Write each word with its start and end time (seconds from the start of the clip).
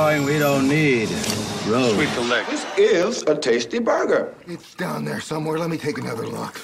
drawing 0.00 0.24
we 0.24 0.38
don't 0.38 0.66
need. 0.68 1.08
Road. 1.72 1.94
Sweep 1.94 2.12
the 2.14 2.26
leg. 2.32 2.44
This 2.46 2.64
is 2.78 3.22
a 3.32 3.34
tasty 3.48 3.78
burger. 3.78 4.22
It's 4.46 4.74
down 4.74 5.04
there 5.04 5.20
somewhere. 5.20 5.58
Let 5.58 5.70
me 5.70 5.76
take 5.76 5.98
another 5.98 6.26
look. 6.26 6.54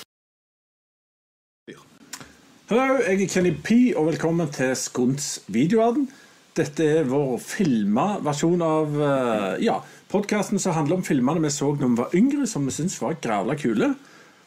Hallo, 2.68 2.98
jeg 2.98 3.22
er 3.22 3.28
Kenny 3.30 3.52
P, 3.64 3.70
og 3.96 4.06
velkommen 4.06 4.48
til 4.50 4.72
Skunts 4.76 5.26
videoverden. 5.46 6.08
Dette 6.56 6.86
er 6.98 7.04
vår 7.06 7.36
filma 7.38 8.06
versjon 8.26 8.64
av 8.64 8.96
eh, 8.96 9.52
ja, 9.62 9.76
podkasten 10.10 10.58
som 10.58 10.74
handler 10.74 10.98
om 10.98 11.04
filmene 11.06 11.44
vi 11.44 11.52
så 11.54 11.68
da 11.76 11.86
vi 11.86 12.00
var 12.00 12.16
yngre, 12.18 12.48
som 12.50 12.66
vi 12.66 12.74
syntes 12.74 12.98
var 12.98 13.20
grævla 13.22 13.54
kule. 13.60 13.92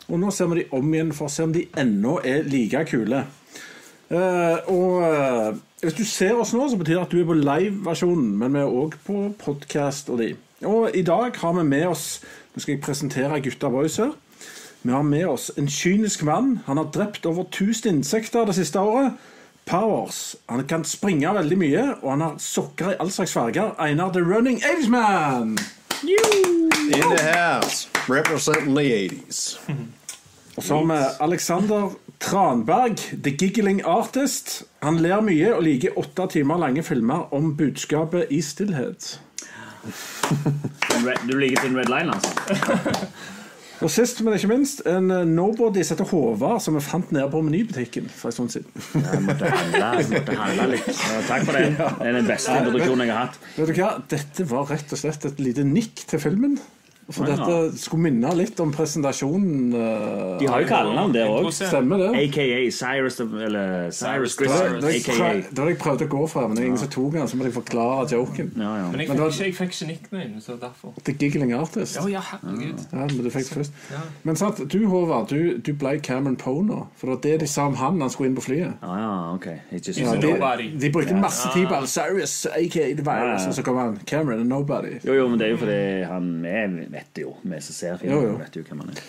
Og 0.09 0.19
nå 0.19 0.33
ser 0.35 0.49
vi 0.51 0.63
de 0.63 0.67
om 0.75 0.91
igjen 0.91 1.13
for 1.15 1.29
å 1.29 1.31
se 1.31 1.47
om 1.47 1.53
de 1.55 1.63
ennå 1.79 2.17
er 2.27 2.43
like 2.49 2.83
kule. 2.91 3.23
Eh, 4.09 4.69
og 4.73 5.03
eh, 5.05 5.57
hvis 5.83 5.97
du 5.99 6.05
ser 6.05 6.39
oss 6.41 6.53
nå, 6.55 6.65
så 6.69 6.77
betyr 6.79 6.97
det 6.97 7.03
at 7.03 7.11
du 7.13 7.19
er 7.21 7.27
på 7.29 7.37
live-versjonen, 7.37 8.31
men 8.41 8.55
vi 8.55 8.63
er 8.63 8.77
òg 8.81 8.95
på 9.05 9.27
podkast 9.37 10.09
og 10.09 10.23
de. 10.23 10.31
Og 10.65 10.95
i 10.97 11.03
dag 11.05 11.37
har 11.39 11.53
vi 11.55 11.63
med 11.63 11.87
oss 11.87 12.07
Nå 12.49 12.59
skal 12.59 12.73
jeg 12.73 12.81
presentere 12.83 13.37
gutta 13.45 13.69
boys 13.69 13.99
her. 14.01 14.09
Vi 14.81 14.91
har 14.91 15.03
med 15.05 15.27
oss 15.29 15.51
en 15.55 15.67
kynisk 15.69 16.23
mann. 16.25 16.63
Han 16.65 16.81
har 16.81 16.89
drept 16.91 17.27
over 17.29 17.45
1000 17.45 17.99
insekter 17.99 18.45
det 18.49 18.55
siste 18.57 18.81
året. 18.81 19.13
Powers. 19.69 20.35
Han 20.49 20.65
kan 20.67 20.83
springe 20.83 21.29
veldig 21.35 21.57
mye, 21.61 21.83
og 22.01 22.09
han 22.09 22.23
har 22.25 22.39
sokker 22.41 22.95
i 22.95 22.97
all 22.99 23.11
slags 23.13 23.35
farger. 23.37 23.75
Einar 23.77 24.09
The 24.11 24.25
Running 24.25 24.63
80's 24.65 24.89
Man. 24.89 25.59
In 26.01 27.05
the 27.15 27.21
house, 27.21 27.87
representing 28.09 28.73
the 28.75 28.89
80s. 28.89 29.59
Og 30.57 30.63
så 30.63 30.75
har 30.75 30.85
vi 30.85 30.99
Alexander 31.19 31.89
Tranberg, 32.19 32.97
The 33.23 33.31
Giggling 33.31 33.81
Artist. 33.87 34.63
Han 34.83 34.99
ler 34.99 35.21
mye 35.23 35.53
og 35.55 35.63
liker 35.63 35.97
åtte 35.99 36.27
timer 36.35 36.59
lange 36.59 36.83
filmer 36.83 37.31
om 37.35 37.53
budskapet 37.57 38.31
i 38.35 38.41
stillhet. 38.43 39.19
Du 41.29 41.37
liker 41.39 41.63
Thin 41.63 41.77
Red 41.79 41.87
Line, 41.87 42.13
altså? 42.13 43.07
Og 43.79 43.87
sist, 43.87 44.17
men 44.27 44.35
ikke 44.35 44.49
minst, 44.51 44.81
en 44.91 45.05
eh, 45.15 45.21
nobody 45.23 45.85
setter 45.87 46.07
Håvard, 46.09 46.59
som 46.59 46.75
vi 46.75 46.81
fant 46.83 47.13
nede 47.15 47.29
på 47.31 47.39
menybutikken 47.45 48.09
for 48.11 48.27
en 48.27 48.35
stund 48.35 48.51
siden. 48.51 48.73
Jeg 48.91 49.21
måtte 49.23 49.51
handle, 49.53 49.85
jeg 49.95 50.09
måtte 50.11 50.35
handle 50.35 50.65
litt. 50.73 50.89
Ja, 50.89 51.21
takk 51.29 51.45
for 51.47 51.55
det. 51.55 51.69
Det 52.01 52.09
er 52.09 52.17
den 52.17 52.27
beste 52.27 52.57
introduksjonen 52.59 53.05
jeg 53.05 53.15
har 53.15 53.29
hatt. 53.29 53.39
Vet 53.55 53.71
du 53.71 53.79
hva? 53.79 53.93
Dette 54.11 54.47
var 54.51 54.67
rett 54.73 54.91
og 54.95 54.99
slett 54.99 55.29
et 55.31 55.39
lite 55.39 55.63
nikk 55.63 56.03
til 56.11 56.19
filmen. 56.19 56.59
For 57.11 57.25
Ja. 57.25 57.35
dette 57.35 57.77
skulle 57.81 58.03
minne 58.03 58.29
litt 58.37 58.59
om 58.59 58.71
presentasjonen. 58.71 59.73
Uh, 59.73 60.37
De 60.39 60.45
har 60.47 60.61
jo 60.61 60.67
kallenavn 60.67 61.13
der 61.13 61.25
òg. 61.27 61.47
Stemmer 61.51 61.97
det? 61.97 62.09
AKA 62.29 62.69
Cyrus 62.71 63.19
Eller 63.19 63.89
Cyrus 63.91 64.35
Det 64.35 64.47
var 64.47 64.79
det 64.79 64.93
det 65.49 65.57
var 65.57 65.65
det 65.65 65.73
jeg 65.73 65.77
prøvde 65.79 66.05
å 66.05 66.09
gå 66.11 66.27
fra, 66.29 66.47
men 66.47 66.55
det 66.55 66.63
er 66.63 66.67
ingen 66.67 66.77
som 66.77 66.89
tok 66.89 67.13
den. 67.13 67.27
Så 67.27 67.35
måtte 67.37 67.49
jeg 67.49 67.57
forklare 67.57 68.07
joken. 68.11 68.51
Ja, 68.57 68.75
ja. 68.77 68.91
Men 68.91 68.91
jeg 68.91 68.91
Men 68.91 68.99
fikk, 68.99 69.09
det 69.09 69.19
var- 69.19 69.29
ikke, 69.29 69.45
jeg 69.45 69.55
fikk 69.55 69.73
ikke 69.73 69.87
nickname, 69.87 70.41
så 70.41 70.59
derfor. 70.59 70.93
The 71.03 71.13
Giggling 71.13 71.53
Artist. 71.53 71.95
Ja, 71.95 72.07
ja, 72.07 72.21
herregud. 72.21 72.79
Ja, 72.93 72.97
men 72.97 73.07
du 73.07 73.29
fikk 73.29 73.49
det 73.49 73.57
først. 73.57 73.71
Ja. 73.91 73.97
Men 74.23 74.35
sant, 74.35 74.61
du 74.71 74.87
Håvard, 74.87 75.27
du, 75.29 75.57
du 75.57 75.73
ble 75.73 75.99
Cameron 75.99 76.35
Poe 76.35 76.63
nå. 76.63 76.87
For 76.95 77.07
det 77.07 77.15
var 77.15 77.21
det 77.21 77.39
de 77.39 77.47
sa 77.47 77.65
om 77.67 77.75
han 77.75 77.97
da 77.99 78.05
han 78.05 78.09
skulle 78.09 78.29
inn 78.29 78.35
på 78.35 78.41
flyet. 78.45 78.73
Ja, 78.81 78.95
ja, 78.97 79.33
ok. 79.33 79.47
Ja, 79.71 80.15
de, 80.15 80.79
de 80.79 80.91
brukte 80.91 81.15
masse 81.15 81.49
tid 81.53 81.67
på 81.67 81.73
Alcyrus, 81.75 82.45
aka 82.45 82.93
The 82.93 83.03
Virus, 83.03 83.47
og 83.47 83.53
så 83.53 83.63
kom 83.63 83.77
han 83.77 83.99
Cameron 84.05 84.39
and 84.41 84.49
Nobody. 84.49 84.99
Jo, 85.05 85.13
jo, 85.13 85.27
men 85.27 85.39
det 85.39 85.47
er 85.47 85.51
jo 85.51 85.57
fordi 85.57 86.03
han 86.05 86.29
Vi 86.89 86.98
vet 86.99 87.15
det 87.15 87.25
jo, 87.25 87.33
vi 87.41 87.63
som 87.63 87.79
ser 87.79 87.99
filmen, 88.03 88.37
vet 88.43 88.59
jo 88.59 88.67
hvem 88.67 88.85
han 88.85 88.93
er. 88.93 89.03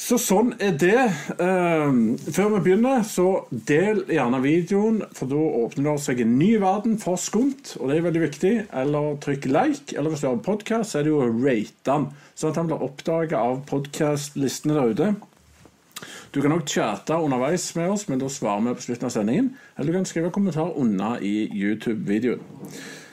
Så 0.00 0.16
sånn 0.16 0.54
er 0.64 0.78
det. 0.80 1.00
Ehm, 1.44 2.14
før 2.16 2.54
vi 2.54 2.60
begynner, 2.64 3.02
så 3.04 3.44
del 3.50 4.00
gjerne 4.08 4.40
videoen, 4.40 5.02
for 5.12 5.28
da 5.28 5.40
åpner 5.60 5.90
det 5.90 6.04
seg 6.06 6.22
en 6.24 6.38
ny 6.40 6.54
verden 6.62 6.94
for 7.02 7.20
skumt, 7.20 7.74
og 7.76 7.90
det 7.90 7.98
er 7.98 8.06
veldig 8.06 8.22
viktig. 8.22 8.52
Eller 8.80 9.18
trykk 9.20 9.50
like, 9.52 9.92
eller 9.92 10.14
hvis 10.14 10.22
du 10.24 10.30
har 10.30 10.38
en 10.38 10.46
podkast, 10.46 10.94
så 10.94 11.00
er 11.00 11.04
det 11.04 11.12
jo 11.12 11.20
å 11.20 11.28
rate 11.28 11.84
den, 11.90 12.08
sånn 12.32 12.54
at 12.54 12.62
han 12.62 12.70
blir 12.70 12.86
oppdaga 12.86 13.42
av 13.50 13.60
podkastlistene 13.68 14.78
der 14.78 14.94
ute. 14.94 15.10
Du 16.32 16.40
kan 16.40 16.56
òg 16.56 16.64
chatte 16.70 17.20
underveis 17.20 17.68
med 17.76 17.92
oss, 17.92 18.06
men 18.08 18.22
da 18.22 18.32
svarer 18.32 18.70
vi 18.70 18.76
på 18.78 18.86
slutten 18.86 19.10
av 19.10 19.12
sendingen. 19.12 19.52
Eller 19.76 19.92
du 19.92 19.98
kan 19.98 20.08
skrive 20.08 20.32
kommentar 20.32 20.72
unna 20.80 21.18
i 21.20 21.44
YouTube-videoen. 21.44 22.40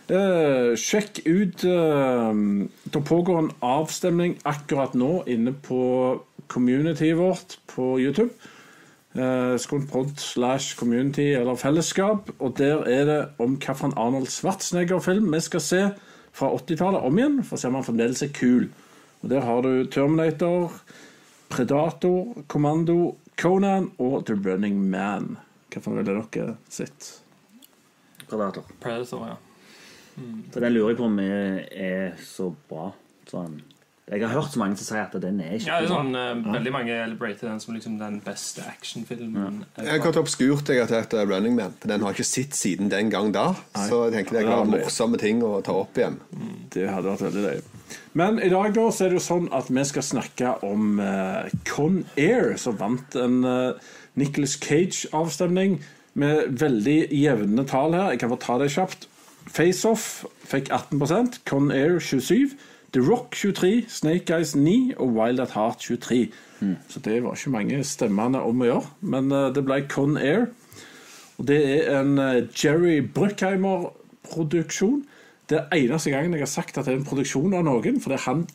Eh, 0.07 0.73
sjekk 0.79 1.19
ut 1.27 1.63
eh, 1.67 2.33
Det 2.83 3.01
pågår 3.03 3.39
en 3.39 3.49
avstemning 3.59 4.37
akkurat 4.47 4.93
nå 4.95 5.25
inne 5.27 5.51
på 5.51 5.79
communityet 6.47 7.17
vårt 7.17 7.57
på 7.67 7.99
YouTube. 7.99 8.31
Eh, 9.11 9.57
Skuntprod 9.59 10.19
slash 10.19 10.77
community 10.79 11.33
eller 11.33 11.55
fellesskap. 11.55 12.31
Og 12.39 12.55
der 12.57 12.87
er 12.87 13.05
det 13.05 13.21
om 13.37 13.57
hvilken 13.57 13.97
Arnold 13.97 14.31
Schwarzenegger-film 14.31 15.33
vi 15.33 15.41
skal 15.43 15.61
se 15.61 15.81
fra 16.31 16.53
80-tallet 16.55 17.03
om 17.03 17.17
igjen, 17.17 17.41
for 17.43 17.57
å 17.57 17.59
se 17.59 17.67
om 17.67 17.75
han 17.75 17.87
fremdeles 17.87 18.23
er 18.23 18.31
kul. 18.31 18.69
Og 19.23 19.29
Der 19.29 19.41
har 19.41 19.61
du 19.61 19.85
Terminator, 19.91 20.71
Predator, 21.49 22.45
Kommando, 22.47 23.17
Conan 23.35 23.91
og 23.97 24.25
The 24.25 24.37
Running 24.37 24.79
Man. 24.89 25.35
Hvilken 25.67 25.97
ville 25.97 26.21
dere 26.31 26.55
sett? 26.69 27.17
Predator. 28.29 28.63
Predator, 28.79 29.27
ja. 29.27 29.46
For 30.53 30.63
den 30.63 30.73
lurer 30.73 30.93
jeg 30.93 30.99
på 30.99 31.07
om 31.07 31.19
er, 31.21 31.65
er 31.71 32.13
så 32.23 32.51
bra. 32.69 32.91
Sånn. 33.27 33.59
Jeg 34.07 34.23
har 34.23 34.31
hørt 34.31 34.53
så 34.53 34.59
mange 34.61 34.77
som 34.79 34.87
sier 34.87 35.01
at 35.03 35.15
den 35.19 35.41
er 35.43 35.57
ikke 35.57 35.67
Ja, 35.67 35.81
det 35.83 35.89
er 35.89 35.91
sånn, 35.91 36.13
uh, 36.15 36.53
Veldig 36.53 36.71
mange 36.71 36.99
rater 37.19 37.49
den 37.49 37.57
som 37.59 37.73
liksom 37.75 37.97
den 37.99 38.21
beste 38.23 38.63
actionfilmen. 38.63 39.65
Jeg 39.75 39.89
har 39.89 39.99
gått 39.99 40.19
obskurt 40.21 40.71
jeg 40.71 40.79
har 40.79 40.87
tatt 40.87 41.11
eh, 41.17 41.25
Running 41.27 41.57
Man, 41.57 41.75
for 41.75 41.91
den 41.91 42.05
har 42.05 42.15
jeg 42.15 42.21
ikke 42.21 42.29
sett 42.29 42.55
siden 42.55 42.87
den 42.93 43.11
gang 43.11 43.33
da. 43.35 43.49
Så 43.75 44.05
jeg 44.05 44.15
tenker 44.15 44.37
det 44.37 44.45
er 44.45 44.47
klart 44.47 44.71
morsomme 44.71 45.19
ting 45.19 45.43
å 45.43 45.57
ta 45.65 45.75
opp 45.75 45.99
igjen. 45.99 46.21
Det 46.71 46.87
hadde 46.87 47.11
vært 47.11 47.25
veldig 47.27 47.43
løye. 47.49 47.65
Men 48.15 48.39
i 48.39 48.47
dag 48.53 48.71
da, 48.79 48.87
så 48.95 49.03
er 49.03 49.11
det 49.11 49.19
jo 49.19 49.25
sånn 49.27 49.51
at 49.59 49.67
vi 49.75 49.83
skal 49.91 50.07
snakke 50.07 50.55
om 50.63 51.03
uh, 51.03 51.51
Con 51.67 52.05
Air, 52.15 52.55
som 52.63 52.79
vant 52.79 53.19
en 53.19 53.41
uh, 53.43 53.91
Nicholas 54.15 54.55
Cage-avstemning 54.63 55.81
med 56.17 56.55
veldig 56.63 56.99
jevne 57.11 57.67
tall 57.67 57.99
her. 57.99 58.15
Jeg 58.15 58.23
kan 58.23 58.31
bare 58.31 58.45
ta 58.47 58.57
det 58.63 58.71
kjapt. 58.71 59.09
Face 59.47 59.87
Off 59.87 60.25
fikk 60.43 60.71
18 60.71 61.45
Con 61.45 61.71
Air 61.71 61.99
27 61.99 62.57
The 62.93 63.01
Rock 63.01 63.35
23, 63.35 63.85
Snake 63.89 64.33
Eyes 64.33 64.55
9 64.55 64.93
og 64.97 65.15
Wild 65.15 65.39
at 65.39 65.51
Heart 65.51 65.79
23. 65.79 66.31
Så 66.89 66.99
det 66.99 67.23
var 67.23 67.35
ikke 67.35 67.49
mange 67.49 67.83
stemmene 67.83 68.41
om 68.41 68.63
å 68.63 68.69
gjøre, 68.69 68.91
men 69.01 69.31
eh, 69.31 69.49
det 69.53 69.63
ble 69.67 69.81
Con 69.91 70.17
Air. 70.17 70.47
Og 71.37 71.47
det 71.49 71.59
er 71.67 71.99
en 71.99 72.17
eh, 72.17 72.47
Jerry 72.55 73.01
Bruckheimer-produksjon. 73.03 75.03
Det 75.49 75.59
er 75.59 75.77
eneste 75.77 76.11
gangen 76.11 76.33
jeg 76.33 76.41
har 76.41 76.51
sagt 76.51 76.77
at 76.77 76.87
det 76.87 76.95
er 76.95 77.01
en 77.01 77.07
produksjon 77.07 77.59
av 77.59 77.67
noen, 77.67 77.99
for 78.01 78.13
det 78.13 78.21
er 78.21 78.29
han 78.31 78.47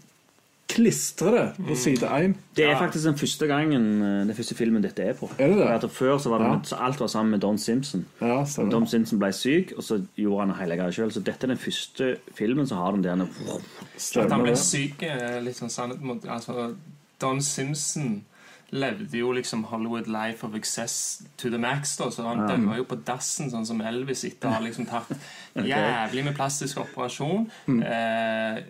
klistrer 0.73 1.35
det 1.37 1.67
på 1.69 1.77
side 1.79 2.09
1. 2.09 2.35
Det 2.57 2.65
er 2.69 2.79
faktisk 2.81 3.05
den 3.09 3.19
første 3.21 3.47
gangen 3.51 3.87
eh, 4.03 4.27
Den 4.29 4.35
første 4.37 4.57
filmen 4.59 4.83
dette 4.85 5.05
er 5.05 5.15
på. 5.19 5.29
Er 5.39 5.53
det 5.53 5.59
det? 5.83 5.91
Før 5.93 6.19
så 6.19 6.33
var 6.33 6.39
det 6.43 6.49
Ja. 6.49 6.59
så 6.73 6.81
alt 6.89 7.01
var 7.01 7.07
sammen 7.13 7.31
med 7.37 7.41
Don 7.45 7.59
Simpson. 7.59 8.07
Ja, 8.21 8.41
Og. 8.43 8.71
Don 8.73 8.87
Simpson 8.87 9.19
ble 9.19 9.33
syk, 9.33 9.73
og 9.77 9.83
så 9.87 10.01
gjorde 10.17 10.41
han 10.47 10.49
det 10.55 10.59
hele 10.63 10.77
greia 10.81 10.91
sjøl. 10.91 11.13
Så 11.13 11.23
dette 11.25 11.47
er 11.47 11.55
den 11.55 11.59
første 11.63 12.17
filmen 12.35 12.67
som 12.67 12.79
har 12.79 12.93
den 12.93 13.05
der 13.05 13.23
At 13.23 14.31
han 14.33 14.43
ble 14.43 14.57
syk, 14.57 15.03
er 15.03 15.41
litt 15.41 15.57
sånn 15.57 15.71
sannhet 15.71 16.01
mot 16.01 16.25
altså, 16.29 16.75
Don 17.21 17.41
Simpson 17.43 18.25
levde 18.73 19.19
jo 19.19 19.33
liksom 19.37 19.65
Hollywood 19.69 20.07
life 20.09 20.47
of 20.47 20.55
excess 20.57 21.23
to 21.37 21.51
the 21.51 21.59
max. 21.59 21.97
da, 21.97 22.11
Så 22.11 22.23
han 22.25 22.47
døde 22.49 22.77
jo 22.79 22.85
på 22.89 22.97
dassen, 23.05 23.51
sånn 23.53 23.67
som 23.69 23.81
Elvis, 23.85 24.25
etter 24.25 24.49
å 24.49 24.53
ha 24.57 24.61
liksom 24.65 24.87
tatt 24.89 25.13
jævlig 25.55 26.25
med 26.25 26.35
plastisk 26.39 26.81
operasjon. 26.81 27.51
Eh, 27.69 28.63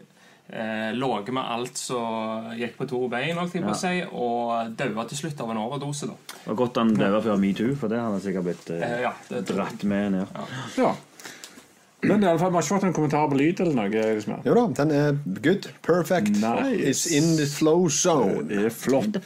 eh, 0.52 0.90
Låget 0.94 1.32
med 1.34 1.42
alt 1.56 1.78
som 1.80 2.50
gikk 2.58 2.76
på 2.78 2.88
to 2.90 3.04
bein, 3.12 3.36
holdt 3.40 3.54
jeg 3.56 3.64
på 3.64 3.72
å 3.72 3.78
si, 3.78 3.94
og 4.12 4.74
daua 4.78 5.06
til 5.08 5.22
slutt 5.24 5.40
av 5.40 5.50
en 5.54 5.62
overdose. 5.64 6.06
da. 6.10 6.18
Det 6.34 6.50
var 6.52 6.60
godt 6.64 6.82
han 6.82 6.94
døde 6.94 7.22
før 7.24 7.40
metoo, 7.40 7.74
for 7.80 7.92
det 7.92 8.02
hadde 8.02 8.20
sikkert 8.26 8.50
blitt 8.50 8.74
eh, 8.76 8.84
Eh, 8.92 9.00
ja, 9.06 9.14
det, 9.30 9.46
dratt 9.48 9.82
med 9.88 10.12
ned. 10.18 10.44
Ja. 10.78 10.92
Men 12.02 12.24
i 12.24 12.26
alle 12.26 12.38
fall, 12.40 12.50
vi 12.50 12.56
har 12.58 12.64
ikke 12.64 12.74
fått 12.74 12.84
en 12.88 12.94
kommentar 12.96 13.28
på 13.30 13.36
lyd 13.38 13.60
eller 13.62 13.76
noe. 13.78 14.00
Liksom. 14.16 14.40
Jo 14.42 14.54
da, 14.56 14.62
den 14.80 14.90
er 14.90 15.18
good. 15.44 15.68
Perfect. 15.86 16.32
Nice. 16.42 16.80
It's 16.82 17.04
in 17.14 17.36
the 17.38 17.46
flow 17.46 17.84
zone. 17.94 18.42
Det 18.48 18.58
er 18.66 18.74
flott. 18.74 19.20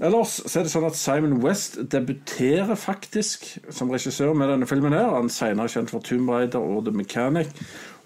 Ellers 0.00 0.38
så 0.40 0.62
er 0.62 0.64
det 0.64 0.72
sånn 0.72 0.86
at 0.88 0.96
Simon 0.96 1.34
West 1.44 1.76
debuterer 1.92 2.80
faktisk 2.80 3.44
som 3.68 3.92
regissør 3.92 4.32
med 4.32 4.48
denne 4.54 4.68
filmen. 4.70 4.96
her 4.96 5.12
Han 5.12 5.28
er 5.28 5.36
senere 5.36 5.68
kjent 5.68 5.92
for 5.92 6.00
Tomb 6.00 6.32
Raider 6.32 6.64
og 6.64 6.86
The 6.88 6.96
Mechanic. 6.96 7.52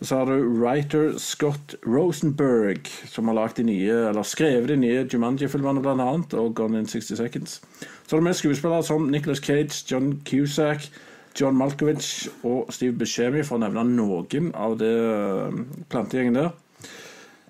Så 0.03 0.17
har 0.17 0.29
du 0.31 0.47
writer 0.61 1.19
Scott 1.19 1.75
Rosenberg, 1.87 2.87
som 3.11 3.29
har 3.29 3.35
de 3.57 3.65
nye, 3.67 3.97
eller 4.09 4.23
skrevet 4.23 4.69
de 4.71 4.77
nye 4.79 5.07
Jumanji-filmene 5.11 5.83
annet, 5.91 6.35
og 6.39 6.55
Gone 6.55 6.79
in 6.79 6.87
60 6.87 7.17
Seconds. 7.19 7.61
Så 8.07 8.15
har 8.15 8.21
du 8.21 8.25
med 8.25 8.39
skuespillere 8.39 8.83
som 8.87 9.11
Nicholas 9.11 9.43
Cage, 9.43 9.83
John 9.91 10.21
Cusack, 10.25 10.91
John 11.41 11.57
Malkovich 11.59 12.29
og 12.45 12.71
Steve 12.73 12.95
Buscemi, 12.99 13.43
for 13.43 13.59
å 13.59 13.65
nevne 13.67 13.85
noen 13.91 14.53
av 14.55 14.79
det 14.79 14.95
uh, 14.95 15.61
plantegjengen 15.91 16.39
der. 16.39 16.55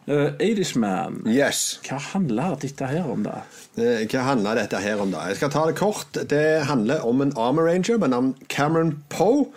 Uh, 0.09 0.33
80's 0.41 0.73
Man. 0.81 1.21
Yes. 1.29 1.79
Hva 1.85 2.01
handler 2.15 2.57
dette 2.63 2.89
her 2.89 3.05
om, 3.13 3.27
da? 3.29 3.43
Eh, 3.77 4.07
Hva 4.09 4.25
handler 4.31 4.57
dette 4.63 4.81
her 4.81 5.03
om, 5.05 5.13
da? 5.13 5.27
Jeg 5.29 5.37
skal 5.43 5.53
ta 5.53 5.67
det 5.69 5.77
kort. 5.77 6.17
Det 6.33 6.65
handler 6.65 7.05
om 7.05 7.21
en 7.21 7.35
Armor 7.37 7.69
Ranger 7.69 8.01
med 8.01 8.17
navn 8.17 8.33
Cameron 8.49 9.03
Poe. 9.13 9.51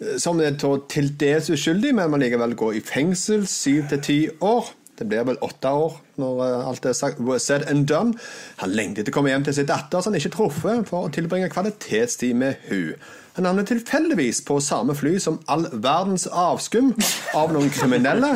Eh, 0.00 0.16
som 0.22 0.40
er 0.40 0.58
til 0.60 1.12
dels 1.20 1.50
uskyldig, 1.52 1.94
men 1.96 2.10
må 2.12 2.20
likevel 2.20 2.56
gå 2.58 2.72
i 2.76 2.82
fengsel 2.84 3.46
syv 3.50 3.88
til 3.92 4.02
ti 4.08 4.18
år. 4.40 4.72
Det 4.96 5.04
blir 5.08 5.26
vel 5.28 5.40
åtte 5.44 5.68
år 5.68 5.98
når 6.20 6.42
eh, 6.46 6.68
alt 6.70 6.88
er 6.88 6.96
sagt, 6.96 7.20
said 7.42 7.68
and 7.68 7.86
done. 7.88 8.16
Han 8.62 8.72
lengter 8.72 9.04
etter 9.04 9.12
å 9.12 9.18
komme 9.18 9.32
hjem 9.32 9.44
til 9.48 9.58
sin 9.58 9.68
datter, 9.68 10.00
som 10.00 10.12
han 10.12 10.20
ikke 10.20 10.34
truffet, 10.38 10.88
for 10.88 11.06
å 11.06 11.12
tilbringe 11.12 11.52
kvalitetstid 11.52 12.36
med 12.36 12.68
hun. 12.70 12.94
Han 13.36 13.44
havner 13.44 13.66
tilfeldigvis 13.68 14.38
på 14.48 14.56
samme 14.64 14.94
fly 14.96 15.18
som 15.20 15.34
all 15.52 15.66
verdens 15.72 16.24
avskum 16.26 16.94
av 17.36 17.52
noen 17.52 17.68
kriminelle 17.68 18.30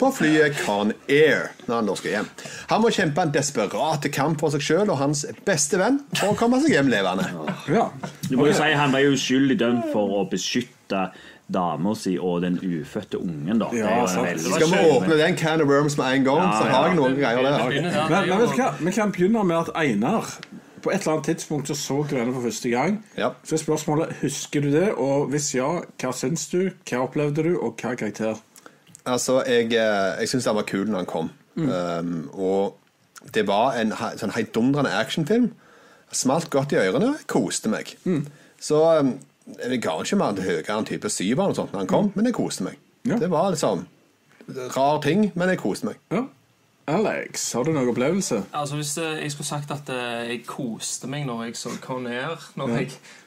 på 0.00 0.08
flyet 0.16 0.58
Con 0.64 0.90
Air 1.06 1.52
når 1.68 1.74
han 1.76 1.90
da 1.90 1.94
skal 2.00 2.14
hjem. 2.16 2.30
Han 2.72 2.82
må 2.82 2.90
kjempe 2.94 3.22
en 3.22 3.34
desperat 3.36 4.08
kamp 4.14 4.42
for 4.42 4.50
seg 4.50 4.64
sjøl 4.66 4.90
og 4.90 4.98
hans 4.98 5.22
beste 5.46 5.78
venn 5.78 6.00
for 6.16 6.32
å 6.32 6.38
komme 6.38 6.58
seg 6.64 6.74
hjem 6.74 6.90
levende. 6.90 7.28
Ja. 7.70 7.86
Du 8.26 8.34
må 8.40 8.48
jo 8.50 8.56
si 8.58 8.72
Han 8.74 8.94
var 8.94 9.04
jo 9.04 9.12
uskyldig 9.14 9.58
dømt 9.60 9.92
for 9.94 10.18
å 10.18 10.24
beskytte 10.30 11.10
dama 11.50 11.94
si 11.98 12.16
og 12.18 12.42
den 12.44 12.58
ufødte 12.62 13.18
ungen. 13.22 13.58
da 13.62 13.70
Ja, 13.74 14.06
Skal 14.06 14.70
vi 14.70 14.82
åpne 14.90 15.18
den 15.18 15.36
can 15.36 15.62
of 15.62 15.68
worms 15.68 15.96
med 15.98 16.06
en 16.16 16.24
gang, 16.24 16.42
så 16.58 16.66
har 16.70 16.88
jeg 16.88 16.98
noen 16.98 17.16
greier 17.18 17.42
der. 17.42 17.68
Men, 17.70 17.92
Men, 18.10 18.28
men? 18.28 18.76
Vi 18.86 18.92
kan 18.98 19.12
begynne 19.14 19.44
med 19.44 19.56
at 19.62 19.72
Einar 19.74 20.26
på 20.82 20.90
et 20.90 21.00
eller 21.00 21.16
annet 21.16 21.28
tidspunkt 21.30 21.68
så 21.68 21.74
så 21.78 22.02
henne 22.10 22.32
for 22.34 22.42
første 22.42 22.70
gang. 22.72 22.98
Ja. 23.18 23.30
Så 23.44 23.54
er 23.54 23.62
spørsmålet 23.64 24.16
husker 24.22 24.60
du 24.64 24.70
det, 24.72 24.92
og 24.92 25.30
hvis 25.32 25.54
ja, 25.54 25.68
hva 26.00 26.12
syns 26.16 26.48
du, 26.52 26.70
hva 26.88 27.04
opplevde 27.04 27.44
du, 27.46 27.54
og 27.58 27.76
hva 27.80 27.94
karakter? 27.94 28.40
Altså, 29.04 29.42
jeg, 29.46 29.72
eh, 29.72 30.20
jeg 30.20 30.28
syns 30.28 30.48
den 30.48 30.56
var 30.56 30.68
kul 30.68 30.86
når 30.88 31.02
han 31.02 31.10
kom. 31.10 31.30
Mm. 31.54 31.70
Um, 31.70 32.30
og 32.32 32.76
det 33.34 33.46
var 33.48 33.76
en 33.80 33.92
sånn 34.20 34.34
heidundrende 34.36 34.92
actionfilm. 34.96 35.50
Smalt 36.12 36.50
godt 36.50 36.72
i 36.74 36.80
ørene. 36.80 37.14
Koste 37.30 37.70
meg. 37.72 37.94
Mm. 38.04 38.26
Så 38.60 38.80
um, 39.00 39.14
jeg 39.56 39.80
ga 39.82 39.96
ikke 40.02 40.18
mer 40.20 40.40
høyere 40.40 40.76
enn 40.76 40.88
type 40.88 41.10
syver 41.12 41.54
når 41.54 41.72
han 41.74 41.90
kom, 41.90 42.12
men 42.14 42.28
jeg 42.28 42.36
koste 42.36 42.66
meg. 42.66 42.78
Mm. 43.04 43.14
Ja. 43.14 43.18
Det 43.22 43.30
var 43.32 43.50
liksom 43.54 43.86
rar 44.76 45.00
ting, 45.04 45.30
men 45.34 45.52
jeg 45.52 45.60
koste 45.62 45.90
meg. 45.90 46.00
Ja. 46.12 46.24
Alex, 46.90 47.52
har 47.52 47.64
du 47.64 47.70
noen 47.74 47.88
opplevelse? 47.92 48.40
Altså 48.56 48.78
Hvis 48.78 48.96
eh, 48.98 49.22
jeg 49.22 49.32
skulle 49.32 49.46
sagt 49.46 49.70
at 49.70 49.90
eh, 49.94 50.30
jeg 50.32 50.40
koste 50.48 51.06
meg 51.10 51.26
når 51.28 51.44
jeg 51.44 51.58
så 51.60 51.72
Con 51.82 52.08
Air, 52.10 52.40
når 52.58 52.74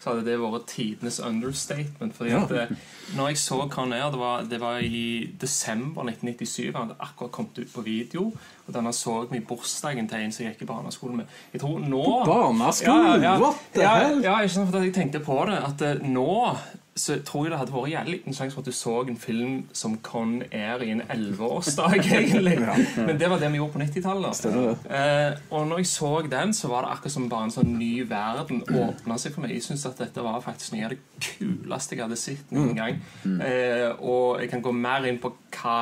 så 0.04 0.10
hadde 0.12 0.25
det 0.27 0.36
vært 0.42 0.65
tidenes 0.68 1.19
understatement. 1.24 2.15
Fordi 2.18 2.33
Ja. 2.33 2.44
at 2.44 2.51
eh, 2.51 2.75
når 3.15 3.27
jeg 3.31 3.38
så 3.38 3.62
Con 3.71 3.94
Air, 3.94 4.10
det 4.12 4.19
var, 4.19 4.44
det 4.51 4.60
var 4.62 4.80
i 4.83 5.30
desember 5.42 6.04
1997. 6.04 6.74
Han 6.75 6.88
hadde 6.88 7.00
akkurat 7.00 7.31
kommet 7.31 7.60
ut 7.60 7.74
på 7.74 7.81
video. 7.81 8.31
Og 8.68 8.74
denne 8.74 8.94
så 8.94 9.21
vi 9.31 9.38
i 9.38 9.45
bursdagen 9.48 10.07
til 10.10 10.18
en 10.18 10.31
som 10.31 10.45
jeg 10.45 10.54
gikk 10.54 10.68
i 10.68 10.71
barneskolen 10.71 11.18
med. 11.18 11.25
Jeg 11.54 11.62
tror 11.62 11.80
nå 11.80 12.04
Barneskolen? 12.25 13.24
What 13.42 13.56
the 13.74 13.81
ja, 13.81 13.95
hell? 14.07 14.24
Ja, 14.24 14.39
ikke 14.39 14.54
sant, 14.54 14.71
for 14.71 14.80
at 14.80 14.86
jeg 14.86 14.94
tenkte 14.94 15.19
på 15.24 15.39
det 15.48 15.60
At 15.63 16.04
nå 16.04 16.57
så 16.95 17.15
tror 17.25 17.47
jeg 17.47 17.51
det 17.53 17.57
hadde 17.57 17.73
vært 17.73 17.89
jævlig 17.89 18.13
liten 18.13 18.35
sjanse 18.37 18.53
for 18.53 18.61
at 18.61 18.67
du 18.69 18.75
så 18.77 18.91
en 19.09 19.17
film 19.17 19.53
som 19.73 19.95
Con 20.05 20.35
Air 20.51 20.83
i 20.85 20.91
en 20.93 21.01
elleveårsdag, 21.09 21.95
egentlig. 22.19 22.53
Men 22.97 23.17
det 23.17 23.29
var 23.31 23.41
det 23.41 23.49
vi 23.51 23.57
gjorde 23.57 23.73
på 23.73 23.81
90-tallet. 23.81 24.37
Stemmer 24.37 24.67
det. 24.67 24.99
Eh, 24.99 25.41
og 25.49 25.67
når 25.71 25.81
jeg 25.81 25.89
så 25.89 26.11
den, 26.29 26.53
så 26.53 26.69
var 26.69 26.85
det 26.85 26.93
akkurat 26.93 27.15
som 27.15 27.27
bare 27.31 27.49
en 27.49 27.55
sånn 27.55 27.73
ny 27.79 27.91
verden 28.09 28.61
åpna 28.69 29.17
seg 29.17 29.33
for 29.33 29.45
meg. 29.45 29.55
Jeg 29.57 29.65
syns 29.65 29.87
at 29.89 29.97
dette 30.05 30.25
var 30.25 30.41
faktisk 30.45 30.75
noe 30.75 30.85
av 30.85 30.93
det 30.93 31.01
kuleste 31.17 31.97
jeg 31.97 32.05
hadde 32.05 32.19
sett 32.21 32.53
noen 32.53 32.77
gang. 32.77 33.01
Eh, 33.25 33.89
og 33.97 34.43
jeg 34.43 34.53
kan 34.53 34.61
gå 34.65 34.75
mer 34.77 35.09
inn 35.09 35.21
på 35.23 35.33
hva 35.57 35.77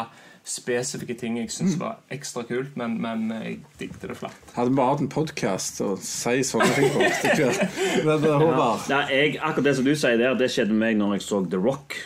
spesifikke 0.47 1.13
ting 1.19 1.37
jeg 1.37 1.51
syntes 1.53 1.77
var 1.79 1.99
ekstra 2.11 2.43
kult, 2.47 2.73
men, 2.79 2.95
men 3.01 3.27
jeg 3.35 3.59
digget 3.79 4.01
det 4.09 4.17
flatt. 4.17 4.53
Hadde 4.55 4.73
vi 4.73 4.79
bare 4.79 4.95
hatt 4.95 5.03
en 5.05 5.11
podkast 5.13 5.81
og 5.85 6.01
si 6.05 6.41
sånne 6.47 6.69
ting 6.75 6.89
på. 6.95 7.01
Men 8.07 8.25
eh, 8.25 8.37
Håvard 8.41 8.89
Ja. 8.89 9.03
jeg, 9.11 9.37
akkurat 9.37 9.67
det 9.69 9.75
som 9.77 9.85
du 9.85 9.93
sier 9.93 10.17
der, 10.17 10.37
det 10.39 10.49
skjedde 10.51 10.73
med 10.73 10.81
meg 10.87 11.01
når 11.01 11.17
jeg 11.19 11.25
så 11.27 11.41
The 11.45 11.61
Rock. 11.61 11.97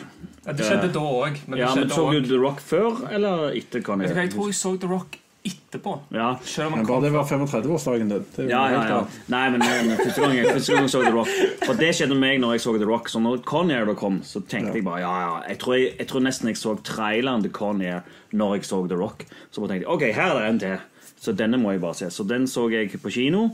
Ja, 0.46 0.54
det 0.54 0.66
skjedde 0.68 0.90
da 0.94 1.02
òg, 1.02 1.40
men 1.48 1.58
Ja, 1.58 1.72
men 1.74 1.90
Så 1.90 2.04
du 2.12 2.20
The 2.28 2.38
Rock 2.38 2.60
før 2.62 3.00
eller 3.10 3.48
etter? 3.56 3.82
Kan 3.82 4.04
jeg, 4.04 4.14
Jeg 4.14 4.30
tror 4.36 4.52
jeg 4.52 4.58
så 4.58 4.76
The 4.78 4.90
Rock 4.90 5.18
etterpå. 5.46 5.94
ja. 6.14 6.28
Selv 6.42 6.66
om 6.66 6.72
Men 6.72 6.78
han 6.80 6.86
bare 6.86 6.96
kom 6.96 7.04
det 7.04 7.12
var 7.14 7.24
35-årsdagen 7.30 8.12
din. 8.12 8.24
Det 8.36 8.48
Ja, 8.50 8.64
ja, 8.72 8.82
ja. 8.88 8.98
Nei, 9.32 9.44
men, 9.54 9.64
men 9.64 9.96
første, 10.00 10.20
gang 10.20 10.36
jeg, 10.36 10.50
første 10.52 10.72
gang 10.74 10.86
jeg 10.86 10.94
så 10.94 11.02
The 11.04 11.14
Rock 11.14 11.30
For 11.64 11.80
det 11.80 11.92
skjedde 11.96 12.18
med 12.18 12.24
meg 12.24 12.42
når 12.42 12.56
jeg 12.56 12.64
så 12.66 12.76
The 12.76 12.90
Rock. 12.90 13.08
Så 13.12 13.22
når 13.22 13.42
Conair 13.48 13.88
da 13.88 13.94
kom, 13.98 14.20
så 14.26 14.42
tenkte 14.42 14.78
jeg 14.80 14.86
bare 14.86 15.04
ja, 15.04 15.14
ja. 15.22 15.38
Jeg 15.52 15.60
tror, 15.62 15.78
jeg, 15.78 15.94
jeg 16.00 16.10
tror 16.12 16.26
nesten 16.26 16.52
jeg 16.52 16.60
så 16.60 16.76
traileren 16.86 17.46
til 17.46 17.54
Conair 17.56 18.04
når 18.36 18.58
jeg 18.58 18.68
så 18.68 18.82
The 18.86 19.00
Rock. 19.00 19.26
Så 19.50 19.62
bare 19.62 19.74
tenkte 19.74 19.86
jeg 19.86 19.94
ok, 19.94 20.06
her 20.16 20.34
er 20.34 20.40
det 20.40 20.52
en 20.52 20.62
til. 20.66 20.78
Så 21.16 21.32
denne 21.32 21.58
må 21.58 21.72
jeg 21.72 21.80
bare 21.82 21.96
se. 21.96 22.10
Så 22.12 22.26
den 22.28 22.44
så 22.50 22.68
jeg 22.70 22.92
på 23.02 23.10
kino. 23.10 23.48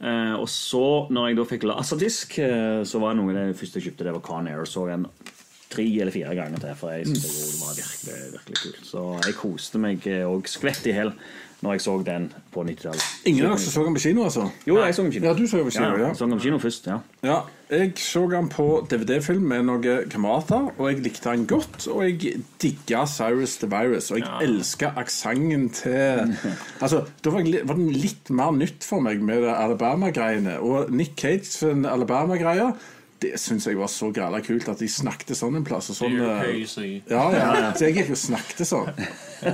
Eh, 0.00 0.34
og 0.38 0.48
så, 0.48 1.06
når 1.12 1.28
jeg 1.28 1.36
da 1.40 1.44
fikk 1.50 1.66
laserdisk, 1.68 2.38
eh, 2.40 2.80
så 2.88 3.02
var 3.02 3.18
noe 3.18 3.34
av 3.34 3.50
det 3.50 3.58
første 3.58 3.80
jeg 3.80 3.90
kjøpte, 3.90 4.06
det 4.06 4.14
var 4.16 4.66
så 4.70 4.86
den 4.88 5.04
tre 5.70 5.86
eller 6.00 6.14
fire 6.14 6.34
ganger 6.38 6.62
til, 6.64 6.74
for 6.80 6.94
jeg 6.96 7.06
synes 7.06 7.28
det 7.28 7.60
var 7.60 7.76
virkelig, 7.78 8.32
virkelig 8.38 8.62
kult. 8.64 8.82
Så 8.90 9.04
jeg 9.26 9.38
koste 9.38 9.82
meg 9.82 10.10
eh, 10.10 10.26
og 10.26 10.50
skvett 10.50 10.90
i 10.90 10.96
hjel 10.96 11.14
når 11.60 11.74
jeg 11.76 11.82
så 11.84 11.94
den 12.04 12.26
på 12.54 12.62
90-tallet. 12.64 13.02
Ingen 13.28 13.44
av 13.44 13.50
dere 13.52 13.68
så 13.68 13.82
den 13.84 13.96
på 13.96 14.00
kino, 14.00 14.22
altså? 14.24 14.46
Jo, 14.64 14.78
jeg 14.80 14.94
så 14.96 15.02
den 15.02 15.10
på 15.10 15.16
kino. 15.18 15.26
Ja, 15.28 15.32
du 15.36 15.42
så 15.44 15.58
den 15.60 15.66
på 15.66 15.74
kino, 15.74 15.88
ja. 16.00 16.06
Jeg 16.08 16.16
så 16.16 16.28
den 16.30 16.38
på 16.38 16.44
kino 16.46 16.58
først, 16.62 16.86
ja. 16.88 16.94
Ja, 17.26 17.34
jeg 17.68 17.90
så 18.00 18.22
den 18.32 18.48
på 18.48 18.66
DVD-film 18.88 19.44
med 19.50 19.66
noen 19.68 20.08
kamerater, 20.08 20.70
og 20.78 20.88
jeg 20.88 21.02
likte 21.04 21.34
den 21.34 21.44
godt. 21.50 21.84
Og 21.92 22.00
jeg 22.06 22.40
digga 22.64 23.02
Cyrus 23.12 23.58
the 23.60 23.68
Virus, 23.68 24.08
og 24.10 24.22
jeg 24.22 24.48
elska 24.48 24.94
aksenten 25.02 25.68
til 25.76 26.32
Altså, 26.84 27.02
Da 27.24 27.34
var, 27.34 27.44
jeg, 27.44 27.66
var 27.68 27.76
den 27.76 27.92
litt 27.92 28.32
mer 28.32 28.56
nytt 28.56 28.86
for 28.88 29.04
meg 29.04 29.20
med 29.20 29.44
Alabama-greiene. 29.52 30.56
Og 30.64 30.88
Nick 30.96 31.20
Cage 31.20 31.44
sin 31.44 31.84
Alabama-greie, 31.84 32.72
det 33.20 33.36
syns 33.40 33.66
jeg 33.68 33.76
var 33.76 33.90
så 33.92 34.08
græla 34.14 34.40
kult 34.44 34.68
at 34.72 34.80
de 34.80 34.86
snakket 34.88 35.36
sånn 35.36 35.58
en 35.58 35.64
plass. 35.66 35.90
Og 35.92 35.96
sånn, 35.98 36.14
eh, 36.24 36.94
ja, 37.10 37.24
ja. 37.34 37.48
Så 37.76 37.88
jeg 37.88 37.98
gikk 37.98 38.14
og 38.14 38.20
snakket 38.20 38.68
sånn. 38.68 38.88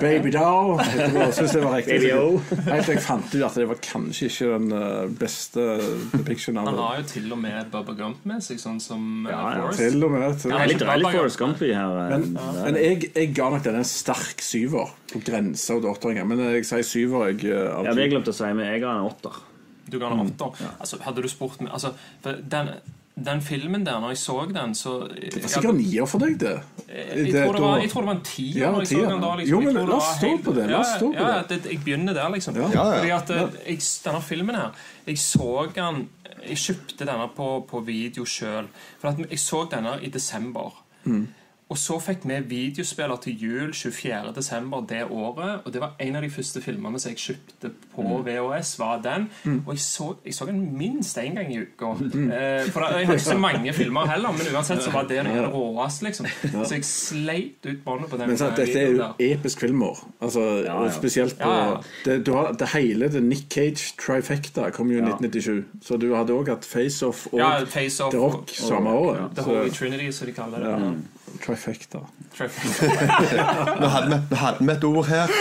Baby 0.02 0.30
doll. 0.34 0.76
Jeg 0.82 1.62
var 1.62 1.74
riktig. 1.74 1.96
Baby 1.96 2.12
O. 2.14 2.38
Helt 2.66 2.86
til 2.86 2.94
jeg 2.94 3.02
fant 3.02 3.34
ut 3.34 3.42
at 3.46 3.58
det 3.58 3.66
var 3.70 3.80
kanskje 3.82 4.30
ikke 4.30 4.50
den 4.52 4.76
eh, 4.76 5.14
beste 5.18 5.64
depiction 6.12 6.60
av 6.60 6.68
det. 6.68 6.74
Han 6.76 6.82
har 6.82 7.00
jo 7.00 7.06
til 7.10 7.26
og 7.34 7.40
med 7.42 7.72
Bubba 7.72 7.96
Gump 7.98 8.28
med 8.28 8.44
seg, 8.46 8.60
sånn 8.62 8.78
som 8.82 9.26
eh, 9.26 9.34
Ja, 9.34 9.42
ja. 9.58 9.72
Til 9.78 9.98
og 9.98 10.14
med. 10.14 10.28
Til. 10.42 10.54
Det 10.54 10.60
er 10.60 10.72
litt, 10.72 10.86
deilig 10.86 11.14
Forest 11.18 11.42
Gumpy 11.42 11.72
her. 11.72 11.98
Men, 12.12 12.28
ja. 12.38 12.52
men 12.60 12.80
jeg, 12.82 13.10
jeg 13.10 13.32
ga 13.36 13.50
nok 13.54 13.66
den 13.66 13.80
en 13.80 13.88
sterk 13.88 14.46
syver. 14.46 14.94
På 15.10 15.22
grensa 15.26 15.80
til 15.80 15.90
åtteren. 15.90 16.22
Men 16.30 16.46
jeg 16.52 16.66
sier 16.70 16.86
syver. 16.86 17.32
Jeg, 17.32 17.50
Ja, 17.50 17.82
det 17.90 18.06
jeg 18.06 18.14
glemte 18.14 18.34
å 18.34 18.36
si, 18.36 18.46
men 18.52 18.66
jeg 18.68 18.86
har 18.86 19.00
en 19.00 19.10
åtter. 19.10 19.42
Du 19.86 19.98
ga 20.02 20.10
en 20.10 20.26
åtter. 20.26 20.66
Altså, 20.78 20.98
hadde 21.06 21.22
du 21.22 21.30
spurt 21.30 21.60
meg 21.62 21.70
altså, 21.74 21.92
for 22.24 22.38
den, 22.42 22.72
den 23.16 23.40
filmen 23.40 23.84
der, 23.86 23.96
når 24.00 24.12
jeg 24.12 24.18
så 24.20 24.34
den, 24.44 24.74
så 24.76 24.98
det 25.08 25.40
var 25.40 25.48
sikkert 25.48 25.78
nier 25.78 26.08
for 26.08 26.20
deg, 26.20 26.34
det. 26.40 26.50
jeg, 26.90 27.30
tror 27.32 27.56
det 27.56 27.62
var, 27.62 27.78
jeg 27.80 27.90
tror 27.90 28.04
det 28.04 28.10
var 28.10 28.16
en 28.18 28.26
tier. 28.28 28.58
Ja, 28.60 28.72
når 28.74 28.84
jeg 28.84 28.90
så 28.90 28.98
den 29.06 29.22
da, 29.22 29.30
liksom. 29.40 29.54
Jo, 29.54 29.60
men 29.64 29.88
la 29.88 29.96
oss 29.96 30.10
stå 30.18 30.32
på 30.44 30.54
det, 30.58 30.66
la 30.68 30.80
oss 30.82 30.90
Ja, 30.90 30.98
stå 30.98 31.08
på 31.14 31.22
ja, 31.22 31.38
det. 31.48 31.58
Ja, 31.62 31.70
Jeg 31.70 31.80
begynner 31.86 32.18
der, 32.18 32.28
liksom. 32.34 32.58
Ja. 32.60 32.68
Ja, 32.74 32.84
ja. 32.84 32.98
Fordi 32.98 33.14
at 33.16 33.32
eh, 33.32 33.56
jeg, 33.70 33.80
denne 34.04 34.20
filmen 34.26 34.58
her 34.60 34.84
Jeg 35.06 35.18
så 35.22 35.48
den 35.78 36.02
Jeg 36.42 36.60
kjøpte 36.66 37.08
denne 37.08 37.30
på, 37.36 37.48
på 37.70 37.80
video 37.88 38.28
sjøl. 38.28 38.68
For 39.00 39.08
at 39.14 39.24
jeg 39.24 39.40
så 39.40 39.64
denne 39.72 39.96
i 40.04 40.12
desember. 40.12 40.76
Mm. 41.04 41.24
Og 41.68 41.76
så 41.76 41.96
fikk 41.98 42.22
vi 42.30 42.36
videospiller 42.46 43.16
til 43.24 43.40
jul 43.42 43.72
24. 43.74 44.32
desember 44.36 44.84
det 44.86 45.00
året. 45.10 45.64
Og 45.66 45.72
det 45.74 45.80
var 45.82 45.96
en 45.98 46.14
av 46.16 46.22
de 46.22 46.28
første 46.30 46.60
filmene 46.62 47.00
som 47.02 47.10
jeg 47.10 47.18
kjøpte 47.18 47.70
på 47.96 48.02
Mm. 48.06 48.24
VHS. 48.24 48.78
var 48.78 49.00
den 49.02 49.24
Og 49.66 49.72
jeg 49.74 49.78
så, 49.82 50.14
jeg 50.24 50.34
så 50.34 50.46
den 50.46 50.60
minst 50.78 51.18
én 51.18 51.34
gang 51.34 51.50
i 51.52 51.58
uka. 51.58 51.90
Eh, 51.90 52.70
for 52.70 52.80
da- 52.80 52.98
jeg 52.98 53.06
har 53.06 53.14
ikke 53.14 53.18
så 53.32 53.38
mange 53.38 53.72
filmer 53.72 54.06
heller, 54.06 54.30
men 54.30 54.46
uansett 54.54 54.80
så 54.82 54.92
var 54.92 55.02
det 55.08 55.24
det 55.24 55.50
råeste. 55.52 56.02
Liksom. 56.04 56.26
Så 56.66 56.74
jeg 56.74 56.84
sleit 56.84 57.66
ut 57.66 57.84
båndet 57.84 58.10
på 58.10 58.16
den. 58.18 58.28
Men 58.28 58.36
sant, 58.38 58.58
eh, 58.58 58.64
dette 58.66 58.78
er 58.78 58.92
jo 58.92 59.34
episk 59.34 59.60
filmer. 59.60 59.98
Altså, 60.22 60.64
Ja, 60.64 60.84
ja. 60.84 60.90
Spesielt 60.90 61.36
på 61.38 61.48
Ja. 61.50 61.80
Det, 62.04 62.24
du 62.24 62.32
har, 62.34 62.52
det 62.52 62.68
hele 62.68 63.08
det 63.08 63.22
Nick 63.22 63.50
Cage 63.50 63.94
trifecta 63.98 64.70
kom 64.70 64.88
jo 64.90 64.98
i 64.98 65.02
1997. 65.02 65.64
Så 65.82 65.98
du 65.98 66.14
hadde 66.14 66.30
òg 66.30 66.46
hatt 66.48 66.64
Face 66.64 67.02
Off 67.06 67.26
og 67.32 67.38
Ja, 67.40 67.64
Face 67.64 68.00
Off 68.04 68.12
The 68.12 68.18
Rock 68.20 68.50
samme 68.50 68.90
året. 68.90 69.34
The 69.34 69.42
Holy 69.42 69.70
Trinity, 69.70 70.10
som 70.12 70.26
de 70.26 70.32
kaller 70.32 70.58
det. 70.58 70.94
Ja, 71.36 71.44
trifecta. 71.44 72.00
Nå 73.80 73.88
hadde 73.88 74.20
vi, 74.60 74.72
et 74.72 74.84
ord 74.84 75.06
her. 75.06 75.32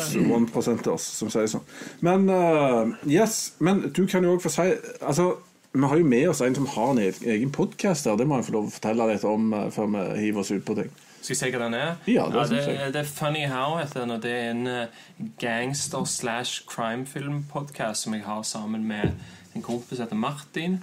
Oss 0.94 1.08
som 1.18 1.30
sier 1.32 1.50
sånn. 1.50 1.66
Men 2.06 2.28
uh, 2.30 2.94
yes, 3.10 3.54
men 3.58 3.86
du 3.96 4.04
kan 4.06 4.24
jo 4.24 4.36
òg 4.36 4.44
få 4.44 4.52
si 4.52 4.68
Altså, 5.00 5.36
vi 5.76 5.84
har 5.90 5.98
jo 6.00 6.06
med 6.08 6.28
oss 6.30 6.40
en 6.40 6.54
som 6.56 6.66
har 6.72 6.94
en 6.94 7.02
egen- 7.02 7.28
egen 7.34 7.50
podkast 7.52 8.06
her. 8.08 8.16
Det 8.16 8.26
må 8.28 8.38
jeg 8.40 8.48
få 8.48 8.56
lov 8.56 8.70
å 8.70 8.76
fortelle 8.76 9.10
litt 9.12 9.26
om 9.28 9.50
uh, 9.52 9.66
før 9.74 9.90
vi 9.92 10.06
hiver 10.26 10.40
oss 10.44 10.54
ut 10.54 10.64
på 10.66 10.78
ting. 10.78 10.92
Skal 11.20 11.34
jeg 11.34 11.40
si 11.40 11.50
hva 11.56 11.64
den 11.64 11.74
er? 11.74 11.94
Ja, 12.06 12.28
det 12.30 12.44
synes 12.48 12.66
det, 12.70 12.90
det 12.94 13.00
er 13.02 13.08
Funny 13.10 13.46
How 13.50 13.80
heter 13.80 14.04
den, 14.04 14.12
og 14.14 14.20
det 14.22 14.30
er 14.30 14.50
en 14.52 14.66
eh, 14.70 15.00
gangster 15.42 16.04
slash 16.06 16.60
crime-film-podkast 16.70 18.06
som 18.06 18.14
jeg 18.14 18.22
har 18.22 18.44
sammen 18.46 18.84
med 18.86 19.16
en 19.56 19.64
kompis 19.64 19.96
som 19.98 20.04
heter 20.06 20.20
Martin. 20.20 20.76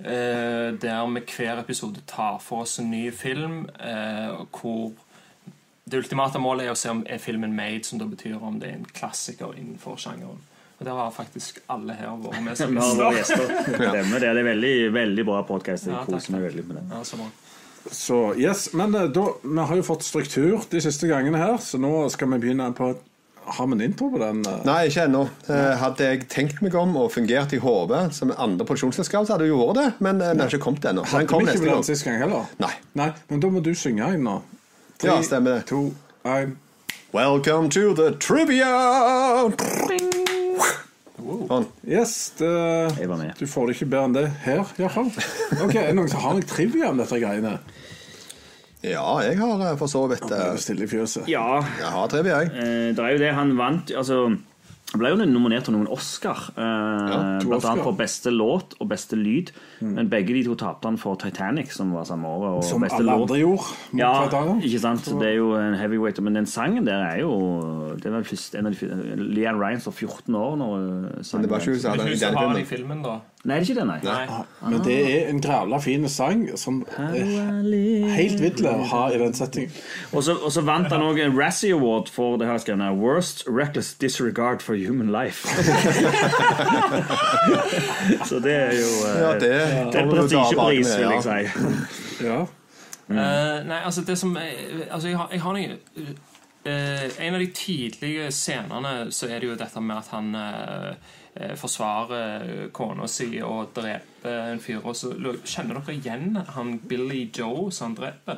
Eh, 0.00 0.74
der 0.80 1.06
vi 1.14 1.22
hver 1.36 1.60
episode 1.62 2.00
tar 2.06 2.38
for 2.42 2.62
oss 2.66 2.78
en 2.78 2.90
ny 2.90 3.10
film 3.12 3.68
eh, 3.80 4.36
hvor 4.54 4.92
det 5.88 6.02
ultimate 6.02 6.38
målet 6.38 6.66
er 6.66 6.74
å 6.74 6.76
se 6.76 6.90
om 6.92 7.00
er 7.08 7.18
filmen 7.18 7.54
made, 7.56 7.84
som 7.84 7.98
da 7.98 8.04
betyr 8.04 8.36
om 8.44 8.58
det 8.60 8.68
er 8.68 8.76
en 8.76 8.88
klassiker 8.92 9.54
innenfor 9.56 9.96
sjangeren. 9.96 10.40
Og 10.78 10.84
der 10.86 10.94
har 10.94 11.10
faktisk 11.10 11.58
alle 11.72 11.96
her 11.96 12.12
vært 12.22 12.42
med 12.44 12.58
som 12.60 12.76
gjester. 13.16 13.46
Stemmer 13.72 14.20
det. 14.20 14.28
Det 14.36 14.42
er 14.42 14.48
veldig, 14.52 14.74
veldig 14.94 15.24
bra 15.26 15.42
podkast. 15.48 15.88
Jeg 15.88 15.96
Ja, 15.96 16.04
koser 16.06 16.36
meg 16.36 16.44
veldig 16.50 16.66
med 16.68 16.76
det. 16.76 16.84
Ja, 16.92 17.00
så 17.08 17.16
bra. 17.18 17.30
Så 17.88 18.18
yes, 18.36 18.66
Men 18.76 18.94
eh, 18.94 19.08
da, 19.08 19.24
vi 19.42 19.64
har 19.70 19.76
jo 19.80 19.86
fått 19.86 20.04
struktur 20.04 20.60
de 20.70 20.80
siste 20.84 21.08
gangene 21.08 21.40
her, 21.40 21.56
så 21.62 21.80
nå 21.80 21.90
skal 22.12 22.28
vi 22.34 22.42
begynne 22.44 22.68
på 22.76 22.92
Har 23.56 23.66
vi 23.66 23.72
en 23.78 23.80
intro 23.84 24.10
på 24.12 24.18
den? 24.20 24.42
eh? 24.46 24.58
Nei, 24.68 24.76
ikke 24.90 25.04
ennå. 25.08 25.22
Eh, 25.48 25.72
Hadde 25.80 26.04
jeg 26.10 26.28
tenkt 26.28 26.60
meg 26.62 26.74
om 26.76 26.96
og 27.00 27.10
fungert 27.14 27.52
i 27.56 27.60
hodet 27.62 28.12
som 28.14 28.30
andre 28.36 28.66
produksjonsselskap, 28.68 29.24
så 29.26 29.34
hadde 29.36 29.48
jeg 29.48 29.54
gjort 29.56 29.74
det, 29.80 29.86
men 30.04 30.18
vi 30.20 30.28
har 30.42 30.48
ikke 30.52 30.60
kommet 30.66 30.84
ennå. 30.90 31.04
Hadde 31.08 31.26
kom 31.30 31.46
vi 31.46 31.54
ikke 31.56 31.70
den 31.72 31.86
sist 31.88 32.04
gang 32.04 32.18
heller? 32.20 32.46
Nei. 32.60 32.72
Nei, 32.98 33.10
Men 33.30 33.40
da 33.40 33.50
må 33.54 33.62
du 33.64 33.72
synge 33.74 34.12
inn 34.14 34.24
nå. 34.28 34.38
Ja, 35.02 35.20
stemmer 35.22 35.58
det. 35.60 35.66
to, 35.72 35.84
én. 36.24 36.56
Welcome 37.14 37.70
to 37.72 37.94
the 37.96 38.10
trivia! 38.20 38.68
Sånn. 41.48 41.64
Yes, 41.88 42.12
det, 42.38 42.48
Jeg 43.00 43.08
var 43.10 43.16
med. 43.18 43.32
du 43.38 43.46
får 43.48 43.66
det 43.70 43.74
ikke 43.78 43.88
bedre 43.90 44.04
enn 44.08 44.14
det 44.14 44.26
her, 44.44 44.60
iallfall. 44.78 45.08
Ok, 45.64 45.74
er 45.74 45.88
det 45.90 45.96
noen 45.98 46.10
som 46.12 46.20
har 46.22 46.36
noe 46.36 46.46
trivia 46.46 46.90
om 46.92 47.00
dette 47.00 47.18
greiene? 47.20 47.56
Ja, 48.84 49.04
jeg 49.26 49.38
har 49.40 49.62
eh, 49.72 49.76
for 49.80 49.90
så 49.90 50.04
vidt 50.10 50.22
Det 50.30 50.38
eh, 50.38 50.58
stille 50.62 50.84
i 50.86 50.90
fjøset. 50.90 51.26
Ja, 51.30 51.58
Jeg 51.80 51.88
har 51.96 52.06
trivia, 52.12 52.36
jeg. 52.44 52.52
eh, 52.54 52.94
det 52.94 53.02
er 53.02 53.14
jo 53.16 53.18
det 53.24 53.32
han 53.34 53.56
vant 53.58 53.90
Altså 53.90 54.20
han 54.88 55.00
ble 55.02 55.10
jo 55.12 55.16
nominert 55.28 55.64
til 55.68 55.74
noen 55.76 55.88
Oscar, 55.92 56.46
eh, 56.56 56.62
ja, 56.62 57.18
blant 57.44 57.58
Oscar. 57.58 57.72
annet 57.74 57.84
for 57.84 57.92
beste 57.98 58.30
låt 58.32 58.72
og 58.80 58.88
beste 58.88 59.16
lyd. 59.20 59.50
Men 59.84 60.08
begge 60.08 60.32
de 60.32 60.42
to 60.46 60.54
tapte 60.56 60.88
han 60.88 60.96
for 60.96 61.14
Titanic, 61.20 61.74
som 61.76 61.92
var 61.92 62.04
samme 62.08 62.24
året. 62.26 62.56
Og 62.56 62.64
Som 62.64 62.80
beste 62.80 62.96
alle 62.96 63.12
låt. 63.12 63.28
andre 63.28 63.36
gjorde. 63.42 63.66
mot 63.92 64.00
Ja, 64.00 64.12
Titanic. 64.24 64.64
ikke 64.64 64.80
sant? 64.80 65.04
Det 65.20 65.28
er 65.28 65.36
jo 65.36 65.52
en 65.56 65.74
heavyweight. 65.74 66.20
Men 66.24 66.34
den 66.34 66.46
sangen 66.46 66.86
der 66.86 67.04
er 67.04 67.20
jo 67.20 67.34
Det 68.02 68.12
var 68.12 68.22
først, 68.22 68.54
en 68.58 68.66
av 68.66 68.72
de, 68.74 68.86
Leanne 69.16 69.58
Ryan 69.58 69.80
var 69.84 69.92
14 69.92 70.34
år 70.34 70.56
når 70.56 71.24
sangen 71.24 71.32
Men 71.32 71.42
det 71.42 71.50
var 71.50 71.58
ikke 71.58 71.70
hun 71.72 71.80
som 71.80 71.90
hadde 71.90 72.54
den 72.54 72.62
i 72.62 72.64
filmen. 72.64 73.02
da. 73.02 73.18
Nei, 73.44 73.60
det 73.60 73.68
er 73.70 73.74
ikke 73.74 73.80
det, 73.80 73.86
nei. 73.86 74.00
Nei. 74.02 74.70
Men 74.70 74.82
det 74.82 74.96
er 75.24 75.28
en 75.30 75.40
grævla 75.40 75.78
fin 75.80 76.08
sang 76.08 76.48
som 76.58 76.84
er 76.98 77.12
helt 78.16 78.40
vill 78.42 78.66
å 78.66 78.84
ha 78.90 79.02
i 79.14 79.18
den 79.20 79.32
settingen. 79.36 79.70
Og 80.12 80.24
så, 80.26 80.62
vant 80.66 80.88
han 80.92 81.04
òg 81.06 81.20
en 81.22 81.36
Razzie 81.38 81.74
Award 81.76 82.08
for 82.12 82.36
det 82.40 82.48
her 82.50 82.58
skrevet 82.62 82.98
Worst 82.98 83.44
Reckless 83.48 83.94
Disregard 84.00 84.62
for 84.64 84.77
Human 84.86 85.10
Life. 85.12 85.48
så 88.28 88.38
det 88.38 88.52
er 88.54 88.72
jo 88.78 88.86
eh, 89.08 89.20
Ja, 89.20 89.32
det 89.32 89.40
det 89.40 89.50
er 89.94 89.98
en 90.02 90.10
prestisjepris, 90.12 90.96
vil 90.98 91.10
jeg 91.10 91.22
si. 91.22 91.30
Ja. 92.28 92.40
Eh, 93.08 93.64
nei, 93.64 93.78
altså 93.84 94.00
det 94.04 94.18
som 94.18 94.36
er- 94.36 94.84
Altså, 94.90 95.08
jeg 95.08 95.16
har, 95.16 95.28
jeg 95.32 95.40
har 95.40 95.52
noe 95.52 95.78
uh, 96.66 97.24
En 97.24 97.34
av 97.34 97.40
de 97.40 97.46
tidlige 97.54 98.30
scenene 98.34 99.12
så 99.14 99.26
er 99.30 99.38
det 99.40 99.48
jo 99.48 99.54
dette 99.56 99.80
med 99.80 99.96
at 99.96 100.06
han 100.12 100.34
uh, 100.34 100.92
eh, 101.38 101.54
forsvarer 101.56 102.68
kona 102.72 103.06
si 103.08 103.40
og 103.40 103.66
dreper 103.76 104.52
en 104.52 104.60
fyr. 104.60 104.78
Og 104.84 104.96
så 104.96 105.12
kjenner 105.44 105.74
dere 105.78 105.92
igjen 105.96 106.36
han 106.56 106.78
Billy 106.78 107.30
Joe 107.38 107.70
som 107.72 107.86
han 107.92 107.96
dreper? 108.02 108.36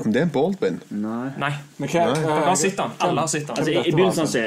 Om 0.00 0.12
det 0.14 0.20
er 0.22 0.26
Baldwin? 0.32 0.78
Nei. 0.90 1.30
Nei, 1.40 1.52
Men 1.78 1.88
hva, 1.92 2.04
Nei. 2.12 2.20
Hva, 2.24 2.36
hva 2.46 2.54
sett 2.56 2.78
han. 2.80 2.90
Alle 3.04 3.20
har 3.20 3.28
sett 3.28 3.48
han. 3.50 3.56
Altså, 3.58 3.72
I 3.72 3.74
begynnelsen 3.92 4.22
av 4.22 4.26
se- 4.30 4.44
i 4.44 4.46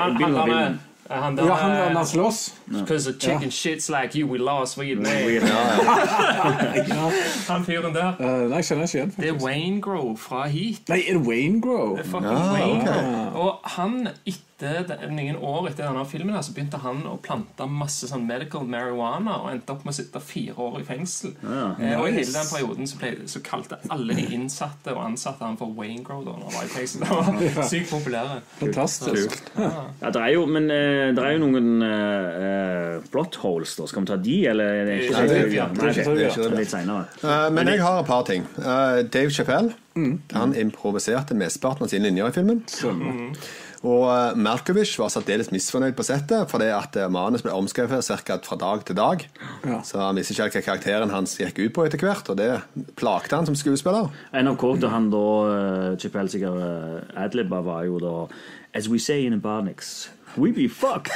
Han, 1.09 1.23
han, 1.23 1.35
begynnelsen 1.35 1.61
han, 1.61 1.71
han 1.71 1.79
ja, 1.79 1.87
han 1.87 1.95
han 1.95 2.05
slåss. 2.05 2.53
Because 2.65 3.11
the 3.11 3.19
chicken 3.19 3.51
shits 3.51 3.89
like 3.89 4.15
you, 4.19 4.27
we 4.27 4.37
lost, 4.37 4.77
we 4.77 4.95
made. 4.95 5.41
Han 7.47 7.65
fyren 7.65 7.93
der. 7.93 8.13
Eh, 8.19 8.49
nei, 8.49 8.55
jeg 8.61 8.65
kjenner 8.65 8.83
ikke 8.87 8.97
igjen. 8.97 9.13
Det 9.17 9.29
er. 9.29 9.33
Wayne 9.43 9.81
Grove 9.81 10.17
fra 10.17 10.47
Heat. 10.47 10.87
Nei, 10.89 11.01
er 11.09 11.17
det 11.17 11.27
Wayne 11.27 11.61
Grove? 11.61 12.03
Fucking 12.03 12.31
Ja, 12.31 12.53
Wayne 12.53 12.81
ok. 12.81 12.87
Grove. 12.87 13.31
Og 13.43 13.59
han, 13.75 14.07
etter 14.63 15.11
noen 15.11 15.39
år 15.39 15.69
etter 15.69 15.87
denne 15.87 16.03
filmen, 16.09 16.33
her, 16.35 16.43
så 16.45 16.53
begynte 16.55 16.79
han 16.83 17.03
å 17.09 17.15
plante 17.23 17.67
masse 17.69 18.09
sånn 18.09 18.25
medical 18.27 18.65
marijuana 18.69 19.39
og 19.43 19.51
endte 19.51 19.75
opp 19.75 19.85
med 19.87 19.93
å 19.93 19.97
sitte 19.97 20.21
fire 20.23 20.55
år 20.63 20.79
i 20.81 20.85
fengsel. 20.87 21.35
Eh, 21.43 21.95
og 21.97 22.07
i 22.07 22.15
hele 22.17 22.31
den 22.31 22.49
perioden 22.49 22.89
så, 22.89 22.99
ble, 23.01 23.13
så 23.29 23.43
kalte 23.45 23.79
alle 23.93 24.17
de 24.17 24.27
innsatte 24.35 24.93
og 24.95 25.03
ansatte 25.05 25.45
han 25.45 25.59
for 25.59 25.73
Wayne 25.77 26.03
Grove 26.05 26.27
da 26.27 26.37
når 26.39 26.57
var 26.57 26.69
i. 26.69 26.87
Han 27.23 27.37
var 27.39 27.67
sykt 27.69 27.91
populære. 27.91 28.39
Fantastisk. 28.59 29.37
Ja, 29.57 30.09
det 30.09 30.21
er 30.21 30.33
jo, 30.33 30.45
men 30.49 30.69
eh, 30.73 31.11
det 31.15 31.23
er 31.23 31.35
jo 31.35 31.43
noen 31.45 31.83
uh, 31.83 33.03
plot 33.13 33.37
holes, 33.43 33.75
da. 33.77 33.87
Skal 33.89 34.05
vi 34.05 34.11
ta 34.11 34.17
de, 34.19 34.37
eller 34.51 34.81
er 34.81 34.89
det 34.89 34.97
ikke 35.03 35.13
Nei, 35.13 35.23
det 35.29 35.37
er 35.37 35.47
ikke. 35.47 35.69
Det 35.77 36.25
er 36.25 36.31
ikke. 36.31 36.49
Litt 36.57 36.73
senere. 36.73 37.07
Eh, 37.23 37.47
men 37.55 37.71
jeg 37.73 37.81
har 37.83 38.01
et 38.01 38.09
par 38.09 38.25
ting. 38.27 38.45
Uh, 38.57 39.01
Dave 39.07 39.33
Chappelle 39.33 39.73
han 40.33 40.55
improviserte 40.57 41.35
mesteparten 41.37 41.85
av 41.85 41.91
sine 41.91 42.09
linjer 42.09 42.31
i 42.31 42.33
filmen. 42.33 42.63
Og 43.83 44.05
uh, 44.07 44.37
Malkovich 44.39 44.95
var 44.99 45.11
særdeles 45.11 45.51
misfornøyd 45.51 45.95
på 45.97 46.05
settet 46.07 46.47
fordi 46.51 46.69
at 46.71 46.95
uh, 47.01 47.09
manus 47.11 47.43
ble 47.43 47.51
omskrevet 47.51 48.05
ca. 48.07 48.39
fra 48.45 48.57
dag 48.59 48.85
til 48.87 48.97
dag. 48.99 49.27
Så 49.83 49.99
han 49.99 50.19
visste 50.19 50.35
ikke 50.37 50.49
hva 50.61 50.65
karakteren 50.69 51.11
hans 51.11 51.35
gikk 51.39 51.59
ut 51.59 51.75
på 51.75 51.85
etter 51.87 51.99
hvert, 51.99 52.31
og 52.31 52.39
det 52.39 52.49
plagte 52.99 53.35
han 53.35 53.49
som 53.49 53.59
skuespiller. 53.59 54.07
En 54.31 54.51
av 54.51 54.59
kortene 54.61 54.93
han 54.93 55.11
da 55.11 55.27
Chip 55.97 56.13
Chappelle 56.13 56.31
sikkert 56.31 56.59
uh, 56.63 57.23
adlibba, 57.25 57.63
var 57.65 57.87
jo 57.89 57.99
da 57.99 58.15
As 58.75 58.89
we 58.89 58.97
say 58.99 59.25
in 59.25 59.39
Barnix, 59.41 60.09
we 60.35 60.51
be 60.51 60.67
fucked. 60.67 61.11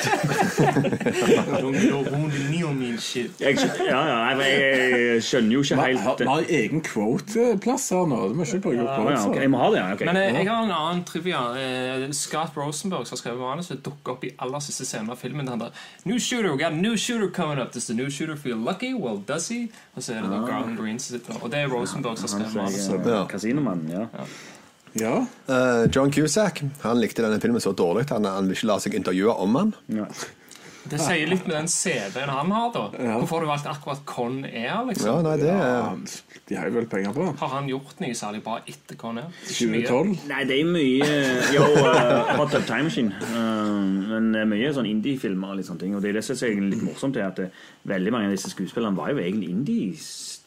shit. 2.99 3.31
Jeg, 3.41 3.57
skjø- 3.57 3.87
ja, 3.89 4.01
ja, 4.05 4.17
nei, 4.25 4.35
men 4.37 4.45
jeg, 4.45 4.91
jeg 4.91 5.23
skjønner 5.25 5.55
jo 5.55 5.63
ikke 5.63 5.77
helt 5.81 6.19
vi 6.21 6.27
har 6.29 6.51
egen 6.59 6.83
quote-plass 6.85 7.87
her 7.95 8.05
nå. 8.11 8.19
Du 8.29 8.35
må 8.37 8.45
ikke 8.45 8.59
bruke 8.67 8.83
Å, 8.83 9.07
ja, 9.09 9.21
ok. 9.25 9.39
Jeg 9.41 9.51
må 9.53 9.61
ha 9.61 9.69
det, 9.73 9.79
ja. 9.81 9.87
ok. 9.95 10.03
Men 10.09 10.19
eh, 10.21 10.37
jeg 10.37 10.49
har 10.51 10.67
en 10.67 10.73
annen 10.75 11.03
trivia. 11.07 11.41
Eh, 11.57 12.05
Scott 12.17 12.57
Rosenberg 12.57 13.07
som 13.09 13.15
har 13.17 13.21
skrevet 13.23 13.41
manuset, 13.41 13.81
dukker 13.85 14.17
opp 14.17 14.27
i 14.27 14.33
aller 14.45 14.61
siste 14.67 14.85
scene 14.85 15.09
av 15.13 15.21
filmen. 15.21 15.49
Han 15.49 15.63
der, 15.65 15.71
new 16.05 16.19
shooter, 16.19 16.51
we 16.53 16.61
got 16.61 16.77
a 16.77 16.81
new 16.81 16.93
shooter 16.97 17.31
coming 17.33 17.57
up. 17.63 17.71
Does 17.73 17.87
the 17.89 17.97
new 17.97 18.09
shooter 18.09 18.37
feel 18.37 18.57
lucky? 18.57 18.93
Well, 18.93 19.17
does 19.27 19.49
he? 19.49 19.63
Og 19.95 20.03
så 20.05 20.13
er 20.17 20.21
det 20.27 20.29
da 20.35 20.43
Garland 20.45 20.77
Green 20.77 20.99
som 21.01 21.17
sitter 21.17 21.33
der. 21.33 21.41
Og 21.43 21.51
det 21.53 21.63
er 21.65 21.73
Rosenberg 21.73 22.21
som 22.21 22.29
har 22.29 22.35
skrevet 22.37 22.61
manuset. 22.61 23.09
Ja. 23.17 23.25
Kasinomannen, 23.33 23.89
ja. 23.97 24.27
Ja. 24.97 25.19
Uh, 25.49 25.85
John 25.93 26.11
Cusack 26.13 26.63
han 26.83 26.99
likte 27.01 27.25
denne 27.25 27.41
filmen 27.43 27.63
så 27.63 27.73
dårlig 27.77 28.07
at 28.07 28.15
han, 28.17 28.25
han 28.29 28.49
vil 28.49 28.57
ikke 28.57 28.71
la 28.71 28.79
seg 28.83 28.97
intervjue 28.97 29.37
om 29.45 29.61
den. 29.61 29.73
ja. 30.01 30.09
Det 30.87 30.99
sier 31.01 31.27
litt 31.27 31.43
med 31.47 31.55
den 31.55 31.67
CD-en 31.67 32.29
han 32.31 32.51
har, 32.53 32.69
da. 32.71 32.83
Hvorfor 33.17 33.41
har 33.41 33.43
du 33.43 33.49
valgt 33.49 33.65
akkurat 33.67 34.03
Con 34.07 34.37
Air, 34.45 34.67
Ja, 34.69 34.77
liksom? 34.87 35.23
nei, 35.25 35.33
det 35.41 35.49
Ja, 35.51 35.95
De 36.47 36.55
har 36.55 36.69
jo 36.69 36.75
vel 36.77 36.87
penger 36.87 37.11
på. 37.11 37.25
Har 37.41 37.51
han 37.57 37.67
gjort 37.67 37.99
noe 37.99 38.15
særlig 38.15 38.43
bra 38.45 38.59
etter 38.63 38.95
Con 38.99 39.19
Air? 39.19 39.33
2012. 39.49 40.13
Nei, 40.29 40.43
det 40.47 40.59
er 40.61 40.69
mye 40.71 41.09
Jo, 41.55 41.65
uh, 41.75 42.31
Hot 42.37 42.55
Up 42.55 42.63
Time 42.69 42.87
Machine. 42.87 43.11
Uh, 43.33 43.83
men 44.13 44.31
det 44.31 44.45
er 44.45 44.51
mye 44.53 44.71
sånn 44.77 44.87
indie-filmer 44.87 45.51
og 45.51 45.59
litt 45.59 45.67
sånne 45.67 45.83
ting. 45.83 45.97
Og 45.97 46.03
det 46.03 46.13
er 46.13 46.21
det 46.21 46.25
som 46.29 46.39
er 46.39 46.63
litt 46.71 46.85
morsomt, 46.87 47.19
er 47.19 47.27
at 47.27 47.41
det, 47.43 47.49
veldig 47.91 48.15
mange 48.15 48.31
av 48.31 48.37
disse 48.37 48.53
skuespillerne 48.53 48.95
var 48.95 49.11
jo 49.11 49.19
egentlig 49.23 49.51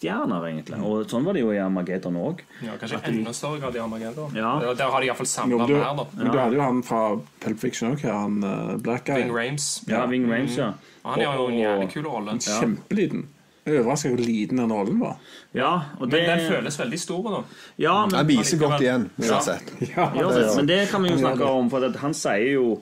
indie-stjerner, 0.01 0.47
egentlig. 0.49 0.81
Og 0.83 1.09
sånn 1.11 1.25
var 1.25 1.35
det 1.35 1.43
jo 1.43 1.53
i 1.53 1.59
Armageddon 1.61 2.17
òg. 2.17 2.41
Ja, 2.65 2.77
kanskje 2.81 3.01
enda 3.09 3.33
større 3.33 3.61
grad 3.61 3.77
i 3.77 3.81
Armageddon. 3.81 4.35
Ja. 4.35 4.59
Der 4.75 4.91
har 4.91 5.01
de 5.01 5.07
iallfall 5.07 5.27
samla 5.27 5.67
mer, 5.67 5.97
da. 5.97 6.07
men 6.17 6.31
du 6.33 6.39
hadde 6.39 6.57
jo 6.57 6.63
han 6.63 6.83
fra 6.83 7.03
Pulp 7.41 7.59
Fiction 7.61 7.93
òg, 7.93 8.05
han 8.05 8.43
uh, 8.43 8.77
Black 8.81 9.07
Guy. 9.07 9.21
Ving 9.21 9.35
Rames. 9.35 9.83
Ja, 9.89 10.07
Ving 10.07 10.31
Rames, 10.31 10.57
ja. 10.57 10.73
Mm. 10.73 11.05
Han 11.05 11.21
gjør 11.21 11.37
jo 11.37 11.51
en 11.51 11.61
jævlig 11.61 11.91
kul 11.93 12.09
rolle. 12.09 12.39
Kjempeliten. 12.41 13.29
Er 13.69 13.83
overraska 13.83 14.09
hvor 14.09 14.23
liten 14.25 14.57
den 14.57 14.73
rollen 14.73 15.01
var. 15.03 15.19
Ja, 15.53 15.73
og 15.99 16.09
det, 16.09 16.23
Men 16.23 16.31
den 16.31 16.47
føles 16.49 16.79
veldig 16.81 17.01
stor, 17.01 17.27
da. 17.29 17.43
ja, 17.77 18.07
men, 18.07 18.15
Han 18.17 18.31
viser 18.31 18.59
godt 18.59 18.81
igjen, 18.81 19.11
Ja. 19.19 19.35
uansett. 19.35 19.75
Ja. 19.85 20.09
det. 20.17 20.57
men 20.57 20.67
det 20.67 20.81
kan 20.91 21.05
vi 21.05 21.13
jo 21.13 21.19
snakke 21.21 21.45
om, 21.45 21.69
for 21.71 21.85
at 21.85 22.01
han 22.01 22.17
sier 22.17 22.55
jo 22.55 22.81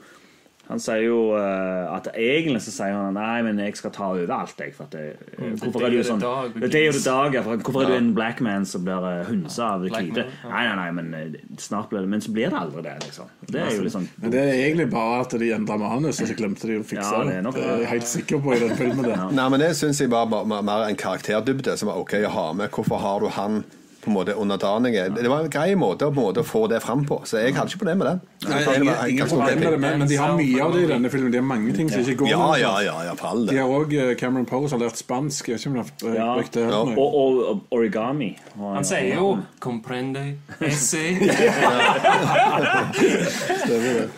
han 0.69 0.81
sier 0.83 1.01
jo 1.07 1.19
uh, 1.33 1.89
at 1.95 2.11
egentlig 2.13 2.61
så 2.61 2.73
sier 2.75 2.93
han 2.93 3.17
Nei, 3.17 3.41
men 3.47 3.61
jeg 3.63 3.79
skal 3.79 3.93
ta 3.95 4.11
over 4.13 4.33
alt, 4.37 4.59
jeg. 4.61 4.75
For 4.77 4.85
at 4.85 4.93
det, 4.93 5.05
uh, 5.39 5.55
hvorfor 5.63 5.81
the 5.81 5.87
er 5.87 5.95
du 5.95 6.03
sånn 6.05 6.21
Det 6.21 6.69
er 6.69 6.85
jo 6.91 6.93
det 6.93 7.05
dag, 7.07 7.39
ja, 7.39 7.43
for 7.47 7.63
Hvorfor 7.65 7.87
er 7.87 7.95
du 7.95 7.97
en 7.97 8.11
black 8.17 8.43
man 8.45 8.69
som 8.69 8.85
blir 8.85 9.01
uh, 9.01 9.23
hunsa 9.31 9.71
av 9.79 9.87
det 9.87 9.95
hvite? 9.95 10.27
ja. 10.29 10.51
Nei, 10.53 10.67
nei, 10.69 10.75
nei, 10.83 10.89
men 10.99 11.09
eh, 11.17 11.39
snart 11.63 11.89
blir 11.89 12.05
det 12.05 12.13
Men 12.13 12.25
så 12.25 12.35
blir 12.37 12.53
det 12.53 12.61
aldri 12.61 12.85
det, 12.85 12.99
liksom. 13.07 13.33
Det 13.49 13.65
er 13.65 13.73
jo 13.79 13.95
sånn 13.95 14.11
Men 14.21 14.35
det 14.35 14.45
er 14.45 14.53
egentlig 14.59 14.89
bare 14.93 15.23
at 15.25 15.39
de 15.41 15.51
endra 15.57 15.81
manus, 15.81 16.21
og 16.21 16.29
så 16.29 16.37
glemte 16.37 16.69
de 16.69 16.79
å 16.83 16.85
fikse 16.85 17.09
Ja, 17.17 17.25
det 17.25 17.39
er 17.39 17.49
nok 17.49 17.57
Det 17.57 17.65
er 17.65 17.83
jeg 17.87 17.93
helt 17.95 18.13
sikker 18.13 18.45
på 18.45 18.55
i 18.59 18.61
den 18.67 18.77
filmen. 18.77 19.09
der 19.09 19.25
Nei, 19.41 19.49
men 19.55 19.65
Det 19.65 19.73
syns 19.81 20.05
jeg 20.05 20.13
var 20.13 20.29
mer 20.29 20.85
en 20.85 21.01
karakterdybde 21.01 21.79
som 21.81 21.89
var 21.89 22.05
ok 22.05 22.19
å 22.29 22.35
ha 22.37 22.47
med. 22.61 22.69
Hvorfor 22.77 23.01
har 23.01 23.25
du 23.25 23.33
han 23.39 23.63
på 24.03 24.11
en 24.11 24.15
måte 24.15 24.35
underdanige? 24.39 25.09
Det 25.17 25.29
var 25.31 25.41
en 25.45 25.51
grei 25.51 25.75
måte, 25.75 26.07
en 26.07 26.15
måte 26.15 26.41
å 26.41 26.47
få 26.47 26.67
det 26.71 26.81
fram 26.85 27.05
på, 27.09 27.21
så 27.27 27.39
jeg 27.43 27.55
hadde 27.57 27.69
ikke 27.73 27.79
problemer 27.83 28.05
med 28.05 28.07
den. 28.07 28.21
Nei, 28.49 28.61
ingen, 28.77 28.95
ingen 29.11 29.27
problem 29.29 29.59
med 29.59 29.73
det, 29.73 29.79
men, 29.83 29.99
men 29.99 30.09
de 30.09 30.17
har 30.17 30.37
mye 30.39 30.63
av 30.63 30.73
det 30.77 30.83
i 30.83 30.87
denne 30.93 31.11
filmen. 31.11 31.33
De 31.35 31.39
har 31.41 31.45
mange 31.49 31.73
ting 31.77 31.91
som 31.91 32.01
ikke 32.01 32.15
går. 32.23 32.29
Ja, 32.31 32.57
ja, 32.61 32.73
ja, 32.87 32.97
ja, 33.09 33.15
for 33.19 33.27
all 33.33 33.47
De 33.51 33.57
har 33.59 33.69
òg 33.79 33.97
Cameron 34.21 34.47
Poe 34.47 34.69
har 34.71 34.79
lært 34.79 34.97
spansk. 35.01 35.49
Jeg 35.49 35.59
vet 35.59 35.67
ikke 35.67 35.71
om 35.71 35.75
de 35.75 35.83
har 36.09 36.15
Ja. 36.15 36.29
brukt 36.39 36.53
det. 36.55 36.67
Ja. 36.71 36.83
Og, 36.85 36.99
og, 37.23 37.43
og 37.51 37.61
origami. 37.79 38.31
Han 38.59 38.85
sier 38.85 39.15
jo 39.19 39.39
'comprende 39.61 40.25
esse'. 40.61 41.19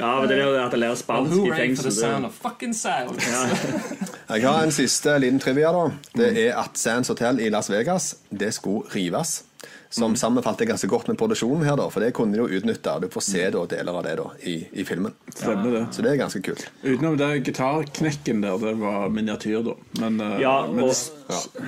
Ja, 0.00 0.20
men 0.20 0.28
det 0.28 0.36
er 0.38 0.44
jo 0.44 0.54
at 0.64 0.72
jeg 0.72 0.80
lærer 0.82 0.94
spansk 0.98 1.32
i 1.32 1.38
Hooray 1.38 1.50
for 1.50 1.56
the 1.56 1.62
fengsel. 1.62 1.92
sound 1.92 2.24
Det, 2.24 2.30
of 2.30 2.32
fucking 2.42 2.74
silence. 2.74 3.30
Jeg 4.30 4.42
har 4.46 4.62
en 4.62 4.72
siste 4.72 5.18
liten 5.18 5.40
trivia. 5.42 5.72
da 5.72 5.88
Det 6.16 6.46
er 6.48 6.56
at 6.60 6.70
Sands 6.78 7.08
Hotel 7.08 7.40
i 7.40 7.48
Las 7.50 7.70
Vegas 7.70 8.14
Det 8.30 8.54
skulle 8.54 8.82
rives. 8.94 9.44
Som 9.90 10.14
sammenfalte 10.16 10.64
ganske 10.68 10.86
godt 10.88 11.08
med 11.10 11.18
produksjonen 11.18 11.64
her, 11.66 11.76
da, 11.76 11.88
for 11.90 12.00
det 12.04 12.12
kunne 12.14 12.36
de 12.36 12.44
jo 12.44 12.60
utnytte. 12.60 12.92
Du 13.02 13.08
får 13.10 13.24
se 13.26 13.46
da, 13.50 13.64
deler 13.72 13.96
av 13.98 14.04
det 14.06 14.16
da, 14.20 14.26
i, 14.46 14.56
i 14.72 14.84
filmen. 14.86 15.12
Stemmer 15.34 15.72
det. 15.74 15.86
Så 15.96 16.04
det 16.06 16.12
er 16.12 16.20
ganske 16.20 16.42
kult. 16.46 16.68
Utenom 16.84 17.16
det 17.18 17.30
gitarknekken 17.48 18.44
der, 18.44 18.58
det 18.62 18.74
var 18.78 19.08
miniatyr, 19.10 19.64
da. 19.66 19.74
Men, 20.00 20.20
eh, 20.20 20.36
Ja, 20.44 20.54
men 20.70 20.84
og, 20.86 20.94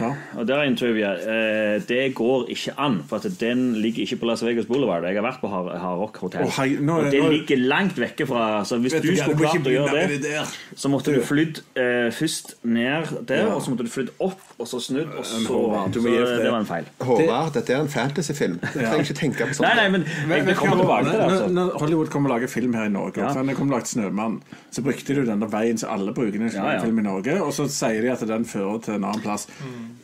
ja. 0.01 0.11
og 0.39 0.47
der 0.49 0.57
er 0.57 0.63
en 0.69 0.77
trivia. 0.77 1.13
Eh, 1.15 1.81
det 1.89 2.15
går 2.15 2.49
ikke 2.55 2.75
an, 2.79 3.01
for 3.09 3.17
at 3.17 3.39
den 3.41 3.75
ligger 3.83 4.03
ikke 4.07 4.17
på 4.21 4.27
Las 4.27 4.43
Vegas 4.45 4.67
Boulevard. 4.67 5.05
Jeg 5.05 5.17
har 5.21 5.27
vært 5.27 5.41
på 5.41 5.49
Har 5.49 5.97
Rock 6.01 6.17
Hotel. 6.23 6.45
Oh, 6.47 6.51
hei, 6.59 6.77
nå- 6.81 6.99
og 6.99 7.11
det 7.13 7.21
nå- 7.23 7.31
ligger 7.33 7.57
langt 7.59 7.99
vekke 7.99 8.27
fra 8.27 8.65
Så 8.65 8.79
hvis 8.83 8.93
du 9.01 9.11
skulle 9.17 9.37
klart 9.39 9.67
å 9.67 9.75
gjøre 9.75 10.09
det, 10.09 10.23
der. 10.23 10.47
så 10.77 10.89
måtte 10.93 11.15
du 11.15 11.21
flydd 11.21 11.63
eh, 11.77 12.11
først 12.11 12.55
ned 12.65 13.27
der, 13.27 13.37
Ja. 13.47 13.55
og 13.55 13.63
så 13.63 13.71
måtte 13.75 13.85
du 13.87 13.91
flydd 13.93 14.11
opp, 14.21 14.41
og 14.59 14.67
så 14.67 14.81
snudd, 14.81 15.09
og 15.19 15.25
så 15.25 15.47
Håvard, 15.49 15.93
Så 15.95 16.03
det. 16.03 16.43
det 16.43 16.51
var 16.51 16.59
en 16.61 16.67
feil. 16.67 16.85
Håvard, 17.01 17.53
dette 17.55 17.71
er 17.73 17.81
en 17.81 17.89
fantasyfilm. 17.89 18.59
Du 18.61 18.67
trenger 18.79 19.01
ikke 19.05 19.15
tenke 19.19 19.47
på 19.49 19.55
sånt. 19.55 19.69
Nei, 19.69 19.75
nei, 19.77 19.89
men 19.91 20.05
jeg, 20.05 20.29
men, 20.29 20.45
men, 20.47 20.55
kommer 20.55 20.77
tilbake 20.77 21.05
til 21.05 21.13
det. 21.19 21.31
Altså. 21.31 21.49
når 21.53 21.79
Hollywood 21.79 22.09
kommer 22.11 22.31
og 22.31 22.37
lager 22.41 22.49
film 22.49 22.75
her 22.75 22.85
i 22.85 22.89
Norge, 22.89 23.19
Ja. 23.21 23.29
og 23.29 23.37
når 23.37 23.47
de 23.53 23.55
kom 23.55 23.71
og 23.73 23.79
lager 23.79 23.87
'Snømann', 23.93 24.41
så 24.73 24.81
brukte 24.83 25.15
de 25.15 25.27
denne 25.29 25.49
veien 25.53 25.77
som 25.79 25.91
alle 25.93 26.15
bruker 26.17 26.41
når 26.41 26.51
de 26.55 26.57
Ja, 26.57 26.71
ja. 26.79 26.81
film 26.81 26.99
i 26.99 27.03
Norge, 27.05 27.35
og 27.45 27.53
så 27.53 27.67
sier 27.69 28.01
de 28.01 28.09
at 28.13 28.23
den 28.27 28.45
fører 28.49 28.79
til 28.83 28.95
en 28.95 29.05
annen 29.05 29.21
plass. 29.21 29.47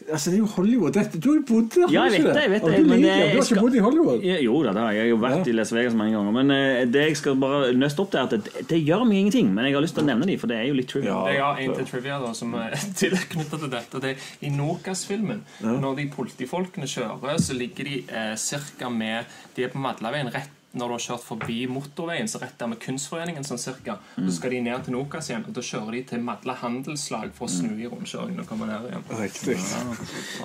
Altså, 0.09 0.31
det 0.31 0.39
er 0.39 0.41
jo 0.41 0.47
Hollywood. 0.55 0.93
Dette, 0.97 1.19
du 1.21 1.27
har 1.31 1.37
jo 1.37 1.43
bodd 1.49 1.67
der. 1.75 1.87
Mm. 1.89 1.93
Ja, 1.93 2.03
jeg 2.09 2.11
du 2.11 2.17
vet 2.17 2.21
ikke 2.21 2.35
det. 2.37 2.43
jeg 2.43 2.51
vet 2.53 2.63
Og 2.63 2.71
det 2.71 2.79
du, 2.79 2.87
men 2.89 3.01
liker, 3.01 3.17
jeg 3.17 3.29
du 3.33 3.37
har 3.37 3.45
skal- 3.45 3.57
ikke 3.59 3.65
bodd 3.67 3.75
i 3.77 3.83
Hollywood. 3.85 4.23
Ja, 4.25 4.37
Jo 4.45 4.63
da, 4.63 4.73
det 4.73 4.81
har 4.85 4.93
jeg. 4.93 4.97
Jeg 4.99 5.05
har 5.05 5.09
jo 5.09 5.19
vært 5.25 5.47
Ja. 5.47 5.51
i 5.53 5.57
Las 5.59 5.73
Vegas 5.73 5.95
mange 5.95 6.13
ganger. 6.17 6.33
Men 6.33 6.51
eh, 6.51 6.85
det 6.87 7.03
jeg 7.09 7.17
skal 7.17 7.37
bare 7.37 7.73
nøste 7.77 8.01
opp, 8.01 8.11
det 8.13 8.21
er 8.21 8.25
at 8.25 8.31
det, 8.31 8.69
det 8.69 8.79
gjør 8.87 9.05
meg 9.09 9.17
ingenting. 9.21 9.53
Men 9.55 9.65
jeg 9.69 9.75
har 9.75 9.83
lyst 9.85 9.95
til 9.99 10.05
å 10.05 10.07
nevne 10.09 10.27
dem, 10.27 10.39
for 10.39 10.47
det 10.49 10.57
er 10.57 10.67
jo 10.69 10.75
litt 10.81 10.89
trivia. 10.89 11.13
Ja. 11.13 11.27
Jeg 11.33 11.43
har 11.45 11.57
en 11.61 11.75
til 11.77 11.85
trivia 11.93 12.19
da, 12.25 12.33
som 12.33 12.55
er 12.65 12.71
tilknyttet 12.97 13.61
til 13.61 13.71
dette. 13.71 14.01
Det 14.01 14.11
er 14.17 14.47
I 14.49 14.51
Nokas-filmen, 14.57 15.43
når 15.65 15.97
de 15.97 16.07
politifolkene 16.17 16.89
kjører, 16.89 17.37
så 17.41 17.53
ligger 17.57 17.85
de 17.85 18.05
eh, 18.09 18.35
cirka 18.37 18.89
med 18.91 19.25
De 19.57 19.65
er 19.65 19.69
på 19.69 19.79
Madlaveien 19.81 20.33
rett 20.33 20.49
når 20.77 20.91
du 20.91 20.93
har 20.93 21.01
kjørt 21.01 21.25
forbi 21.25 21.59
motorveien, 21.71 22.29
så 22.29 22.41
rett 22.43 22.59
der 22.61 22.69
med 22.69 22.81
Kunstforeningen, 22.83 23.45
sånn 23.47 23.61
cirka. 23.61 23.97
Så 24.17 24.35
skal 24.37 24.53
de 24.53 24.61
ned 24.67 24.85
til 24.85 24.95
Nokas 24.95 25.31
igjen, 25.31 25.47
og 25.49 25.57
da 25.57 25.65
kjører 25.65 25.97
de 25.97 26.03
til 26.11 26.25
Madla 26.27 26.59
handelslag 26.61 27.31
for 27.37 27.49
å 27.49 27.53
snu 27.53 27.73
i 27.81 27.89
rundkjøringen 27.89 28.43
og 28.43 28.51
komme 28.51 28.69
ned 28.69 28.89
igjen. 28.91 29.07
Riktig. 29.23 29.57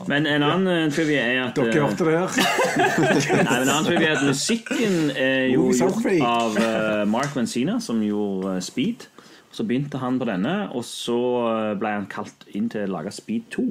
Men 0.08 0.30
en 0.32 0.48
annen 0.48 0.86
ja. 0.86 0.92
trivia 0.96 1.26
er 1.28 1.42
at 1.50 1.60
Dere 1.60 1.76
eh, 1.76 1.84
hørte 1.84 2.08
det 2.08 2.16
her. 2.22 2.38
Nei, 3.44 3.50
men 3.50 3.66
en 3.66 3.74
annen 3.74 3.90
trivia 3.90 4.14
er 4.14 4.22
at 4.22 4.28
musikken 4.30 5.12
er 5.12 5.50
jo 5.52 5.68
Movies 5.68 5.84
gjort 5.84 6.08
av 6.30 6.62
uh, 6.62 7.04
Mark 7.12 7.36
Mancina, 7.36 7.82
som 7.84 8.00
gjorde 8.06 8.56
uh, 8.56 8.64
Speed. 8.64 9.10
Så 9.54 9.68
begynte 9.70 10.00
han 10.02 10.16
på 10.18 10.26
denne, 10.26 10.54
og 10.74 10.82
så 10.88 11.20
eh, 11.46 11.72
ble 11.78 11.92
han 11.94 12.08
kalt 12.10 12.48
inn 12.58 12.72
til 12.74 12.88
å 12.88 12.96
lage 12.96 13.12
Speed 13.14 13.52
2 13.54 13.66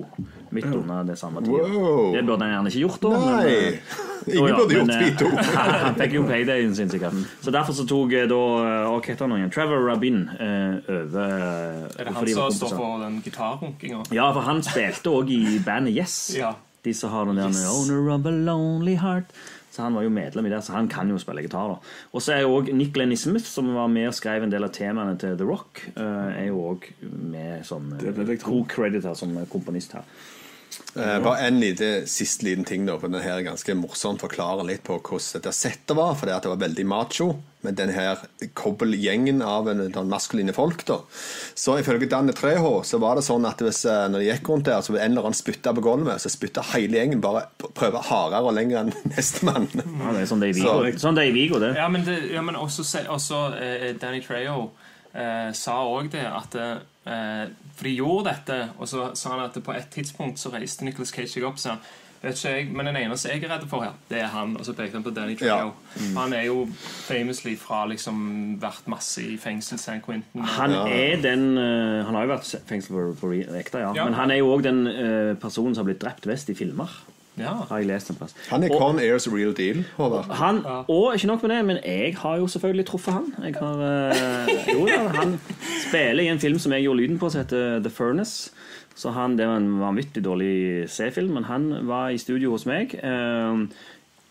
midt 0.54 0.68
under 0.70 1.02
det 1.08 1.16
samme 1.18 1.42
tida. 1.42 1.64
Wow. 1.74 2.12
Det 2.14 2.22
burde 2.22 2.46
han 2.46 2.52
gjerne 2.54 2.70
ikke 2.70 2.82
gjort, 2.84 3.02
da. 3.02 3.10
Nei! 3.24 3.40
Men, 3.42 3.80
eh, 3.80 4.11
Ingen 4.26 4.48
ja, 4.48 4.56
burde 4.56 4.74
gjort 4.74 4.92
de 4.92 5.10
to. 5.18 5.28
Han 5.82 5.96
fikk 5.98 6.16
jo 6.16 6.24
paydayen 6.28 6.74
sin, 6.76 6.90
sikkert. 6.92 7.16
Så 7.44 7.54
derfor 7.54 7.76
så 7.76 7.86
tok 7.88 8.12
eh, 8.16 8.26
da 8.30 8.40
eh, 8.62 8.90
Hva 8.90 8.98
heter 9.06 9.26
han 9.26 9.36
igjen? 9.38 9.54
Trevor 9.54 9.86
Rabin 9.86 10.20
eh, 10.36 10.92
over 10.92 11.38
Er 11.96 12.04
det 12.04 12.14
han 12.14 12.28
som 12.34 12.52
står 12.58 12.76
for 12.76 13.00
den 13.02 13.22
gitarrunkinga? 13.24 14.04
Ja, 14.14 14.28
for 14.34 14.46
han 14.46 14.62
spilte 14.66 15.14
òg 15.14 15.32
i 15.34 15.58
bandet 15.64 15.96
Yes. 15.96 16.20
Ja. 16.42 16.54
De 16.82 16.94
som 16.94 17.12
har 17.12 17.28
den 17.28 17.36
der 17.38 17.68
Owner 17.70 18.08
of 18.10 18.26
a 18.26 18.30
Lonely 18.30 18.96
Heart. 18.98 19.30
Så 19.72 19.82
han 19.82 19.94
var 19.94 20.02
jo 20.04 20.10
medlem 20.12 20.46
i 20.46 20.50
det, 20.52 20.58
så 20.66 20.74
han 20.74 20.88
kan 20.88 21.08
jo 21.08 21.16
spille 21.18 21.40
gitar. 21.46 21.70
da 21.70 21.76
Og 22.12 22.22
så 22.22 22.34
er 22.34 22.42
jo 22.42 22.58
òg 22.58 22.72
Nick 22.76 22.96
Lenny 22.96 23.16
Smith, 23.16 23.46
som 23.48 23.70
var 23.74 23.86
med 23.88 24.10
og 24.10 24.14
skrev 24.18 24.44
en 24.44 24.52
del 24.52 24.66
av 24.66 24.72
temaene 24.74 25.14
til 25.20 25.38
The 25.38 25.46
Rock, 25.48 25.80
eh, 25.94 26.42
er 26.42 26.46
jo 26.50 26.60
òg 26.74 26.90
med 27.32 27.64
som 27.64 27.88
co-creditor 28.42 29.16
som 29.16 29.32
komponist 29.48 29.96
her. 29.96 30.04
Eh, 30.94 31.18
bare 31.24 31.46
en 31.46 31.60
lite, 31.60 32.06
siste 32.06 32.44
liten 32.44 32.64
ting, 32.64 32.84
da, 32.86 32.98
for 33.00 33.08
den 33.08 33.22
her 33.24 33.38
er 33.38 33.46
ganske 33.46 33.74
morsomt. 33.78 34.20
Forklarer 34.20 34.66
litt 34.68 34.84
på 34.84 34.98
hvordan 34.98 35.38
dette 35.38 35.54
settet 35.56 35.96
var. 35.96 36.14
For 36.18 36.28
det 36.28 36.36
at 36.36 36.44
det 36.44 36.52
var 36.52 36.60
veldig 36.66 36.84
macho 36.88 37.30
med 37.62 37.78
den 37.78 37.92
her 37.94 38.18
kobbelgjengen 38.58 39.38
av 39.46 39.70
en, 39.70 39.84
den 39.94 40.10
maskuline 40.10 40.52
folk. 40.52 40.84
da 40.84 40.98
Så 41.54 41.78
ifølge 41.80 42.10
Danne 42.10 42.34
Treho 42.36 42.82
så 42.84 42.98
var 43.00 43.16
det 43.16 43.24
sånn 43.24 43.46
at 43.48 43.62
hvis 43.62 43.84
eh, 43.86 44.04
når 44.12 44.24
de 44.24 44.28
gikk 44.28 44.52
rundt 44.52 44.68
der, 44.68 44.82
så 44.84 44.96
en 44.98 45.14
eller 45.14 45.30
annen 45.30 45.38
spytta 45.38 45.72
på 45.72 45.84
gulvet, 45.86 46.20
så 46.20 46.32
spytta 46.32 46.66
hele 46.74 47.00
gjengen 47.00 47.22
bare 47.24 47.46
prøve 47.62 48.02
hardere 48.10 48.50
og 48.50 48.56
lenger 48.58 48.82
enn 48.82 48.92
nestemann. 49.14 49.70
Ja, 49.78 50.12
det 50.12 50.26
er 50.26 50.30
sånn 50.34 50.44
det 50.44 50.50
er 50.50 50.56
i 50.56 50.60
Vigo. 50.60 50.94
Sånn 51.00 51.18
det 51.18 51.28
i 51.30 51.36
Vigo, 51.38 51.62
det. 51.62 51.72
Ja, 51.78 51.88
men, 51.92 52.04
det, 52.08 52.18
ja, 52.34 52.44
men 52.44 52.58
også, 52.58 52.84
også 53.08 53.44
eh, 53.56 53.92
Danny 54.02 54.20
Trejo 54.26 54.72
eh, 55.14 55.48
sa 55.56 55.80
òg 55.86 56.12
det 56.12 56.26
at 56.28 56.58
eh, 56.58 57.46
For 57.76 57.88
de 57.88 57.96
gjorde 57.96 58.30
dette, 58.30 58.60
og 58.78 58.88
så 58.88 59.10
sa 59.18 59.36
han 59.36 59.44
at 59.46 59.58
på 59.64 59.74
et 59.76 59.90
tidspunkt 59.92 60.40
så 60.40 60.52
reiste 60.52 60.84
Nicholas 60.84 61.14
Cage 61.14 61.30
seg 61.32 61.46
opp 61.48 61.60
og 61.60 61.66
sa 61.66 61.76
Vet 62.22 62.38
ikke 62.38 62.50
jeg, 62.54 62.66
Men 62.70 62.86
den 62.86 62.96
eneste 63.00 63.32
jeg 63.32 63.42
er 63.42 63.50
redd 63.50 63.64
for 63.66 63.82
her, 63.82 63.96
det 64.06 64.20
er 64.22 64.28
han. 64.30 64.54
Og 64.54 64.66
så 64.66 64.74
pekte 64.78 64.94
han 64.94 65.02
på 65.02 65.10
Danny 65.10 65.34
Trejo. 65.38 65.72
Han 66.14 66.34
er 66.36 66.44
jo 66.46 66.68
famously 66.78 67.56
fra 67.58 67.80
liksom 67.90 68.20
vært 68.62 68.86
masse 68.90 69.24
i 69.26 69.34
fengsel, 69.42 69.80
San 69.82 69.98
Quentin. 70.04 70.44
Han 70.54 70.76
er 70.84 71.18
den 71.22 71.56
uh, 71.58 72.06
Han 72.06 72.14
har 72.14 72.28
jo 72.28 72.34
vært 72.36 72.52
fengsel 72.68 72.94
for, 72.94 73.16
for 73.24 73.34
ekte, 73.34 73.82
ja. 73.82 73.90
Ja. 73.96 74.06
Men 74.06 74.14
han 74.14 74.30
er 74.30 74.38
jo 74.38 74.52
òg 74.54 74.62
den 74.68 74.84
uh, 74.86 75.32
personen 75.42 75.74
som 75.74 75.82
har 75.82 75.90
blitt 75.90 76.04
drept 76.04 76.30
vest 76.30 76.52
i 76.52 76.54
filmer. 76.54 76.94
Ja. 77.38 77.52
Har 77.68 77.78
jeg 77.78 77.86
lest 77.86 78.10
en 78.10 78.16
plass. 78.16 78.34
Han 78.50 78.62
er 78.62 78.68
Og- 78.70 78.80
Con 78.80 78.98
Airs 78.98 79.28
real 79.32 79.52
deal, 79.56 79.84
Håvard. 79.96 80.30
Han, 80.34 80.60
Og 80.88 81.14
ikke 81.14 81.26
nok 81.26 81.42
med 81.42 81.56
det, 81.56 81.64
men 81.64 81.76
jeg 81.84 82.16
har 82.18 82.36
jo 82.36 82.46
selvfølgelig 82.46 82.86
truffet 82.86 83.14
han. 83.14 83.34
Jeg 83.44 83.54
har, 83.58 83.76
øh, 83.76 84.48
jo 84.80 84.86
da, 84.86 85.08
Han 85.08 85.40
spiller 85.88 86.22
i 86.22 86.28
en 86.28 86.38
film 86.38 86.58
som 86.58 86.72
jeg 86.72 86.82
gjorde 86.82 87.00
lyden 87.00 87.18
på, 87.18 87.30
som 87.30 87.40
heter 87.40 87.78
The 87.80 87.90
Furnace. 87.90 88.50
Så 88.94 89.10
han, 89.10 89.38
Det 89.38 89.46
var 89.48 89.56
en 89.56 89.80
vanvittig 89.80 90.24
dårlig 90.24 90.88
C-film, 90.90 91.30
men 91.34 91.44
han 91.44 91.70
var 91.88 92.08
i 92.08 92.18
studio 92.18 92.50
hos 92.50 92.66
meg 92.66 92.94
eh, 93.02 93.56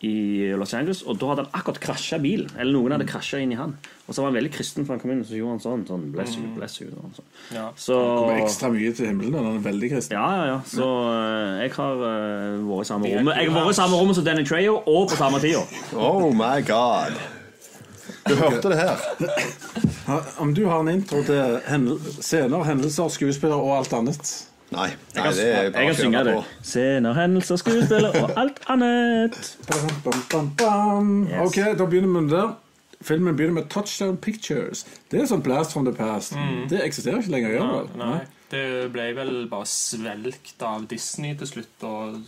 i 0.02 0.52
Los 0.58 0.74
Angeles, 0.74 1.04
og 1.06 1.18
da 1.22 1.28
hadde 1.30 1.44
han 1.46 1.58
akkurat 1.60 1.80
krasja 1.84 2.18
bilen. 2.22 2.50
Eller 2.58 2.74
noen 2.74 2.96
hadde 2.96 3.06
krasja 3.10 3.38
inn 3.42 3.54
i 3.54 3.58
han. 3.60 3.76
Og 4.08 4.16
så 4.16 4.24
var 4.24 4.32
han 4.32 4.38
veldig 4.40 4.52
kristen, 4.56 4.86
for 4.88 4.96
han 4.96 5.02
kom 5.04 5.14
inn 5.14 5.22
og 5.22 5.28
så 5.30 5.38
gjorde 5.38 5.54
han 5.54 5.62
sånn. 5.62 5.84
sånn 5.88 6.08
bless 6.16 6.38
you, 6.40 6.48
bless 6.56 6.80
you 6.82 6.88
og 6.90 7.12
sånn. 7.20 7.28
Ja. 7.54 7.68
Så 7.78 7.98
Kommer 8.00 8.42
ekstra 8.42 8.72
mye 8.74 8.96
til 8.98 9.12
himmelen. 9.12 9.36
når 9.36 9.46
han 9.46 9.60
er 9.60 9.68
veldig 9.68 9.92
kristen. 9.94 10.18
ja, 10.18 10.30
ja, 10.40 10.48
ja. 10.50 10.58
Så 10.72 10.88
eh, 11.12 11.62
jeg 11.68 11.76
har 11.78 12.02
uh, 12.02 12.66
vært 12.72 12.88
i 12.88 12.90
samme 12.90 13.12
rommet 13.14 13.38
Jeg 13.38 13.52
har 13.52 13.60
vært 13.60 13.76
i 13.76 13.80
samme 13.82 14.02
rommet 14.02 14.18
som 14.18 14.26
Danny 14.26 14.46
Trejo, 14.48 14.80
og 14.82 15.10
på 15.12 15.20
samme 15.22 15.44
tida. 15.44 15.62
Oh 15.94 16.32
my 16.34 16.58
god. 16.66 17.22
Du 18.26 18.36
hørte 18.36 18.70
det 18.74 18.82
her. 18.82 18.98
Om 20.42 20.56
du 20.58 20.66
har 20.66 20.82
en 20.82 20.90
intro 20.90 21.22
til 21.26 21.60
hendel 21.70 22.02
scener, 22.20 22.66
hendelser, 22.66 23.14
skuespillere 23.14 23.62
og 23.62 23.78
alt 23.78 23.94
annet 24.02 24.34
Nei, 24.72 24.88
nei 24.88 25.24
kan, 25.26 25.34
det 25.36 25.46
er 25.46 25.64
jeg 25.66 25.72
bare 25.76 25.84
kan 25.84 25.92
å 25.92 26.00
synge 26.00 26.18
kjøre 26.18 26.28
det. 26.30 26.34
på. 26.38 26.66
Scener, 26.72 27.16
hendelser, 27.18 27.58
skuespiller 27.60 28.14
og 28.22 28.30
alt 28.40 28.60
annet. 28.72 29.40
Bam, 29.68 29.90
bam, 30.06 30.22
bam, 30.32 30.52
bam. 30.62 31.10
Yes. 31.28 31.42
Ok, 31.44 31.58
da 31.80 31.88
begynner 31.92 32.08
vi 32.08 32.22
med 32.22 32.30
det. 32.32 32.46
Filmen 33.02 33.36
begynner 33.36 33.58
med 33.58 33.68
Touchdown 33.74 34.16
Pictures. 34.22 34.86
Det 35.12 35.20
er 35.24 35.28
sånn 35.28 35.42
Blast 35.44 35.74
from 35.76 35.88
the 35.90 35.94
Past. 35.98 36.38
Det 36.72 36.80
eksisterer 36.86 37.20
ikke 37.24 37.34
lenger. 37.34 37.56
gjør 37.58 37.68
det 37.68 37.76
vel? 37.82 37.92
Nei, 38.00 38.20
det 38.54 38.64
ble 38.94 39.08
vel 39.18 39.34
bare 39.52 39.68
svelgt 39.68 40.64
av 40.68 40.86
Disney 40.92 41.36
til 41.40 41.50
slutt 41.50 41.88
og 41.90 42.22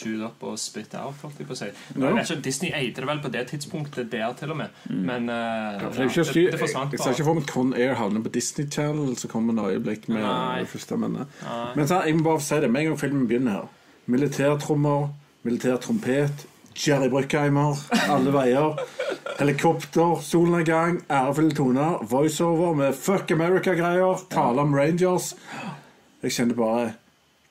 chewed 0.00 0.24
up 0.26 0.42
og 0.46 0.58
spit 0.60 0.94
out, 0.98 1.18
holdt 1.22 1.40
jeg 1.42 1.48
på 1.48 1.56
å 1.56 1.60
si. 1.60 1.70
No. 2.00 2.12
Ikke, 2.16 2.38
Disney 2.44 2.72
eide 2.76 3.02
det 3.02 3.08
vel 3.10 3.22
på 3.24 3.32
det 3.32 3.46
tidspunktet 3.52 4.10
der, 4.12 4.32
til 4.38 4.54
og 4.54 4.60
med. 4.62 4.78
Men 4.90 5.28
eh, 5.32 5.80
For 5.82 6.00
det, 6.00 6.06
er 6.08 6.20
ja, 6.20 6.26
det, 6.32 6.44
det 6.54 6.60
forsvant 6.64 6.96
jeg 6.96 7.02
ser 7.04 7.16
ikke 7.18 7.28
for 7.28 7.40
meg 7.40 7.50
Con 7.50 7.74
Air 7.76 7.96
havner 8.00 8.24
på 8.24 8.32
Disney 8.34 8.68
Channel, 8.70 9.16
så 9.20 9.30
kommer 9.32 9.56
det 9.58 9.76
øyeblikk 9.76 10.08
med 10.12 10.24
Nei. 10.24 10.62
det 10.64 10.70
første. 10.72 10.98
Men, 11.00 11.18
men 11.76 11.90
så, 11.90 12.02
jeg 12.06 12.18
må 12.18 12.26
bare 12.30 12.44
si 12.44 12.60
det 12.64 12.70
med 12.72 12.86
en 12.86 12.92
gang 12.92 13.02
filmen 13.04 13.28
begynner 13.30 13.60
her. 13.60 13.68
Militærtrommer, 14.10 15.10
militærtrompet, 15.46 16.46
Jerry 16.80 17.10
Bruckheimer, 17.12 17.76
alle 18.08 18.32
veier. 18.34 18.80
Helikopter, 19.40 20.20
solnedgang, 20.24 21.00
ærefulle 21.10 21.54
toner, 21.56 22.00
voiceover 22.10 22.74
med 22.74 22.96
Fuck 22.96 23.30
America-greier, 23.30 24.26
tale 24.30 24.60
om 24.60 24.74
Rangers. 24.74 25.34
Jeg 26.22 26.32
kjenner 26.36 26.58
bare 26.58 26.90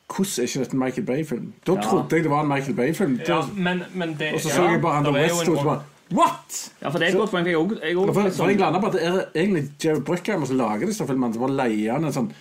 Hvordan 0.10 0.40
er 0.40 0.48
ikke 0.48 0.60
dette 0.60 0.74
en 0.74 0.80
Michael 0.80 1.06
Bay-film? 1.06 1.54
Da 1.68 1.72
Ja. 1.74 1.82
trodde 1.82 2.16
jeg 2.16 2.24
det 2.24 2.32
var 2.32 2.42
en 2.42 2.48
Michael 2.48 2.76
Bay-film. 2.76 3.20
Ja, 3.28 3.42
men, 3.56 3.84
men 3.94 4.16
det 4.20 4.34
Og 4.34 4.40
så 4.42 4.50
så 4.50 4.64
jeg 4.70 4.82
bare 4.82 4.96
han 4.96 5.06
der 5.06 5.12
er 5.16 5.58
og 5.58 5.64
bare 5.66 5.82
What?! 6.12 6.72
Ja, 6.82 6.90
for 6.90 6.98
det 6.98 7.08
er 7.08 7.12
et 7.12 7.18
godt 7.18 7.30
poeng. 7.30 7.46
Jeg 7.48 7.56
også- 7.58 7.80
jeg 7.88 7.98
også 7.98 8.14
For, 8.14 8.30
for 8.30 8.50
jeg 8.50 8.58
landa 8.60 8.80
på 8.80 8.88
at 8.88 8.94
det 8.94 9.04
er 9.06 9.26
egentlig 9.36 9.70
Jerry 9.84 10.02
Bruckheimer 10.02 10.46
som 10.48 10.58
lager 10.58 10.86
disse 10.88 11.06
filmene. 11.08 11.34
Så 11.34 11.40
bare 11.40 11.52
leier 11.70 11.94
han 11.94 12.06
en 12.06 12.14
sånn 12.14 12.32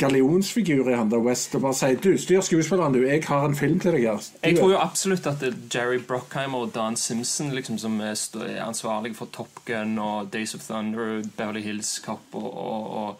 gallionsfigur 0.00 0.88
i 0.90 0.96
han 0.96 1.08
der 1.10 1.22
West 1.22 1.54
og 1.54 1.62
bare 1.62 1.74
sier 1.78 1.96
Du, 2.02 2.10
styr 2.18 2.40
skuespilleren, 2.44 2.92
du. 2.96 3.04
Jeg 3.06 3.22
har 3.28 3.44
en 3.48 3.54
film 3.56 3.78
til 3.80 3.92
deg 3.92 4.02
her. 4.08 4.22
Jeg 4.44 4.58
tror 4.58 4.72
jo 4.74 4.78
absolutt 4.82 5.26
at 5.30 5.40
det 5.40 5.52
er 5.52 5.78
Jerry 5.78 5.98
Bruckheimer 6.08 6.66
og 6.66 6.72
Dan 6.74 6.96
Simpson 6.96 7.52
liksom, 7.54 7.78
som 7.78 8.00
er, 8.00 8.16
er 8.42 8.64
ansvarlige 8.66 9.14
for 9.14 9.28
Top 9.32 9.48
Gun 9.64 9.98
og 10.02 10.32
Days 10.32 10.54
of 10.54 10.60
Thunder, 10.68 11.22
Beverly 11.38 11.62
Hills 11.62 12.00
Cop 12.04 12.20
og, 12.34 12.50
og, 12.56 12.90
og 12.96 13.16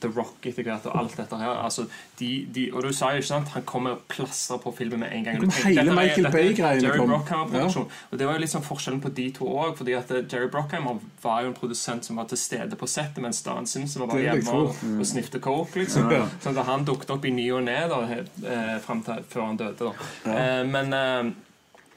The 0.00 0.10
Rock 0.16 0.46
etter 0.48 0.66
hvert 0.66 0.86
og 0.88 0.96
alt 0.98 1.16
dette 1.18 1.38
her. 1.40 1.52
Altså, 1.64 1.84
de, 2.20 2.30
de, 2.54 2.66
og 2.72 2.84
du 2.86 2.90
sa 2.96 3.10
jo 3.14 3.22
ikke 3.22 3.28
sant, 3.28 3.52
han 3.54 3.66
kommer 3.68 3.96
og 3.96 4.04
plastrer 4.10 4.60
på 4.62 4.72
filmen 4.76 5.02
med 5.04 5.14
en 5.16 5.26
gang. 5.26 5.40
Tenker, 5.40 5.66
hele 5.68 5.96
Michael 5.96 6.30
Bay-greiene 6.32 6.94
kom. 6.96 7.12
Bruckheimer-produksjon. 7.12 7.88
Og 8.10 8.20
det 8.20 8.28
var 8.28 8.38
jo 8.38 8.44
litt 8.44 8.54
sånn 8.54 8.66
forskjellen 8.66 9.02
på 9.04 9.12
de 9.18 9.26
to 9.36 9.50
òg. 9.50 9.74
Fordi 9.80 9.96
at 9.98 10.14
eh, 10.14 10.24
Jerry 10.24 10.48
Brockheimer 10.52 11.02
var 11.22 11.44
jo 11.44 11.52
en 11.52 11.58
produsent 11.58 12.08
som 12.08 12.20
var 12.20 12.30
til 12.30 12.40
stede 12.40 12.78
på 12.80 12.88
settet, 12.90 13.20
mens 13.24 13.42
Dan 13.46 13.68
Simpson 13.70 14.04
var 14.04 14.14
bare 14.14 14.26
hjemme 14.28 14.56
og, 14.56 14.80
og 14.96 15.06
snifte 15.08 15.42
coke. 15.44 15.82
liksom 15.82 16.10
Ja. 16.10 16.24
Sånn 16.42 16.58
at 16.58 16.66
Han 16.70 16.88
dukket 16.88 17.12
opp 17.14 17.24
i 17.28 17.34
ny 17.34 17.46
og 17.54 17.64
ne 17.68 17.76
eh, 17.84 18.74
før 18.82 19.44
han 19.44 19.60
døde. 19.60 19.90
da 19.90 19.92
eh, 20.32 20.64
Men 20.66 20.92
eh, 20.96 21.30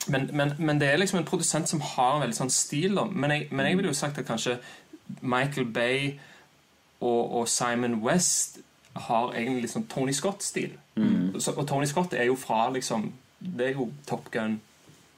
men, 0.07 0.29
men, 0.33 0.53
men 0.59 0.79
det 0.81 0.89
er 0.91 0.97
liksom 0.99 1.21
en 1.21 1.27
produsent 1.27 1.69
som 1.69 1.81
har 1.93 2.17
en 2.17 2.23
veldig 2.25 2.35
sånn 2.35 2.51
stil. 2.51 2.99
Men, 3.11 3.31
jeg, 3.31 3.47
men 3.51 3.69
jeg 3.69 3.79
ville 3.79 3.93
jo 3.93 3.97
sagt 3.97 4.19
at 4.19 4.27
kanskje 4.27 4.57
Michael 5.21 5.69
Bay 5.71 6.13
og, 7.03 7.33
og 7.39 7.47
Simon 7.51 7.99
West 8.05 8.59
har 8.95 9.31
egentlig 9.33 9.69
sånn 9.73 9.87
Tony 9.89 10.13
Scott-stil. 10.13 10.75
Så- 11.41 11.55
Og 11.57 11.67
Tony 11.67 11.85
Scott 11.89 12.13
er 12.13 12.23
jo 12.29 12.35
fra 12.37 12.69
liksom 12.69 13.11
Det 13.41 13.67
er 13.67 13.71
jo 13.73 13.89
Top 14.07 14.29
Gun, 14.31 14.59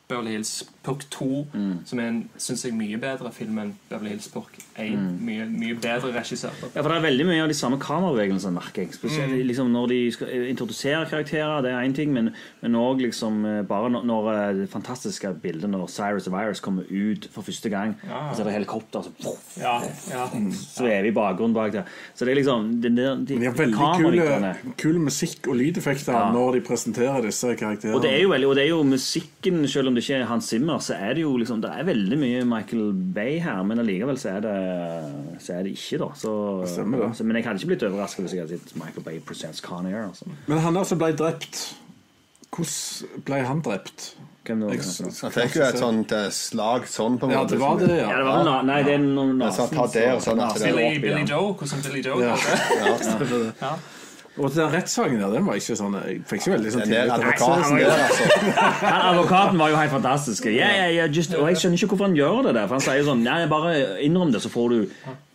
Beverly 0.07 0.31
Hills 0.31 0.63
Purk 0.83 1.03
2, 1.11 1.47
som 1.85 1.99
er 1.99 2.07
en 2.07 2.29
synes 2.37 2.63
jeg, 2.65 2.73
mye 2.73 2.97
bedre 2.97 3.31
film 3.31 3.59
enn 3.59 3.75
Beverly 3.89 4.09
Hills 4.15 4.27
Purk 4.33 4.57
1. 4.77 4.97
Mye, 5.23 5.45
mye 5.47 5.75
bedre 5.79 6.11
regissør. 6.15 6.51
Ja, 6.75 6.81
for 6.81 6.89
Det 6.89 6.97
er 6.97 7.05
veldig 7.05 7.25
mye 7.29 7.41
av 7.43 7.47
de 7.47 7.53
samme 7.55 7.77
kamerabevegelsene, 7.79 8.53
merker 8.53 8.81
jeg. 8.83 8.93
Spesielt 8.93 9.31
Mm. 9.31 9.47
liksom, 9.47 9.69
når 9.71 9.87
de 9.87 9.99
skal 10.11 10.27
eh, 10.27 10.49
introdusere 10.51 11.05
karakterer, 11.09 11.61
det 11.63 11.71
er 11.71 11.79
én 11.87 11.95
ting, 11.95 12.11
men, 12.13 12.33
men 12.61 12.73
òg 12.75 12.99
liksom, 13.01 13.45
eh, 13.45 13.61
bare 13.63 13.89
når, 13.89 14.03
når 14.05 14.29
eh, 14.33 14.53
det 14.61 14.69
fantastiske 14.69 15.31
bildet 15.41 15.69
når 15.69 15.87
Cyrus 15.89 16.27
og 16.27 16.33
Virus 16.33 16.59
kommer 16.59 16.83
ut 16.91 17.27
for 17.31 17.41
første 17.41 17.69
gang, 17.69 17.95
Ja. 18.07 18.29
og 18.29 18.35
så 18.35 18.41
er 18.41 18.49
det 18.51 18.53
helikopter 18.59 19.01
så 19.03 19.37
Ja, 19.61 19.79
ja. 20.11 20.27
svever 20.51 21.05
i 21.07 21.11
bakgrunnen 21.11 21.53
bak 21.53 21.71
der. 21.71 21.83
Så 22.13 22.25
det 22.25 22.33
er 22.35 22.41
liksom 22.43 22.81
det, 22.81 22.91
det, 22.95 23.27
de, 23.27 23.39
De 23.39 23.45
har 23.45 23.53
veldig 23.53 23.75
kule, 23.95 24.55
kul 24.77 24.99
musikk 24.99 25.47
og 25.47 25.55
lydeffekter 25.55 26.11
Ja. 26.13 26.31
når 26.33 26.53
de 26.59 26.61
presenterer 26.67 27.21
disse 27.23 27.55
karakterene. 27.55 27.95
Og 27.95 28.01
det 28.01 28.11
er 28.13 28.21
jo 28.23 28.29
veldig, 28.29 28.47
og 28.49 28.55
det 28.55 28.63
er 28.65 28.69
jo 28.69 28.83
musikken, 28.83 29.67
selv 29.67 29.87
om 29.87 29.95
det 29.95 30.03
ikke 30.03 30.19
er 30.21 30.25
Hans 30.25 30.45
Zimmer, 30.51 30.79
så 30.83 30.95
er 30.99 31.13
det 31.15 31.21
jo 31.23 31.35
liksom 31.37 31.61
Det 31.61 31.71
er 31.71 31.83
veldig 31.87 32.17
mye 32.19 32.43
Michael 32.45 32.91
Bay 33.15 33.39
her, 33.39 33.63
men 33.63 33.79
allikevel 33.79 34.17
så 34.19 34.35
er 34.35 34.41
det 34.41 34.55
Så 35.39 35.53
er 35.57 35.63
det 35.67 35.71
ikke, 35.75 35.97
da. 36.01 36.09
Så, 36.19 36.31
Stemmer 36.67 37.05
det. 37.05 37.09
så, 37.17 37.23
men 37.27 37.35
jeg 37.39 37.45
hadde 37.45 37.59
ikke 37.61 37.71
blitt 37.73 37.83
overraska 37.89 38.21
hvis 38.25 38.33
jeg 38.37 38.45
hadde 38.45 38.59
sett 38.59 38.75
Michael 38.79 39.03
Bay 39.07 39.19
presents 39.19 39.59
Con 39.65 39.85
Air. 39.89 40.07
Altså. 40.09 40.25
Men 40.47 40.59
han 40.63 40.77
altså 40.77 40.95
ble 40.99 41.11
drept. 41.17 41.75
Hvordan 42.55 43.23
ble 43.27 43.41
han 43.45 43.61
drept? 43.65 44.13
Hvem 44.45 44.59
da? 44.61 44.67
Jeg 44.75 44.83
jeg 44.85 45.33
tenker 45.33 45.57
jo 45.57 45.65
et 45.65 45.79
sånt 45.81 46.11
eh, 46.13 46.27
slag 46.31 46.83
sånn, 46.87 47.15
på 47.19 47.25
en 47.25 47.31
Ja, 47.33 47.39
måte. 47.41 47.55
det 47.55 47.59
var 47.59 47.79
det, 47.81 47.95
ja. 47.97 48.11
det 48.19 48.25
var 48.27 48.43
na- 48.45 48.61
Nei, 48.67 48.83
det 48.85 48.93
er 48.93 49.01
noen 49.01 49.41
Ja, 49.41 49.49
så 49.51 49.65
ta 49.73 49.87
det 49.91 50.03
og 50.13 50.21
sånn 50.21 50.39
at 50.45 50.59
det 50.61 50.69
Billy, 50.69 50.99
Billy 51.01 51.23
Joe, 51.25 51.55
hvordan 51.57 51.81
Billy 51.87 52.01
Joe 52.05 52.21
Ja. 52.21 52.35
det. 52.37 53.53
Ja. 53.61 53.73
Og 54.37 54.51
den 54.51 54.67
rettssaken 54.73 55.19
der, 55.21 55.29
den 55.31 55.45
var 55.47 55.55
ikke 55.55 55.75
sånn 55.79 55.93
Jeg 55.95 56.17
fikk 56.27 56.41
ikke 56.41 56.51
veldig 56.57 56.71
sånn 56.73 56.81
Den 56.83 56.89
tillit 56.91 57.05
til 57.07 57.13
advokaten 57.15 57.77
der, 57.79 58.01
altså. 58.03 58.25
Han 58.91 59.05
Advokaten 59.13 59.61
var 59.61 59.69
jo 59.71 59.77
helt 59.79 59.93
fantastisk. 59.93 60.47
Yeah, 60.51 60.73
yeah, 60.75 60.89
yeah, 60.95 61.07
just, 61.15 61.31
og 61.39 61.47
jeg 61.47 61.61
skjønner 61.61 61.79
ikke 61.79 61.87
hvorfor 61.93 62.09
han 62.09 62.17
gjør 62.19 62.41
det. 62.49 62.53
der 62.57 62.67
For 62.67 62.75
Han 62.75 62.83
sier 62.83 62.99
jo 62.99 63.05
sånn 63.07 63.23
Nei, 63.23 63.37
bare 63.47 63.71
innrøm 64.03 64.33
det, 64.35 64.41
så 64.43 64.51
får 64.51 64.73
du 64.75 64.79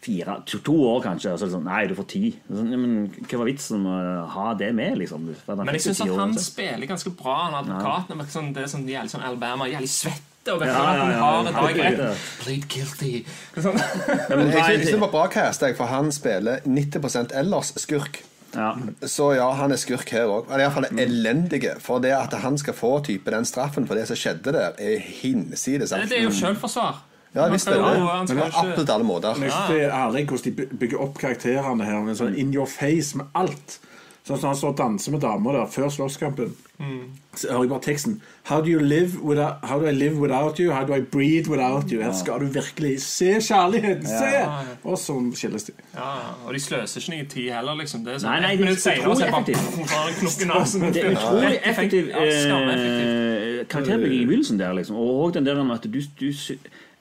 fire, 0.04 0.36
to, 0.48 0.60
to 0.64 0.76
år, 0.90 1.00
kanskje. 1.08 1.32
Og 1.32 1.40
så 1.40 1.46
er 1.46 1.50
det 1.50 1.56
sånn 1.56 1.68
Nei, 1.70 1.80
du 1.88 1.96
får 1.96 2.08
ti. 2.12 2.22
Sånn, 2.50 2.70
men 2.76 2.94
hva 3.24 3.40
var 3.40 3.48
vitsen 3.48 3.82
med 3.88 4.10
å 4.20 4.26
ha 4.36 4.48
det 4.60 4.70
med, 4.76 4.98
liksom? 5.00 5.28
Men 5.48 5.72
jeg 5.76 5.86
syns 5.88 6.04
at 6.04 6.14
han 6.20 6.36
så. 6.36 6.44
spiller 6.50 6.92
ganske 6.92 7.12
bra, 7.16 7.36
han 7.48 7.56
advokaten. 7.64 8.20
Ja. 8.20 8.28
Sånn, 8.36 8.52
det 8.56 8.66
er 8.66 8.72
sånn 8.74 8.84
jævlig 8.88 9.14
sånn 9.16 9.24
Alabama, 9.24 9.68
jævlig 9.72 9.88
svette. 9.92 10.26
Og 10.54 10.60
vet 10.62 10.70
Ja, 10.70 10.84
ja, 10.96 11.08
ja, 11.12 11.18
har 11.20 11.48
en 11.48 11.56
dag. 12.00 12.16
Plead 12.40 12.62
guilty. 12.72 13.24
Sånn. 13.56 13.76
Jeg 13.76 14.40
er 14.40 14.76
det- 14.76 14.86
det 14.88 15.00
var 15.00 15.10
bra 15.12 15.26
cast, 15.28 15.64
for 15.76 15.86
han 15.86 16.08
spiller 16.12 16.60
90% 16.64 17.32
ellers 17.36 17.74
skurk. 17.76 18.22
Ja. 18.54 18.72
Så 19.06 19.32
ja, 19.36 19.46
han 19.54 19.72
er 19.72 19.78
skurk 19.78 20.10
her 20.14 20.30
òg. 20.30 20.48
Han 20.50 20.58
er 20.58 20.66
iallfall 20.66 20.88
elendige. 20.98 21.76
For 21.82 22.02
det 22.02 22.14
at 22.16 22.34
han 22.42 22.58
skal 22.58 22.74
få 22.74 22.96
type 23.06 23.30
den 23.30 23.46
straffen 23.48 23.86
for 23.86 23.98
det 23.98 24.08
som 24.10 24.18
skjedde 24.18 24.54
der, 24.56 24.74
er 24.78 24.98
hinsides. 24.98 25.94
Det 25.94 26.18
er 26.18 26.26
jo 26.26 26.34
selvforsvar. 26.34 27.04
Ja, 27.34 27.46
visst 27.52 27.68
er 27.70 27.78
det 27.78 28.34
Men 28.34 28.40
på 28.40 28.46
absolutt 28.48 28.90
alle 28.90 29.06
måter. 29.06 29.38
Men 29.38 29.52
det 29.70 29.84
er 29.84 29.92
ærlig 29.94 30.24
hvordan 30.26 30.56
de 30.56 30.66
bygger 30.80 31.04
opp 31.04 31.20
karakterene 31.20 31.86
her. 31.86 32.00
Med 32.02 32.18
sånn 32.18 32.34
in 32.34 32.50
your 32.54 32.66
face 32.66 33.18
med 33.18 33.30
alt. 33.38 33.78
Sånn 34.30 34.38
som 34.38 34.52
han 34.52 34.58
står 34.60 34.74
og 34.74 34.78
danser 34.78 35.14
med 35.14 35.22
damer 35.24 35.56
der 35.58 35.70
før 35.70 35.88
slåsskampen. 35.90 36.52
Så 37.34 37.48
hører 37.50 37.64
jeg 37.64 37.70
bare 37.72 37.82
teksten. 37.82 38.12
How 38.46 38.60
do, 38.62 38.70
you 38.70 38.78
live 38.78 39.18
without, 39.22 39.58
how 39.66 39.78
do 39.78 39.86
I 39.86 39.92
live 39.92 40.20
without 40.22 40.58
you? 40.58 40.70
How 40.70 40.84
do 40.86 40.94
I 40.94 41.00
breathe 41.00 41.50
without 41.50 41.90
you? 41.90 42.00
Her 42.02 42.12
skal 42.12 42.40
du 42.40 42.46
virkelig 42.54 43.02
se 43.02 43.32
kjærligheten! 43.40 44.06
Se! 44.06 44.30
Og 44.84 44.98
så 44.98 45.16
skilles 45.34 45.66
de. 45.66 45.72
Ja, 45.94 46.12
og 46.46 46.54
de 46.54 46.60
sløser 46.62 47.02
ikke 47.02 47.16
noe 47.16 47.28
tid 47.34 47.50
heller, 47.56 47.78
liksom. 47.82 48.04
Det 48.06 48.14
er 48.14 48.22
sånn 48.22 48.30
Nei, 48.30 48.40
nei, 48.46 48.52
det 48.56 48.70
er 48.70 49.02
utrolig 49.02 49.26
nesen. 50.54 50.86
Det 50.94 51.04
er 51.04 51.10
utrolig 51.16 51.50
Ja, 51.50 51.62
effektiv 51.72 52.14
Ja, 52.14 52.22
eh, 52.22 53.66
karakterbygging 53.66 54.22
i 54.22 54.30
begynnelsen 54.30 54.62
der, 54.62 54.72
liksom. 54.78 54.96
Og 54.96 55.34
den 55.34 55.50
der 55.50 55.58
med 55.62 55.74
at 55.74 55.90
du, 55.90 56.00
du 56.20 56.30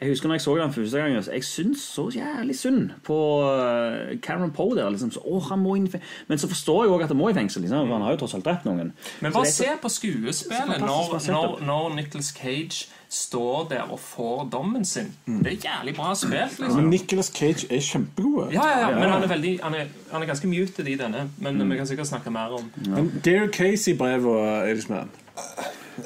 Jeg 0.01 0.09
husker 0.13 0.27
når 0.29 0.35
jeg 0.37 0.41
så 0.41 0.53
den 0.57 0.73
første 0.73 0.97
gangen, 0.97 1.23
jeg 1.33 1.43
syntes 1.43 1.81
så 1.81 2.05
jævlig 2.15 2.55
synd 2.55 2.89
på 3.03 3.15
eh, 3.51 4.13
Cameron 4.23 4.51
Poe 4.55 4.75
der. 4.77 4.89
Liksom. 4.89 5.11
Så, 5.11 5.19
å, 5.27 5.39
han 5.49 5.59
må 5.59 5.73
inn 5.75 5.87
i 5.89 5.99
Men 6.29 6.37
så 6.39 6.47
forstår 6.47 6.85
jeg 6.85 6.93
òg 6.93 7.03
at 7.03 7.11
han 7.11 7.17
må 7.19 7.27
i 7.29 7.33
fengsel. 7.35 7.61
Liksom. 7.65 7.83
for 7.87 7.93
Han 7.97 8.05
har 8.07 8.11
jo 8.15 8.21
tross 8.21 8.33
alt 8.37 8.45
drept 8.47 8.63
noen. 8.69 8.93
Men 9.19 9.33
bare 9.33 9.47
er 9.47 9.51
så- 9.51 9.63
se 9.65 9.75
på 9.81 9.89
skuespillet 9.91 10.79
når, 10.79 11.19
når, 11.27 11.59
når 11.67 11.95
Nicholas 11.95 12.31
Cage 12.37 12.87
står 13.09 13.67
der 13.69 13.81
og 13.91 13.99
får 13.99 14.49
dommen 14.53 14.85
sin. 14.85 15.11
Mm. 15.25 15.43
Det 15.43 15.51
er 15.53 15.67
jævlig 15.67 15.95
bra 15.97 16.13
spilt. 16.15 16.59
Men 16.75 16.89
Nicholas 16.89 17.31
Cage 17.35 17.65
er 17.69 17.79
kjempegod. 17.81 18.53
Ja, 18.53 18.67
ja, 18.69 18.79
ja, 18.89 18.95
men 18.99 19.09
han 19.09 19.23
er, 19.23 19.27
veldig, 19.27 19.59
han 19.63 19.73
er, 19.75 19.85
han 20.11 20.21
er 20.21 20.27
ganske 20.29 20.47
muted 20.47 20.87
i 20.87 20.95
denne. 20.95 21.27
Men 21.37 21.57
Mm. 21.59 21.71
vi 21.71 21.77
kan 21.77 21.87
sikkert 21.87 22.07
snakke 22.07 22.31
mer 22.31 22.55
om 22.55 22.71
Men 22.87 23.11
Dare 23.25 23.47
Casey-brevet, 23.51 24.69
Elisman 24.69 25.09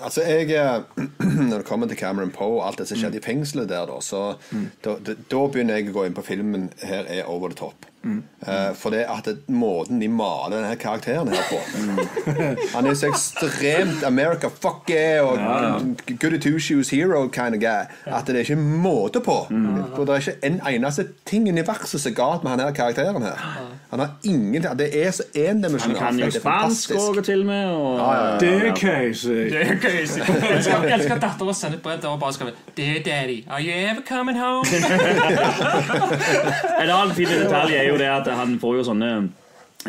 Altså, 0.01 0.23
jeg 0.25 0.49
eh, 0.57 1.05
Når 1.49 1.57
det 1.57 1.65
kommer 1.67 1.87
til 1.87 1.97
Cameron 1.97 2.31
Poe 2.31 2.59
og 2.61 2.67
alt 2.67 2.81
det 2.81 2.87
som 2.89 2.99
skjedde 2.99 3.19
i 3.19 3.23
fengselet 3.23 3.69
der, 3.69 3.87
da, 3.89 3.99
så 4.01 4.35
da, 4.83 4.97
da, 4.99 5.15
da 5.31 5.41
begynner 5.47 5.79
jeg 5.79 5.91
å 5.91 5.97
gå 5.97 6.05
inn 6.07 6.17
på 6.17 6.25
filmen 6.25 6.69
her 6.83 7.09
er 7.09 7.27
over 7.29 7.53
the 7.53 7.59
top. 7.59 7.87
Eh, 8.03 8.75
for 8.75 8.89
det 8.89 9.05
at 9.07 9.25
det, 9.25 9.37
måten 9.47 10.01
de 10.01 10.07
maler 10.11 10.57
denne 10.57 10.75
karakteren 10.75 11.29
her 11.31 11.43
på 11.47 11.59
Han 12.73 12.87
er 12.89 12.97
så 12.99 13.07
ekstremt 13.07 14.03
America 14.03 14.49
fuck 14.51 14.89
yeah 14.91 15.23
og 15.23 15.37
goody 16.19 16.39
two 16.41 16.59
shoes 16.59 16.89
hero 16.89 17.27
kind 17.27 17.55
of 17.55 17.61
guy 17.61 17.85
at 18.05 18.27
det 18.27 18.35
er 18.35 18.39
ikke 18.39 18.55
måte 18.55 19.19
på. 19.23 19.37
For 19.95 20.03
det 20.03 20.09
er 20.09 20.19
ikke 20.19 20.35
en 20.43 20.59
eneste 20.67 21.07
ting 21.25 21.47
i 21.47 21.51
universet 21.51 22.01
som 22.01 22.11
er 22.11 22.15
galt 22.15 22.43
med 22.43 22.57
denne 22.57 22.75
karakteren 22.75 23.23
her. 23.23 23.39
Han 23.93 23.99
har 23.99 24.09
ingen 24.23 24.63
Det 24.77 25.05
er 25.05 25.11
så 25.11 25.23
Han 25.35 25.61
kan 25.95 26.19
jo 26.19 26.25
er 26.25 26.29
spansk 26.29 26.91
òg 26.91 27.23
til 27.23 27.39
og 27.39 27.45
med. 27.45 27.65
Og, 27.65 27.97
Dare 28.41 28.75
Casey. 28.75 29.49
Det 29.53 29.61
er 29.61 29.75
crazy. 29.79 30.19
Jeg 30.43 30.57
elsker, 30.57 30.83
jeg 30.83 30.93
elsker 30.93 31.15
at 31.15 31.21
datteren 31.21 31.53
sender 31.53 31.77
et 31.77 31.83
brev 31.83 32.01
der 32.01 32.07
og 32.07 32.19
bare 32.19 32.33
skriver 32.33 32.51
Dear 32.77 32.99
daddy, 33.05 33.43
are 33.49 33.61
you 33.61 33.71
ever 33.71 34.01
coming 34.07 34.39
home? 34.39 34.65
En 36.81 36.89
annen 36.89 37.15
fin 37.15 37.27
detalj 37.27 37.73
er 37.75 37.83
jo 37.83 37.92
det 38.01 38.09
at 38.11 38.29
han 38.37 38.57
får 38.61 38.79
jo 38.79 38.85
sånne 38.89 39.09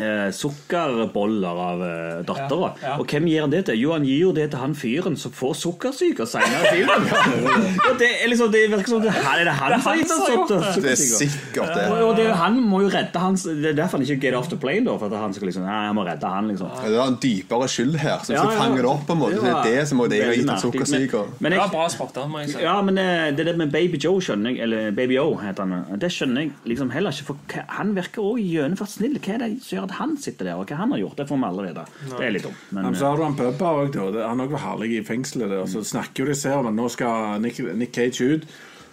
eh, 0.01 0.29
sukkerboller 0.35 1.59
av 1.65 1.83
eh, 1.85 2.23
dattera. 2.27 2.71
Ja, 2.81 2.87
ja. 2.89 2.95
Og 2.99 3.09
hvem 3.09 3.27
gir 3.29 3.45
han 3.45 3.53
det 3.53 3.63
til? 3.69 3.79
Jo, 3.79 3.93
han 3.95 4.05
gir 4.07 4.21
jo 4.25 4.31
det 4.35 4.49
til 4.53 4.61
han 4.61 4.75
fyren 4.77 5.17
som 5.19 5.33
får 5.35 5.55
sukkersyke 5.61 6.27
senere 6.29 6.71
i 6.71 6.81
filmen. 6.81 7.07
ja, 7.85 7.93
det, 7.99 8.09
er 8.23 8.31
liksom, 8.31 8.51
det 8.53 8.63
virker 8.73 8.95
som 8.95 9.03
det 9.03 9.13
er, 9.13 9.43
det 9.47 9.55
han 9.59 9.75
som 9.79 9.89
har 9.91 9.99
gitt 9.99 10.11
som 10.11 10.23
har 10.25 10.35
gjort 10.35 10.53
det. 10.53 10.61
Det 10.85 10.91
er 10.93 11.01
sikkert 11.01 11.73
det. 11.75 11.85
Og, 11.91 12.03
og 12.09 12.19
det, 12.19 12.27
han 12.41 12.59
må 12.61 12.81
jo 12.85 12.91
redde 12.93 13.21
hans 13.21 13.45
Det 13.47 13.71
er 13.71 13.77
derfor 13.77 13.99
han 13.99 14.07
ikke 14.07 14.27
get 14.27 14.37
off 14.37 14.49
the 14.51 14.59
plane. 14.59 14.85
Da, 14.85 14.97
for 15.01 15.11
at 15.11 15.23
han 15.23 15.35
skal 15.35 15.49
liksom, 15.49 15.65
nei, 15.67 15.81
jeg 15.87 15.97
må 15.97 16.05
redde 16.07 16.31
han 16.35 16.51
liksom 16.51 16.73
Det 16.83 16.93
er 16.93 17.01
en 17.05 17.19
dypere 17.21 17.69
skyld 17.71 17.99
her, 18.01 18.19
som 18.25 18.35
Ja, 18.35 18.43
skal 18.43 18.53
ja. 18.53 18.59
fange 18.63 18.81
det 18.81 18.89
opp. 18.91 19.05
på 19.07 19.15
en 19.15 19.21
måte 19.23 19.41
Det 19.41 19.53
er 19.53 19.69
det 19.79 19.87
som 19.89 20.01
må 20.01 20.09
det 20.11 20.21
jeg 20.21 20.29
har 20.29 20.37
gitt 20.37 20.45
en 20.45 20.53
Veldig 20.55 20.65
sukkersyke. 20.65 21.23
Det 21.39 21.51
er 21.51 21.57
var 21.61 21.71
bra 21.73 21.87
spotta, 21.91 22.25
må 22.29 22.43
jeg 22.43 22.53
si. 22.53 22.59
Ja, 22.65 22.75
men 22.85 22.99
eh, 23.01 23.29
det 23.35 23.47
der 23.47 23.57
med 23.59 23.71
Baby 23.73 23.99
Joe 24.01 24.21
skjønner 24.23 24.53
jeg 24.53 24.63
Eller 24.65 24.91
Baby 24.95 25.17
O 25.21 25.35
heter 25.41 25.65
han. 25.65 25.99
Det 26.01 26.11
skjønner 26.13 26.45
jeg 26.45 26.53
liksom 26.71 26.91
heller 26.93 27.15
ikke. 27.15 27.27
For 27.31 27.63
han 27.79 27.95
virker 27.97 28.23
også 28.23 28.45
gjennomført 28.45 28.93
snill. 28.95 29.17
Hva 29.19 29.35
er 29.35 29.43
det 29.45 29.51
som 29.63 29.77
gjør 29.77 29.84
at 29.85 29.95
han 29.99 30.15
sitter 30.21 30.49
der, 30.49 30.59
og 30.59 30.69
hva 30.69 30.77
han 30.81 30.93
har 30.95 31.01
gjort? 31.01 31.17
Det 31.17 31.27
får 31.29 31.41
vi 31.41 31.47
alle 31.49 31.65
vite. 31.69 31.87
Det 32.11 32.21
er 32.27 32.35
litt 32.35 32.45
dumt. 32.47 32.61
Men, 32.69 32.89
Men 32.89 32.99
så 32.99 33.09
har 33.09 33.17
du 33.17 33.23
han 33.23 33.39
Bubba 33.39 33.73
òg, 33.81 33.91
da. 33.95 34.27
Han 34.27 34.43
òg 34.43 34.55
var 34.55 34.63
herlig 34.65 34.93
i 34.99 35.03
fengselet. 35.07 35.49
der 35.49 35.65
Så 35.71 35.83
snakker 35.83 36.23
jo 36.23 36.31
de 36.31 36.35
ser 36.35 36.57
om 36.59 36.71
at 36.71 36.77
nå 36.77 36.89
skal 36.91 37.41
Nick, 37.41 37.59
Nick 37.59 37.93
Cage 37.95 38.21
ut. 38.21 38.47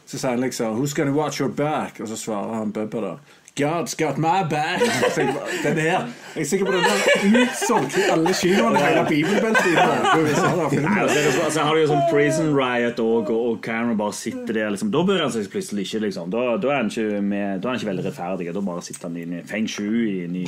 Så 0.06 0.18
sier 0.18 0.34
han 0.34 0.40
liksom 0.40 0.76
'Who's 0.76 0.94
gonna 0.96 1.12
watch 1.12 1.40
your 1.40 1.50
back?' 1.50 2.00
Og 2.00 2.08
så 2.08 2.16
svarer 2.16 2.54
han 2.54 2.72
Bubba 2.72 3.00
da 3.00 3.16
'God's 3.56 3.94
got 4.04 4.18
my 4.18 4.42
back'. 4.54 4.80
Så 5.14 5.20
den 5.64 5.78
her 5.78 6.00
Jeg 6.34 6.40
er 6.42 6.44
sikker 6.44 6.66
på 6.66 6.72
den 6.72 6.80
der 6.84 6.96
utsolgt 7.42 7.96
i 7.98 8.00
alle 8.10 8.32
kinoene 8.32 8.78
i 8.78 8.82
hele 8.82 9.06
bibelbeltet 9.08 9.66
i 9.66 9.74
Norge. 9.74 10.22
hvis 10.24 10.38
han 10.38 10.58
har. 10.58 10.70
Nei, 10.80 11.00
altså, 11.02 11.32
så- 11.32 11.42
altså, 11.44 11.60
har 11.60 11.74
du 11.74 11.80
jo 11.80 11.86
sånn 11.86 12.10
Prison 12.10 12.56
Riot 12.56 12.98
og, 13.00 13.30
og, 13.30 13.50
og 13.50 13.58
Cameron 13.62 13.96
bare 13.98 14.12
sitter 14.12 14.52
der 14.52 14.70
liksom. 14.70 14.90
Da 14.90 14.98
bør 15.02 15.20
han 15.20 15.32
seg 15.32 15.48
plutselig 15.52 15.80
ikke 15.86 15.98
liksom. 16.06 16.30
Da, 16.32 16.56
da, 16.56 16.68
er 16.68 16.76
han 16.76 16.86
ikke 16.88 17.20
med, 17.22 17.60
da 17.60 17.68
er 17.68 17.72
han 17.72 17.80
ikke 17.80 17.90
veldig 17.92 18.04
rettferdig. 18.06 18.54
Da 18.54 18.60
bare 18.60 18.82
sitter 18.82 19.08
han 19.08 19.16
inne 19.16 19.38
i 19.42 19.46
Feng 19.46 19.68
Shui 19.68 20.24
inni, 20.24 20.46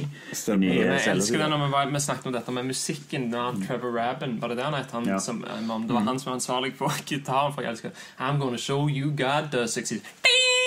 inni 0.49 0.67
jeg 0.81 1.01
elsker 1.12 1.38
det 1.38 1.49
når 1.51 1.59
vi, 1.67 1.71
var, 1.77 1.87
vi 1.93 2.01
snakket 2.01 2.27
om 2.27 2.33
dette 2.33 2.53
med 2.53 2.64
musikken. 2.73 3.31
Da 3.33 3.38
han 3.51 3.62
Trevor 3.67 3.93
Rabin, 4.01 4.38
var 4.40 4.49
det 4.49 4.57
det 4.57 4.64
han 4.64 4.75
het? 4.81 4.90
Han 4.93 5.05
Ja. 5.07 5.19
som, 5.19 5.45
um, 5.71 5.83
det 5.87 5.95
var 5.95 6.01
han 6.09 6.19
som 6.19 6.31
var 6.33 6.37
ansvarlig 6.40 6.73
for 6.79 6.88
gitaren. 7.11 7.53
For 7.55 7.61
jeg 7.62 7.71
elsker 7.71 7.90
I'm 8.21 8.38
gonna 8.40 8.57
show 8.59 8.88
you 8.88 9.11
God 9.11 9.51
does 9.53 9.73
succeed. 9.79 10.01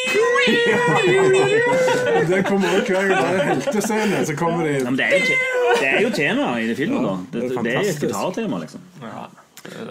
Den 2.28 2.46
kommer 2.48 2.78
også 2.78 2.94
hver 2.94 3.10
gang 3.10 3.18
det 3.18 3.42
er 3.42 3.50
heltescene. 3.52 4.22
Så 4.30 4.38
kommer 4.38 4.68
de 4.68 4.78
Ja, 4.78 4.86
men 4.86 5.00
det 5.00 5.10
er 5.10 5.18
jo, 5.18 5.42
det 5.82 5.90
er 5.90 6.00
jo 6.06 6.14
tema 6.16 6.54
i 6.60 6.70
det 6.70 6.78
filmen, 6.80 7.04
da. 7.06 7.18
Det, 7.34 7.44
det 7.44 7.58
er 7.58 7.68
det 7.68 7.76
er 7.76 7.92
et 7.92 8.08
gitartema, 8.08 8.62
liksom. 8.64 8.88
Ja. 9.04 9.28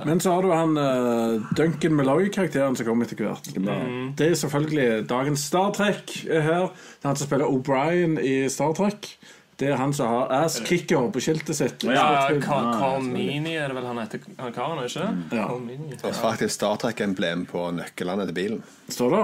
Men 0.08 0.20
så 0.24 0.32
har 0.32 0.42
du 0.42 0.52
han 0.54 0.76
uh, 0.78 1.42
Duncan 1.56 1.96
Malloy-karakteren 1.98 2.76
som 2.78 2.86
kommer 2.86 3.04
etter 3.04 3.26
hvert. 3.26 3.50
Det 4.16 4.30
er 4.30 4.38
selvfølgelig 4.40 5.08
dagens 5.10 5.48
Star 5.50 5.72
Trek 5.76 6.14
er 6.24 6.44
her. 6.46 6.68
Det 6.70 7.04
er 7.04 7.10
han 7.10 7.18
som 7.20 7.28
spiller 7.28 7.50
O'Brien 7.50 8.16
i 8.20 8.36
Star 8.52 8.72
Trek. 8.78 9.10
Det 9.56 9.70
er 9.72 9.78
han 9.80 9.92
som 9.96 10.10
har 10.12 10.32
ass-kicker 10.44 11.08
på 11.12 11.20
skiltet 11.24 11.56
sitt. 11.56 11.84
Ja, 11.88 12.28
Carmini 12.44 13.54
er 13.56 13.70
det 13.72 13.78
vel 13.78 13.86
han 13.88 14.00
heter, 14.02 14.20
han 14.36 14.52
karen, 14.52 14.82
er 14.82 14.90
ikke? 14.90 15.06
Mm. 15.08 15.22
Ja. 15.32 15.46
Meany. 15.56 15.96
Og 16.02 16.18
faktisk 16.18 16.58
Star 16.58 16.76
Trek-emblem 16.82 17.46
på 17.48 17.70
nøklene 17.72 18.26
til 18.28 18.36
bilen. 18.36 18.60
Står 18.92 19.16
det? 19.16 19.22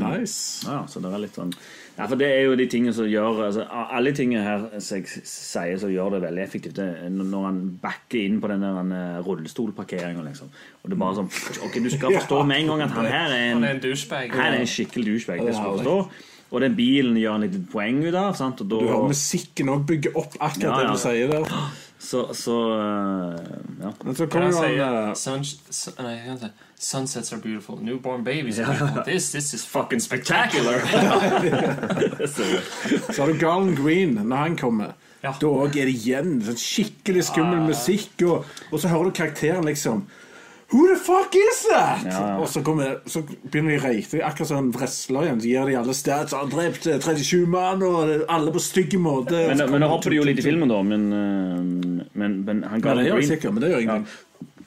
Nice. 0.00 0.66
Ja, 0.66 0.82
så 0.90 1.02
det 1.02 1.12
er 1.14 1.22
litt 1.22 1.38
sånn 1.38 1.54
Ja, 2.00 2.06
for 2.08 2.16
det 2.20 2.30
er 2.32 2.46
jo 2.48 2.54
de 2.56 2.64
tingene 2.72 2.94
som 2.96 3.04
gjør 3.10 3.42
altså, 3.44 3.66
Alle 3.92 4.14
tingene 4.16 4.40
her 4.46 4.62
som 4.80 4.96
jeg 5.02 5.24
sier 5.28 5.76
som 5.82 5.92
gjør 5.92 6.14
det 6.16 6.22
veldig 6.24 6.42
effektivt, 6.46 6.78
det 6.80 6.86
er 7.04 7.12
når 7.12 7.44
han 7.44 7.58
backer 7.82 8.22
inn 8.24 8.40
på 8.40 8.48
den 8.48 8.64
der 8.64 8.80
eh, 8.80 9.20
rullestolparkeringa, 9.26 10.24
liksom. 10.24 10.48
Og 10.80 10.88
det 10.88 10.96
er 10.96 11.02
bare 11.04 11.18
sånn 11.20 11.30
Ok, 11.68 11.76
du 11.84 11.90
skal 11.92 12.16
forstå 12.22 12.40
med 12.48 12.62
en 12.62 12.72
gang 12.72 12.84
at 12.88 12.96
han 12.96 13.10
her 13.10 13.28
er 13.36 13.46
Han 13.52 13.60
en, 13.60 13.68
er 13.68 13.76
en 13.76 13.84
douchebag. 13.84 14.32
her 14.32 14.56
er 14.56 14.64
en 14.64 14.72
skikkelig 14.74 15.06
douchebag. 15.12 15.44
Det 15.46 15.54
skal 15.58 15.76
du 15.76 15.82
forstå. 15.84 16.26
Og 16.50 16.64
den 16.64 16.74
bilen 16.74 17.14
gjør 17.20 17.36
han 17.36 17.44
litt 17.46 17.60
poeng 17.70 18.00
ut 18.02 18.16
av. 18.18 18.32
Sant? 18.38 18.64
Og 18.64 18.70
Du 18.72 18.80
hører 18.80 19.06
musikken 19.12 19.70
òg 19.70 19.84
bygge 19.86 20.10
opp 20.16 20.34
akkurat 20.40 20.64
Ja, 20.66 20.80
det 20.80 20.96
du 20.96 20.98
sier 21.04 21.30
der. 21.36 21.46
så, 22.00 22.34
så 22.34 22.72
eh, 22.72 23.34
Ja. 23.82 23.92
Men 24.04 24.14
så 24.14 24.26
Kan 24.26 24.30
kommer 24.30 24.44
han 24.44 24.52
si 25.14 25.30
han 25.96 26.06
eh, 26.42 26.48
Sunsets 26.78 27.32
are 27.32 27.40
beautiful. 27.40 27.78
Newborn 27.82 28.24
babies 28.24 28.58
are 28.58 28.66
beautiful. 28.66 29.02
This, 29.04 29.32
this 29.32 29.54
is 29.54 29.66
fucking 29.66 30.00
spectacular. 30.00 30.80
Så 33.12 33.22
har 33.22 33.26
du 33.28 33.38
Garland 33.38 33.76
Green 33.84 34.14
når 34.14 34.36
han 34.36 34.56
kommer. 34.56 34.92
Ja. 35.20 35.34
Da 35.40 35.46
òg 35.52 35.74
er 35.76 35.90
det 35.90 35.98
igjen 35.98 36.38
sånn 36.40 36.56
skikkelig 36.56 37.26
skummel 37.28 37.60
musikk, 37.66 38.14
og, 38.24 38.46
og 38.70 38.80
så 38.80 38.88
hører 38.88 39.10
du 39.10 39.18
karakteren 39.18 39.66
liksom 39.68 40.06
Who 40.70 40.86
the 40.86 40.96
fuck 41.02 41.34
is 41.34 41.64
that? 41.66 42.04
Og 42.38 42.46
så, 42.48 42.62
kommer, 42.62 43.00
så 43.10 43.24
begynner 43.26 43.74
de 43.74 43.78
å 43.80 43.82
reite, 43.88 44.20
akkurat 44.22 44.50
som 44.52 44.60
en 44.60 44.70
wrestler 44.76 45.26
igjen. 45.26 45.40
Så 45.42 45.50
gir 45.50 45.66
de 45.66 45.74
alle 45.80 45.96
stats. 45.98 46.36
Han 46.38 46.52
drept 46.52 46.86
37 46.86 47.42
mann, 47.50 47.82
og 47.82 48.12
alle 48.30 48.54
på 48.54 48.62
stygge 48.62 49.00
måte. 49.02 49.48
Men, 49.50 49.64
men 49.66 49.82
nå 49.82 49.90
hopper 49.90 50.14
de 50.14 50.20
jo 50.20 50.28
litt 50.28 50.38
i 50.38 50.46
filmen, 50.46 50.70
da. 50.70 50.78
Men, 50.86 51.08
eh, 51.10 52.06
men, 52.22 52.38
men 52.46 52.62
han 52.70 52.86
Ja, 52.86 52.94
det 53.00 53.08
gjør 53.08 53.22
jeg 53.24 53.32
sikkert, 53.32 53.56
men 53.56 53.66
det 53.66 53.72
gjør 53.74 53.86
ingenting. 53.86 54.20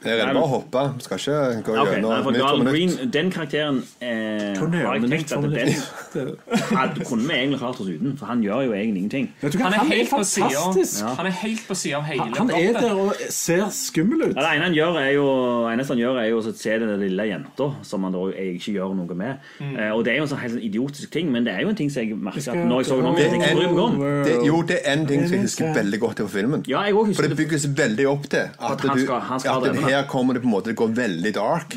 Jeg 0.03 0.19
er 0.19 0.33
bare 0.33 0.43
å 0.43 0.49
hoppe. 0.51 0.83
Skal 1.03 1.19
ikke 1.19 1.37
gå 1.67 1.77
okay, 1.77 1.95
gjennom 1.95 2.31
Nytt 2.33 2.43
for 2.43 2.63
minutt 2.63 3.13
den 3.13 3.31
karakteren 3.33 3.79
eh, 4.03 4.57
har 4.57 4.97
jeg 4.97 5.09
tenkt 5.11 5.33
at 5.33 5.43
den 5.53 6.35
hadde, 6.77 7.05
kunne 7.07 7.27
vi 7.27 7.35
egentlig 7.37 7.59
klart 7.59 7.79
oss 7.81 7.89
uten, 7.89 8.15
for 8.19 8.29
han 8.29 8.43
gjør 8.43 8.65
jo 8.67 8.73
egentlig 8.77 9.03
ingenting. 9.03 9.29
Du 9.41 9.57
Han 9.61 9.73
er 9.73 9.85
helt 9.89 10.11
på 10.11 10.21
sida 10.27 10.49
fantastisk. 10.49 11.03
Han 11.19 11.29
er 11.29 11.35
helt 11.43 11.63
på 11.67 11.77
sida 11.77 11.97
av 11.99 12.07
hele 12.07 12.27
Han 12.37 12.51
er 12.53 12.77
der 12.77 12.93
og 12.93 13.23
ser 13.29 13.65
skummel 13.73 14.25
ut. 14.29 14.35
Ja, 14.35 14.45
det 14.45 14.51
ene 14.57 14.67
han 14.69 14.77
gjør, 14.77 14.99
er 15.01 15.11
jo, 15.15 15.27
eneste 15.71 15.95
han 15.95 16.01
gjør, 16.03 16.19
er 16.23 16.29
jo 16.31 16.41
å 16.41 16.53
se 16.53 16.77
den 16.83 16.93
lille 17.03 17.27
jenta, 17.29 17.69
som 17.87 18.07
han 18.07 18.15
da 18.15 18.25
ikke 18.45 18.75
gjør 18.77 18.95
noe 18.97 19.17
med. 19.19 19.49
Eh, 19.61 19.89
og 19.91 20.03
det 20.05 20.13
er 20.15 20.21
jo 20.21 20.27
en 20.27 20.31
sånn 20.33 20.43
helt 20.43 20.57
sånn 20.57 20.65
idiotisk 20.69 21.13
ting, 21.13 21.31
men 21.33 21.47
det 21.47 21.55
er 21.55 21.65
jo 21.65 21.73
en 21.73 21.79
ting 21.79 21.91
som 21.93 22.03
jeg 22.03 22.17
merker 22.17 22.53
at 22.53 22.61
når 22.69 22.83
jeg 22.83 22.89
så 22.91 22.99
den 22.99 23.09
om, 23.09 23.15
Det 23.17 23.27
er-. 23.31 24.27
Det, 24.27 24.37
jo, 24.47 24.61
det 24.67 24.79
er 24.83 24.97
en 24.97 25.07
ting 25.09 25.25
som 25.27 25.37
jeg 25.37 25.47
husker 25.47 25.73
veldig 25.77 25.99
godt 26.03 26.23
fra 26.23 26.31
filmen. 26.37 26.65
Ja, 26.69 26.83
jeg 26.87 26.97
også 26.97 27.17
For 27.17 27.27
det 27.27 27.35
det. 27.35 27.39
bygges 27.43 27.67
veldig 27.77 28.07
opp 28.11 28.29
til 28.29 28.43
at, 28.43 28.57
At 28.59 28.85
han 28.87 28.97
du, 28.97 29.05
skal- 29.05 29.25
han 29.29 29.43
skal 29.43 29.57
at 29.57 29.63
drepe 29.69 29.85
her 29.87 29.92
kommer 30.10 30.34
det 30.34 30.41
på 30.41 30.47
en 30.49 30.53
måte 30.53 30.69
Det 30.71 30.75
går 30.75 30.88
veldig 30.97 31.32
dark, 31.36 31.75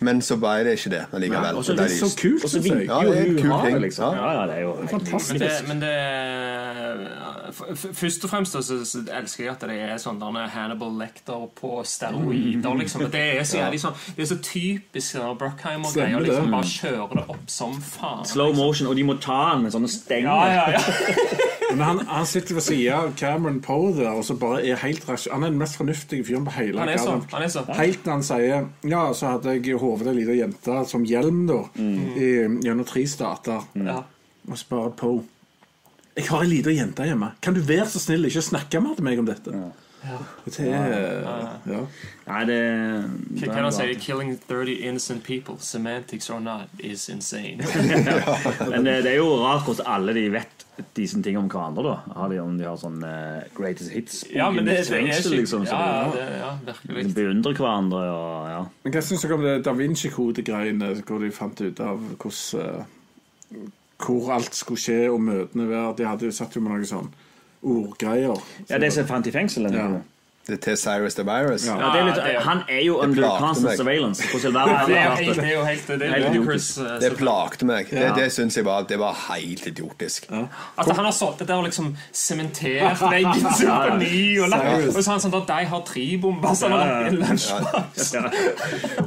men 0.00 0.20
så 0.22 0.36
ble 0.36 0.64
det 0.64 0.72
ikke 0.78 0.90
det 0.90 1.02
allikevel. 1.12 1.56
og 1.56 1.64
så 1.64 1.72
Det 1.76 1.84
er 1.84 1.94
Så 1.96 2.10
kult, 2.20 2.44
Og 2.44 2.50
så 2.50 2.60
synes 2.60 2.66
jeg. 2.66 2.86
Ja, 2.86 3.02
jo 3.02 3.10
det 3.12 3.18
er 3.20 3.24
en 3.30 3.38
kul 3.42 3.54
ting. 3.64 3.78
liksom. 3.80 4.14
Ja. 4.14 4.46
Det 4.46 4.54
er 4.56 4.60
jo 4.60 4.74
Fantastisk. 4.90 5.32
Men 5.34 5.40
det, 5.40 5.52
men 5.68 5.80
det 5.80 5.94
f- 7.54 7.94
Først 7.94 8.24
og 8.24 8.30
fremst 8.30 8.52
så, 8.52 8.62
så 8.84 8.98
elsker 9.18 9.44
jeg 9.44 9.52
at 9.54 9.60
det 9.68 9.78
er 9.80 9.96
sånn 10.02 10.18
derne 10.20 10.46
Hannibal 10.50 10.92
Lecter 10.98 11.46
på 11.60 11.80
steroider. 11.88 12.74
Liksom. 12.80 13.06
Det 13.12 13.24
er 13.38 13.42
så 13.48 13.58
jævlig 13.62 13.80
sånn 13.82 13.94
Det 14.16 14.22
er 14.26 14.30
så 14.34 14.38
typisk 14.42 15.16
sånn 15.16 15.38
Bruckheimer-greier. 15.40 16.20
Liksom, 16.24 16.50
bare 16.50 16.70
kjøre 16.74 17.08
det 17.20 17.26
opp 17.28 17.48
som 17.50 17.74
faen. 17.80 18.24
Slow 18.28 18.54
motion, 18.56 18.86
og 18.90 18.96
de 18.96 19.04
må 19.04 19.18
ta 19.20 19.40
den 19.54 19.62
med 19.66 19.72
sånne 19.74 19.88
stenger. 19.88 20.30
Ja, 20.30 20.46
ja, 20.48 20.78
ja. 20.78 20.80
Men 21.74 21.84
han, 21.86 22.00
han 22.06 22.26
sitter 22.26 22.54
ved 22.54 22.62
siden 22.66 22.94
av 22.94 23.12
Cameron 23.18 23.60
Poe 23.64 23.92
der, 23.96 24.10
og 24.14 24.24
så 24.24 24.34
bare 24.38 24.62
er 24.66 24.76
helt 24.82 25.04
rasj- 25.08 25.30
Han 25.32 25.42
er 25.46 25.50
den 25.50 25.58
mest 25.58 25.76
fornuftige 25.76 26.24
fyren 26.24 26.44
på 26.46 26.54
hele 26.56 26.78
Han 26.78 26.88
er 26.92 26.98
så. 27.02 27.16
Han 27.32 27.42
er 27.42 27.48
så. 27.52 27.64
Helt 27.78 28.02
til 28.04 28.12
han 28.12 28.22
sier 28.26 28.66
Ja, 28.90 29.04
så 29.12 29.34
hadde 29.34 29.54
jeg 29.56 29.66
i 29.72 29.78
hodet 29.80 30.08
ei 30.12 30.14
lita 30.20 30.36
jente 30.38 30.80
som 30.90 31.04
hjelm, 31.04 31.46
da, 31.50 31.60
i, 31.78 32.32
gjennom 32.64 32.84
tre 32.88 33.06
stater. 33.10 33.64
Ja. 33.74 34.00
Og 34.48 34.58
så 34.60 34.68
bare 34.70 34.90
Poe 35.00 35.22
Jeg 36.16 36.28
har 36.30 36.42
ei 36.44 36.50
lita 36.52 36.70
jente 36.70 37.02
hjemme. 37.08 37.32
Kan 37.42 37.54
du 37.56 37.60
være 37.66 37.88
så 37.90 37.98
snill 37.98 38.24
ikke 38.28 38.42
snakke 38.44 38.80
mer 38.84 38.94
til 38.94 39.04
meg 39.04 39.18
om 39.18 39.26
dette? 39.26 39.50
Det 40.44 40.66
er 40.68 41.22
ja. 41.66 41.80
Nei, 42.26 42.40
det, 42.48 42.58
Hva 43.40 43.48
kan 43.52 43.64
han 43.64 43.72
si? 43.72 43.86
'Killing 44.00 44.34
30 44.48 44.76
innocent 44.88 45.24
people, 45.24 45.56
semantics 45.60 46.30
or 46.30 46.40
not, 46.40 46.68
is 46.78 47.08
insane'. 47.08 47.64
Men 48.72 48.84
det, 48.84 49.02
det 49.04 49.12
er 49.12 49.16
jo 49.16 49.30
rart 49.40 49.64
hvordan 49.64 49.86
alle 49.86 50.14
de 50.14 50.28
vet 50.32 50.64
disse 50.96 51.20
tingene 51.22 51.44
om 51.44 51.50
hverandre. 51.50 51.82
da 51.84 52.18
Har 52.20 52.28
de, 52.28 52.40
Om 52.42 52.58
de 52.58 52.66
har 52.66 52.76
sånn 52.80 53.00
uh, 53.04 53.44
greatest 53.56 53.92
hits 53.94 54.24
Ja, 54.34 54.50
men 54.50 54.66
det, 54.66 54.80
er 54.90 55.30
liksom, 55.30 55.66
Ja, 55.70 55.80
ja, 55.86 56.08
det, 56.14 56.24
ja 56.40 56.50
virkelig. 56.66 57.04
de 57.04 57.14
beundrer 57.14 57.54
hverandre. 57.54 58.02
Og, 58.10 58.48
ja. 58.50 58.62
Men 58.82 58.96
Hva 58.96 59.04
syns 59.04 59.22
dere 59.22 59.38
om 59.38 59.46
det 59.46 59.54
Da 59.64 59.74
Vinci-kode-greiene, 59.78 60.94
hvor 61.06 61.22
de 61.22 61.30
fant 61.34 61.60
ut 61.62 61.80
av 61.84 62.02
hvordan 62.18 62.80
uh, 63.54 63.68
Hvor 64.04 64.32
alt 64.34 64.58
skulle 64.58 64.82
skje 64.82 64.98
og 65.12 65.20
møtene 65.22 65.68
være? 65.70 65.94
De 66.00 66.08
hadde 66.08 66.26
jo 66.28 66.34
satt 66.34 66.56
jo 66.56 66.64
med 66.64 66.74
noe 66.74 66.88
sånn 66.88 67.12
ordgreier. 67.64 68.36
ja, 68.70 68.78
Det 68.78 68.92
som 68.92 69.06
fant 69.06 69.26
i 69.26 69.32
fengselet? 69.34 69.74
Ja. 69.74 69.88
Det 70.46 70.52
er 70.58 70.60
til 70.60 70.76
Cyrus 70.76 71.14
the 71.16 71.24
Virus. 71.24 71.62
Ja. 71.66 71.78
Ja, 71.80 71.86
det 71.94 72.00
er 72.00 72.04
litt, 72.04 72.16
Ja, 72.20 72.24
det 72.34 72.42
han 72.44 72.58
er 72.68 72.80
jo 72.84 72.98
under 73.00 73.28
constant 73.40 73.78
surveillance 73.78 74.22
Det 74.34 74.42
er 74.44 75.54
jo 75.54 75.62
helt, 75.64 75.86
det 75.88 75.98
Det 76.00 77.00
Det 77.00 77.10
plagte 77.16 77.64
meg. 77.64 77.88
Det, 77.90 78.02
Ja. 78.02 78.10
det 78.14 78.26
syns 78.32 78.56
jeg 78.58 78.64
var, 78.66 78.82
det 78.88 78.98
var 79.00 79.14
helt 79.30 79.66
idiotisk. 79.66 80.26
At 80.30 80.90
han 80.90 81.04
har 81.04 81.12
sittet 81.16 81.48
der 81.48 81.54
og 81.56 81.64
liksom 81.64 81.94
sementert 82.12 83.00
veggen 83.00 83.46
sin 83.56 83.70
på 83.72 83.96
ny, 84.02 84.40
og, 84.44 84.52
og 84.52 85.00
så 85.02 85.10
han 85.14 85.20
sånn 85.24 85.34
at 85.40 85.46
de 85.48 85.64
har 85.72 85.80
tre 85.88 86.04
bomber 86.20 86.54
så 86.54 86.68
han 86.68 86.76
har 86.76 86.92
lagt 86.92 87.12
inn 87.12 87.20
lunsjboks. 87.24 88.12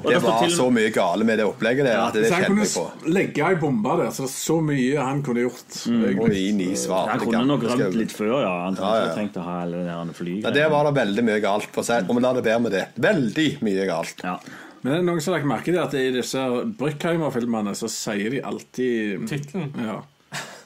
Det 0.08 0.20
var 0.24 0.50
så 0.58 0.68
mye 0.74 0.90
gale 0.96 1.24
med 1.28 1.38
det 1.42 1.46
opplegget 1.48 1.86
der 1.88 2.02
at 2.02 2.14
det 2.18 2.28
Så 2.32 2.34
han 2.40 2.46
kunne 2.50 2.66
jeg 2.66 2.74
på. 2.74 2.86
legge 3.14 3.46
ei 3.48 3.56
bombe 3.62 3.98
der, 4.02 4.10
så 4.16 4.26
det 4.26 4.32
er 4.32 4.36
så 4.38 4.58
mye 4.72 5.06
han 5.06 5.22
kunne 5.26 5.46
gjort. 5.46 5.78
Og 6.18 6.34
i 6.34 6.48
ni 6.56 6.72
svarte 6.80 7.14
Han 7.14 7.20
kunne 7.28 7.46
nok 7.54 7.64
rømt 7.70 7.98
litt 8.02 8.14
før, 8.16 8.34
ja. 8.42 8.56
Han 8.66 8.78
Ja, 8.82 8.92
ja. 9.04 9.14
hadde 9.14 9.38
å 9.38 9.46
ha 9.46 9.56
alle 9.62 9.86
de 9.86 9.86
der. 9.88 10.42
Ja, 10.48 10.52
der 10.58 10.70
var 10.74 10.90
det 10.90 10.96
veldig 10.98 11.27
mye 11.28 11.42
galt. 11.44 11.70
For 11.76 11.86
seg, 11.88 12.08
og 12.10 12.18
vi 12.18 12.24
lar 12.26 12.38
det 12.40 12.46
være 12.48 12.64
med 12.66 12.76
det. 12.76 12.86
Veldig 13.04 13.48
mye 13.68 13.88
galt. 13.90 14.24
Ja. 14.26 14.38
Men 14.84 14.94
det 14.94 15.00
er 15.00 15.08
noen 15.08 15.22
som 15.24 15.34
har 15.34 15.40
lagt 15.42 15.50
merke 15.50 15.72
til 15.74 15.80
at 15.82 15.96
i 15.98 16.10
disse 16.16 16.44
Bruckheimer-filmene 16.80 17.74
så 17.76 17.90
sier 17.92 18.30
de 18.36 18.44
alltid 18.46 19.28
Tittelen. 19.32 19.74
ja. 19.84 20.04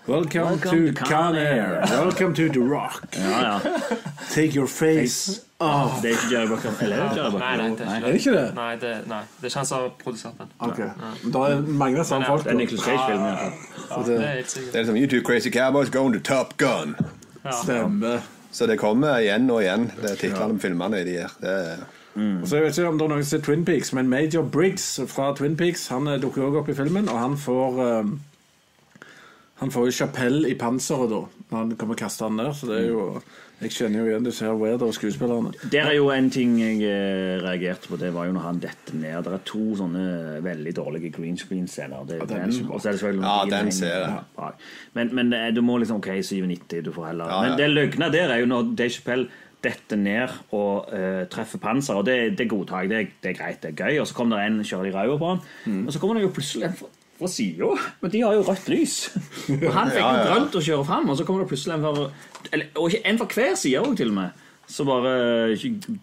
Welcome, 0.07 0.41
Welcome 0.57 0.57
to 0.57 0.93
to 0.93 0.93
Con 0.97 1.07
Con 1.07 1.35
Air. 1.37 1.75
Air. 1.77 1.81
Welcome 1.91 2.33
to 2.33 2.47
The 2.49 2.59
Rock. 2.59 3.03
ja, 3.13 3.41
ja. 3.41 3.59
Take 4.33 4.55
your 4.57 4.65
face 4.67 5.41
off. 5.59 6.01
Det 6.01 6.09
er 6.09 6.15
ikke 6.15 6.31
Jerry 6.31 6.47
Buckham. 6.49 6.73
Eller 6.81 6.97
er 6.97 7.09
det 7.09 7.17
Jerry 7.21 7.37
Nei, 7.37 7.57
nei, 7.57 7.69
det 7.77 7.85
er 7.85 7.93
Er 7.95 8.07
det 8.07 8.13
ikke 8.17 8.33
det? 8.33 8.47
Nei, 8.57 8.71
det, 8.81 8.93
nei, 9.11 9.19
det 9.37 9.45
er 9.45 9.51
ikke 9.51 9.59
han 9.61 9.69
som 9.69 9.77
har 9.83 9.91
produsert 10.03 10.41
den. 10.41 10.49
Ok. 10.59 10.81
Det 11.35 11.43
er 11.51 11.61
mange 11.83 12.05
sånne 12.09 12.25
folk. 12.31 12.43
Det 12.47 12.51
er 12.55 12.57
Nicholas 12.63 12.83
Cage-film. 12.89 13.21
Ja. 13.21 13.51
Ja, 13.91 14.01
det 14.09 14.17
er 14.17 14.35
helt 14.39 14.51
sikkert. 14.55 14.73
Det 14.73 14.81
er 14.81 14.85
som 14.89 14.97
You 14.97 15.07
two 15.13 15.21
crazy 15.29 15.53
cowboys 15.53 15.93
going 15.93 16.17
to 16.17 16.19
Top 16.33 16.57
Gun. 16.57 16.95
Stemmer. 17.61 18.25
Så 18.51 18.67
det 18.67 18.77
kommer 18.79 19.21
igjen 19.23 19.49
og 19.49 19.61
igjen, 19.63 19.87
det 20.01 20.11
er 20.11 20.19
titlene 20.19 20.57
på 20.57 20.65
filmene 20.67 20.99
i 21.01 21.05
de 21.07 21.17
her. 21.21 21.35
Det 21.39 21.51
er, 21.55 21.83
Og 22.19 22.47
Så 22.47 22.57
jeg 22.57 22.65
vet 22.65 22.77
ikke 22.77 22.89
om 22.91 22.97
det 22.99 23.05
er 23.05 23.13
noen 23.13 23.23
som 23.23 23.29
ser 23.37 23.45
Twin 23.45 23.63
Peaks, 23.65 23.93
men 23.95 24.09
Major 24.11 24.43
Briggs 24.43 24.87
fra 25.07 25.29
Twin 25.35 25.55
Peaks 25.55 25.87
Han 25.87 26.07
eh, 26.11 26.19
dukker 26.19 26.43
også 26.43 26.59
opp 26.59 26.69
i 26.69 26.75
filmen, 26.75 27.07
og 27.09 27.19
han 27.19 27.37
får 27.39 27.79
eh, 27.85 28.11
Han 29.61 29.69
får 29.71 29.87
jo 29.87 29.93
Chapelle 29.93 30.49
i 30.49 30.55
panseret 30.57 31.11
da 31.11 31.21
når 31.51 31.57
han 31.57 31.71
kommer 31.77 31.97
kaster 31.99 32.25
han 32.29 32.37
ned. 32.39 32.51
Så 32.57 32.67
det 32.69 32.79
er 32.81 32.87
jo 32.89 33.21
Jeg 33.61 33.69
kjenner 33.75 33.99
jo 34.01 34.05
igjen 34.09 34.23
disse 34.25 34.41
her 34.47 34.55
Weather-skuespillerne. 34.57 35.51
Der 35.69 35.85
er 35.91 35.93
jo 35.99 36.07
en 36.09 36.31
ting 36.33 36.55
jeg 36.57 36.79
eh, 36.81 37.35
reagerte 37.43 37.91
på. 37.91 37.99
Det 38.01 38.09
var 38.15 38.25
jo 38.25 38.33
når 38.33 38.41
han 38.47 38.61
detter 38.63 38.95
ned. 38.97 39.19
Det 39.27 39.33
er 39.35 39.43
to 39.45 39.61
sånne 39.77 40.05
veldig 40.41 40.73
dårlige 40.79 41.11
green 41.13 41.37
screen-scener. 41.37 42.07
Det 42.09 42.17
er 42.23 42.25
den 42.25 42.41
er 42.41 42.49
den, 42.49 42.71
og 42.73 42.81
så 42.81 42.89
er 42.89 42.97
det 42.97 43.11
Ja, 43.21 43.35
den 43.51 43.69
ser 43.71 43.93
jeg. 43.99 44.23
Ja. 44.39 44.49
Men, 44.97 45.13
men 45.15 45.33
eh, 45.37 45.51
du 45.53 45.61
må 45.61 45.77
liksom 45.77 46.01
OK, 46.01 46.09
97, 46.25 46.81
du 46.87 46.91
får 46.95 47.11
heller 47.11 47.29
Ja, 47.29 47.43
ja. 47.43 47.49
Men 47.51 47.59
det 47.61 47.69
løgna 47.69 48.09
der 48.09 48.33
er 48.33 48.41
jo 48.41 48.49
når 48.49 48.73
Dave 48.81 48.89
Chapell 48.97 49.27
detter 49.61 49.99
ned 50.01 50.31
og 50.57 50.87
uh, 50.89 51.27
treffer 51.29 51.61
panser, 51.61 51.93
og 51.99 52.07
det, 52.07 52.33
det 52.39 52.47
godtar 52.49 52.81
jeg. 52.81 52.89
Det, 52.89 53.01
det 53.21 53.29
er 53.29 53.37
greit, 53.43 53.59
det 53.61 53.75
er 53.75 53.77
gøy. 53.85 53.99
Og 54.01 54.07
så 54.09 54.15
kommer 54.17 54.41
det 54.41 54.47
en 54.49 54.63
kjører 54.65 54.89
de 54.89 54.95
ræva 54.95 55.19
på 55.21 55.29
han, 55.35 55.43
Mm. 55.69 55.83
og 55.85 55.93
så 55.93 55.99
kommer 56.01 56.17
det 56.17 56.23
jo 56.23 56.31
plutselig 56.33 56.65
en 56.65 56.79
fra, 57.21 57.31
sida. 57.31 57.71
Men 58.01 58.13
de 58.13 58.21
har 58.25 58.37
jo 58.37 58.45
rødt 58.47 58.69
lys. 58.73 58.99
Og 59.61 59.71
han 59.75 59.91
fikk 59.93 60.03
jo 60.03 60.27
grønt 60.27 60.57
å 60.57 60.63
kjøre 60.67 60.87
fram, 60.89 61.09
og 61.11 61.19
så 61.19 61.25
kommer 61.27 61.45
det 61.45 61.51
plutselig 61.53 61.77
en 61.77 61.85
fra 61.85 62.07
eller, 62.51 62.69
Og 62.81 62.89
ikke 62.89 63.09
en 63.11 63.19
fra 63.21 63.27
hver 63.35 63.59
side 63.61 63.81
òg, 63.81 63.93
til 63.99 64.11
og 64.11 64.17
med. 64.17 64.47
Så 64.71 64.85
bare 64.87 65.13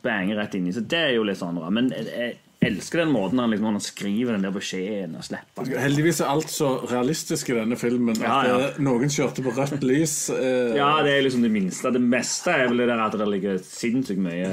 banger 0.04 0.38
rett 0.38 0.54
inni. 0.58 0.74
Så 0.76 0.82
det 0.84 1.00
er 1.00 1.14
jo 1.16 1.24
litt 1.26 1.40
sånn 1.40 1.58
rart. 1.58 1.74
Men 1.74 1.90
eh, 1.96 2.36
elsker 2.60 2.98
den 3.04 3.12
måten 3.14 3.38
han, 3.38 3.50
liksom, 3.52 3.68
han 3.70 3.80
skriver 3.80 4.32
den 4.34 4.42
der 4.42 4.50
beskjeden 4.54 5.14
og 5.14 5.22
slipper 5.24 5.64
den. 5.68 5.76
Heldigvis 5.78 6.18
er 6.24 6.30
alt 6.32 6.50
så 6.50 6.72
realistisk 6.90 7.52
i 7.52 7.54
denne 7.54 7.76
filmen 7.78 8.16
at 8.16 8.24
Ja, 8.24 8.38
ja. 8.48 8.56
eh, 8.72 8.80
noen 8.82 9.12
kjørte 9.14 9.44
på 9.46 9.52
rødt 9.54 9.84
lys. 9.86 10.16
eh, 10.34 10.74
Ja, 10.76 10.88
det 11.06 11.12
er 11.16 11.22
liksom 11.22 11.42
det 11.46 11.52
minste. 11.54 11.92
Det 11.94 12.02
meste 12.02 12.50
er 12.50 12.66
vel 12.68 12.82
det 12.82 12.88
der 12.90 13.04
at 13.04 13.14
det 13.20 13.28
ligger 13.30 13.58
sinnssykt 13.62 14.18
mye 14.24 14.50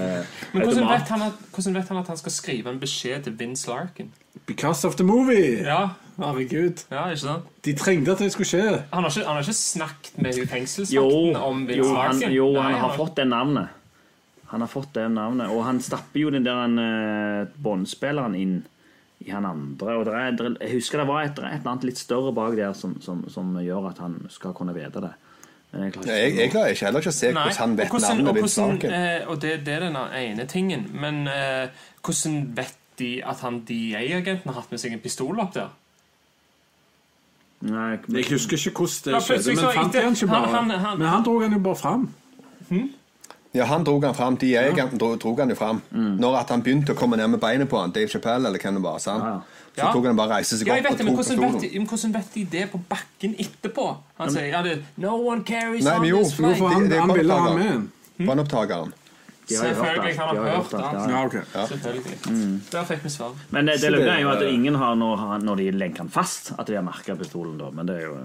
Men 0.54 0.62
hvordan 0.68 0.90
vet, 0.92 1.10
han 1.10 1.22
at, 1.32 1.42
hvordan 1.56 1.74
vet 1.80 1.88
han 1.94 1.98
at 2.04 2.08
han 2.14 2.18
skal 2.22 2.32
skrive 2.32 2.70
en 2.76 2.80
beskjed 2.80 3.24
til 3.26 3.34
Vince 3.40 3.68
Larkin? 3.70 4.12
Because 4.46 4.86
of 4.88 4.96
the 4.96 5.04
movie! 5.04 5.64
Ja, 5.66 5.88
Herregud. 6.20 6.86
ja 6.92 7.08
ikke 7.10 7.20
sant? 7.26 7.48
De 7.66 7.74
trengte 7.76 8.12
at 8.14 8.20
det 8.22 8.30
skulle 8.32 8.48
skje. 8.48 8.84
Han 8.94 9.04
har 9.04 9.10
ikke, 9.10 9.26
han 9.26 9.36
har 9.36 9.42
ikke 9.42 9.58
snakket 9.58 10.22
med 10.22 10.40
fengselsvakten 10.48 11.36
om 11.42 11.66
Vince 11.68 11.82
jo, 11.82 11.96
han, 11.96 12.14
Larkin? 12.20 12.32
jo 12.38 12.52
Nei, 12.54 12.68
han 12.72 12.80
har 12.86 12.94
fått 13.00 13.18
det 13.18 13.26
navnet. 13.28 13.75
Han 14.56 14.64
har 14.64 14.70
fått 14.72 14.94
det 14.96 15.10
navnet, 15.12 15.50
og 15.52 15.66
han 15.68 15.82
stapper 15.84 16.22
jo 16.22 16.30
den 16.32 16.46
der 16.48 16.62
uh, 16.80 17.48
båndspilleren 17.60 18.38
inn 18.40 18.54
i 19.26 19.30
han 19.34 19.44
andre. 19.50 19.98
Og 20.00 20.06
det 20.08 20.14
er, 20.16 20.32
det 20.40 20.52
jeg 20.64 20.78
husker 20.78 21.02
det 21.02 21.08
var 21.10 21.26
et, 21.28 21.36
et 21.42 21.58
eller 21.60 21.72
annet 21.74 21.84
litt 21.90 22.00
større 22.00 22.32
bak 22.36 22.56
der 22.56 22.72
som, 22.78 22.94
som, 23.04 23.26
som 23.34 23.52
gjør 23.60 23.90
at 23.90 24.00
han 24.00 24.16
skal 24.32 24.54
kunne 24.56 24.72
vite 24.78 25.02
det. 25.04 25.12
Men 25.74 25.84
jeg 25.90 25.94
klarer 25.98 26.22
Jeg, 26.22 26.36
jeg 26.40 26.52
klarer 26.54 26.72
ikke 26.72 26.86
heller 26.88 27.04
ikke 27.04 27.12
å 27.12 27.18
se 27.20 27.32
Nei, 27.36 27.44
hvordan 27.50 27.60
han 27.66 27.76
vet 27.82 27.92
hvordan- 27.92 28.24
navnet 28.24 28.44
og 28.48 28.54
saken. 28.56 28.96
eh, 28.96 29.28
Og 29.28 29.42
det, 29.44 29.54
det 29.68 29.74
er 29.76 29.86
den 29.90 29.98
ene 30.22 30.46
tingen. 30.48 30.88
Men 31.04 31.20
eh, 31.28 31.68
hvordan 32.06 32.38
vet 32.56 32.78
de 33.02 33.12
at 33.28 33.42
han 33.44 33.60
DA-agenten 33.68 34.48
har 34.54 34.62
hatt 34.62 34.72
med 34.72 34.80
seg 34.80 34.96
en 34.96 35.04
pistol 35.04 35.40
opp 35.44 35.52
der? 35.58 35.74
Nei, 37.66 37.98
Jeg 38.14 38.30
husker 38.32 38.56
ikke 38.60 38.72
hvordan 38.86 39.16
det 39.18 39.24
skjedde, 39.26 39.56
men 39.56 39.74
fant 39.82 39.96
han 40.00 40.14
ikke 40.16 40.28
bare. 40.32 40.48
han- 40.54 40.70
han- 40.70 40.80
han- 40.86 40.98
Men 41.00 41.08
han 41.08 41.24
dro 41.28 41.40
han 41.42 41.52
jo 41.52 41.60
bare 41.60 41.76
fram. 41.76 42.08
Ja, 43.56 43.66
han 43.72 43.86
dro 43.88 43.98
han 44.04 44.16
fram. 44.18 44.36
De 44.42 44.50
agenten 44.60 45.00
dro, 45.00 45.14
dro 45.22 45.36
han 45.40 45.50
jo 45.54 45.56
fram. 45.60 45.82
Når 45.96 46.40
at 46.42 46.50
han 46.54 46.64
begynte 46.66 46.92
å 46.96 46.98
komme 47.00 47.18
ned 47.20 47.30
med 47.36 47.40
beinet 47.44 47.70
på 47.72 47.80
han, 47.80 47.94
Dave 47.96 48.12
Chappelle 48.12 48.50
eller 48.50 48.60
hvem 48.60 48.80
det 48.80 48.84
var, 48.84 49.00
sant? 49.00 49.24
Ja, 49.24 49.38
ja. 49.38 49.62
så 49.76 49.82
Ja. 49.86 49.92
tok 49.94 50.06
han 50.08 50.16
bare 50.20 50.38
reise 50.38 50.58
seg 50.60 50.68
Ja, 50.68 50.76
opp 50.76 50.86
og 50.86 50.92
tok 50.92 50.98
vet, 50.98 51.62
de, 51.62 51.80
men 51.80 51.88
hvordan 51.88 52.14
vet 52.14 52.34
de 52.34 52.44
det 52.52 52.66
på 52.72 52.80
bakken 52.90 53.34
etterpå? 53.40 53.88
Han 54.20 54.30
sier 54.32 54.52
ja, 54.52 54.62
det, 54.64 54.76
No 54.98 55.16
one 55.32 55.44
carries 55.44 55.84
Nei, 55.84 55.96
on 55.96 56.02
men 56.02 56.10
jo, 56.10 56.22
this 56.24 56.32
jo, 56.32 56.38
flight. 56.44 56.58
For 56.60 56.70
han, 56.76 56.84
de, 56.84 56.90
de 56.94 57.00
han 57.02 57.14
ville 57.14 57.34
ha 57.34 57.56
med. 57.56 58.94
Har 59.46 59.60
Selvfølgelig, 59.60 60.16
han 60.18 60.38
har 60.38 60.56
hørt 60.56 60.74
alt. 60.74 61.10
ja. 61.10 61.10
Ja, 61.10 61.26
ok. 61.26 61.36
Der 62.72 62.86
fikk 62.90 63.04
vi 63.04 63.10
svar. 63.14 63.36
Men 63.54 63.68
det, 63.70 63.76
det 63.82 63.92
er 64.10 64.22
jo 64.24 64.32
at 64.32 64.42
ingen 64.48 64.76
har 64.82 64.96
når, 64.98 65.26
når 65.44 65.56
de 65.62 65.68
lenker 65.72 66.02
han 66.06 66.10
fast, 66.10 66.54
at 66.58 66.68
de 66.68 66.76
har 66.80 66.86
merka 66.86 67.16
pistolen. 67.16 67.58
da 67.60 67.70
Men 67.70 67.86
det 67.86 68.00
er 68.00 68.08
jo 68.08 68.16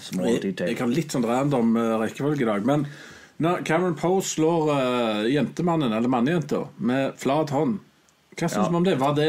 små 0.00 0.28
Jeg, 0.28 0.54
jeg 0.60 0.78
har 0.78 0.90
litt 0.90 1.10
sånn 1.14 1.26
random 1.26 1.76
eh, 1.76 1.96
rekkefølge 2.04 2.46
i 2.46 2.50
dag. 2.50 2.66
Men 2.66 2.86
når 3.42 3.64
Cameron 3.66 3.94
Poe 3.98 4.22
slår 4.22 4.68
uh, 4.70 5.24
jentemannen, 5.30 5.92
eller 5.92 6.08
mannejenta, 6.08 6.64
med 6.78 7.16
flat 7.18 7.50
hånd 7.50 7.80
Hva 8.38 8.48
syns 8.48 8.66
Ja. 8.66 8.68
vi 8.70 8.76
om 8.76 8.84
det? 8.84 8.94
Var 8.98 9.14
det 9.14 9.28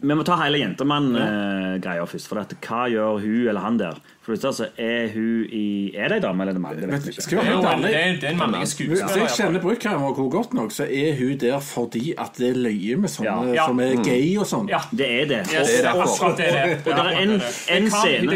Vi 0.00 0.14
må 0.14 0.22
ta 0.26 0.36
hele 0.42 0.58
jentemann-greia 0.62 2.04
først. 2.06 2.28
For 2.30 2.38
dette. 2.38 2.56
hva 2.62 2.84
gjør 2.90 3.18
hun 3.22 3.48
eller 3.48 3.60
han 3.60 3.78
der? 3.78 3.96
For 4.28 4.36
det 4.36 4.50
så 4.58 4.66
er 4.76 5.06
hun 5.14 5.46
i 5.56 5.62
Er 5.96 6.10
det 6.12 6.18
ei 6.18 6.20
dame 6.20 6.42
eller 6.44 6.58
en 6.58 6.60
mann? 6.60 6.76
Det 6.76 6.88
vet 6.90 7.06
Skal 7.16 7.38
vi 7.38 7.44
Det 7.48 7.54
være 7.64 7.78
er 7.78 8.02
helt 8.04 8.16
en, 8.16 8.18
det 8.20 8.28
er, 8.28 8.34
mannlig 8.36 8.58
Hvis 8.60 8.74
skuespiller. 8.76 9.22
jeg 9.22 9.30
kjenner 9.38 9.60
Bruckheimer 9.62 10.18
godt 10.34 10.52
nok, 10.58 10.72
så 10.76 10.84
er 10.84 11.14
hun 11.16 11.38
der 11.40 11.58
fordi 11.64 12.12
at 12.18 12.36
det 12.36 12.50
er 12.50 12.58
løye 12.60 12.96
med 13.00 13.08
sånne 13.08 13.54
Ja. 13.56 13.64
som 13.70 13.80
er 13.80 13.94
gay 14.04 14.36
og 14.36 14.44
sånn. 14.50 14.68
Ja. 14.68 14.82
Det 14.92 15.08
er 15.22 15.24
det. 15.30 15.38
Yes, 15.48 15.70
Det 15.72 15.78
er 15.78 15.88
derfor. 15.88 16.36
det 16.36 16.48
er 16.48 16.66
det. 16.66 16.76
Og 16.84 16.92
det 16.92 17.06
er 17.06 17.18
en- 17.22 17.40
en 17.78 17.90
scene- 17.90 18.30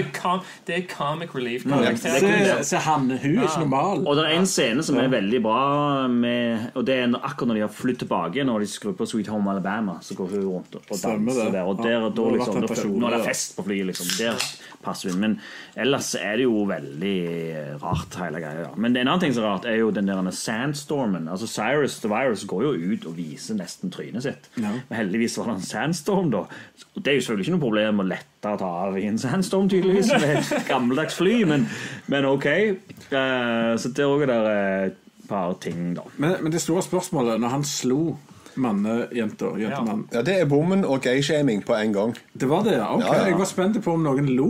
Det 0.67 0.75
er, 0.79 0.83
comic 0.97 1.35
relief. 1.35 1.63
Se, 2.63 2.77
han, 2.77 3.01
hun 3.11 3.39
er 3.39 3.43
ikke 3.43 3.61
normal. 3.61 4.07
Og 4.07 4.17
det 4.17 4.25
er 4.25 4.39
en 4.39 4.47
scene 4.47 4.83
som 4.83 4.97
er 4.97 5.09
veldig 5.13 5.43
bra, 5.43 6.07
med, 6.09 6.71
og 6.75 6.87
det 6.87 6.95
er 7.03 7.07
når- 7.07 7.21
akkurat 7.25 7.49
når 7.49 7.55
de 7.55 7.61
har 7.61 7.69
flyttet 7.69 7.99
tilbake, 8.03 8.45
når 8.45 8.59
de 8.61 8.67
skrur 8.67 8.93
på 8.97 9.07
Sweet 9.07 9.27
Home 9.29 9.51
Alabama, 9.51 9.99
så 10.01 10.15
går 10.15 10.27
hun 10.31 10.45
rundt 10.45 10.75
og 10.75 10.83
danser 10.89 11.53
der. 11.53 11.63
Og 11.63 11.77
der, 11.83 12.01
nå 12.01 12.09
da, 12.15 12.31
liksom, 12.37 12.55
når 12.61 12.67
det 12.69 12.85
nå 13.01 13.07
er 13.13 13.17
det 13.19 13.27
fest 13.27 13.57
på 13.57 13.65
flyet, 13.65 13.87
liksom. 13.87 14.07
Der 14.19 14.35
passer 14.85 15.11
hun. 15.13 15.21
Men 15.21 15.41
ellers 15.83 16.13
er 16.19 16.39
det 16.41 16.47
jo 16.47 16.65
veldig 16.69 17.17
rart, 17.83 18.17
hele 18.21 18.41
greia. 18.43 18.71
Men 18.77 18.97
en 18.97 19.09
annen 19.09 19.23
ting 19.25 19.35
som 19.35 19.45
er 19.45 19.51
rart, 19.51 19.69
er 19.69 19.79
jo 19.81 19.91
den 19.95 20.09
der 20.11 20.31
sandstormen. 20.37 21.29
Altså 21.33 21.49
Cyrus 21.51 21.99
the 22.03 22.11
Virus 22.13 22.47
går 22.49 22.65
jo 22.69 22.73
ut 22.95 23.07
og 23.11 23.17
viser 23.19 23.59
nesten 23.59 23.93
trynet 23.95 24.25
sitt. 24.27 24.49
Men 24.57 24.83
heldigvis 24.97 25.39
var 25.41 25.51
det 25.51 25.59
en 25.59 25.69
sandstorm, 25.69 26.33
da. 26.35 26.45
Det 26.97 27.13
er 27.13 27.19
jo 27.19 27.27
selvfølgelig 27.27 27.49
ikke 27.49 27.57
noe 27.57 27.67
problem 27.67 28.03
å 28.03 28.09
lette 28.13 28.53
å 28.55 28.59
ta 28.61 28.73
av 28.87 28.99
i 28.99 29.07
en 29.11 29.21
sandstorm, 29.21 29.71
tydeligvis, 29.73 30.13
med 30.19 30.37
et 30.41 30.53
gammeldags 30.71 31.19
fly, 31.21 31.37
men, 31.49 31.69
men 32.13 32.29
ok. 32.29 32.49
Eh, 32.53 33.73
så 33.79 33.93
det 33.93 34.05
er 34.05 34.11
òg 34.11 34.27
et 34.29 35.01
par 35.29 35.57
ting, 35.63 35.93
da. 35.97 36.05
Men, 36.17 36.39
men 36.43 36.55
det 36.55 36.63
store 36.63 36.83
spørsmålet 36.85 37.41
når 37.41 37.59
han 37.59 37.67
slo 37.67 38.03
mannejenta, 38.61 39.55
jentemannen 39.61 40.07
Ja, 40.13 40.23
det 40.27 40.35
er 40.43 40.49
bommen 40.51 40.85
og 40.85 41.01
gayshaming 41.05 41.63
på 41.65 41.77
en 41.79 41.95
gang. 41.95 42.15
Det 42.35 42.49
var 42.51 42.67
det, 42.67 42.77
ja. 42.77 42.91
Ok, 42.95 43.05
Ja, 43.07 43.15
ja. 43.17 43.29
Jeg 43.31 43.39
var 43.39 43.49
spent 43.49 43.79
på 43.85 43.95
om 43.97 44.05
noen 44.05 44.29
lo, 44.37 44.49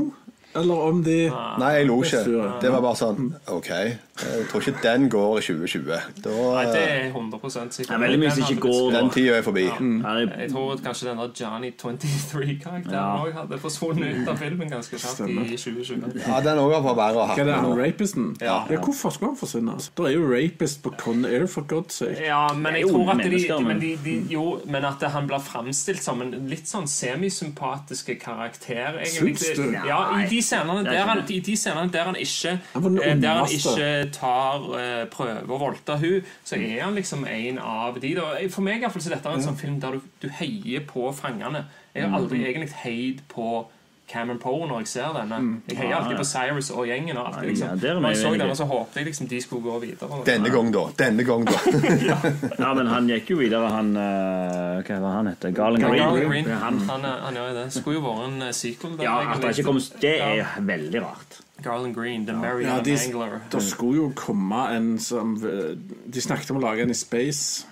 eller 0.54 0.74
om 0.88 1.02
de 1.04 1.18
Nei, 1.58 1.70
jeg 1.78 1.86
lo 1.88 2.02
ikke. 2.02 2.22
Det 2.60 2.70
var 2.72 2.80
bare 2.84 2.98
sånn 2.98 3.34
OK, 3.48 3.68
jeg 3.72 4.46
tror 4.50 4.60
ikke 4.66 4.82
den 4.82 5.08
går 5.10 5.38
i 5.38 5.42
2020. 5.46 5.84
Da, 6.24 6.30
Nei, 6.30 6.64
det 6.72 6.82
er 6.82 7.06
100 7.10 7.40
sikkert. 7.72 7.88
Det 7.88 7.96
er 7.96 8.02
veldig 8.02 8.18
mye 8.22 8.30
som 8.36 8.42
ikke 8.44 8.60
går, 8.66 8.90
den 8.92 9.08
da. 9.08 9.14
tida 9.14 9.36
er 9.38 9.42
forbi. 9.46 9.64
Ja. 9.66 9.78
Mm. 9.80 10.02
Jeg 10.38 10.50
tror 10.52 10.76
kanskje 10.84 11.08
den 11.08 11.16
der 11.22 11.30
Johnny 11.40 11.70
23-karakteren 11.82 12.92
Ja. 12.92 13.32
hadde 13.40 13.58
forsvunnet 13.62 14.20
ut 14.22 14.28
av 14.28 14.36
filmen 14.40 14.70
ganske 14.70 14.98
kjapt 14.98 15.20
i 15.28 15.56
2020. 15.56 16.20
Ja, 16.26 16.40
den 16.44 16.58
òg 16.62 16.74
var 16.84 16.94
verre 16.98 17.16
å 17.22 17.26
ha 17.26 17.34
Hva 17.34 17.40
er 17.40 17.48
det, 17.50 17.54
han 17.62 17.78
rapisten? 17.78 18.28
Ja. 18.40 18.58
Hvorfor 18.68 19.10
skulle 19.14 19.32
han 19.32 19.38
forsvinne? 19.40 19.74
Altså? 19.78 19.90
Det 19.96 20.06
er 20.10 20.16
jo 20.18 20.28
rapist 20.32 20.82
på 20.84 20.92
Con 20.98 21.24
Air, 21.24 21.46
for 21.46 21.62
God's 21.62 21.92
sake. 22.02 22.20
Ja, 22.26 22.42
men 22.54 22.74
jeg 22.74 22.88
tror 22.90 23.10
at 23.10 23.22
de, 23.24 23.30
men- 23.48 23.66
men, 23.72 23.80
de, 23.80 23.96
de, 24.04 24.14
jo, 24.30 24.60
men 24.66 24.84
at 24.84 25.02
han 25.02 25.26
blir 25.28 25.40
framstilt 25.40 26.02
som 26.02 26.20
en 26.22 26.30
litt 26.48 26.66
sånn 26.68 26.86
semisympatiske 26.88 28.18
karakter. 28.20 28.98
egentlig. 29.00 29.38
Syns 29.38 29.56
du? 29.56 29.72
Ja, 29.86 30.20
i 30.20 30.26
de 30.28 30.41
scenene 30.44 30.82
er 30.82 30.90
der 30.90 31.08
han, 31.08 31.22
det. 31.22 31.36
i 31.36 31.40
de 31.46 31.56
scenene 31.56 31.92
der 31.92 32.10
han 32.10 32.18
ikke 32.18 32.52
eh, 32.52 33.14
Der 33.22 33.40
han 33.40 33.54
ikke 33.56 33.88
tar 34.14 34.66
eh, 34.78 35.04
prøver 35.12 35.54
å 35.54 35.60
voldta 35.62 35.98
hun 36.02 36.22
så 36.44 36.58
er 36.58 36.82
han 36.82 36.96
liksom 36.96 37.26
en 37.28 37.58
av 37.58 37.98
de. 38.02 38.14
Da. 38.16 38.32
For 38.52 38.64
meg 38.64 38.80
i 38.80 38.84
hvert 38.84 38.94
fall, 38.94 39.04
så 39.04 39.10
er 39.10 39.16
dette 39.16 39.36
en 39.36 39.44
sånn 39.44 39.60
film 39.60 39.78
der 39.82 39.96
du, 39.96 40.10
du 40.22 40.28
heier 40.40 40.84
på 40.88 41.08
fangene. 41.16 41.64
Jeg 41.94 42.08
har 42.08 42.18
aldri 42.18 42.42
egentlig 42.46 42.72
heid 42.82 43.22
på 43.30 43.64
Cameron 44.12 44.38
Poe 44.42 44.66
når 44.68 44.82
jeg 44.84 44.88
ser 44.92 45.14
denne. 45.16 45.38
Jeg 45.70 45.78
heier 45.80 45.96
alltid 45.96 46.18
på 46.20 46.26
Cyrus 46.28 46.70
og 46.74 46.86
gjengen. 46.90 47.16
Og 47.16 47.26
alltid, 47.30 47.48
liksom. 47.48 47.78
Når 48.02 48.08
jeg 48.12 48.20
så 48.22 48.32
denne, 48.36 48.56
så 48.58 48.66
håpet 48.68 48.98
jeg 49.00 49.08
liksom 49.08 49.28
de 49.30 49.40
skulle 49.40 49.62
gå 49.66 49.78
videre. 49.86 50.20
Denne 50.28 50.50
gang, 50.52 50.72
da. 50.74 50.82
Denne 51.00 51.24
gang, 51.28 51.46
da. 51.48 51.58
Ja, 52.62 52.72
men 52.78 52.90
han 52.92 53.08
gikk 53.10 53.32
jo 53.32 53.38
videre, 53.40 53.70
han 53.72 53.92
eh, 53.96 54.82
Hva 54.86 54.98
var 55.02 55.16
han 55.20 55.30
heter? 55.32 55.54
Galen 55.56 55.80
Green. 55.82 55.96
Garlic 56.02 56.28
Green. 56.28 56.50
Ja, 56.52 56.58
Han, 56.66 56.82
han, 56.90 57.06
han, 57.24 57.38
gjør 57.40 57.48
jo 57.52 57.56
det. 57.60 57.64
Skulle 57.78 57.96
jo 57.98 58.04
vært 58.08 58.26
en 58.28 58.42
eh, 58.48 58.52
sequel. 58.56 58.96
der, 58.98 59.06
ja, 59.08 59.16
at 59.32 59.42
det 59.42 59.54
ikke 59.56 59.68
kom 59.70 59.80
Det 60.02 60.14
er 60.18 60.34
Ja. 60.42 60.50
veldig 60.60 61.02
rart. 61.06 61.40
Garland 61.62 61.94
Green, 61.94 62.26
The 62.26 62.34
Marion 62.34 62.66
Ja, 62.68 62.80
de, 62.82 62.96
Angler. 62.98 63.38
det 63.52 63.62
skulle 63.62 63.96
jo 63.96 64.12
komme 64.18 64.64
en 64.76 64.98
som 64.98 65.36
eh, 65.46 65.76
De 66.10 66.20
snakket 66.24 66.50
om 66.50 66.58
å 66.58 66.64
lage 66.64 66.82
en 66.82 66.90
i 66.90 66.98
space. 66.98 67.66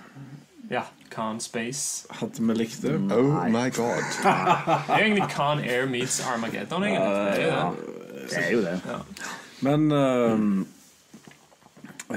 Ja, 0.71 0.85
Khan 1.11 1.41
Space. 1.41 2.07
Hadde 2.11 2.47
vi 2.47 2.55
likt 2.55 2.83
det? 2.83 2.95
Oh 3.13 3.47
my 3.51 3.69
god. 3.75 4.05
Det 4.87 4.95
er 4.95 5.05
egentlig 5.05 5.29
Khan 5.31 5.61
Air 5.65 5.87
meets 5.91 6.21
Armageddon. 6.27 6.85
egentlig. 6.85 7.37
Det 7.37 7.45
er 7.45 7.47
jo 7.47 7.71
det. 7.71 8.27
Det 8.31 8.39
er 8.39 8.51
jo 8.53 8.61
det. 8.61 8.81
Men 9.61 9.93
ehm, 9.93 10.67
uh, 12.11 12.17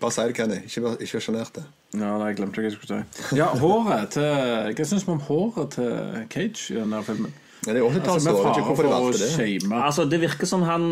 Bare 0.00 0.12
si 0.14 0.20
det, 0.20 0.34
Kenny. 0.34 0.60
Ikke 0.64 0.84
vær 0.84 0.96
ikke 1.02 1.20
sjenert. 1.20 1.58
Ja, 1.94 2.12
nei, 2.20 2.28
jeg 2.30 2.36
glemte 2.38 2.60
hva 2.60 2.68
jeg 2.68 2.76
skulle 2.76 2.98
si. 3.00 3.36
Ja, 3.38 3.48
håret 3.58 4.10
til 4.14 4.74
Hva 4.76 4.86
syns 4.86 5.06
vi 5.08 5.14
om 5.14 5.22
håret 5.24 5.72
til 5.78 6.26
Cage 6.30 6.74
i 6.74 6.76
denne 6.78 7.00
filmen? 7.06 7.32
Ja, 7.66 7.72
det 7.74 7.80
er 7.80 7.88
80-tallet, 7.88 8.28
Altså, 8.28 8.62
hvorfor 8.62 8.82
de 8.86 8.90
valgte 8.92 9.18
det. 9.24 9.30
shame 9.34 9.80
Altså, 9.82 10.04
det 10.04 10.20
virker 10.22 10.46
som 10.46 10.62
han 10.62 10.84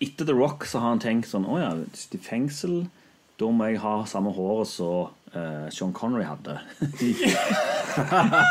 etter 0.00 0.28
The 0.28 0.36
Rock 0.36 0.66
så 0.70 0.78
har 0.78 0.94
han 0.94 1.02
tenkt 1.02 1.28
sånn 1.30 1.48
Å 1.50 1.56
ja, 1.58 1.72
i 2.14 2.20
fengsel 2.22 2.84
da 3.40 3.48
må 3.50 3.66
jeg 3.72 3.80
ha 3.82 3.94
samme 4.06 4.30
håret 4.36 4.70
som 4.70 5.10
eh, 5.34 5.70
Sean 5.70 5.92
Connery 5.92 6.24
hadde. 6.24 6.58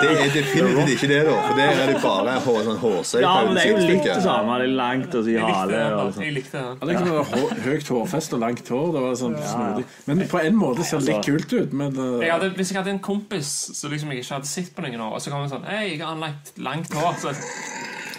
Det 0.02 0.10
er 0.12 0.30
definitivt 0.34 0.90
ikke 0.96 1.08
det, 1.10 1.20
da. 1.26 1.36
For 1.48 1.58
der 1.58 1.82
er 1.82 1.92
det 1.92 2.02
bare 2.04 2.36
hår, 2.46 2.60
sånn 2.68 2.80
hårsøy 2.82 3.22
ja, 3.24 3.32
men 3.46 3.56
det 3.58 3.64
er 3.64 3.72
jo 3.72 3.78
litt 3.88 4.04
det 4.06 4.18
samme. 4.26 4.58
Det 4.62 4.68
er 4.68 4.76
langt 4.82 5.16
og 5.18 5.26
så 5.26 5.34
i 5.34 5.38
hale. 5.42 5.80
liksom. 6.06 6.26
Jeg 6.26 6.36
likte. 6.36 6.66
Det 6.82 6.96
er 6.96 7.00
ikke 7.00 7.64
høyt 7.68 7.94
hårfest 7.96 8.36
og 8.38 8.44
langt 8.46 8.74
hår. 8.76 8.92
Det 8.98 9.06
var 9.06 9.18
sånn 9.24 9.40
snodig. 9.40 9.88
Men 10.10 10.26
på 10.36 10.44
en 10.44 10.60
måte 10.62 10.86
ser 10.88 11.02
det 11.02 11.16
litt 11.16 11.32
kult 11.32 11.58
ut. 11.58 11.78
Men 11.84 11.98
uh... 11.98 12.20
Jeg 12.22 12.36
hadde, 12.36 12.52
hvis 12.60 12.74
jeg 12.74 12.82
hadde 12.82 12.96
en 12.98 13.04
kompis 13.12 13.54
som 13.78 13.94
liksom 13.94 14.14
jeg 14.14 14.26
ikke 14.26 14.38
hadde 14.38 14.52
sett 14.52 14.76
på 14.76 14.86
noen 14.86 15.08
år, 15.08 15.18
og 15.18 15.24
så 15.24 15.34
kom 15.34 15.46
han 15.46 15.52
sånn 15.52 15.66
Hei, 15.70 15.84
jeg 15.94 16.04
har 16.04 16.14
anlagt 16.16 16.54
langt 16.62 16.94
hår. 16.98 17.18
Så 17.22 17.34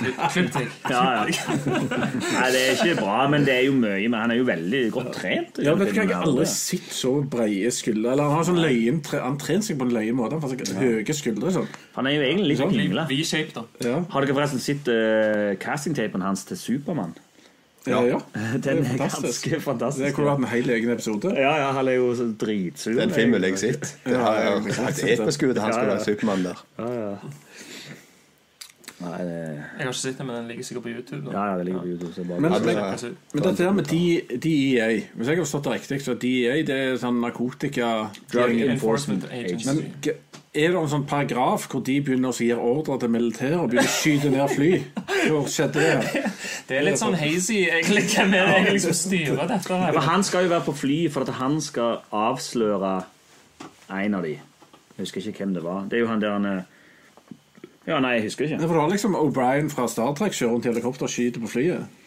Deg. 0.02 0.68
Ja, 0.92 1.02
ja. 1.26 1.56
Nei, 1.62 2.48
det 2.52 2.60
er 2.62 2.74
ikke 2.76 2.96
bra, 2.98 3.16
men 3.32 3.46
det 3.46 3.54
er 3.54 3.64
jo 3.68 3.74
mye. 3.78 4.02
Men 4.08 4.18
han 4.20 4.34
er 4.34 4.40
jo 4.40 4.46
veldig 4.48 4.82
godt 4.94 5.10
trent. 5.16 5.58
i 5.62 5.66
ja, 5.66 5.72
den 5.74 5.82
vet 5.84 5.92
du 5.94 5.96
hva, 5.96 6.02
Jeg 6.02 6.08
filmen 6.08 6.14
har 6.14 6.22
her. 6.22 6.28
aldri 6.32 6.46
sett 6.52 6.92
så 6.98 7.12
breie 7.36 7.70
skuldre. 7.74 8.12
Eller 8.14 8.28
Han 8.28 8.36
har 8.40 8.46
sånn 8.50 8.60
løyen, 8.62 9.00
tre- 9.06 9.22
han 9.24 9.38
trener 9.40 9.66
seg 9.66 9.78
på 9.80 9.88
en 9.88 9.96
løye 9.96 10.14
måte. 10.18 10.38
Han 10.38 10.44
får 10.44 10.78
høye 10.82 11.18
skuldre. 11.18 11.52
sånn 11.58 11.68
Han 11.96 12.06
er 12.10 12.16
jo 12.18 12.22
egentlig 12.28 12.58
litt. 12.58 13.02
V-shape, 13.12 13.52
da. 13.56 13.66
ja. 13.86 13.98
Har 14.12 14.24
dere 14.26 14.34
forresten 14.38 14.62
sett 14.62 14.88
uh, 14.92 15.52
castingtapen 15.62 16.22
hans 16.24 16.44
til 16.48 16.56
Supermann? 16.60 17.14
Ja. 17.86 17.98
ja. 18.06 18.18
Den 18.62 18.78
er 18.84 18.84
fantastisk. 18.92 19.42
ganske 19.42 19.50
Det 19.56 19.62
fantastisk. 19.64 20.14
kunne 20.14 20.28
vært 20.30 20.38
en 20.44 20.50
hel 20.52 20.70
egen 20.70 20.90
episode. 20.94 21.32
Ja, 21.34 21.54
ja, 21.58 21.70
han 21.74 21.88
er 21.90 21.96
jo 21.98 22.12
så 22.14 22.28
dritsur. 22.38 22.94
Den 22.94 23.10
filmen 23.10 23.42
jeg 23.42 23.56
har 23.56 23.58
sett. 23.58 23.88
Det 24.04 24.20
har 24.22 24.36
jeg 24.38 24.76
helt 24.76 25.00
episk 25.16 25.42
ut. 25.48 25.58
Han 25.58 25.72
ja. 25.74 25.80
være 25.90 26.04
Supermann 26.04 26.44
der. 26.46 26.60
Ja, 26.78 26.92
ja. 26.94 27.16
Nei, 29.02 29.18
det, 29.26 29.36
Jeg 29.36 29.82
har 29.86 29.92
ikke 29.92 29.98
sett 29.98 30.18
den, 30.18 30.26
men 30.26 30.36
den 30.36 30.48
ligger 30.52 30.64
sikkert 30.68 30.82
på 30.86 30.92
YouTube. 30.94 31.22
nå. 31.24 31.32
ja, 31.32 31.44
ja, 31.50 31.56
det 31.58 31.64
ligger 31.66 31.80
på 31.80 31.86
YouTube. 31.92 32.12
Så 32.14 32.24
bare 32.28 32.40
Men- 32.40 32.52
men- 32.52 32.76
er-. 32.76 33.14
Men 33.34 33.42
dette 33.42 33.64
her 33.64 33.72
med 33.72 33.84
DEA 33.86 34.90
Hvis 35.14 35.26
jeg 35.28 35.36
har 35.36 35.44
forstått 35.44 35.64
det 35.64 35.72
riktig, 35.72 36.00
så 36.02 36.14
DEA 36.14 36.62
det 36.62 36.76
er 36.76 36.96
sånn 37.02 37.20
narkotika 37.20 38.10
Drug. 38.32 38.50
Enforcement 38.50 39.24
Enforcement 39.24 39.24
Agency. 39.32 39.66
Men 39.66 40.14
er 40.54 40.68
det 40.68 40.76
en 40.76 40.88
sånn 40.88 41.06
paragraf 41.08 41.66
hvor 41.72 41.80
de 41.84 42.00
begynner 42.04 42.28
å 42.28 42.36
gi 42.36 42.52
ordre 42.52 42.98
til 43.00 43.08
militæret 43.08 43.58
og 43.58 43.70
begynner 43.70 43.88
å 43.88 43.94
skyte 43.96 44.30
ned 44.30 44.50
fly? 44.52 44.72
Hvor 45.32 45.46
skjedde 45.48 45.80
det? 45.80 46.22
Det 46.68 46.76
er 46.76 46.82
litt 46.82 46.98
sånn 47.00 47.14
hazy, 47.14 47.62
egentlig. 47.70 48.02
Hvem 48.10 48.34
er 48.34 48.46
det 48.46 48.56
egentlig 48.58 48.80
som 48.82 48.92
styrer 48.98 49.48
dette? 49.48 49.70
Ja, 49.72 49.78
her? 49.86 49.92
for 49.92 50.00
Han 50.10 50.22
skal 50.26 50.44
jo 50.44 50.50
være 50.50 50.64
på 50.66 50.74
fly 50.76 50.98
for 51.14 51.22
at 51.22 51.28
han 51.38 51.60
skal 51.60 52.02
avsløre 52.12 53.04
en 53.90 54.14
av 54.18 54.22
de. 54.26 54.34
Jeg 54.98 55.06
husker 55.06 55.20
ikke 55.24 55.44
hvem 55.46 55.54
det 55.54 55.62
var. 55.64 55.86
Det 55.88 55.96
er 55.96 56.00
jo 56.04 56.10
han 56.10 56.20
der 56.20 56.32
han 56.36 56.44
er 56.46 56.62
Ja, 57.86 57.98
nei, 58.00 58.12
jeg 58.18 58.28
husker 58.28 58.44
ikke. 58.46 58.58
Nei, 58.60 58.66
for 58.68 58.74
Du 58.78 58.80
har 58.80 58.92
liksom 58.92 59.16
O'Brien 59.18 59.68
fra 59.72 59.88
Star 59.90 60.12
Trek 60.14 60.32
kjører 60.36 60.52
rundt 60.54 60.66
i 60.66 60.70
helikopter 60.70 61.08
og 61.08 61.10
skyter 61.10 61.42
på 61.42 61.50
flyet. 61.50 61.98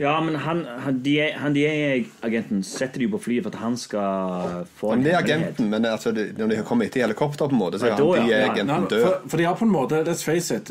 Ja, 0.00 0.20
men 0.20 0.34
han, 0.42 0.64
han, 0.84 0.98
de 1.02 1.12
han 1.38 1.54
DA-agenten 1.54 2.62
setter 2.66 2.98
de 3.00 3.06
jo 3.06 3.12
på 3.16 3.20
flyet 3.28 3.44
for 3.46 3.54
at 3.54 3.60
han 3.62 3.76
skal 3.80 4.64
få 4.76 4.90
Men 4.92 4.98
en 4.98 5.04
det 5.06 5.12
er 5.14 5.18
agenten, 5.22 5.70
men 5.70 5.84
altså, 5.88 6.12
det- 6.12 6.36
når 6.38 6.48
de 6.52 6.62
kommer 6.66 6.84
etter 6.86 7.00
i 7.00 7.04
helikopter, 7.06 7.46
på 7.48 7.54
en 7.54 7.58
måte, 7.62 7.78
så 7.80 7.86
er 7.86 7.94
han 7.94 8.26
de 8.26 8.30
ja. 8.30 8.80
død. 8.90 9.02
for, 9.06 9.28
for 9.28 9.36
de 9.38 9.44
har 9.46 9.54
på 9.56 9.64
en 9.64 9.72
måte 9.72 10.02
Let's 10.04 10.24
face 10.26 10.50
it 10.54 10.70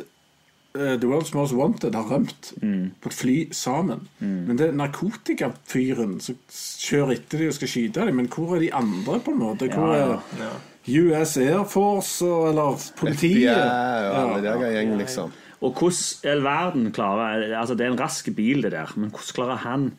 uh, 0.75 0.95
The 0.99 1.07
World's 1.07 1.33
Most 1.33 1.53
Wanted 1.55 1.95
har 1.95 2.03
rømt 2.11 2.53
Mm. 2.61 2.91
på 3.01 3.09
et 3.09 3.13
fly 3.13 3.37
sammen. 3.51 4.07
Men 4.19 4.57
det 4.57 4.67
er 4.69 4.71
narkotikafyren 4.77 6.19
som 6.21 6.35
kjører 6.51 7.15
etter 7.17 7.39
de 7.39 7.47
og 7.47 7.53
skal 7.57 7.67
skyte 7.71 8.05
dem. 8.05 8.15
Men 8.15 8.27
hvor 8.27 8.55
er 8.55 8.59
de 8.59 8.73
andre, 8.73 9.19
på 9.19 9.31
en 9.31 9.39
måte? 9.39 9.69
Hvor 9.71 9.93
Ja, 9.95 10.07
ja. 10.39 10.45
er 10.45 10.59
US 10.87 11.37
Air 11.41 11.63
Force 11.69 12.25
eller 12.25 12.77
politiet? 12.99 13.49
Ja, 13.49 14.03
ja, 14.05 14.11
alle 14.21 14.43
der 14.43 14.61
gjeng, 14.75 14.93
liksom. 14.99 15.33
Og 15.65 15.71
hvordan 15.79 16.27
i 16.27 16.29
all 16.29 16.43
verden 16.45 16.91
klarer 16.93 17.45
Altså, 17.57 17.75
det 17.75 17.87
er 17.87 17.93
en 17.93 17.99
rask 17.99 18.29
bil, 18.35 18.61
det 18.61 18.71
der, 18.75 18.91
men 18.95 19.09
hvordan 19.09 19.33
klarer 19.37 19.63
han 19.63 19.89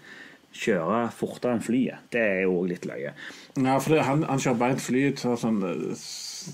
kjøre 0.57 1.01
fortere 1.12 1.57
enn 1.57 1.64
flyet? 1.64 2.07
Det 2.12 2.22
er 2.22 2.41
jo 2.47 2.61
òg 2.61 2.70
litt 2.70 2.87
løye. 2.89 3.12
Ja, 3.57 3.76
for 3.80 3.97
det, 3.97 4.05
han, 4.07 4.22
han 4.28 4.41
kjører 4.41 4.61
beint 4.62 4.84
fly 4.84 5.03
til 5.18 5.37
sånn 5.41 5.59
eh, 5.66 6.07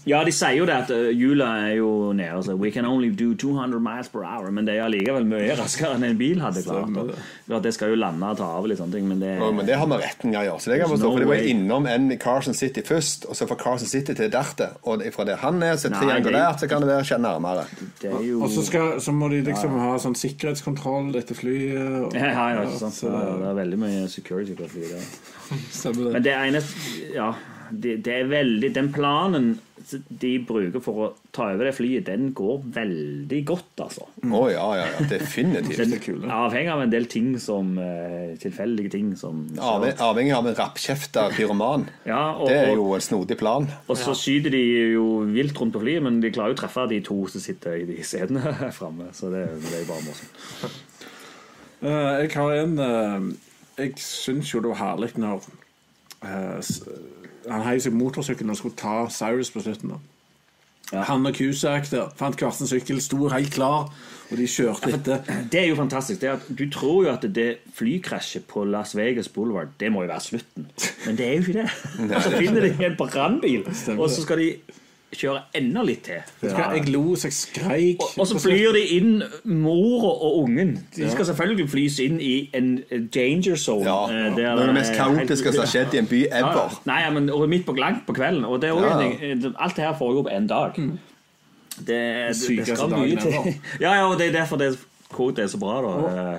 Ja, 0.09 0.23
de 0.25 0.33
sier 0.35 0.57
jo 0.57 0.67
det 0.69 0.75
at 0.85 0.91
uh, 0.95 1.11
hjula 1.15 1.49
er 1.69 1.77
jo 1.79 1.91
nede. 2.17 2.33
Altså, 2.39 2.55
We 2.59 2.71
can 2.75 2.87
only 2.89 3.11
do 3.11 3.35
200 3.35 3.81
miles 3.83 4.09
per 4.13 4.25
hour. 4.25 4.51
Men 4.51 4.67
det 4.69 4.77
er 4.77 4.87
allikevel 4.87 5.27
mye 5.29 5.57
raskere 5.59 5.97
enn 5.97 6.07
en 6.09 6.19
bil 6.21 6.41
hadde 6.43 6.63
klart. 6.65 6.89
Stemmer 6.89 7.13
Og, 7.13 7.15
det. 7.49 7.63
det 7.67 7.75
skal 7.77 7.93
jo 7.93 7.99
lande 8.01 8.31
og 8.33 8.39
ta 8.41 8.49
av 8.57 8.65
og 8.65 8.71
litt 8.73 8.81
sånne 8.81 8.97
ting, 8.99 9.09
men 9.11 9.21
det 9.23 9.35
Ja, 9.39 9.51
men 9.51 9.69
det 9.69 9.79
har 9.79 9.91
vi 9.91 10.01
retten 10.03 10.35
å 10.37 10.45
gjøre. 10.47 10.61
Så 10.63 10.73
det 10.73 10.81
kan 10.83 10.93
forstå, 10.93 11.07
No 11.09 11.13
for 11.13 11.25
det 11.25 11.31
var 11.31 11.41
way. 11.43 11.51
innom 11.53 11.87
en 11.91 12.11
i 12.13 12.19
Carson 12.23 12.55
City 12.55 12.85
først, 12.87 13.27
og 13.29 13.37
så 13.39 13.49
fra 13.51 13.59
Carson 13.61 13.89
City 13.91 14.15
til 14.19 14.33
Derte. 14.33 14.71
Og 14.89 15.03
fra 15.15 15.27
der 15.29 15.41
han 15.43 15.63
er, 15.63 15.77
så 15.77 15.93
der 15.93 16.59
så 16.59 16.69
kan 16.69 16.83
det 16.83 16.89
være 16.89 17.19
nærmere. 17.23 17.65
det 18.03 18.11
er 18.11 18.25
jo 18.27 18.43
Og 18.43 18.51
så, 18.51 18.65
skal, 18.67 19.01
så 19.01 19.13
må 19.13 19.29
de 19.29 19.43
liksom 19.43 19.79
ha 19.79 19.97
sånn 19.99 20.15
sikkerhetskontroll 20.19 21.15
etter 21.17 21.35
flyet. 21.39 22.07
Og, 22.07 22.15
ja, 22.17 22.31
ja, 22.33 22.49
ja, 22.57 22.63
ikke 22.67 22.79
sant? 22.79 22.95
så 22.95 23.11
det 23.13 23.49
er 23.51 23.59
veldig 23.61 23.79
mye 23.79 24.09
security 24.09 24.55
på 24.59 24.69
flyet. 24.69 25.19
stemmer 25.81 26.05
det. 26.09 26.13
Men 26.13 26.23
det 26.27 26.37
ene 26.37 26.63
Ja, 27.15 27.33
det, 27.73 27.99
det 28.05 28.13
er 28.21 28.29
veldig 28.31 28.69
Den 28.75 28.89
planen 28.95 29.53
de 30.23 30.29
bruker 30.47 30.79
for 30.81 30.99
å 31.03 31.07
ta 31.35 31.49
over 31.53 31.67
det 31.67 31.73
flyet, 31.75 32.05
den 32.07 32.29
går 32.39 32.61
veldig 32.77 33.41
godt, 33.49 33.81
altså. 33.83 34.05
Å 34.23 34.43
ja, 34.53 34.67
ja, 34.79 34.85
ja, 34.93 35.07
definitivt. 35.11 35.81
Den 35.81 36.29
er 36.31 36.35
avhengig 36.37 36.71
av 36.71 36.83
en 36.85 36.93
del 36.93 37.09
ting 37.11 37.33
som 37.43 37.73
eh, 37.83 38.37
Tilfeldige 38.41 38.93
ting 38.95 39.09
som 39.19 39.41
Avhengig, 39.59 39.97
avhengig 40.07 40.37
av 40.37 40.47
en 40.53 40.57
rappkjefta 40.61 41.25
pyroman. 41.35 41.89
Ja, 42.07 42.21
og, 42.39 42.47
Det 42.53 42.61
er 42.61 42.71
jo 42.79 42.87
en 42.95 43.03
snodig 43.05 43.37
plan. 43.43 43.67
og 43.91 43.99
så 43.99 44.15
skyter 44.17 44.55
de 44.55 44.63
jo 44.95 45.07
vilt 45.35 45.59
rundt 45.59 45.75
på 45.75 45.83
flyet, 45.83 46.07
men 46.07 46.21
de 46.23 46.31
klarer 46.31 46.55
jo 46.55 46.61
å 46.61 46.63
treffe 46.63 46.87
de 46.95 47.01
to 47.11 47.19
som 47.35 47.43
sitter 47.43 47.81
i 47.83 47.89
de 47.91 47.99
setene 48.07 48.55
framme. 48.79 49.11
Så 49.19 49.33
det, 49.35 49.49
det 49.67 49.75
er 49.75 49.83
jo 49.83 49.91
bare 49.91 50.07
morsomt. 50.07 50.79
Uh, 51.83 52.23
jeg 52.23 52.31
har 52.39 52.53
en 52.61 52.79
uh, 52.79 53.33
Jeg 53.83 53.97
syns 53.99 54.53
jo 54.55 54.61
det 54.63 54.71
var 54.77 54.79
herlig 54.85 55.09
når 55.19 55.43
eh, 56.23 56.59
s- 56.63 56.85
han 57.49 57.63
heiv 57.67 57.83
seg 57.85 57.95
motorsykkelen 57.97 58.55
og 58.55 58.59
skulle 58.61 58.79
ta 58.79 59.07
Cyrus 59.11 59.51
på 59.51 59.63
slutten. 59.65 59.95
da 60.93 61.05
Han 61.09 61.27
og 61.27 61.35
Cusack 61.35 61.89
der 61.91 62.11
fant 62.17 62.37
hver 62.39 62.51
sin 62.53 62.69
sykkel, 62.69 63.01
sto 63.01 63.29
helt 63.33 63.53
klar, 63.55 63.89
og 64.31 64.37
de 64.37 64.47
kjørte 64.49 64.93
etter. 64.93 65.23
Det 65.53 65.61
er 65.61 65.67
jo 65.71 65.77
fantastisk. 65.77 66.21
Det 66.21 66.29
er 66.29 66.37
at 66.37 66.59
Du 66.59 66.65
tror 66.71 67.05
jo 67.05 67.11
at 67.13 67.25
det 67.35 67.49
flykrasjet 67.75 68.45
på 68.49 68.65
Las 68.65 68.97
Vegas 68.97 69.29
Boulevard 69.29 69.69
Det 69.81 69.93
må 69.93 70.03
jo 70.03 70.09
være 70.13 70.21
slutten, 70.21 70.69
men 71.07 71.17
det 71.17 71.27
er 71.27 71.33
jo 71.33 71.41
ikke 71.41 71.59
det. 71.63 71.71
Og 72.17 72.23
så 72.23 72.37
finner 72.37 72.61
de 72.61 72.87
en 72.87 72.97
brannbil, 72.97 73.67
og 73.99 74.11
så 74.11 74.23
skal 74.23 74.39
de 74.39 74.55
kjøre 75.13 75.41
enda 75.55 75.83
litt 75.85 76.03
til. 76.07 76.21
Ja. 76.43 76.71
Jeg 76.73 76.89
lo 76.89 77.15
så 77.17 77.29
jeg 77.29 77.33
skreik. 77.37 78.01
Og, 78.01 78.19
og 78.23 78.27
så 78.31 78.39
flyr 78.41 78.73
de 78.73 78.83
inn 78.97 79.23
mora 79.45 80.13
og 80.25 80.39
ungen. 80.43 80.75
De 80.97 81.11
skal 81.13 81.27
selvfølgelig 81.29 81.69
flys 81.71 81.99
inn 82.01 82.21
i 82.21 82.51
en 82.57 82.71
danger 83.15 83.57
zone. 83.61 83.85
Ja, 83.85 83.99
eh, 84.09 84.37
Det 84.37 84.45
er 84.45 84.57
det 84.57 84.75
mest 84.75 84.95
kaotiske 84.97 85.53
som 85.53 85.65
har 85.65 85.71
skjedd 85.75 85.95
i 85.95 85.99
en 86.03 86.07
by 86.11 86.23
ever. 86.31 86.59
ja. 86.63 86.69
Nei, 86.89 87.11
men 87.15 87.31
og 87.31 87.49
midt 87.49 87.67
på 87.67 87.73
langt 87.77 88.07
på 88.07 88.13
kvelden. 88.17 88.45
Og 88.45 88.61
det 88.63 88.71
er 88.71 88.73
også 88.73 89.01
Ja. 89.01 89.33
en 89.33 89.45
eh, 89.45 89.53
alt 89.59 89.77
det 89.77 89.85
her 89.85 89.97
foregår 89.99 90.23
på 90.23 90.35
én 90.37 90.47
dag. 90.49 90.73
Det, 90.77 91.87
det, 91.87 92.67
det 92.67 92.77
skal 92.79 92.89
mye 92.91 93.17
til. 93.21 93.55
Ja, 93.81 93.93
ja, 93.95 94.05
og 94.11 94.19
det 94.19 94.29
er 94.29 94.33
derfor 94.41 94.57
det 94.57 94.79
det 95.13 95.39
er 95.45 95.47
så 95.47 95.59
bra. 95.61 95.81
da 95.83 96.33
Eh, 96.33 96.39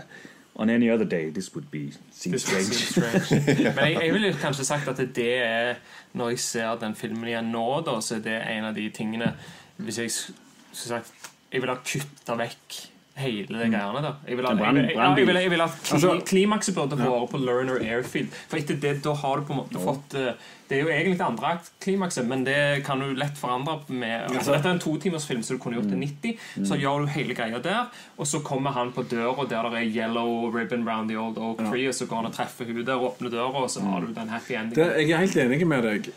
On 0.55 0.69
any 0.69 0.89
other 0.89 1.05
day, 1.05 1.31
this 1.31 1.55
would 1.55 1.71
be 1.71 1.91
seem 2.11 2.37
strange. 2.37 2.73
strange. 2.73 3.31
Men 3.75 3.87
jeg, 3.87 3.97
jeg 4.03 4.13
ville 4.13 4.33
kanskje 4.37 4.65
sagt 4.65 4.87
at 4.87 4.99
det 5.15 5.37
er 5.41 5.75
Når 6.13 6.29
jeg 6.29 6.39
ser 6.39 6.75
den 6.81 6.95
filmen 6.95 7.27
igjen 7.27 7.49
nå, 7.49 7.81
da, 7.81 7.95
så 8.01 8.19
er 8.19 8.19
det 8.27 8.35
en 8.53 8.67
av 8.69 8.75
de 8.77 8.89
tingene 8.93 9.31
Hvis 9.77 9.97
jeg 9.99 10.11
skulle 10.11 10.33
sagt 10.73 11.13
Jeg 11.51 11.61
ville 11.61 11.73
ha 11.73 11.81
kutta 11.81 12.37
vekk 12.37 12.92
hele 13.15 13.59
de 13.59 13.67
greiene 13.69 14.01
da 14.01 14.11
Jeg 14.25 14.37
vil, 14.39 14.45
ha, 14.47 14.55
brand, 14.57 14.77
jeg 14.79 14.95
ja, 14.95 15.07
jeg 15.13 15.27
vil, 15.27 15.37
jeg 15.37 15.51
vil 15.51 15.61
at 15.61 15.75
kli, 15.83 15.93
Altså- 15.95 16.13
Klimakset 16.25 16.75
burde 16.75 16.97
vært 16.97 17.29
på 17.29 17.37
Lerner 17.45 17.79
Airfield. 17.85 18.33
For 18.49 18.57
etter 18.57 18.79
det, 18.81 19.03
da 19.05 19.13
har 19.13 19.37
du 19.37 19.43
på 19.45 19.53
en 19.53 19.59
måte 19.59 19.81
fått 19.83 20.15
eh, 20.17 20.33
Det 20.69 20.77
er 20.79 20.81
jo 20.81 20.89
egentlig 20.89 21.17
det 21.19 21.25
andre 21.27 21.51
klimakset, 21.83 22.25
men 22.25 22.43
det 22.47 22.83
kan 22.87 22.99
du 22.99 23.13
lett 23.13 23.37
forandre 23.37 23.75
med 23.89 24.31
altså, 24.31 24.55
Dette 24.55 24.71
er 24.71 24.73
en 24.73 24.79
totimersfilm, 24.81 25.43
så 25.45 25.53
du 25.53 25.59
kunne 25.61 25.77
gjort 25.77 25.91
det 25.91 25.99
90. 25.99 26.39
Så 26.65 26.79
gjør 26.81 27.03
du 27.05 27.11
hele 27.13 27.35
greia 27.37 27.59
der, 27.61 27.91
og 28.17 28.25
så 28.25 28.41
kommer 28.41 28.73
han 28.73 28.91
på 28.95 29.03
døra 29.05 29.45
der 29.45 29.69
det 29.69 29.81
er 29.83 29.91
yellow 30.07 30.49
ribbon 30.49 30.87
round 30.87 31.09
the 31.09 31.17
old 31.19 31.37
oak 31.37 31.61
tree, 31.69 31.87
og 31.87 31.93
så 31.93 32.07
går 32.09 32.23
han 32.23 32.31
og 32.31 32.33
treffer 32.33 32.65
hun 32.65 32.81
der, 32.85 32.97
åpner 32.97 33.29
døra, 33.29 33.63
og 33.67 33.69
så 33.69 33.83
har 33.85 34.01
du 34.01 34.13
den 34.13 34.29
happy 34.29 34.55
endingen. 34.57 34.79
Det, 34.79 35.07
jeg 35.07 35.11
er 35.11 35.21
helt 35.27 35.37
enig 35.37 35.67
med 35.67 35.83
deg. 35.83 36.09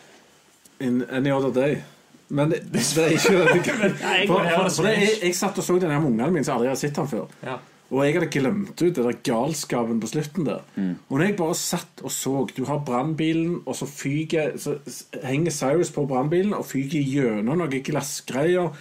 In 0.81 1.05
any 1.11 1.31
other 1.31 1.53
day. 1.53 1.83
Men 2.29 2.51
det, 2.51 2.65
det 2.73 2.83
er 2.99 3.15
ikke 3.15 3.33
jeg 3.55 4.27
For, 4.27 4.43
for, 4.43 4.69
for 4.69 4.89
det, 4.89 4.93
jeg, 4.99 5.17
jeg 5.23 5.39
satt 5.39 5.59
og 5.59 5.65
så 5.65 5.79
den 5.79 5.91
her 5.91 6.01
med 6.03 6.11
ungene 6.11 6.33
mine 6.35 6.47
som 6.47 6.57
aldri 6.57 6.73
hadde 6.73 6.81
sett 6.81 6.99
den 6.99 7.11
før. 7.11 7.27
Ja. 7.47 7.59
Og 7.87 8.03
jeg 8.03 8.17
hadde 8.17 8.31
glemt 8.35 8.83
ut 8.83 8.97
det 8.97 9.05
der 9.05 9.19
galskapen 9.29 10.01
på 10.03 10.09
slutten 10.11 10.47
der. 10.49 10.65
Og 11.07 11.19
når 11.21 11.25
jeg 11.29 11.37
bare 11.39 11.55
satt 11.55 12.03
og 12.03 12.11
så 12.11 12.47
Du 12.57 12.65
har 12.67 12.83
brannbilen, 12.87 13.61
og 13.67 13.77
så 13.77 13.87
fyker 13.87 14.57
Så 14.59 14.79
henger 15.23 15.55
Cyrus 15.55 15.93
på 15.95 16.07
brannbilen 16.07 16.55
og 16.55 16.67
fyker 16.67 16.99
gjennom 16.99 17.61
noen 17.63 17.83
glassgreier. 17.87 18.75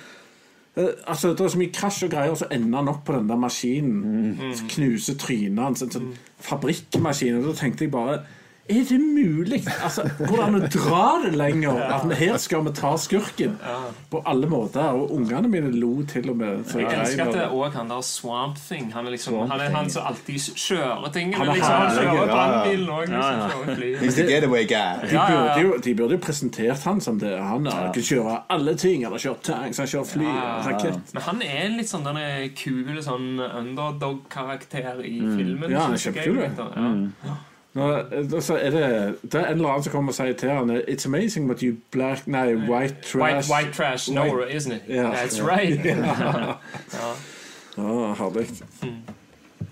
Eh, 0.76 0.90
altså, 1.08 1.30
Det 1.30 1.46
er 1.46 1.54
så 1.54 1.62
mye 1.62 1.74
krasj 1.74 2.06
og 2.06 2.12
greier, 2.12 2.32
og 2.34 2.38
så 2.38 2.50
ender 2.52 2.82
han 2.82 2.90
opp 2.90 3.06
på 3.06 3.14
den 3.14 3.30
der 3.30 3.38
maskinen. 3.38 4.40
Så 4.56 4.66
Knuser 4.74 5.16
trynet 5.22 5.64
hans. 5.64 5.86
En 5.86 5.94
sånn 5.94 6.10
fabrikkmaskin. 6.42 7.38
Og 7.38 7.52
da 7.52 7.54
tenkte 7.62 7.86
jeg 7.86 7.94
bare 7.94 8.24
er 8.70 8.84
det 8.90 8.98
mulig? 9.00 9.60
Altså, 9.84 10.02
Går 10.18 10.36
det 10.36 10.44
an 10.46 10.56
å 10.58 10.68
dra 10.74 11.02
det 11.26 11.32
lenger? 11.38 11.78
At 11.86 12.06
vi 12.10 12.16
her 12.18 12.38
skal 12.42 12.64
vi 12.66 12.72
ta 12.74 12.96
skurken 12.98 13.58
på 14.10 14.22
alle 14.26 14.48
måter. 14.50 14.88
Og 14.98 15.12
ungene 15.14 15.48
mine 15.52 15.70
lo 15.76 15.92
til 16.10 16.32
og 16.34 16.40
med. 16.40 16.64
Jeg 16.74 16.88
elsker 17.00 17.28
at 17.28 17.34
det 17.38 17.44
òg 17.52 17.66
er 17.68 17.76
han 17.78 17.92
der 17.94 18.02
Swamp 18.08 18.58
Thing. 18.58 18.90
Han 18.96 19.06
er 19.06 19.14
liksom 19.16 19.36
Swamp 19.38 19.52
Han 19.54 19.62
er 19.62 19.76
han 19.76 19.90
som 19.94 20.08
alltid 20.10 20.48
kjører 20.58 21.14
tingene. 21.14 21.38
Han 21.38 21.52
er 21.54 21.60
liksom. 21.60 21.76
Han 21.76 21.94
kjører 21.94 22.10
ja, 22.10 22.26
ja. 22.26 22.26
brannbilen 22.34 22.90
òg. 22.90 23.14
Ja, 23.14 23.30
ja. 23.38 23.62
Liksom, 23.76 24.04
He's 24.06 24.20
the 24.20 24.28
getaway 24.32 24.66
guy. 24.66 24.98
De 25.06 25.14
Ja, 25.14 25.30
ja, 25.30 25.30
ja. 25.30 25.56
burde, 25.56 25.62
jo, 25.68 25.78
de 25.86 25.96
burde 26.02 26.18
jo 26.18 26.24
presentert 26.26 26.84
han 26.90 27.02
som 27.02 27.20
det. 27.22 27.36
Han 27.40 27.66
har 27.70 27.92
ikke 27.94 28.06
kjøre 28.10 28.38
alle 28.50 28.76
ting. 28.82 29.06
Han 29.06 29.14
har 29.14 29.26
kjørt 29.30 29.42
tanks, 29.46 29.78
han 29.78 29.88
kjører 29.94 30.12
fly. 30.16 30.30
rakett. 30.72 31.14
Men 31.14 31.28
han 31.30 31.42
er 31.46 31.66
en 31.70 31.78
litt 31.78 31.90
sånn 31.94 32.06
denne 32.06 32.50
kule 32.58 33.02
sånn 33.06 33.36
underdog-karakter 33.46 35.04
i 35.06 35.20
filmen. 35.22 35.70
Ja, 35.72 35.86
han 35.86 35.94
er 35.94 36.02
kjempekul. 36.10 36.42
Ja. 37.26 37.36
Nå, 37.76 37.90
eh, 37.98 38.42
så 38.42 38.56
er 38.56 38.72
det, 38.72 38.84
det 39.22 39.36
er 39.36 39.50
en 39.50 39.58
eller 39.58 39.70
annen 39.74 39.84
som 39.84 39.92
kommer 39.92 40.14
og 40.14 40.16
sier 40.16 40.36
til 40.40 40.50
han 40.50 40.72
It's 40.88 41.06
amazing 41.06 41.50
what 41.50 41.60
you 41.60 41.76
black 41.92 42.28
Nei, 42.28 42.54
white 42.56 43.02
trash 43.04 43.50
White, 43.50 43.52
white 43.52 43.74
trash 43.76 44.08
know 44.12 44.30
her, 44.32 44.48
isn't 44.48 44.72
it? 44.72 44.84
Yeah. 44.88 45.12
That's 45.12 45.42
right. 45.44 45.84
Ja, 47.76 48.14
herlig. 48.20 48.48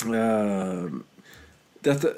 Uh, 0.03 0.99
dette, 1.83 2.09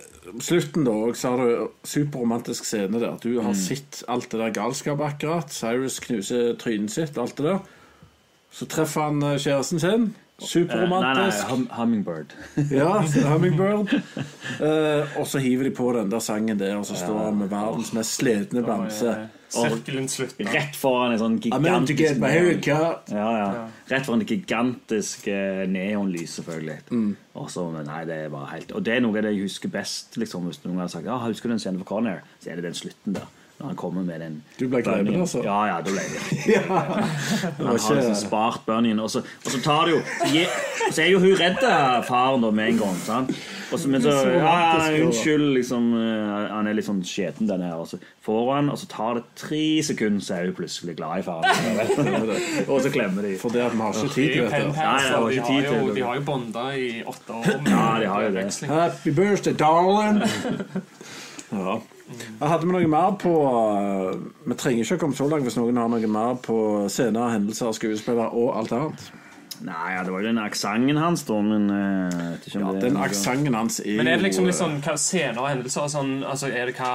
slutten, 0.42 0.86
da, 0.86 0.92
og 0.92 1.18
så 1.18 1.36
har 1.36 1.44
du 1.46 1.68
superromantisk 1.86 2.66
scene 2.66 3.00
der. 3.02 3.20
Du 3.22 3.42
har 3.42 3.54
sett 3.54 4.02
alt 4.10 4.32
det 4.32 4.42
der 4.42 4.54
galskapet 4.54 5.06
akkurat. 5.06 5.54
Cyrus 5.54 6.00
knuser 6.02 6.56
trynet 6.62 6.94
sitt, 6.94 7.18
alt 7.22 7.38
det 7.38 7.46
der. 7.46 7.60
Så 8.56 8.66
treffer 8.72 9.10
han 9.10 9.22
eh, 9.24 9.38
kjæresten 9.42 9.82
sin. 9.84 10.06
Eh, 10.36 10.68
nei, 10.68 11.14
nei, 11.16 11.30
hum, 11.50 11.70
Hummingbird. 11.72 12.34
Ja, 12.72 13.00
Hummingbird. 13.32 13.94
Eh, 14.56 15.18
og 15.20 15.26
så 15.28 15.40
hiver 15.44 15.66
de 15.68 15.72
på 15.76 15.90
den 15.96 16.12
der 16.12 16.22
sangen 16.24 16.60
der, 16.60 16.76
og 16.78 16.86
så 16.88 16.96
står 16.96 17.18
han 17.26 17.40
med 17.40 17.50
verdens 17.52 17.90
mest 17.96 18.20
slitne 18.20 18.62
bamse. 18.64 19.16
Sirkelen 19.56 20.08
slutter. 20.12 20.48
Rett 20.52 20.76
foran 20.76 21.14
en 21.16 21.20
sånn 21.22 21.36
gigantisk. 21.40 21.62
Ja, 23.12 23.32
ja. 23.40 23.48
Rett 23.92 24.08
foran 24.08 24.24
det 24.24 24.30
gigantisk 24.32 25.28
eh, 25.32 25.64
neonlys, 25.72 26.38
selvfølgelig. 26.40 26.78
Mm. 26.92 27.10
Og 27.40 27.50
så, 27.52 27.66
men 27.72 27.88
nei, 27.90 28.04
det 28.08 28.20
er 28.26 28.32
bare 28.32 28.52
helt 28.54 28.72
Og 28.76 28.84
det 28.86 28.96
er 28.96 29.04
noe 29.04 29.18
av 29.20 29.26
det 29.28 29.34
jeg 29.36 29.48
husker 29.50 29.72
best. 29.72 30.16
Liksom, 30.20 30.48
hvis 30.50 30.62
noen 30.66 30.84
har 30.84 30.92
sagt 30.92 31.08
ja, 31.08 31.18
husker 31.26 31.52
du 31.52 31.58
en 31.58 31.64
scene 31.64 31.82
for 31.84 31.96
Conair, 31.96 32.24
så 32.44 32.52
er 32.52 32.60
det 32.60 32.70
den 32.70 32.78
slutten 32.78 33.18
der. 33.20 33.28
Når 33.56 33.68
han 33.68 33.76
kommer 33.80 34.04
med 34.04 34.20
den 34.20 34.44
Du 34.60 34.68
ble 34.68 34.82
bunny'en. 34.84 35.22
altså? 35.24 35.42
Ja, 35.44 35.60
ja, 35.70 35.76
da 35.80 35.92
ble 35.92 36.02
det. 36.12 36.24
Ja. 36.56 36.62
Han 37.58 37.68
har 37.68 37.96
liksom 37.96 38.16
spart 38.20 38.66
bunnyen, 38.68 39.00
og 39.00 39.10
så, 39.10 39.22
og 39.46 39.52
så 39.52 39.62
tar 39.64 39.86
det 39.88 39.94
jo 39.96 40.02
så, 40.04 40.48
så 40.92 41.02
er 41.06 41.12
jo 41.14 41.22
hun 41.24 41.38
redd 41.40 41.62
faren 42.08 42.44
da 42.44 42.52
med 42.52 42.74
en 42.74 42.82
gang. 42.84 42.98
Sant? 43.06 43.32
Og 43.72 43.80
så, 43.80 43.90
men 43.90 44.02
så, 44.04 44.12
ja, 44.30 44.92
unnskyld, 45.02 45.46
liksom 45.56 45.88
eh, 45.98 46.44
Han 46.52 46.68
er 46.70 46.76
litt 46.78 46.86
sånn 46.86 47.02
skjeten, 47.08 47.48
den 47.50 47.64
her. 47.66 47.80
Og 47.82 47.88
så 47.90 47.98
får 48.26 48.52
han, 48.54 48.70
og 48.74 48.78
så 48.80 48.90
tar 48.92 49.18
det 49.18 49.24
tre 49.40 49.64
sekunder, 49.88 50.22
så 50.26 50.38
er 50.38 50.50
hun 50.52 50.58
plutselig 50.60 50.98
glad 51.00 51.24
i 51.24 51.26
faren. 51.26 51.50
og 52.72 52.84
så 52.84 52.92
klemmer 52.94 53.26
de. 53.26 53.34
For 53.42 53.56
det 53.56 53.66
at 53.66 53.74
vi 53.74 53.82
har 53.82 53.98
ikke 53.98 54.14
tid 54.14 54.36
til 54.36 54.44
det 54.44 54.52
dette. 54.52 54.62
Nei, 54.76 55.00
jeg 55.02 55.16
har 55.16 55.26
de 55.32 55.80
jo, 55.80 55.90
de 55.96 56.06
har 56.06 56.20
jo 56.20 56.28
bonda 56.28 56.68
i 56.76 56.92
åtte 57.08 57.40
år. 57.40 57.52
Ja, 57.76 57.88
de 58.00 58.12
har 58.12 58.28
jo 58.28 58.36
det. 58.36 58.46
Happy 58.70 59.16
birthday, 59.16 59.58
darling! 59.58 60.24
Ja. 61.56 61.76
Hadde 62.40 62.68
vi 62.68 62.72
noe 62.72 62.88
mer 62.90 63.16
på 63.18 63.32
uh, 63.34 64.12
Vi 64.46 64.58
trenger 64.60 64.86
ikke 64.86 65.00
å 65.00 65.04
komme 65.06 65.18
så 65.18 65.26
langt 65.30 65.48
hvis 65.48 65.58
noen 65.58 65.80
har 65.82 65.90
noe 65.90 66.10
mer 66.12 66.36
på 66.46 66.58
scener, 66.92 67.32
hendelser, 67.34 67.74
skuespillere 67.74 68.30
og 68.30 68.52
alt 68.60 68.76
annet. 68.78 69.08
Nei, 69.66 69.94
ja, 69.96 70.04
det 70.04 70.12
var 70.12 70.20
jo 70.20 70.28
den 70.28 70.40
aksenten 70.42 70.98
hans, 71.00 71.24
da, 71.24 71.38
men 71.40 71.70
eh, 71.72 72.32
ikke 72.44 72.60
om 72.60 72.66
Ja, 72.66 72.72
det 72.76 72.82
er 72.82 72.90
Den 72.90 72.98
aksenten 73.00 73.56
hans 73.56 73.80
er 73.80 74.02
Men 74.02 74.10
er 74.12 74.18
det 74.20 74.26
liksom 74.26 74.48
liksom 74.50 74.50
litt 74.50 74.58
sånn 74.60 74.82
hva, 74.84 74.96
scener 75.00 75.40
og 75.40 75.48
hendelser 75.48 75.86
og 75.86 75.94
sånn 75.94 76.12
Altså, 76.28 76.50
er 76.52 76.68
det 76.68 76.76
hva 76.76 76.90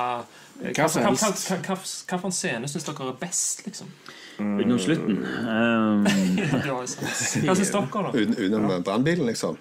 Hva 0.76 0.88
som 0.92 1.06
hva, 1.06 1.14
hva, 1.14 1.30
helst. 1.30 1.54
hva, 1.64 2.18
for 2.20 2.28
en 2.28 2.36
scene 2.36 2.68
syns 2.68 2.84
dere 2.84 3.08
er 3.08 3.16
best, 3.22 3.64
liksom? 3.64 3.88
Utenom 4.40 4.78
slutten. 4.80 5.22
Um. 5.50 6.04
Hva 6.04 6.84
syns 6.84 7.72
dere, 7.72 7.88
da? 7.88 8.12
Uten, 8.12 8.36
utenom 8.36 8.84
brannbilen, 8.84 9.32
liksom. 9.32 9.56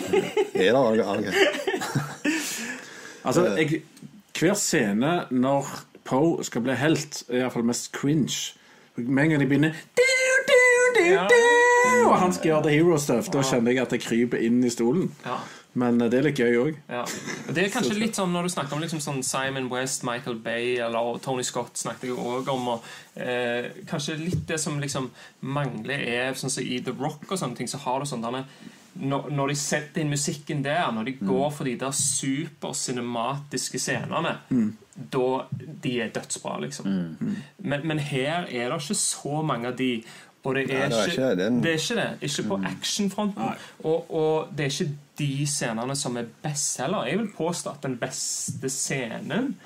Er 0.56 0.72
det 0.72 0.72
noe 0.72 1.04
annet? 1.12 1.36
Altså, 3.28 3.44
jeg, 3.60 3.82
hver 4.38 4.54
scene 4.58 5.12
når 5.30 5.68
Poe 6.08 6.44
skal 6.46 6.64
bli 6.64 6.76
helt, 6.78 7.22
er 7.28 7.42
iallfall 7.42 7.66
mest 7.68 7.90
cringe. 7.92 8.54
Med 8.96 9.24
en 9.24 9.34
gang 9.34 9.42
de 9.42 9.46
begynner 9.46 9.76
du, 9.98 10.04
du, 10.48 10.60
du, 10.96 11.04
du, 11.28 12.08
Og 12.08 12.16
han 12.18 12.32
skal 12.32 12.52
gjøre 12.52 12.62
the 12.64 12.72
hero 12.74 12.96
stuff, 12.98 13.28
da 13.34 13.44
kjenner 13.44 13.74
jeg 13.74 13.84
at 13.84 13.94
jeg 13.94 14.04
kryper 14.06 14.42
inn 14.42 14.62
i 14.64 14.72
stolen. 14.72 15.10
Ja. 15.26 15.36
Men 15.78 16.00
eh, 16.00 16.08
det 16.10 16.18
er 16.18 16.26
litt 16.30 16.40
gøy 16.40 16.56
òg. 16.58 16.78
Ja. 16.90 17.04
Det 17.52 17.64
er 17.64 17.72
kanskje 17.72 17.98
litt 17.98 18.18
sånn 18.18 18.32
når 18.34 18.48
du 18.48 18.54
snakker 18.54 18.76
om 18.76 18.82
liksom 18.82 19.02
sånn 19.04 19.20
Simon 19.26 19.68
West, 19.72 20.06
Michael 20.08 20.40
Bay 20.42 20.78
eller 20.84 21.20
Tony 21.24 21.44
Scott 21.46 21.78
snakket 21.80 22.10
jeg 22.10 22.16
også 22.16 22.54
om. 22.56 22.72
Og, 22.74 22.88
eh, 23.20 23.70
kanskje 23.90 24.18
litt 24.22 24.46
det 24.48 24.58
som 24.62 24.80
liksom 24.80 25.10
mangler, 25.44 26.00
er 26.00 26.38
sånn 26.38 26.52
som 26.52 26.64
i 26.64 26.80
The 26.84 26.96
Rock 26.98 27.28
og 27.28 27.38
sånne 27.38 27.58
ting, 27.60 27.70
så 27.70 27.80
har 27.84 28.00
du 28.00 28.08
sånn 28.08 28.24
derne 28.24 28.46
når, 28.98 29.30
når 29.30 29.52
de 29.52 29.54
setter 29.56 30.02
inn 30.02 30.10
musikken 30.10 30.62
der, 30.64 30.90
når 30.92 31.04
de 31.04 31.12
går 31.20 31.50
for 31.54 31.64
de 31.64 31.74
der 31.78 31.90
supercinematiske 31.94 33.78
scenene, 33.78 34.36
da 35.12 35.26
de 35.82 36.00
er 36.02 36.08
dødsbra, 36.14 36.60
liksom. 36.60 36.88
Men, 37.58 37.86
men 37.86 37.98
her 37.98 38.46
er 38.50 38.72
det 38.72 38.80
ikke 38.82 38.94
så 38.94 39.42
mange 39.42 39.68
av 39.68 39.76
de. 39.78 40.02
Og 40.44 40.54
det 40.54 40.62
er, 40.70 40.88
Nei, 40.88 40.88
det 40.88 40.98
er 40.98 41.04
ikke, 41.04 41.12
ikke 41.12 41.62
det 41.62 41.70
er 41.70 41.78
ikke 41.78 41.96
det. 42.00 42.08
Ikke 42.22 42.48
på 42.48 42.58
actionfronten. 42.64 43.42
Og, 43.84 44.10
og 44.14 44.52
det 44.56 44.64
er 44.66 44.70
ikke 44.70 44.96
de 45.18 45.46
scenene 45.46 45.96
som 45.98 46.16
er 46.16 46.28
best 46.42 46.78
heller. 46.80 47.06
Jeg 47.06 47.18
vil 47.18 47.30
påstå 47.36 47.70
at 47.70 47.82
den 47.82 47.96
beste 48.00 48.70
scenen 48.72 49.56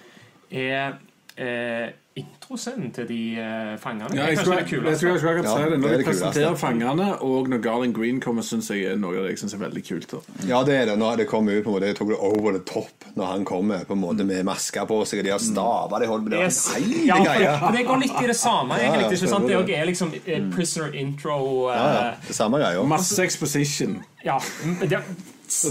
er 0.51 0.97
eh, 1.37 1.93
introscenen 2.17 2.91
til 2.93 3.07
de 3.09 3.19
uh, 3.41 3.79
fangene. 3.81 4.11
Ja, 4.17 4.27
jeg 4.29 4.39
tror 4.43 4.59
jeg, 4.59 4.67
jeg, 4.73 4.85
jeg, 4.85 4.99
tror 5.01 5.11
jeg 5.11 5.21
skulle 5.21 5.33
akkurat 5.33 5.51
si 5.51 5.71
det. 5.73 5.79
Når 5.81 5.97
de 5.97 6.05
presenterer 6.05 6.59
fangene, 6.61 7.07
og 7.25 7.49
når 7.49 7.63
Garland 7.65 7.95
Green 7.97 8.21
kommer, 8.21 8.45
syns 8.45 8.71
jeg 8.71 8.85
er 8.91 9.01
noe 9.01 9.17
av 9.17 9.27
det 9.27 9.33
jeg 9.35 9.43
synes 9.43 9.57
er 9.57 9.63
veldig 9.63 9.85
kult. 9.89 10.13
Da. 10.13 10.21
Ja, 10.51 10.61
det 10.69 10.77
er 10.77 10.91
det. 10.91 10.99
Når 11.01 11.23
det 11.23 11.27
kommer 11.31 11.57
ut 11.57 11.65
på 11.65 11.73
en 11.73 11.77
måte 11.79 11.89
Jeg 11.93 11.99
tok 12.01 12.13
det 12.13 12.21
over 12.21 12.59
the 12.59 12.63
top 12.69 13.09
når 13.17 13.27
han 13.33 13.45
kommer 13.49 13.85
på 13.89 13.97
en 13.97 14.03
måte 14.05 14.25
med 14.29 14.45
maske 14.49 14.85
på 14.89 15.01
seg, 15.09 15.23
og 15.23 15.29
de 15.29 15.33
har 15.35 15.43
staver 15.43 16.05
de 16.05 16.11
holder 16.13 16.29
på. 16.29 16.35
Det 16.37 16.43
Yes. 16.43 16.63
er 16.77 17.07
Ja, 17.07 17.59
for, 17.59 17.77
det 17.77 17.87
går 17.87 18.01
litt 18.05 18.23
i 18.23 18.27
det 18.31 18.37
samme. 18.37 18.77
Ja, 18.77 18.83
ja, 18.83 18.95
egentlig, 18.95 19.19
ikke 19.19 19.33
sant? 19.33 19.49
Det 19.49 19.59
òg 19.59 19.73
er 19.73 19.85
liksom 19.89 20.13
uh, 20.17 20.39
prisoner 20.57 20.97
intro 21.01 21.41
Uh, 21.43 21.69
Ja, 21.73 21.87
ja. 21.93 22.15
Det 22.29 22.35
samme 22.37 22.59
greia. 22.59 22.83
Masse 22.89 23.23
exposition. 23.25 24.03
Ja, 24.25 24.39
det, 24.81 25.01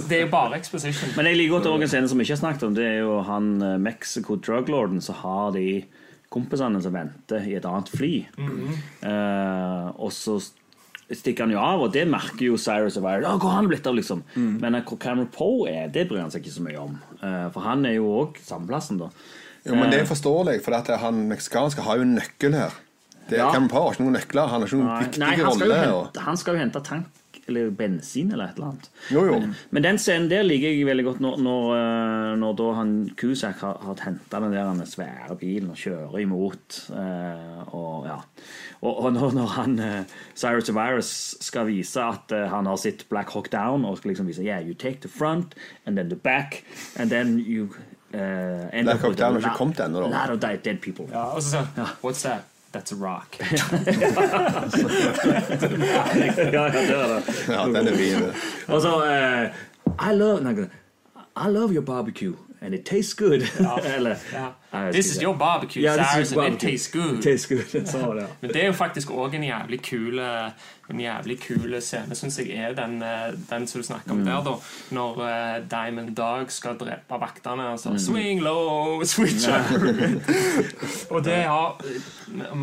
det 0.09 0.17
er 0.17 0.21
jo 0.25 0.29
bare 0.31 0.57
exposition. 0.59 1.09
Men 1.15 1.25
jeg 1.29 1.37
liker 1.39 1.57
godt 1.57 1.69
også 1.71 1.81
en 1.87 1.91
scene 1.93 2.09
som 2.11 2.19
vi 2.19 2.25
ikke 2.27 2.35
har 2.35 2.41
snakket 2.43 2.63
om. 2.67 2.75
Det 2.77 2.85
er 2.85 2.99
jo 3.01 3.21
han 3.25 3.49
eh, 3.65 3.77
Mexico 3.81 4.35
druglorden 4.35 5.01
så 5.01 5.15
har 5.21 5.51
de 5.55 5.65
kompisene 6.31 6.79
som 6.81 6.93
venter 6.95 7.43
i 7.47 7.55
et 7.59 7.65
annet 7.67 7.89
fly. 7.91 8.13
eh, 9.03 9.87
og 9.99 10.11
så 10.15 10.37
stikker 11.11 11.43
han 11.43 11.51
jo 11.51 11.59
av, 11.59 11.81
og 11.83 11.91
det 11.91 12.05
merker 12.07 12.45
jo 12.47 12.57
Cyrus 12.61 12.95
og 13.01 13.07
Iron. 13.11 13.39
Hvor 13.41 13.51
han 13.57 13.67
blitt 13.67 13.87
av, 13.89 13.97
liksom? 13.97 14.21
Men 14.37 14.75
eh, 14.79 14.83
hvor 14.87 14.99
Cameron 15.01 15.27
Poe 15.33 15.67
er, 15.69 15.89
det 15.91 16.07
bryr 16.09 16.21
han 16.23 16.31
seg 16.31 16.45
ikke 16.45 16.55
så 16.55 16.63
mye 16.67 16.79
om. 16.79 16.97
Eh, 17.19 17.47
for 17.53 17.65
han 17.67 17.83
er 17.89 17.97
jo 17.97 18.07
òg 18.21 18.39
samme 18.45 18.71
da. 19.01 19.09
Jo, 19.67 19.75
men 19.77 19.91
det 19.93 19.99
er 20.01 20.07
forståelig, 20.09 20.61
for 20.65 20.73
at 20.73 20.87
han 21.03 21.25
meksikanske 21.29 21.83
har 21.85 21.99
jo 21.99 22.07
en 22.07 22.15
nøkkel 22.17 22.55
her. 22.57 22.71
Det 23.29 23.37
Ja. 23.37 23.51
Cameron 23.51 23.69
Poe 23.69 23.83
har 23.85 23.93
ikke 23.93 24.03
noen 24.07 24.15
nøkler. 24.17 24.47
Han 24.49 24.61
har 24.61 24.67
ikke 24.67 24.79
noen 24.79 24.87
Nei, 24.87 25.03
viktig 25.03 25.19
nei 25.19 25.35
han, 25.35 25.45
rolle. 25.45 25.93
og- 25.93 26.17
han 26.25 26.37
skal 26.37 26.55
jo 26.55 26.59
hente 26.63 26.81
tank 26.83 27.05
eller 27.51 27.69
bensin 27.75 28.31
eller 28.31 28.49
et 28.49 28.57
eller 28.57 28.71
annet. 28.71 28.89
Jo, 29.13 29.25
jo. 29.27 29.37
Men, 29.39 29.53
men 29.75 29.85
den 29.85 29.99
scenen 30.01 30.29
der 30.31 30.47
liker 30.47 30.71
jeg 30.71 30.87
veldig 30.87 31.05
godt 31.09 31.21
når, 31.27 31.37
når, 31.45 31.69
eh, 31.77 32.31
når 32.41 32.57
da 32.63 32.71
han 32.79 32.95
Cusack 33.19 33.61
har, 33.65 33.77
har 33.85 34.01
henta 34.07 34.41
den 34.43 34.55
der 34.55 34.71
den 34.71 34.87
svære 34.89 35.37
bilen 35.39 35.69
og 35.75 35.79
kjører 35.83 36.17
imot. 36.23 36.81
eh, 36.95 37.75
og 37.75 38.07
ja 38.09 38.17
Og, 38.81 38.97
og 39.05 39.13
når, 39.13 39.31
når 39.37 39.45
han 39.55 39.79
eh, 39.79 40.03
Cyrus 40.35 40.69
of 40.71 40.75
Virus 40.75 41.11
skal 41.43 41.67
vise 41.69 42.01
at 42.01 42.31
eh, 42.33 42.47
han 42.49 42.65
har 42.65 42.79
sitt 42.81 43.05
Black 43.09 43.29
Hawk 43.35 43.51
Down 43.53 43.85
og 43.85 43.97
skal 43.99 44.09
liksom 44.15 44.27
vise 44.31 44.41
Yeah, 44.41 44.61
you 44.65 44.73
take 44.73 45.01
the 45.01 45.09
front 45.11 45.53
and 45.85 45.95
then 45.97 46.09
the 46.09 46.15
back 46.17 46.63
and 46.97 47.11
then 47.11 47.37
you 47.39 47.69
uh, 48.13 48.69
end 48.73 48.85
Black 48.89 49.01
Hawk 49.01 49.17
Down 49.17 49.37
har 49.37 49.39
ikke 49.39 49.57
kommet 49.57 49.79
ennå, 49.79 50.01
da. 50.01 50.09
lot 50.09 50.33
of 50.33 50.39
dead, 50.41 50.63
dead 50.65 50.81
people. 50.81 51.05
Ja, 51.11 51.23
og 51.35 51.41
så 51.43 51.49
sier 51.49 51.67
han 51.75 51.93
What's 52.03 52.23
that? 52.27 52.47
That's 52.73 52.91
a 52.91 52.95
rock. 52.95 53.37
ja, 53.39 53.45
det 56.71 56.89
er 56.89 57.07
det. 57.07 57.23
Ja, 57.47 57.65
den 57.65 57.87
er 57.87 57.95
fin. 57.95 58.23
Og 58.67 58.81
så 58.81 59.05
eh, 59.05 59.49
I 60.11 60.15
love 60.15 60.69
I 61.35 61.47
love 61.49 61.73
your 61.73 61.83
barbecue 61.83 62.35
and 62.61 62.73
it 62.73 62.85
tastes 62.85 63.13
good. 63.13 63.41
Eller 63.95 64.15
This 64.91 65.05
is 65.11 65.21
your 65.21 65.35
barbecue, 65.35 65.81
yeah, 65.83 65.95
Cyrus, 66.13 66.31
and 66.31 66.53
it 66.53 66.59
tastes 66.59 66.87
good. 66.93 67.17
It 67.17 67.23
tastes 67.27 67.45
good. 67.47 67.87
Så 67.87 67.97
var 67.97 68.15
ja. 68.15 68.25
Men 68.41 68.53
det 68.53 68.61
er 68.63 68.65
jo 68.67 68.73
faktisk 68.73 69.09
òg 69.11 69.33
en 69.35 69.43
jævlig 69.43 69.81
kul 69.83 70.19
En 70.91 70.99
jævlig 70.99 71.37
kul 71.39 71.75
scene, 71.81 72.15
syns 72.15 72.37
jeg, 72.39 72.49
er 72.55 72.73
den, 72.75 73.01
eh, 73.03 73.33
den 73.49 73.67
som 73.67 73.81
du 73.81 73.85
snakker 73.87 74.11
om 74.11 74.17
Mm. 74.17 74.25
der, 74.25 74.43
da. 74.43 74.53
Når 74.91 75.11
uh, 75.21 75.69
Diamond 75.71 76.15
Dog 76.15 76.51
skal 76.51 76.75
drepe 76.77 77.19
vaktene. 77.19 77.69
Altså, 77.71 77.89
Mm. 77.89 77.99
Swing 77.99 78.41
low, 78.43 79.03
switch 79.13 79.47
up. 79.55 79.71
og 81.11 81.23
det 81.23 81.35
har 81.43 81.77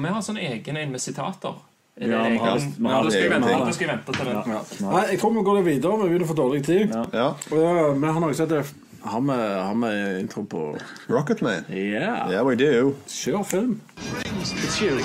Vi 0.01 0.09
har 0.09 0.21
sånn 0.23 0.39
egen 0.39 0.77
en 0.77 0.91
med 0.93 1.01
sitater. 1.01 1.55
Er 2.01 2.09
Ja, 2.11 2.29
vi 2.29 2.37
har- 2.37 2.59
vi 2.79 2.89
har 2.89 3.03
da 3.05 3.11
skal 3.11 3.23
jeg 3.23 3.31
vente- 3.31 4.13
til 4.13 4.25
den. 4.27 4.37
Ja. 4.47 4.91
Nei, 4.91 5.05
jeg 5.11 5.19
kommer 5.21 5.41
og 5.41 5.45
går 5.47 5.63
videre. 5.65 5.97
Vi 6.03 6.09
begynner 6.09 6.27
å 6.27 6.29
få 6.29 6.37
dårlig 6.37 6.65
tid. 6.65 6.93
Ja. 7.13 7.29
Og, 7.51 8.01
vi 8.01 8.07
har 8.07 8.21
noe 8.21 8.35
som 8.35 8.47
heter 8.49 8.65
Har 9.09 9.21
vi, 9.21 9.59
har 9.63 9.75
vi 9.75 10.21
intro 10.21 10.45
på 10.45 10.79
Rocketman. 11.07 11.65
Ja. 11.69 12.31
Yeah, 12.31 12.47
we 12.47 12.55
do. 12.55 12.95
Kjør 13.07 13.43
film. 13.43 13.81
It's 13.97 14.83
you. 14.83 14.99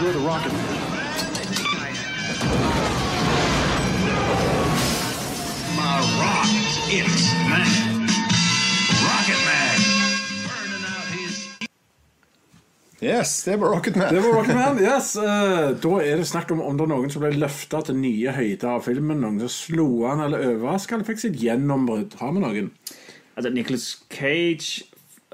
You're 0.00 0.12
the 0.12 0.18
rocket 0.18 0.52
man. 0.52 0.62
My 5.76 6.00
rock, 6.18 6.48
it's 6.88 7.32
man. 7.50 7.91
Yes, 13.02 13.42
det 13.44 13.56
var 13.58 13.72
Rocketman. 13.74 14.14
Det 14.14 14.20
var 14.22 14.36
Rocketman. 14.36 14.78
Yes. 14.78 15.16
eh, 15.16 15.72
da 15.82 15.92
er 15.98 16.20
det 16.20 16.26
snakk 16.30 16.52
om 16.54 16.60
om 16.62 16.76
det 16.78 16.84
er 16.86 16.92
noen 16.92 17.10
som 17.10 17.24
ble 17.24 17.32
løfta 17.34 17.80
til 17.88 17.98
nye 17.98 18.34
høyder 18.36 18.76
av 18.76 18.84
filmen. 18.86 19.18
Noen 19.24 19.40
som 19.42 19.50
slo 19.50 19.86
an 20.06 20.22
eller 20.28 20.44
overraska 20.52 20.94
eller 20.94 21.08
fikk 21.08 21.24
sitt 21.24 21.40
gjennombrudd. 21.42 22.14
Har 22.20 22.30
vi 22.36 22.44
noen? 22.44 22.68
Altså, 23.34 23.50
Nicholas 23.50 23.88
Cage 24.12 24.84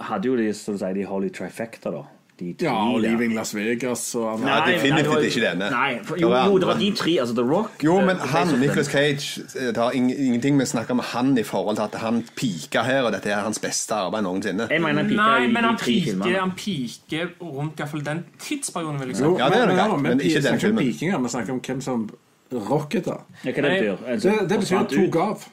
hadde 0.08 0.30
jo 0.30 0.38
de, 0.38 0.48
som 0.56 0.78
du 0.78 0.80
sier, 0.80 0.96
de 0.96 1.04
Holy 1.10 1.28
Trifecta, 1.34 1.92
da. 1.92 2.06
De 2.38 2.52
tre 2.54 2.66
Ja, 2.68 2.74
og. 2.94 3.00
Leaving 3.02 3.32
Las 3.34 3.50
Vegas 3.54 4.14
og 4.14 4.40
Nei, 4.40 4.60
definitivt 4.72 5.08
nei, 5.08 5.14
var- 5.14 5.22
ikke 5.26 5.40
denne. 5.42 5.70
Nei, 5.70 5.98
for, 6.04 6.14
Det 6.14 6.22
jo, 6.22 6.28
var 6.30 6.46
jo, 6.46 6.58
det 6.58 6.66
var 6.68 6.78
de 6.78 6.90
tre. 6.94 7.14
Altså 7.20 7.34
The 7.34 7.42
Rock 7.42 7.82
Jo, 7.82 7.96
eh, 7.98 8.04
men 8.06 8.16
Face 8.16 8.30
han, 8.36 8.52
of 8.54 8.58
Nicholas. 8.60 8.86
Cage 8.86 9.42
Det 9.54 9.76
har 9.76 9.90
ing- 9.92 10.12
ingenting 10.18 10.56
med 10.56 10.66
å 10.66 10.70
snakke 10.70 10.90
om 10.90 10.98
han 11.00 11.36
i 11.38 11.42
forhold 11.42 11.76
til 11.76 11.82
at 11.82 11.94
han 12.00 12.22
piker 12.36 12.82
her, 12.86 13.02
og 13.02 13.12
dette 13.12 13.26
er 13.30 13.42
hans 13.42 13.58
beste 13.58 13.90
arbeid 13.94 14.22
noensinne. 14.22 14.68
Jeg 14.70 14.80
mener 14.80 15.02
han 15.02 15.10
pika 15.10 15.16
Nei, 15.16 15.44
i 15.44 15.46
men 15.52 15.62
de 15.62 15.68
han 15.68 15.76
tre 15.76 15.84
piker, 15.92 16.12
filmene. 16.12 16.38
han 16.40 16.52
piker 16.52 17.28
rundt 17.42 17.72
i 17.72 17.82
hvert 17.82 17.90
fall 17.90 18.00
den 18.04 18.24
tidsperioden. 18.38 18.98
vil 19.00 19.08
jeg 19.08 19.16
si. 19.16 19.22
Jo, 19.24 19.36
Ja, 19.38 19.48
det 19.48 19.56
er 19.58 19.66
det 19.66 19.76
men- 19.76 19.90
greit, 19.90 20.00
men 20.02 20.20
ikke 20.20 20.34
den 20.34 20.42
snakker 20.42 20.54
om 20.54 20.60
filmen. 20.60 20.84
pikinger. 20.92 21.18
Vi 21.22 21.28
snakker 21.28 21.52
om 21.52 21.60
hvem 21.60 21.80
som 21.82 22.10
rocket 22.52 23.06
Ja, 23.06 23.12
hva 23.12 23.54
det 23.54 23.54
betyr? 23.64 23.96
Altså, 24.08 24.30
Det, 24.30 24.48
det 24.48 24.58
betyr 24.58 24.78
forsvant 24.78 24.92
ut? 24.92 25.12
tok 25.12 25.16
av. 25.22 25.44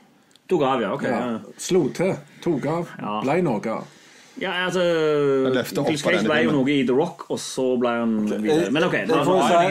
Tok 0.48 0.62
av, 0.62 0.82
ja. 0.82 0.94
ok 0.94 1.04
Ja. 1.04 1.10
ja. 1.32 1.40
Slo 1.58 1.90
til. 1.90 2.16
Tok 2.44 2.66
av. 2.68 2.88
Ja. 3.02 3.22
Ble 3.22 3.42
noe 3.42 3.56
av. 3.72 3.88
Ja, 4.42 4.52
altså 4.66 4.82
Cage 5.96 6.24
ble 6.28 6.40
jo 6.44 6.52
noe 6.52 6.72
i 6.74 6.82
The 6.84 6.96
Rock, 6.96 7.26
og 7.32 7.40
så 7.40 7.68
ble 7.80 7.94
han 8.02 8.16
videre. 8.28 8.72
Men 8.76 8.84
OK. 8.84 8.94
Jeg 9.00 9.08
da- 9.08 9.22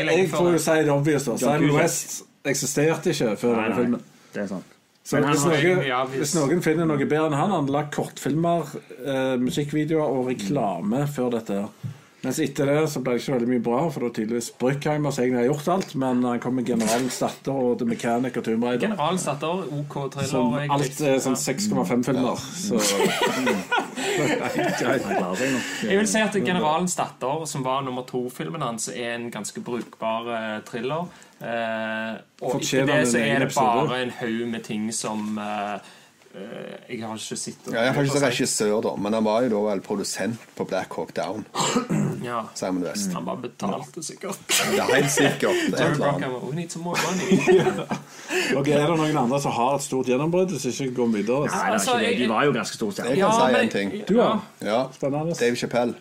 jeg 0.08 0.28
får 0.30 0.52
jo 0.52 0.58
si 0.58 0.76
det 0.82 0.90
obvious. 0.94 1.24
da. 1.24 1.36
Simon 1.36 1.74
West 1.76 2.22
eksisterte 2.44 3.12
ikke 3.12 3.36
før 3.40 3.56
Nei, 3.56 3.64
denne 3.64 3.74
nei, 3.74 3.82
filmen. 3.82 4.00
det 4.34 4.42
er 4.42 4.46
sant. 4.46 4.70
Så 5.04 5.18
hvis, 5.20 5.44
noen, 5.44 6.08
hvis 6.16 6.34
noen 6.34 6.62
finner 6.64 6.86
noe 6.88 6.96
bedre 7.04 7.26
enn 7.26 7.34
han, 7.36 7.50
han 7.50 7.66
lagd 7.68 7.90
kortfilmer, 7.92 8.70
eh, 9.04 9.34
musikkvideoer 9.36 10.00
og 10.16 10.28
reklame 10.30 11.02
før 11.12 11.30
dette. 11.36 11.52
her. 11.52 11.68
Mens 12.24 12.38
etter 12.40 12.70
det 12.70 12.76
så 12.88 13.02
ble 13.04 13.14
det 13.14 13.20
ikke 13.20 13.34
veldig 13.34 13.48
mye 13.50 13.62
bra, 13.64 13.80
for 13.92 14.00
det 14.00 14.08
var 14.08 14.12
tydeligvis 14.16 14.46
Brückheimer 14.60 15.12
som 15.12 15.24
egentlig 15.24 15.42
har 15.42 15.48
gjort 15.50 15.66
alt, 15.74 15.90
men 16.00 16.22
han 16.24 16.40
kom 16.40 16.54
med 16.56 16.70
Generalens 16.70 17.18
datter 17.20 17.52
og 17.52 17.74
The 17.82 17.88
Mechanic 17.90 18.38
og 18.40 18.46
Tomb 18.46 18.64
Raider. 18.64 18.86
Generalen 18.86 19.20
datter, 19.20 19.64
OK 19.80 19.96
thriller. 20.14 20.30
Som 20.30 20.56
alt 20.56 21.02
er 21.04 21.18
sånn 21.20 21.36
6,5-filmer. 21.36 22.40
Så. 22.40 22.80
Jeg 25.84 25.98
vil 25.98 26.08
si 26.08 26.22
at 26.22 26.36
Generalens 26.38 26.96
datter, 26.96 27.44
som 27.50 27.64
var 27.66 27.84
nummer 27.84 28.06
to-filmen 28.08 28.64
hans, 28.64 28.88
er 28.88 29.18
en 29.18 29.28
ganske 29.34 29.60
brukbar 29.64 30.30
eh, 30.32 30.56
thriller. 30.68 31.10
Eh, 31.44 32.14
og 32.40 32.56
etter 32.62 32.88
det 32.88 33.02
så 33.10 33.20
er 33.20 33.44
det 33.44 33.50
bare 33.56 34.00
en 34.00 34.14
haug 34.22 34.46
med 34.48 34.64
ting 34.64 34.88
som 34.96 35.36
eh, 35.36 35.92
Jeg 36.34 36.98
har 37.06 37.14
ikke 37.14 37.36
sett 37.38 37.68
Ja, 37.70 37.84
jeg 37.86 37.94
er 37.94 38.08
sett 38.10 38.22
regissør, 38.24 38.80
da, 38.82 38.94
men 38.98 39.14
han 39.14 39.24
var 39.24 39.44
jo 39.46 39.52
da 39.52 39.60
vel 39.68 39.80
produsent 39.86 40.40
på 40.58 40.66
Black 40.66 40.92
Hawk 40.98 41.14
Down. 41.16 41.46
Ja. 42.24 42.38
Simon 42.56 42.86
West. 42.86 43.12
Han 43.12 43.26
bare 43.26 43.36
betalte 43.42 44.00
sikkert. 44.02 44.38
Det 44.48 44.78
er 44.80 44.88
helt 44.94 45.10
sikkert. 45.12 45.58
Det 45.74 45.80
er 45.80 45.98
Jerry 46.00 46.38
we 46.46 46.54
need 46.56 46.72
some 46.72 46.82
more 46.84 46.96
money. 47.04 47.36
Og 48.56 48.64
er 48.68 48.86
det 48.86 48.96
noen 48.96 49.18
andre 49.20 49.40
som 49.44 49.52
har 49.52 49.74
et 49.76 49.84
stort 49.84 50.08
gjennombrudd, 50.08 50.54
som 50.56 50.72
ikke 50.72 50.94
går 50.96 51.10
videre? 51.18 51.42
Nei, 51.44 51.52
det 51.52 51.66
er 51.68 51.74
Altså, 51.76 51.98
ikke 52.00 52.14
det. 52.14 52.22
De 52.22 52.28
var 52.32 52.46
jo 52.48 52.54
ganske 52.56 52.78
store 52.78 53.08
Jeg 53.10 53.20
kan 53.20 53.36
si 53.36 53.52
men- 53.52 53.60
en 53.60 53.72
ting. 53.76 53.92
Du, 54.08 54.14
ja. 54.16 54.30
Ja, 54.64 54.78
Spennende. 54.96 55.36
Dave 55.36 55.60
Chappelle. 55.60 55.94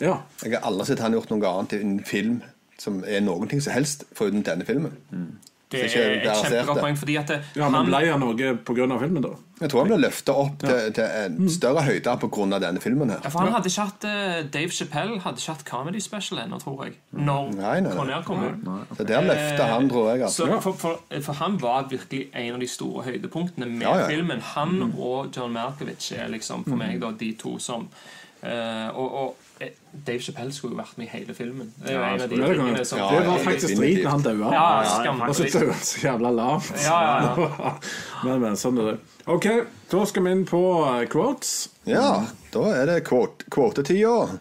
Ja. 0.00 0.16
Jeg 0.42 0.56
har 0.58 0.66
aldri 0.66 0.86
sett 0.90 1.04
han 1.06 1.14
gjort 1.14 1.30
noe 1.30 1.46
annet 1.54 1.76
i 1.78 1.80
en 1.86 1.94
film 2.06 2.40
som 2.78 2.98
er 3.06 3.22
noen 3.22 3.46
ting 3.50 3.62
som 3.62 3.72
helst 3.78 4.02
foruten 4.18 4.42
denne 4.46 4.66
filmen. 4.66 4.98
Det 5.68 5.82
er 5.84 6.14
et 6.16 6.24
kjempegodt 6.24 6.80
poeng, 6.80 6.96
fordi 6.96 7.16
at 7.20 7.28
det, 7.28 7.36
ja, 7.58 7.66
men 7.68 7.82
han 7.82 7.90
ble 7.90 7.98
han 8.08 8.22
noe 8.22 8.52
pga. 8.64 8.98
filmen, 9.02 9.24
da? 9.24 9.34
Jeg 9.58 9.72
tror 9.72 9.82
han 9.82 9.88
ble 9.90 9.98
løfta 10.00 10.34
opp 10.38 10.60
til, 10.62 10.92
til 10.94 11.16
en 11.18 11.48
større 11.50 11.82
høyde 11.84 12.14
pga. 12.22 12.60
denne 12.62 12.80
filmen. 12.80 13.10
her 13.10 13.20
Ja, 13.24 13.32
for 13.34 13.42
han 13.44 13.52
hadde 13.52 13.68
ikke 13.68 13.86
hatt 13.90 14.06
eh, 14.08 14.38
Dave 14.54 14.70
Chappelle 14.72 15.18
hadde 15.24 15.42
ikke 15.42 15.56
hatt 15.56 15.64
comedy 15.68 16.00
special 16.00 16.40
ennå, 16.44 16.60
tror 16.62 16.84
jeg. 16.86 16.94
Når 17.12 17.50
Nei, 17.58 17.80
nei, 17.84 17.94
nei. 18.10 18.20
Kom 18.28 18.44
ut. 18.44 18.68
Så 18.96 19.04
der 19.08 19.26
løfta 19.26 19.66
han, 19.72 19.90
tror 19.90 20.08
jeg. 20.12 20.22
Altså. 20.28 20.46
Så 20.46 20.60
for, 20.64 20.78
for, 20.80 21.02
for 21.26 21.40
han 21.42 21.58
var 21.62 21.88
virkelig 21.90 22.28
en 22.32 22.54
av 22.54 22.62
de 22.64 22.70
store 22.70 23.04
høydepunktene 23.10 23.68
med 23.72 23.84
Ja, 23.84 23.96
ja. 24.04 24.06
filmen. 24.08 24.40
Han 24.54 24.92
og 24.94 25.34
John 25.36 25.52
Malkovich 25.52 26.12
er 26.16 26.32
liksom 26.32 26.64
for 26.68 26.78
meg 26.80 27.00
da 27.02 27.12
de 27.18 27.32
to 27.38 27.58
som 27.62 27.88
uh, 28.42 28.88
Og, 28.94 29.08
og 29.08 29.28
eh, 29.28 29.47
Dave 30.06 30.20
Chappelle 30.22 30.52
skulle 30.54 30.76
jo 30.76 30.78
vært 30.78 30.98
med 30.98 31.06
i 31.08 31.10
hele 31.10 31.34
filmen. 31.34 31.72
Det 31.82 31.90
er 31.90 31.96
jo 31.96 32.02
en 32.06 32.20
av 32.22 32.28
de 32.30 32.36
Ja, 32.38 32.46
det 32.48 32.56
tingene 32.58 32.84
som 32.86 32.98
Ja, 33.00 33.08
Det 33.10 33.26
var 33.26 33.38
faktisk 33.44 33.76
driten 33.80 34.06
han 34.10 34.22
daua. 34.22 34.52
Ja, 34.54 34.66
Og 35.28 35.34
så 35.34 35.48
daua 35.52 35.72
han 35.72 35.84
så 35.88 36.02
jævla 36.06 36.30
lavt. 36.30 36.72
Ja, 36.84 36.98
ja, 37.38 37.72
men, 38.24 38.40
men 38.44 38.56
sånn 38.60 38.78
er 38.78 38.90
det. 38.92 38.98
OK, 39.26 39.48
da 39.90 40.04
skal 40.06 40.22
vi 40.28 40.30
inn 40.36 40.44
på 40.48 40.60
eh, 40.86 41.06
quotes. 41.10 41.54
Ja, 41.90 42.26
da 42.54 42.62
er 42.76 42.86
det 42.92 43.00
quote- 43.08 43.48
kvotetida. 43.50 44.38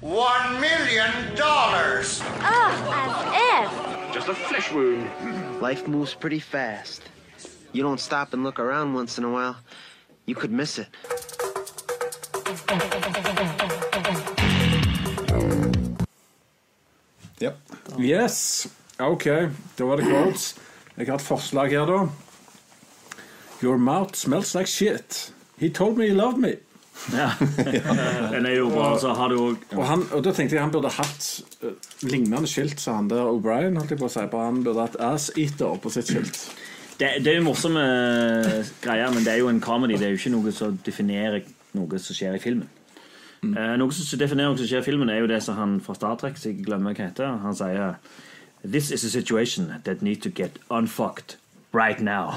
One 0.00 0.60
million 0.60 1.10
dollars! 1.36 2.20
Oh, 2.40 2.70
as 2.94 3.16
if. 3.34 4.14
Just 4.14 4.28
a 4.28 4.34
flesh 4.34 4.72
wound. 4.72 5.04
Life 5.60 5.86
moves 5.88 6.14
pretty 6.14 6.38
fast. 6.40 7.02
You 7.72 7.82
don't 7.82 8.00
stop 8.00 8.32
and 8.32 8.42
look 8.44 8.58
around 8.58 8.94
once 8.94 9.18
in 9.18 9.24
a 9.24 9.30
while, 9.30 9.56
you 10.24 10.34
could 10.34 10.50
miss 10.52 10.78
it. 10.78 10.86
Ja. 17.40 17.52
Yes. 17.98 18.68
OK, 18.98 19.24
da 19.78 19.84
var 19.86 20.00
det 20.00 20.08
quotes. 20.08 20.54
Jeg 20.98 21.06
har 21.06 21.20
et 21.20 21.22
forslag 21.22 21.70
her, 21.70 21.86
da. 21.86 22.08
Your 23.62 23.78
mouth 23.78 24.14
smells 24.18 24.54
like 24.54 24.66
shit. 24.70 25.32
He 25.58 25.68
told 25.68 25.96
me 25.98 26.08
he 26.08 26.14
loved 26.14 26.38
me. 26.38 26.56
Ja. 27.14 27.30
Den 28.32 28.46
er 28.46 28.54
jo 28.56 28.68
bra. 28.70 28.98
Så 28.98 29.12
har 29.14 29.28
du 29.30 29.36
òg 29.38 29.56
Og, 29.76 29.84
han, 29.86 30.02
og 30.12 30.24
da 30.26 30.32
tenkte 30.34 30.56
jeg 30.56 30.62
han 30.64 30.72
burde 30.74 30.90
hatt 30.90 31.28
uh, 31.62 31.70
lignende 32.02 32.46
skilt 32.50 32.82
som 32.82 32.96
han 32.98 33.10
der 33.10 33.22
O'Brien. 33.30 33.78
holdt 33.78 33.94
jeg 33.94 34.00
på 34.00 34.08
å 34.08 34.10
si, 34.10 34.24
bare 34.32 34.48
Han 34.50 34.64
burde 34.66 34.82
hatt 34.86 34.98
Ass 35.02 35.28
Eater 35.38 35.78
på 35.82 35.92
sitt 35.94 36.10
skilt. 36.10 36.40
det, 36.98 37.12
det 37.22 37.32
er 37.32 37.38
jo 37.38 37.46
morsomme 37.46 37.84
greier, 38.82 39.12
men 39.14 39.22
det 39.22 39.36
er 39.36 39.44
jo 39.44 39.50
en 39.52 39.62
comedy. 39.62 39.94
Det 39.98 40.08
er 40.08 40.14
jo 40.16 40.18
ikke 40.22 40.34
noe 40.34 40.54
som 40.54 40.78
definerer 40.86 41.46
noe 41.78 42.02
som 42.02 42.18
skjer 42.18 42.34
i 42.34 42.42
filmen. 42.42 42.66
Eh, 43.42 43.74
noe 43.78 43.94
som 43.94 44.18
definerer 44.18 44.50
noe 44.50 44.58
som 44.58 44.66
skjer 44.66 44.82
i 44.82 44.86
filmen, 44.86 45.10
er 45.10 45.22
jo 45.22 45.30
det 45.30 45.42
som 45.44 45.58
han 45.58 45.76
fra 45.84 45.94
Star 45.94 46.16
Trek 46.18 46.40
jeg 46.42 46.64
glemmer 46.66 46.96
hva 46.96 47.10
heter. 47.10 47.38
Han 47.44 47.54
sier 47.54 47.98
This 48.64 48.90
is 48.90 49.04
a 49.04 49.10
situation 49.10 49.70
that 49.84 50.02
need 50.02 50.22
to 50.22 50.30
get 50.30 50.58
unfucked 50.68 51.36
right 51.72 52.00
now. 52.00 52.32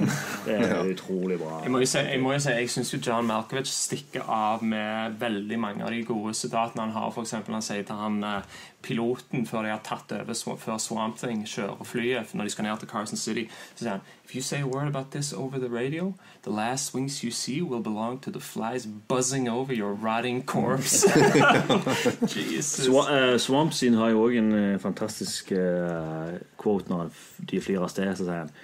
det 0.46 0.54
er 0.54 0.84
utrolig 0.92 1.38
bra. 1.38 1.60
Jeg 1.62 1.70
må 1.70 1.78
jo 1.78 1.86
si, 1.86 1.98
jeg, 1.98 2.20
må 2.22 2.32
jo 2.32 2.38
si, 2.38 2.50
jeg 2.54 2.70
syns 2.70 2.94
John 3.06 3.26
Malkovich 3.26 3.72
stikker 3.72 4.28
av 4.30 4.62
med 4.64 5.18
veldig 5.20 5.58
mange 5.58 5.84
av 5.84 5.90
de 5.90 6.04
gode 6.06 6.34
sitatene 6.34 6.86
han 6.86 6.94
har. 6.94 7.10
For 7.14 7.26
eksempel 7.26 7.56
han 7.56 7.66
sier 7.66 7.86
til 7.86 7.98
han 7.98 8.22
eh, 8.24 8.60
piloten 8.86 9.46
før 9.46 9.66
de 9.66 9.74
har 9.74 9.82
tatt 9.84 10.12
over 10.14 10.58
før 10.62 10.78
Swamp 10.78 11.18
Thing 11.18 11.42
kjører 11.48 11.82
flyet 11.84 12.34
når 12.34 12.46
de 12.46 12.54
skal 12.54 12.68
ned 12.68 12.78
til 12.82 12.88
Carson 12.92 13.18
City. 13.18 13.48
Så 13.74 13.84
sier 13.84 13.96
han 13.96 14.06
If 14.26 14.34
you 14.34 14.42
say 14.42 14.60
a 14.60 14.66
word 14.66 14.88
about 14.88 15.12
this 15.12 15.32
over 15.32 15.56
the 15.58 15.68
radio, 15.68 16.14
the 16.42 16.50
last 16.50 16.94
wings 16.94 17.22
you 17.22 17.30
see 17.30 17.62
will 17.62 17.80
belong 17.80 18.18
to 18.22 18.30
the 18.30 18.40
flies 18.40 18.84
buzzing 18.84 19.48
over 19.48 19.72
your 19.72 19.92
rotting 19.94 20.42
corpse. 20.42 21.06
Jesus. 22.34 22.86
Swa 22.86 23.04
uh, 23.06 23.38
Swamp 23.38 23.72
Scene 23.72 23.96
har 23.96 24.10
jo 24.10 24.24
òg 24.26 24.38
en 24.40 24.52
eh, 24.52 24.78
fantastisk 24.82 25.52
eh, 25.52 26.40
quote 26.66 26.90
når 26.92 27.12
de 27.50 27.62
flyr 27.62 27.84
av 27.86 27.92
sted. 27.94 28.10
Så 28.18 28.26
sier 28.26 28.42
han 28.44 28.56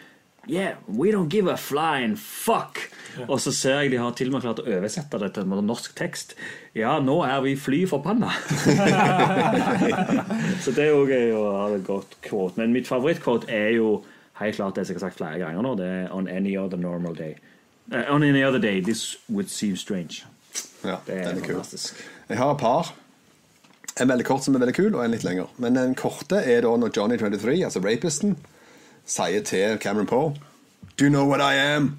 Yeah, 0.50 0.72
we 0.88 1.12
don't 1.14 1.30
give 1.30 1.46
a 1.46 1.54
flying 1.54 2.16
fuck. 2.18 2.80
Og 3.28 3.36
så 3.38 3.52
ser 3.54 3.76
jeg 3.84 3.92
de 3.92 4.00
har 4.02 4.10
til 4.18 4.26
og 4.26 4.32
med 4.34 4.42
klart 4.42 4.58
å 4.58 4.64
oversette 4.74 5.20
det 5.22 5.28
til 5.36 5.44
en 5.46 5.68
norsk 5.68 5.92
tekst. 5.94 6.32
Ja, 6.74 6.96
nå 6.98 7.20
er 7.22 7.38
vi 7.44 7.52
fly 7.54 7.84
forbanna. 7.86 8.32
så 10.64 10.74
det 10.74 10.88
er 10.88 10.90
jo 10.90 11.04
gøy 11.06 11.30
å 11.36 11.44
ha 11.60 11.68
et 11.76 11.86
godt 11.86 12.16
quote. 12.26 12.58
Men 12.58 12.74
mitt 12.74 12.90
favorittquote 12.90 13.46
er 13.54 13.76
jo 13.76 14.00
helt 14.40 14.58
klart 14.58 14.74
det 14.80 14.88
som 14.88 14.96
jeg 14.96 15.00
har 15.00 15.06
sagt 15.12 15.20
flere 15.20 15.38
ganger 15.44 15.62
nå. 15.62 15.76
Det 15.78 15.86
er 15.86 16.10
On 16.16 16.26
any 16.26 16.56
other 16.58 16.80
normal 16.80 17.14
day. 17.14 17.36
Uh, 17.92 18.02
on 18.10 18.24
any 18.26 18.42
other 18.42 18.58
day, 18.62 18.80
this 18.80 19.16
would 19.28 19.48
seem 19.50 19.76
strange. 19.76 20.24
ja, 20.84 20.96
Det 21.06 21.14
er, 21.20 21.28
den 21.28 21.38
er 21.38 21.46
kul. 21.46 21.54
fantastisk. 21.54 22.02
Jeg 22.28 22.38
har 22.38 22.50
et 22.54 22.58
par. 22.60 22.92
En 24.00 24.08
veldig 24.08 24.24
kort 24.26 24.44
som 24.44 24.54
er 24.56 24.62
veldig 24.62 24.74
kul, 24.76 24.94
og 24.94 25.04
en 25.04 25.10
litt 25.12 25.24
lengre. 25.26 25.48
Men 25.60 25.74
den 25.76 25.94
korte 25.98 26.38
er 26.48 26.62
da 26.64 26.70
når 26.80 26.92
Johnny 26.96 27.18
23, 27.20 27.58
altså 27.66 27.82
rapisten, 27.84 28.36
sier 29.04 29.42
til 29.44 29.78
Cameron 29.82 30.06
Poe 30.06 30.32
Do 30.96 31.04
you 31.04 31.10
know 31.10 31.26
what 31.28 31.40
I 31.42 31.56
am? 31.76 31.98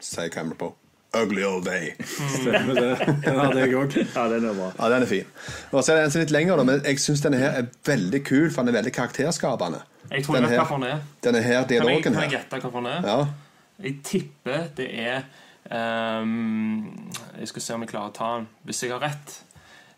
Sier 0.00 0.28
Cameron 0.30 0.56
Poe. 0.60 0.72
Ugly 1.14 1.44
old 1.46 1.64
day. 1.64 1.92
Stemmer 2.04 2.74
det. 2.74 3.06
Den 3.22 3.36
hadde 3.38 3.60
jeg 3.60 3.74
òg. 3.78 3.92
Ja, 4.16 4.24
den 4.32 4.48
er 4.50 4.56
bra. 4.56 4.70
Ja, 4.80 4.88
den 4.90 5.04
er 5.04 5.06
fin. 5.06 5.28
Og 5.70 5.84
så 5.86 5.92
er 5.92 6.00
det 6.00 6.04
en 6.08 6.10
som 6.14 6.20
er 6.20 6.24
litt 6.24 6.32
lengre, 6.34 6.64
men 6.66 6.80
jeg 6.82 6.98
syns 6.98 7.22
denne 7.22 7.38
her 7.38 7.54
er 7.60 7.68
veldig 7.86 8.20
kul, 8.26 8.48
for 8.50 8.64
den 8.66 8.72
er 8.74 8.80
veldig 8.80 8.92
karakterskapende. 8.96 9.84
Jeg 10.10 10.24
tror 10.26 10.40
jeg 10.40 10.46
vet 10.48 10.56
her- 10.56 10.64
hva 10.66 10.78
den 10.80 10.88
er. 10.90 11.04
Denne 11.22 11.42
her 11.44 11.52
Kan 11.52 11.60
jeg, 11.62 11.68
dialogen 11.70 12.02
kan 12.02 12.12
jeg 12.18 12.22
her. 12.22 12.34
gjette 12.38 12.60
hva 12.64 12.72
den 12.80 12.90
er? 12.90 13.06
Ja. 13.06 13.26
Jeg 13.86 13.94
tipper 14.06 14.66
det 14.76 14.88
er 15.04 15.22
um, 16.22 17.10
Jeg 17.38 17.48
skal 17.50 17.62
se 17.62 17.74
om 17.78 17.82
jeg 17.86 17.90
klarer 17.94 18.10
å 18.10 18.16
ta 18.18 18.32
den. 18.38 18.48
Hvis 18.66 18.82
jeg 18.84 18.92
har 18.94 19.00
rett. 19.06 19.38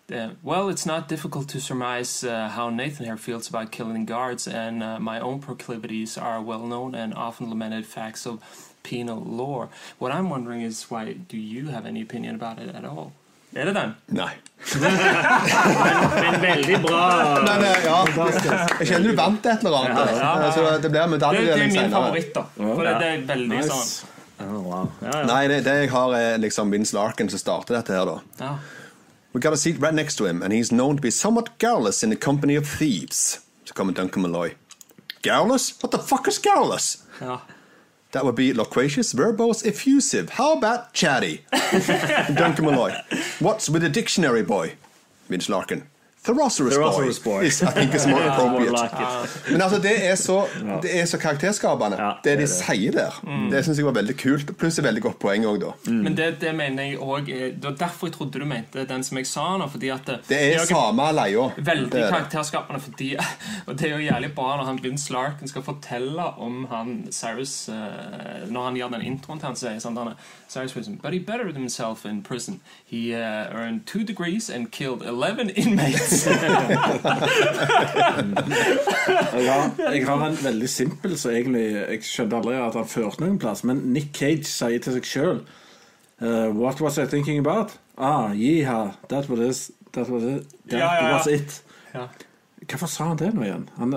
Er, 0.08 0.30
well, 0.44 0.68
it's 0.68 0.86
not 0.86 1.08
difficult 1.08 1.48
to 1.48 1.58
surmise 1.60 2.22
uh, 2.22 2.48
how 2.56 2.70
Nathan 2.70 3.06
here 3.06 3.16
feels 3.16 3.48
about 3.48 3.72
killing 3.72 4.06
guards, 4.06 4.46
and 4.46 4.80
uh, 4.82 5.00
my 5.00 5.18
own 5.18 5.40
proclivities 5.40 6.16
are 6.16 6.40
well 6.40 6.60
known 6.66 6.94
and 6.94 7.12
often 7.14 7.48
lamented 7.50 7.84
facts 7.86 8.24
of 8.26 8.38
penal 8.84 9.20
law. 9.20 9.66
What 9.98 10.12
I'm 10.12 10.30
wondering 10.30 10.62
is 10.62 10.84
why 10.90 11.12
do 11.28 11.36
you 11.36 11.68
have 11.70 11.86
any 11.88 12.02
opinion 12.02 12.36
about 12.36 12.58
it 12.60 12.72
at 12.74 12.84
all? 12.84 13.12
Er 13.56 13.64
det 13.64 13.74
den? 13.74 13.94
Nei. 14.06 14.32
Men 16.22 16.40
veldig 16.40 16.80
bra. 16.82 17.40
Men 17.44 17.64
eh, 17.64 17.84
ja, 17.86 17.98
jeg 18.80 18.88
kjenner 18.90 19.08
du 19.10 19.16
vant 19.16 19.46
et 19.46 19.64
eller 19.64 19.76
annet. 19.78 19.98
Ja, 19.98 20.18
ja, 20.18 20.32
ja. 20.44 20.50
Så 20.52 20.64
det 20.82 20.90
blir 20.92 21.06
Det, 21.06 21.18
det 21.18 21.52
er 21.52 21.62
min 21.62 21.72
senere. 21.72 21.90
favoritt, 21.94 22.34
da. 22.34 22.42
For 22.56 22.82
det, 22.84 22.94
det 23.00 23.08
er 23.14 23.24
veldig 23.32 23.56
Nice. 23.56 23.70
sånn 23.72 24.12
Oh, 24.36 24.58
wow. 24.60 24.88
ja, 25.00 25.08
ja. 25.14 25.20
Nei, 25.30 25.46
det, 25.48 25.62
det 25.64 25.74
jeg 25.80 25.90
har 25.94 26.10
er 26.12 26.34
liksom 26.42 26.68
Vince 26.70 26.92
Larkin 26.92 27.30
som 27.32 27.40
starter 27.40 27.78
dette 27.78 27.94
her, 27.96 28.04
da. 28.04 28.50
We 29.36 29.40
got 29.40 29.52
a 29.52 29.56
seat 29.58 29.78
right 29.78 29.92
next 29.92 30.16
to 30.16 30.24
him, 30.24 30.42
and 30.42 30.50
he's 30.50 30.72
known 30.72 30.96
to 30.96 31.02
be 31.02 31.10
somewhat 31.10 31.58
garrulous 31.58 32.02
in 32.02 32.08
the 32.08 32.16
company 32.16 32.56
of 32.56 32.66
thieves. 32.66 33.40
Så 33.64 33.74
kommer 33.74 33.92
Duncan 33.92 34.22
Malloy. 34.22 34.54
Garrulous? 35.22 35.74
What 35.82 35.90
the 35.90 35.98
fuck 35.98 36.26
is 36.26 36.38
garrulous? 36.38 37.04
ja. 37.20 37.40
That 38.12 38.24
would 38.24 38.34
be 38.34 38.54
loquacious, 38.54 39.12
verbose, 39.12 39.62
effusive. 39.68 40.30
How 40.30 40.54
about 40.56 40.94
chatty? 40.94 41.44
Duncan 42.34 42.64
Malloy. 42.64 42.94
What's 43.38 43.68
with 43.68 43.82
the 43.82 43.90
dictionary 43.90 44.42
boy? 44.42 44.72
Vince 45.28 45.50
Larkin. 45.50 45.82
Therosaurus, 46.26 46.74
Therosaurus 46.74 47.20
Boy. 47.22 47.32
Boy. 47.40 47.46
Is, 47.46 47.62
I 47.62 47.70
think 47.76 47.94
is 47.94 48.06
more 48.06 48.20
Yeah, 48.26 48.34
appropriate. 48.36 48.72
like. 48.72 49.50
Men 49.52 49.62
altså, 49.62 49.78
det 49.82 49.94
er 50.10 50.14
så, 50.18 50.40
det 50.82 50.92
er 51.00 51.04
så 51.06 51.18
karakterskapende, 51.22 51.96
Ja, 52.00 52.10
det 52.24 52.32
det 52.32 52.36
de 52.38 52.46
det. 52.46 52.50
sier 52.50 52.92
der. 52.92 53.18
Det 53.52 53.64
syns 53.64 53.78
jeg 53.78 53.86
var 53.86 53.92
veldig 54.00 54.16
kult. 54.18 54.52
Pluss 54.58 54.78
et 54.78 54.84
veldig 54.84 55.02
godt 55.04 55.18
poeng 55.22 55.46
òg, 55.46 55.60
da. 55.62 55.72
Men 55.90 56.16
det, 56.18 56.40
det 56.40 56.54
mener 56.58 56.82
jeg 56.90 56.98
òg 56.98 57.26
Det 57.30 57.64
var 57.64 57.76
derfor 57.80 58.08
jeg 58.10 58.16
trodde 58.18 58.40
du 58.42 58.44
mente 58.44 58.84
den 58.88 59.04
som 59.06 59.16
jeg 59.20 59.26
sa 59.30 59.46
nå. 59.60 59.68
Fordi 59.70 59.90
at 59.94 60.06
det, 60.06 60.18
Det 60.28 60.40
er 60.42 60.58
jo 60.58 60.66
samme 60.66 61.06
leia. 61.14 61.46
Veldig 61.56 61.90
Det 61.92 62.02
er 62.04 62.10
karakterskapende 62.10 62.80
fordi 62.82 63.12
Og 63.68 63.78
det 63.78 63.90
er 63.90 63.94
jo 63.96 64.02
jævlig 64.08 64.32
bra 64.34 64.56
når 64.58 64.64
han 64.72 64.82
Vince 64.82 65.12
Larkin 65.12 65.48
skal 65.48 65.62
fortelle 65.66 66.26
om 66.42 66.66
han 66.70 66.92
Cyrus 67.12 67.68
eh, 67.68 68.46
Når 68.50 68.64
han 68.70 68.76
gjør 68.80 68.92
den 68.96 69.02
introen 69.12 69.38
til 69.40 69.46
han 69.52 69.56
sier 69.58 69.78
sånn 69.82 69.96
han 69.98 70.12
er, 70.12 70.16
Cyrus 70.48 70.72
But 71.02 71.12
he 71.12 71.18
bettered 71.18 71.54
himself 71.56 72.04
in 72.06 72.22
prison. 72.22 72.60
He 72.84 73.14
uh, 73.14 73.18
earned 73.52 73.86
two 73.86 74.04
degrees 74.04 74.48
and 74.50 74.70
killed 74.70 75.02
11 75.02 75.50
inmates. 75.56 76.26
Jeg 79.36 79.52
har, 79.52 79.92
jeg 79.92 80.06
har 80.06 80.26
en 80.26 80.38
veldig 80.44 80.68
simpel, 80.68 81.18
så 81.18 81.30
egentlig 81.30 81.62
Jeg 81.72 81.98
skjønte 82.04 82.36
aldri 82.36 82.54
at 82.58 82.74
han 82.74 82.86
førte 82.88 83.20
noen 83.22 83.38
plass, 83.38 83.64
men 83.64 83.76
Nick 83.94 84.12
Cage 84.16 84.44
sier 84.48 84.78
til 84.82 84.96
seg 84.96 85.04
sjøl 85.08 85.40
What 86.56 86.80
was 86.80 86.98
I 86.98 87.04
thinking 87.06 87.38
about? 87.46 87.74
Ah, 87.98 88.32
yeehaw, 88.32 88.90
that 89.08 89.28
was 89.28 89.40
it. 89.68 89.74
That 89.92 90.08
was 90.10 90.22
it. 90.24 90.46
That 90.70 90.78
Ja, 90.78 90.94
ja, 90.94 91.08
ja. 91.08 91.16
was 91.16 91.26
it. 91.26 91.62
Ja. 91.94 92.06
Hvorfor 92.66 92.86
sa 92.90 93.04
han 93.10 93.18
det 93.20 93.34
nå 93.34 93.42
igjen? 93.44 93.68
Han, 93.78 93.92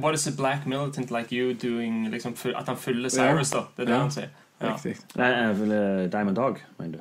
What 0.00 0.14
is 0.14 0.26
a 0.26 0.32
black 0.36 0.66
militant 0.66 1.10
like 1.10 1.32
you 1.36 1.52
doing 1.54 2.08
liksom, 2.10 2.34
At 2.56 2.66
han 2.68 2.76
fyller 2.76 3.08
Cyrus, 3.10 3.50
da. 3.50 3.58
Det 3.76 3.82
er 3.82 3.84
det 3.86 3.94
Ja. 3.94 4.00
han 4.00 4.10
sier. 4.10 4.28
Ja. 4.60 4.72
Riktig. 4.74 4.96
Nei, 5.16 5.26
jeg 5.26 5.60
vil, 5.60 5.72
eh, 5.72 6.10
Diamond 6.12 6.36
Dog, 6.36 6.58
mener 6.78 6.92
du? 6.92 6.98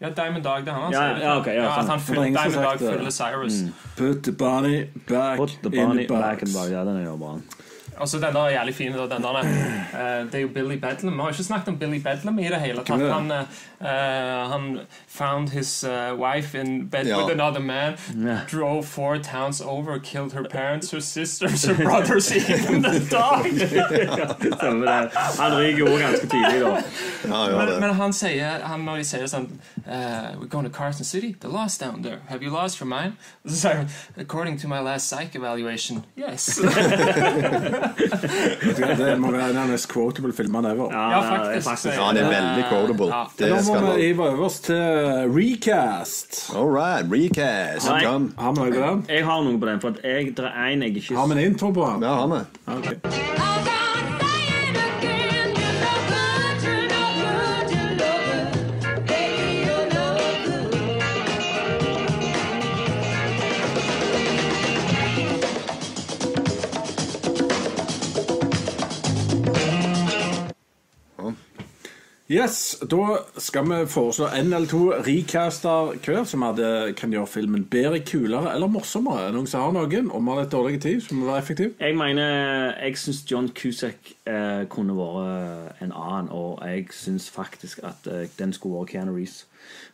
ja, 0.00 0.08
Diamond 0.10 0.44
Dog, 0.44 0.60
det 0.60 0.68
er 0.68 0.72
han 0.72 0.82
han 0.82 0.92
Ja, 0.92 1.16
sier. 1.16 1.40
okay, 1.40 1.54
ja, 1.54 1.62
ja, 1.62 1.78
at 1.80 1.86
han 1.86 2.00
som 2.00 2.14
Diamond 2.14 2.54
Dog 2.54 2.78
det. 2.78 2.92
fyller 2.94 3.10
Cyrus. 3.10 3.52
Put 3.96 4.22
the 4.24 4.32
body 4.32 4.84
back 5.08 5.36
Put 5.38 5.48
the 5.62 5.68
in 5.76 5.90
the 5.90 6.06
the 6.06 6.08
back 6.08 6.42
in 6.42 6.46
the 6.46 6.52
box. 6.52 6.52
box. 6.54 6.70
Ja, 6.70 6.80
den 6.84 6.96
er 6.96 7.04
jo 7.04 7.16
bra. 7.16 7.38
Og 8.00 8.08
så 8.08 8.18
den 8.18 8.34
der 8.34 8.40
er 8.40 8.50
jævlig 8.50 8.74
fin. 8.74 8.92
Den 8.92 9.22
der, 9.22 9.36
eh, 9.38 10.26
det 10.26 10.34
er 10.34 10.38
jo 10.40 10.48
Billy 10.48 10.76
Bedlam. 10.80 11.12
Vi 11.14 11.20
har 11.20 11.28
ikke 11.28 11.44
snakket 11.44 11.68
om 11.68 11.78
Billy 11.78 11.98
Bedlam 12.02 12.38
i 12.38 12.48
det 12.48 12.60
hele 12.60 12.80
tatt. 12.84 13.12
Han, 13.12 13.30
eh, 13.82 14.48
han 14.52 14.80
found 15.08 15.48
his 15.50 15.84
eh, 15.84 16.12
wife 16.18 16.54
in 16.60 16.88
bed 16.88 17.06
Ja. 17.06 17.16
with 17.18 17.32
another 17.40 17.60
man. 17.60 17.94
Ja. 18.26 18.38
Drove 18.50 18.84
four 18.86 19.18
towns 19.18 19.60
over, 19.60 19.98
killed 19.98 20.32
her 20.32 20.44
parents, 20.44 20.90
her 20.92 21.00
sisters, 21.00 21.64
her 21.64 21.74
brothers, 21.88 22.30
even 22.32 22.82
the 22.82 23.00
dog. 23.16 23.46
Stemmer 24.58 24.86
det. 24.86 25.10
Han 25.38 25.56
ryker 25.58 25.78
jo 25.78 25.86
ganske 25.98 26.26
tidlig, 26.26 26.60
da. 26.60 26.82
Ja, 27.28 27.50
ja, 27.50 27.58
Men, 27.58 27.68
det. 27.68 27.80
men 27.80 27.94
han 27.94 28.12
sier, 28.12 28.60
han, 28.66 28.80
når 28.80 28.96
de 28.96 29.04
sier 29.04 29.26
sånn 29.26 29.48
eh, 29.86 30.36
We're 30.38 30.48
going 30.48 30.64
to 30.66 30.72
Carson 30.78 31.04
City. 31.04 31.34
The 31.40 31.48
law's 31.48 31.78
down 31.78 32.02
there. 32.02 32.18
Have 32.28 32.42
you 32.42 32.50
lost 32.52 32.80
your 32.80 32.88
mind? 32.88 33.12
Så 33.46 33.56
sier 33.56 33.74
han 33.76 33.88
According 34.16 34.58
to 34.60 34.68
my 34.68 34.78
last 34.80 35.10
psych 35.10 35.34
evaluation, 35.36 36.04
yes. 36.16 36.60
Det 38.96 39.18
må 39.20 39.30
være 39.30 39.50
en 39.50 39.56
av 39.56 39.66
de 39.66 39.70
mest 39.72 39.88
quotable 39.92 40.32
filmene 40.36 40.70
ever. 40.74 40.92
Ja, 40.92 41.08
Ja, 41.12 41.18
det 41.44 41.56
er 41.56 41.60
faktisk. 41.60 41.94
Ja, 41.96 42.10
det 42.12 42.22
er 42.22 42.30
veldig 42.30 42.64
quotable. 42.70 43.06
Ja. 43.14 43.24
Det 43.38 43.50
Nå 43.50 43.62
skal 43.62 43.71
må 43.80 43.92
vi 43.96 44.08
hive 44.08 44.26
over 44.28 44.44
oss 44.48 44.60
til 44.60 45.30
recast. 45.32 46.42
All 46.56 46.68
right, 46.70 47.06
recast. 47.12 47.88
Nei. 47.88 48.02
Kom. 48.04 48.32
Har 48.38 48.52
vi 48.52 48.60
noe 48.60 48.72
på 48.72 48.82
den? 48.86 49.04
Jeg 49.08 49.24
har 49.28 49.46
noe 49.46 49.60
på 49.60 49.70
den, 49.70 49.80
for 49.84 49.96
at 49.96 50.04
jeg, 50.04 50.34
det 50.36 50.50
er 50.50 50.66
en 50.72 50.82
jeg 50.88 50.96
ikke 50.96 51.16
Har 51.16 51.30
vi 51.32 51.38
en 51.40 51.46
intro 51.52 51.72
på 51.72 51.88
den? 51.94 52.02
Ja, 52.08 52.18
har 52.22 52.28
vi. 52.36 52.44
Ok. 52.76 53.41
Yes, 72.32 72.78
Da 72.90 73.18
skal 73.36 73.66
vi 73.68 73.86
foreslå 73.86 74.26
én 74.32 74.54
eller 74.54 74.66
to 74.66 74.92
recaster 75.04 75.92
hver 76.00 76.24
som 76.24 76.42
hadde, 76.46 76.94
kan 76.96 77.12
gjøre 77.12 77.26
filmen 77.28 77.64
bedre, 77.68 77.98
kulere 78.08 78.54
eller 78.54 78.70
morsommere. 78.72 79.26
Er 79.28 79.34
Noen 79.36 79.46
som 79.50 79.60
har 79.66 79.74
noen? 79.76 80.08
Om 80.10 80.24
vi 80.24 80.30
har 80.32 80.40
litt 80.40 80.52
dårlig 80.54 80.80
tid, 80.80 81.02
som 81.04 81.20
må 81.20 81.26
være 81.28 81.42
effektiv? 81.42 81.74
Jeg 81.80 81.96
mener, 81.98 82.72
jeg 82.80 82.96
syns 83.02 83.20
John 83.30 83.50
Cusack 83.52 84.14
eh, 84.24 84.64
kunne 84.72 84.96
vært 84.96 85.82
en 85.84 85.92
annen, 85.92 86.30
og 86.32 86.62
jeg 86.64 86.88
syns 86.96 87.28
faktisk 87.30 87.84
at 87.84 88.08
eh, 88.08 88.24
den 88.38 88.56
skulle 88.56 88.80
vært 88.80 88.94
Keanu 88.94 89.12
Reeves. 89.18 89.42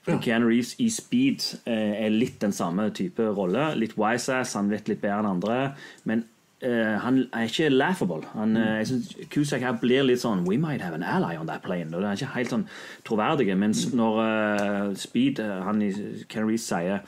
For 0.07 0.15
Ja. 0.15 0.23
Keanu 0.29 0.47
Reeves 0.53 0.77
i 0.79 0.89
Speed 0.95 1.43
eh, 1.67 2.05
er 2.07 2.15
litt 2.15 2.39
den 2.41 2.53
samme 2.55 2.91
type 2.95 3.33
rolle. 3.35 3.73
Litt 3.75 3.99
wise-ass, 3.99 4.55
han 4.55 4.71
vet 4.71 4.87
litt 4.89 5.03
bedre 5.03 5.25
enn 5.25 5.33
andre. 5.35 5.59
Men 6.05 6.29
eh, 6.63 6.97
han 7.03 7.25
er 7.33 7.49
ikke 7.49 7.69
laughable. 7.69 8.23
Han, 8.35 8.57
uh, 8.57 8.63
jeg 8.81 8.87
synes 8.87 9.17
Cusack 9.31 9.63
her 9.63 9.79
blir 9.81 10.03
litt 10.07 10.23
sånn 10.23 10.45
We 10.49 10.59
might 10.59 10.83
have 10.83 10.95
an 10.95 11.03
ally 11.03 11.37
on 11.37 11.47
that 11.47 11.63
plane. 11.63 11.95
Og 11.95 12.03
det 12.03 12.11
er 12.11 12.21
ikke 12.21 12.35
helt 12.35 12.55
sånn 12.55 12.69
troverdig. 13.09 13.51
Mens 13.57 13.87
når 13.95 14.21
uh, 14.21 14.95
Speed, 14.99 15.43
han 15.43 15.83
i 15.83 15.93
Keanu 16.29 16.53
Reeves 16.53 16.69
sier 16.69 17.01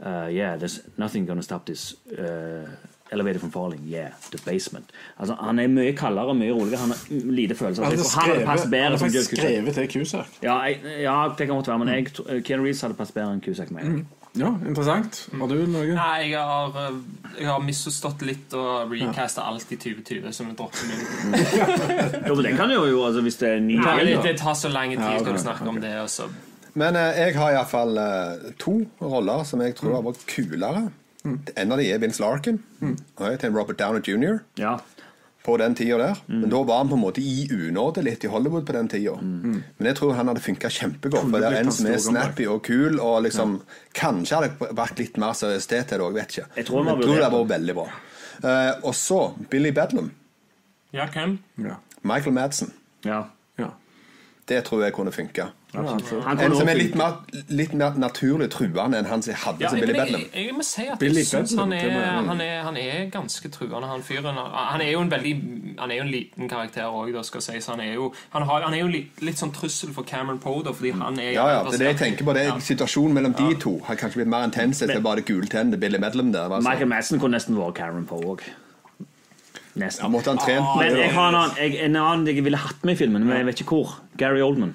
uh, 0.00 0.28
Yeah, 0.28 0.56
there's 0.56 0.80
nothing 0.96 1.26
gonna 1.26 1.42
stop 1.42 1.66
this 1.66 1.94
uh, 2.18 2.66
elevator 3.12 3.38
from 3.38 3.50
falling. 3.50 3.80
Yeah, 3.84 4.10
the 4.30 4.38
basement. 4.44 4.90
Altså, 5.18 5.34
han 5.40 5.58
er 5.58 5.68
mye 5.68 5.92
kaldere 5.96 6.26
og 6.26 6.36
mye 6.36 6.52
roligere. 6.52 6.78
Han 6.78 6.90
har 6.90 7.30
lite 7.30 7.54
følelser. 7.54 7.82
Han 7.82 7.92
hadde 7.92 8.04
skrevet, 8.04 8.46
han 8.48 9.24
skrevet 9.24 9.74
til 9.74 9.90
Cusack. 9.92 10.28
Ja, 10.42 10.58
jeg, 10.58 10.80
ja, 11.02 11.28
det 11.38 11.46
kan 11.46 11.54
godt 11.54 11.68
være, 11.68 11.78
men 11.78 11.88
jeg, 11.88 12.06
Ken 12.44 12.66
eh, 12.66 12.74
hadde 12.82 12.94
passet 12.98 13.14
bedre 13.14 13.32
enn 13.32 13.42
Cusack. 13.44 13.70
Med. 13.70 13.82
jeg. 13.84 14.04
Ja, 14.36 14.50
interessant. 14.68 15.22
Har 15.32 15.48
du 15.48 15.56
noe? 15.70 15.94
Nei, 15.96 16.30
jeg 16.30 16.40
har, 16.40 16.74
eh, 16.82 16.98
jeg 17.38 17.48
har 17.48 17.62
misforstått 17.64 18.24
litt 18.28 18.56
og 18.56 18.92
recasta 18.92 19.46
alt 19.48 19.70
i 19.72 19.78
2020, 19.80 20.32
som 20.36 20.50
en 20.50 20.58
dropper 20.58 20.90
min. 20.90 21.06
Jo, 22.28 22.34
men 22.34 22.42
det 22.44 22.52
kan 22.58 22.72
jo 22.72 22.84
jo, 22.90 23.00
altså, 23.06 23.22
hvis 23.24 23.40
det 23.40 23.48
er 23.54 23.64
ny 23.64 23.78
Nei, 23.80 23.96
det, 24.10 24.18
det 24.26 24.36
tar 24.42 24.56
så 24.58 24.68
lang 24.72 24.92
tid 24.92 25.00
Ja, 25.00 25.16
okay, 25.20 25.32
du 25.36 25.42
snakke 25.42 25.68
om 25.70 25.80
det. 25.80 25.94
Også. 26.02 26.28
Men 26.76 26.98
eh, 27.00 27.22
jeg 27.24 27.38
har 27.40 27.56
iallfall 27.56 27.96
eh, 28.02 28.50
to 28.60 28.78
roller 29.00 29.44
som 29.48 29.64
jeg 29.64 29.76
tror 29.78 29.96
har 29.98 30.06
vært 30.06 30.26
kulere. 30.28 30.88
En 31.26 31.72
av 31.74 31.80
de 31.80 31.88
er 31.90 31.98
Vince 31.98 32.22
Larkin. 32.22 32.60
Og 32.84 33.24
jeg 33.26 33.40
til 33.42 33.56
Robert 33.56 33.80
Downer 33.80 34.04
jr. 34.04 34.44
Ja. 34.60 34.76
På 35.46 35.56
den 35.60 35.74
tida 35.78 35.98
der. 36.00 36.20
Men 36.26 36.50
da 36.50 36.60
var 36.66 36.82
han 36.82 36.90
på 36.90 36.98
en 36.98 37.02
måte 37.04 37.22
i 37.22 37.46
unåde 37.54 38.02
litt 38.02 38.24
i 38.26 38.30
Hollywood 38.30 38.66
på 38.66 38.74
den 38.74 38.88
tida. 38.90 39.14
Men 39.22 39.90
jeg 39.90 39.98
tror 40.00 40.16
han 40.18 40.30
hadde 40.32 40.42
funka 40.42 40.70
kjempegodt. 40.74 41.30
For 41.30 41.44
det 41.44 41.52
er 41.52 41.60
en 41.60 41.72
som 41.74 41.88
er 41.90 42.02
snappy 42.02 42.48
og 42.50 42.64
kul, 42.66 42.98
og 43.02 43.22
liksom 43.28 43.60
Kanskje 43.96 44.36
hadde 44.40 44.74
vært 44.76 44.98
litt 45.00 45.16
mer 45.20 45.32
seriøsitet 45.38 45.88
til 45.88 46.02
det 46.02 46.04
òg, 46.04 46.18
vet 46.18 46.34
ikke. 46.34 46.50
Jeg 46.58 46.68
tror 46.68 46.82
han 46.82 46.90
var 46.90 46.98
Men 46.98 47.02
jeg 47.02 47.08
tror 47.08 47.22
det 47.22 47.30
var 47.32 47.48
veldig 47.54 47.76
bra. 47.78 47.86
Uh, 48.36 48.72
og 48.84 48.92
så 48.98 49.20
Billy 49.50 49.72
Bedlam. 49.72 50.10
Ja, 50.92 51.06
hvem? 51.12 51.38
Ja. 51.64 51.78
Michael 52.02 52.36
Madsen. 52.36 52.74
ja. 53.06 53.24
ja. 53.58 53.70
Det 54.46 54.60
tror 54.64 54.84
jeg 54.84 54.94
kunne 54.94 55.10
funka. 55.10 55.48
En 55.74 56.54
som 56.54 56.68
er 56.70 56.78
litt 56.78 56.94
mer, 56.96 57.18
litt 57.52 57.72
mer 57.76 57.96
naturlig 58.00 58.46
truende 58.54 59.00
enn 59.00 59.08
han 59.10 59.22
som 59.24 59.34
hadde 59.36 59.64
Ja, 59.64 59.70
som 59.72 59.80
Billy 59.80 59.92
Bedlam. 59.92 60.22
jeg, 60.22 60.46
jeg 60.46 60.54
må 60.56 60.64
si 60.64 60.86
at 60.88 60.98
Billy 61.02 61.20
jeg 61.20 61.26
synes 61.26 61.54
han, 61.58 61.72
er, 61.74 61.90
han, 62.24 62.40
er, 62.40 62.60
han 62.64 62.76
er 62.80 63.10
ganske 63.12 63.50
truende, 63.52 63.88
han 63.90 64.04
fyren. 64.06 64.38
Han 64.38 64.80
er 64.80 64.90
jo 64.94 65.02
en 65.04 65.10
veldig 65.10 65.34
Han 65.78 65.90
er 65.90 65.98
jo 65.98 66.06
en 66.06 66.12
liten 66.14 66.48
karakter 66.48 66.86
òg, 66.88 67.12
skal 67.28 67.44
sies. 67.44 67.66
Han 67.68 67.82
er 67.84 67.92
jo, 67.98 68.12
han 68.32 68.46
har, 68.48 68.62
han 68.64 68.74
er 68.74 68.84
jo 68.84 68.92
litt, 68.94 69.20
litt 69.26 69.42
sånn 69.42 69.52
trussel 69.52 69.92
for 69.92 70.06
Cameron 70.08 70.38
Poe, 70.40 70.62
fordi 70.64 70.94
han 70.96 71.18
er 71.20 71.34
Ja, 71.34 71.48
ja, 71.58 71.62
det 71.66 71.74
er 71.74 71.84
det 71.84 71.90
jeg 71.92 72.00
tenker 72.04 72.30
på. 72.30 72.36
Det 72.38 72.46
er 72.46 72.62
Situasjonen 72.70 73.18
mellom 73.18 73.36
de 73.36 73.50
to 73.60 73.76
har 73.90 73.98
kanskje 74.00 74.22
blitt 74.22 74.32
mer 74.32 74.46
intens 74.48 74.80
enn 74.86 75.02
bare 75.04 75.26
gultennene 75.26 75.76
Billy 75.82 76.00
Bedlam 76.00 76.32
der. 76.32 76.48
Altså. 76.48 76.64
Michael 76.70 76.88
Madsen 76.94 77.20
kunne 77.20 77.36
nesten 77.36 77.58
vært 77.58 77.76
Cameron 77.82 78.06
Poe 78.08 78.32
òg. 78.36 78.46
Ja, 79.76 79.84
Nesten. 79.84 80.08
måtte 80.08 80.32
han 80.32 80.38
trent 80.40 80.64
Men 80.80 80.94
jeg 80.96 81.12
har 81.12 81.28
en 81.28 81.34
annen 81.36 81.56
jeg, 81.60 81.74
en 81.84 81.96
annen 82.00 82.26
jeg 82.30 82.44
ville 82.46 82.56
hatt 82.56 82.84
med 82.88 82.94
i 82.94 83.00
filmen, 83.02 83.26
men 83.28 83.36
jeg 83.36 83.46
vet 83.50 83.60
ikke 83.60 83.74
hvor. 83.76 83.98
Gary 84.16 84.40
Oldman. 84.40 84.72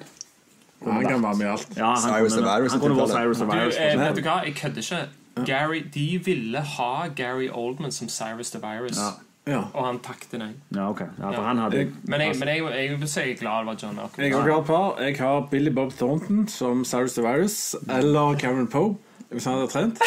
Han 0.86 1.06
kan 1.06 1.22
være 1.22 1.34
med 1.36 1.46
i 1.46 1.50
alt. 1.50 1.68
Ja, 1.76 1.86
han 1.86 1.96
Cyrus 1.96 2.34
kunne, 2.34 2.46
Virus, 2.56 2.72
han 2.72 2.80
kunne 2.80 2.96
vært. 2.96 3.08
Cyrus 3.08 3.36
the 3.38 3.46
Du, 3.46 3.52
Virus. 3.52 3.74
eh, 3.78 3.98
vet 4.00 4.16
du 4.16 4.22
hva, 4.22 4.36
jeg 4.44 4.54
kødder 4.54 4.82
ikke. 4.82 5.08
Gary, 5.46 5.82
de 5.94 6.20
ville 6.24 6.60
ha 6.60 7.06
Gary 7.16 7.48
Oldman 7.52 7.92
som 7.92 8.08
Cyrus 8.08 8.50
the 8.50 8.60
Virus, 8.60 8.98
Ja. 9.46 9.62
og 9.74 9.86
han 9.86 9.98
takket 9.98 10.38
nei. 10.38 10.50
Ja, 10.74 10.88
okay. 10.90 11.06
Ja, 11.18 11.30
for 11.30 11.42
han 11.42 11.58
hadde 11.58 11.92
Men 12.04 12.20
jeg, 12.20 12.36
men 12.38 12.48
jeg, 12.48 12.62
jeg 12.90 13.00
vil 13.00 13.08
si 13.08 13.20
jeg 13.20 13.30
er 13.30 13.36
glad 13.40 13.58
det 13.58 13.66
var 13.66 13.76
John 13.82 13.96
Malcolm. 13.96 14.24
Jeg 14.24 14.32
har. 14.34 15.00
Jeg 15.00 15.16
har 15.18 15.40
Billy 15.50 15.70
Bob 15.74 15.92
Thornton 15.92 16.48
som 16.48 16.84
Cyrus 16.84 17.12
the 17.14 17.22
Virus, 17.22 17.76
eller 17.88 18.36
Cameron 18.38 18.66
Poe, 18.68 18.96
hvis 19.30 19.44
han 19.44 19.54
hadde 19.54 19.66
trent. 19.68 19.98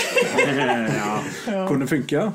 Kunne 1.68 1.88
funke. 1.88 2.32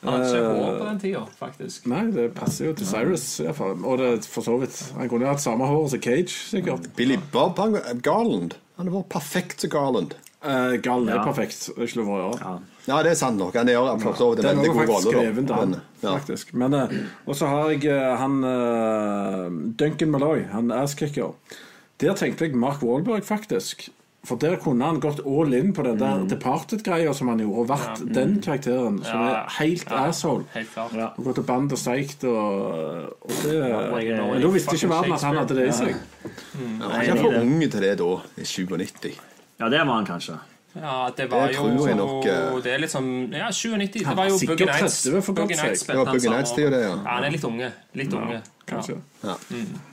Han 0.00 0.14
hadde 0.14 0.28
ikke 0.32 0.54
hår 0.56 0.78
på 0.78 0.86
den 0.86 1.00
tida, 1.02 1.22
faktisk. 1.36 1.86
Nei, 1.92 2.06
det 2.14 2.30
passer 2.36 2.70
jo 2.70 2.72
til 2.78 2.88
Cyrus. 2.88 3.26
i. 3.42 3.50
Og 3.52 3.98
det 4.00 4.24
for 4.24 4.46
så 4.46 4.56
vidt. 4.62 4.78
Han 4.96 5.12
kunne 5.12 5.28
hatt 5.28 5.44
samme 5.44 5.68
hår 5.68 5.90
som 5.92 6.00
Cage, 6.00 6.32
sikkert. 6.32 6.88
Billy 6.96 7.18
Bob 7.32 7.60
han, 7.60 7.76
Garland. 8.00 8.56
Han 8.80 8.88
har 8.88 9.02
vært 9.02 9.10
perfekt 9.12 9.60
som 9.60 9.70
Garland. 9.70 10.16
Uh, 10.40 10.78
Gallen 10.80 11.10
er 11.12 11.20
perfekt. 11.20 11.66
Det 11.68 11.76
er 11.76 11.90
ikke 11.90 12.00
lov 12.00 12.14
å 12.14 12.20
gjøre. 12.22 12.38
ja. 12.46 12.58
Ja, 12.88 13.02
det 13.04 13.12
er 13.12 13.18
sant 13.20 13.38
nok. 13.38 13.54
Han 13.54 13.68
gjør 13.68 13.90
for 14.00 14.16
så 14.18 14.26
vidt 14.32 14.42
Den 14.42 14.50
en 14.50 14.62
veldig 14.62 14.72
god 14.72 14.78
faktisk 14.80 15.06
rolle. 15.06 15.20
skrevet 15.20 15.48
da. 15.48 15.54
av 15.54 15.60
han, 15.60 15.70
Men, 15.70 15.82
ja. 16.02 16.12
faktisk. 16.16 16.52
Men, 16.54 16.74
eh, 16.74 16.94
og 17.26 17.36
så 17.36 17.50
har 17.50 17.70
jeg 17.70 17.84
eh, 17.92 18.16
han 18.18 18.38
eh, 18.50 19.58
Duncan 19.82 20.10
Malloy, 20.14 20.44
han 20.50 20.72
asskicker. 20.74 21.34
Der 22.00 22.16
tenkte 22.16 22.48
jeg 22.48 22.56
Mark 22.56 22.82
Wahlberg, 22.82 23.22
faktisk. 23.28 23.90
For 24.28 24.36
der 24.36 24.58
kunne 24.60 24.84
han 24.84 24.98
gått 25.00 25.22
all 25.24 25.54
in 25.56 25.70
på 25.72 25.80
den 25.86 25.96
der 26.00 26.26
Departed-greia 26.28 27.14
som 27.16 27.30
han 27.32 27.40
gjorde, 27.40 27.62
og 27.62 27.68
vært 27.70 28.02
den 28.12 28.34
karakteren 28.44 28.98
som 29.00 29.16
Ja, 29.22 29.30
er 29.46 29.54
helt 29.56 29.86
ja. 29.88 30.02
asshole. 30.10 30.44
Helt. 30.52 30.76
Ja. 30.92 31.06
Og 31.16 31.24
gått 31.24 31.40
og 31.40 31.46
band 31.48 31.72
og 31.72 31.80
steikt 31.80 32.26
og, 32.28 33.16
og 33.16 33.32
det, 33.46 33.54
ja, 33.56 33.80
Men 34.28 34.44
da 34.44 34.52
visste 34.52 34.76
ikke 34.76 34.92
verden 34.92 35.16
at 35.16 35.24
han 35.24 35.40
hadde 35.40 35.56
det 35.56 35.66
i 35.70 35.72
seg. 35.72 35.96
Han 36.52 36.84
var 36.84 37.02
ikke 37.06 37.16
for 37.22 37.40
ung 37.40 37.64
til 37.64 37.80
det 37.86 37.94
da, 38.02 38.10
i 38.36 38.44
97. 38.44 39.10
Ja, 39.60 39.68
det 39.72 39.80
var 39.86 39.94
han 39.94 40.06
kanskje. 40.08 40.36
Ja, 40.74 41.10
det 41.16 41.24
var 41.30 41.48
Det 41.48 41.56
jo 41.56 41.62
tror 41.66 41.88
jeg 41.88 41.96
nok, 41.98 42.26
eh, 42.26 42.62
Det 42.62 42.72
er 42.72 42.78
litt 42.78 42.92
sånn 42.92 43.32
Ja, 43.34 43.48
97. 43.50 44.04
Det 44.06 44.16
var 44.16 44.28
jo 44.28 44.36
Buggy 44.46 44.64
Nights. 44.68 45.02
30 45.02 45.22
for 45.26 45.32
Boogie 45.34 45.56
God's 45.56 45.64
Nights 45.64 45.80
spilte 45.82 45.98
Ja, 45.98 46.04
han 46.04 46.14
Boogie 46.14 46.20
samme 46.20 46.36
Nights, 46.36 46.52
år. 46.52 46.56
det 46.56 46.62
er 46.62 46.68
jo 46.68 46.70
det, 46.76 46.82
ja. 46.84 46.90
Ja, 46.94 47.14
han 47.16 47.24
er 47.24 47.30
litt 47.34 47.44
unge. 47.44 47.72
Litt 47.94 48.12
unge. 48.14 48.42
Ja. 48.70 48.82
Ja. 49.24 49.34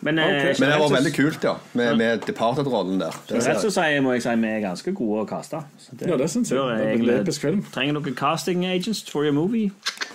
Men, 0.01 0.19
okay. 0.19 0.53
Men 0.59 0.69
det 0.69 0.79
var 0.79 0.89
veldig 0.93 1.13
kult, 1.15 1.43
ja. 1.43 1.55
Med, 1.73 1.97
med 1.97 2.19
Departed-rollen 2.27 2.99
der. 3.01 3.15
Ser 3.41 3.57
så 3.57 3.71
sier, 3.73 4.01
må 4.05 4.13
jeg 4.13 4.21
si 4.21 4.35
vi 4.37 4.51
er 4.53 4.61
ganske 4.61 4.93
gode 4.93 5.23
å 5.23 5.27
kaste. 5.29 5.63
Ja, 6.05 6.17
det 6.19 6.29
syns 6.29 6.51
jeg. 6.53 6.61
Det 6.61 6.85
er 6.85 6.93
en 6.93 7.09
episk 7.21 7.41
film. 7.41 7.63
Trenger 7.73 7.97
noen 7.97 8.15
casting 8.15 8.65
agents 8.69 9.01
for 9.09 9.25
your 9.25 9.33
movie? 9.33 9.71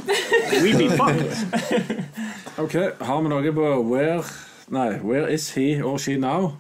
We 0.63 0.77
be 0.79 0.89
fucked. 0.95 2.07
Ok, 2.63 2.79
Har 3.03 3.23
vi 3.23 3.29
noe 3.35 3.53
på 3.53 3.67
Where 3.91 4.23
Nei, 4.73 4.99
Where 5.03 5.27
is 5.29 5.51
he 5.51 5.83
or 5.83 5.99
she 5.99 6.17
now? 6.17 6.53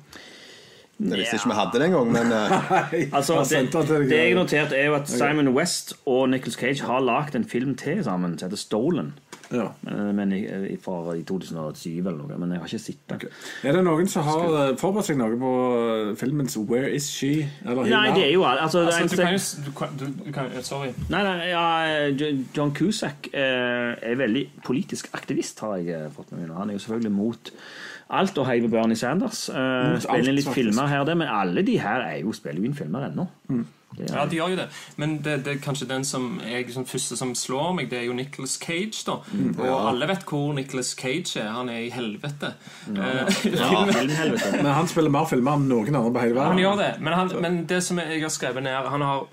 Jeg 1.10 1.18
visste 1.18 1.36
ikke 1.40 1.50
vi 1.52 1.58
hadde 1.58 1.78
det 1.82 1.88
engang, 1.90 2.12
men 2.12 2.32
eh, 2.32 2.94
Altså, 3.18 3.40
det, 3.48 4.08
det 4.10 4.18
jeg 4.22 4.34
noterte, 4.38 4.76
er 4.78 4.86
jo 4.92 4.94
at 5.00 5.08
Simon 5.10 5.48
West 5.56 5.94
og 6.06 6.28
Nicholas 6.30 6.54
Cage 6.60 6.82
har 6.86 7.00
lagd 7.02 7.34
en 7.36 7.44
film 7.48 7.74
til 7.80 8.04
sammen 8.06 8.38
som 8.38 8.48
heter 8.50 8.60
Stolen. 8.60 9.12
Ja. 9.52 9.66
Men, 9.84 10.14
men 10.16 10.30
i, 10.32 10.38
i- 10.72 10.78
fra 10.80 11.12
i 11.12 11.22
2007 11.28 11.98
eller 11.98 12.14
noe. 12.22 12.38
Men 12.40 12.54
jeg 12.54 12.62
har 12.62 12.70
ikke 12.70 12.78
sett 12.80 13.02
den. 13.10 13.26
Er 13.68 13.76
det 13.76 13.82
noen 13.84 14.08
som 14.08 14.24
har 14.24 14.46
eh, 14.62 14.70
forberedt 14.80 15.10
seg 15.10 15.18
noe 15.20 15.36
på 15.36 15.50
eh, 15.82 16.14
filmens 16.16 16.56
Where 16.56 16.88
is 16.96 17.10
she? 17.12 17.34
Eller 17.66 17.84
Nei, 17.90 18.06
det 18.16 18.24
er 18.30 18.32
jo 18.32 18.46
altså, 18.48 18.86
Altså, 18.86 19.04
du 19.12 19.20
kan 19.20 19.36
jo 19.36 20.00
du 20.00 20.06
du, 20.06 20.24
du 20.24 20.32
kan, 20.32 20.48
Sorry. 20.64 20.94
Nei, 21.12 21.20
nei, 21.26 21.50
ja, 21.50 21.66
John 22.56 22.72
Cusack 22.78 23.28
eh, 23.34 23.92
er 24.00 24.16
veldig 24.22 24.46
politisk 24.64 25.10
aktivist, 25.20 25.60
har 25.66 25.76
jeg 25.82 26.00
eh, 26.00 26.08
fått 26.16 26.32
med 26.32 26.46
meg. 26.46 26.56
Han 26.56 26.72
er 26.72 26.78
jo 26.80 26.86
selvfølgelig 26.86 27.12
mot 27.20 27.52
alt 28.12 28.38
og 28.38 28.46
heiver 28.48 28.68
Bernie 28.72 28.96
Sanders. 28.96 29.46
Uh, 29.48 29.96
spiller 30.04 30.28
inn 30.32 30.36
litt 30.40 30.50
filmer 30.52 30.86
her 30.90 31.00
og 31.04 31.06
der, 31.08 31.16
men 31.20 31.28
alle 31.32 31.62
de 31.66 31.78
her 31.80 32.04
er 32.06 32.18
jo, 32.22 32.32
spiller 32.36 32.60
jo 32.60 32.68
inn 32.70 32.76
filmer 32.78 33.08
ennå. 33.10 33.28
Er- 33.52 33.70
Ja, 33.92 34.22
de 34.24 34.38
gjør 34.38 34.48
jo 34.54 34.56
det. 34.56 34.64
Men 34.96 35.18
det, 35.20 35.34
det 35.44 35.50
er 35.52 35.58
kanskje 35.60 35.84
den 35.90 36.04
som 36.08 36.38
jeg 36.40 36.70
som 36.72 36.86
første 36.88 37.12
som 37.20 37.34
slår 37.36 37.74
meg, 37.76 37.90
det 37.90 37.98
er 37.98 38.06
jo 38.06 38.14
Nicholas 38.16 38.54
Cage. 38.56 39.02
da 39.04 39.18
Og 39.60 39.88
alle 39.90 40.08
vet 40.08 40.24
hvor 40.24 40.54
Nicholas 40.56 40.94
Cage 40.96 41.36
er. 41.42 41.50
Han 41.52 41.68
er 41.68 41.82
i 41.84 41.90
helvete. 41.92 42.54
Ja, 42.96 43.10
Ja, 43.44 43.84
helvete. 44.22 44.54
Men 44.62 44.72
han 44.72 44.88
spiller 44.88 45.12
mer 45.12 45.28
filmer 45.28 45.58
enn 45.60 45.68
noen 45.68 45.92
andre 45.94 46.08
på 46.16 46.24
hele 46.24 46.38
verden. 46.38 46.54
Han 46.56 46.62
gjør 46.64 46.80
det, 46.80 46.90
men, 47.04 47.12
han, 47.12 47.34
men 47.44 47.60
det 47.68 47.82
som 47.84 48.00
jeg 48.00 48.22
har 48.24 48.32
skrevet 48.32 48.64
ned 48.64 48.88
Han 48.96 49.04
har 49.04 49.26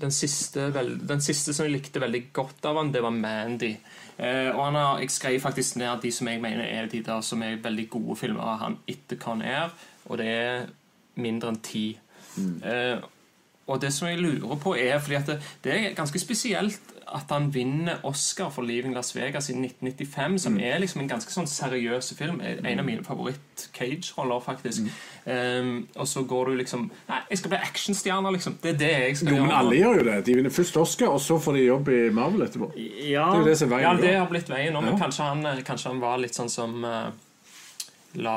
den 0.00 0.12
siste, 0.14 0.68
den 1.08 1.22
siste 1.24 1.54
som 1.54 1.66
jeg 1.66 1.74
likte 1.74 2.00
veldig 2.02 2.22
godt 2.34 2.68
av 2.70 2.78
han, 2.78 2.92
det 2.94 3.02
var 3.02 3.14
Mandy. 3.14 3.72
Eh, 4.16 4.50
og 4.52 4.60
han 4.68 4.78
har, 4.78 5.00
jeg 5.02 5.10
skrev 5.10 5.40
faktisk 5.42 5.80
ned 5.80 6.04
de 6.04 6.12
som 6.14 6.28
jeg 6.30 6.42
mener 6.42 6.64
er 6.64 6.90
de 6.90 7.02
der 7.04 7.24
som 7.26 7.42
er 7.42 7.58
veldig 7.62 7.88
gode 7.90 8.16
filmer 8.20 8.54
av 8.54 8.60
han 8.62 8.78
etter 8.88 9.18
Con 9.20 9.42
Air, 9.42 9.74
og 10.06 10.20
det 10.22 10.28
er 10.30 10.70
mindre 11.22 11.52
enn 11.52 11.60
ti. 11.64 11.86
Eh, 12.38 13.02
og 13.66 13.80
det 13.82 13.92
som 13.94 14.08
jeg 14.08 14.22
lurer 14.22 14.58
på, 14.60 14.74
er 14.78 14.98
fordi 15.02 15.18
at 15.18 15.32
det, 15.32 15.38
det 15.64 15.74
er 15.74 15.98
ganske 15.98 16.18
spesielt 16.18 16.91
at 17.14 17.30
han 17.30 17.50
vinner 17.54 18.00
Oscar 18.08 18.48
for 18.50 18.62
Leaving 18.64 18.94
Las 18.94 19.12
Vegas 19.16 19.50
i 19.50 19.54
1995, 19.54 20.38
som 20.38 20.58
er 20.60 20.78
liksom 20.80 21.00
en 21.02 21.08
ganske 21.10 21.30
sånn 21.34 21.46
seriøs 21.50 22.12
film. 22.18 22.40
En 22.40 22.78
av 22.80 22.84
mine 22.86 23.04
favoritt-Cage-roller, 23.04 24.40
faktisk. 24.44 24.88
Um, 25.26 25.86
og 25.96 26.08
så 26.08 26.22
går 26.26 26.50
du 26.50 26.56
liksom 26.58 26.88
Nei, 27.08 27.18
jeg 27.30 27.38
skal 27.38 27.52
bli 27.54 27.58
actionstjerne, 27.62 28.32
liksom. 28.34 28.56
Det 28.62 28.72
er 28.74 28.78
det 28.80 28.90
jeg 28.92 29.16
skal 29.20 29.36
Jo, 29.36 29.42
men 29.44 29.52
alle 29.54 29.76
gjør 29.78 30.00
jo 30.00 30.06
det. 30.08 30.16
De 30.26 30.34
vinner 30.40 30.50
først 30.54 30.76
Oscar, 30.82 31.12
og 31.14 31.20
så 31.22 31.38
får 31.42 31.58
de 31.58 31.66
jobb 31.66 31.88
i 31.94 32.00
Marvel 32.14 32.46
etterpå. 32.48 32.72
Det 32.74 33.10
Ja, 33.12 33.28
er 33.34 33.38
jo 33.42 33.44
det 33.50 33.58
som 33.58 33.72
er 33.72 33.84
Ja, 33.84 33.92
det 33.94 34.14
har 34.16 34.26
blitt 34.30 34.48
veien 34.50 34.72
nå, 34.74 34.80
men 34.82 34.96
Ja. 34.96 35.04
kanskje, 35.04 35.28
han, 35.28 35.46
eh, 35.46 35.62
kanskje 35.62 35.88
han 35.92 36.00
var 36.00 36.18
litt 36.18 36.34
sånn 36.34 36.50
som 36.50 36.84
eh, 36.84 37.10
La 38.14 38.36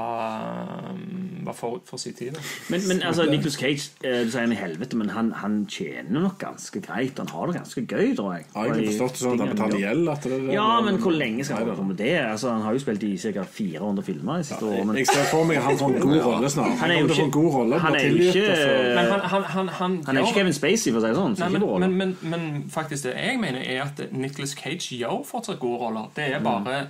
Var 1.46 1.54
forut 1.54 1.82
for 1.86 1.98
sin 2.02 2.14
tid. 2.14 2.34
men, 2.70 2.82
men 2.88 3.02
altså, 3.04 3.26
Nicholas 3.30 3.54
Cage 3.54 3.92
eh, 4.04 4.24
Du 4.26 4.32
sier 4.32 4.42
han 4.42 4.52
i 4.52 4.56
helvete, 4.58 4.98
men 4.98 5.10
han, 5.14 5.28
han 5.38 5.58
tjener 5.70 6.22
nok 6.24 6.40
ganske 6.42 6.82
greit. 6.82 7.20
Han 7.22 7.28
har 7.30 7.46
det 7.52 7.56
ganske 7.60 7.84
gøy, 7.86 8.16
tror 8.18 8.32
jeg. 8.34 8.46
Har 8.56 8.72
jeg 8.74 8.88
forstått 8.88 9.20
sånn 9.22 9.36
at 9.36 9.44
han 9.44 9.52
betaler 9.54 9.84
gjeld? 9.84 10.10
At 10.10 10.24
det 10.26 10.40
det- 10.46 10.56
Ja, 10.56 10.82
men 10.82 10.98
hvor 11.04 11.14
lenge 11.14 11.46
skal 11.46 11.58
han 11.60 11.68
holde 11.68 11.78
på 11.82 11.88
med 11.92 11.98
det? 12.02 12.16
Altså, 12.24 12.50
han 12.56 12.62
har 12.66 12.74
jo 12.74 12.80
spilt 12.80 13.04
i 13.04 13.12
ca. 13.18 13.44
400 13.60 14.04
filmer 14.08 14.38
de 14.42 14.44
siste 14.50 14.66
årene. 14.66 14.86
Men 14.86 14.98
Jeg 15.04 15.08
ser 15.12 15.24
for 15.32 15.44
meg 15.46 15.58
han 15.62 15.78
får 15.78 15.94
en 15.96 16.02
god 16.08 16.20
rolle 16.26 16.50
snart. 16.50 16.78
Han 16.82 16.92
er 16.92 17.00
jo 17.04 17.24
en 17.26 17.32
god 17.38 17.52
rolle, 17.60 17.80
han 17.86 17.96
er 17.96 18.08
jo 18.10 18.16
ikke- 18.16 18.96
Men 18.96 19.06
han, 19.12 19.20
han, 19.20 19.44
han, 19.44 19.68
han, 19.68 20.04
han 20.06 20.18
er 20.18 20.22
ikke 20.22 20.34
Kevin 20.40 20.54
Spacey, 20.54 20.92
for 20.92 21.00
å 21.00 21.02
si 21.02 21.08
det 21.08 21.16
sånn. 21.22 21.36
Så 21.38 21.50
Nei, 21.50 21.60
men, 21.60 21.80
men, 21.80 21.98
men, 21.98 22.18
men 22.32 22.70
faktisk 22.74 23.04
det 23.04 23.16
jeg 23.22 23.40
mener 23.40 23.62
er 23.62 23.84
at 23.84 24.02
Nicholas 24.12 24.56
Cage 24.58 24.98
gjør 24.98 25.22
fortsatt 25.26 25.60
gode 25.60 25.80
roller. 25.86 26.10
Det 26.16 26.32
er 26.34 26.40
bare 26.42 26.88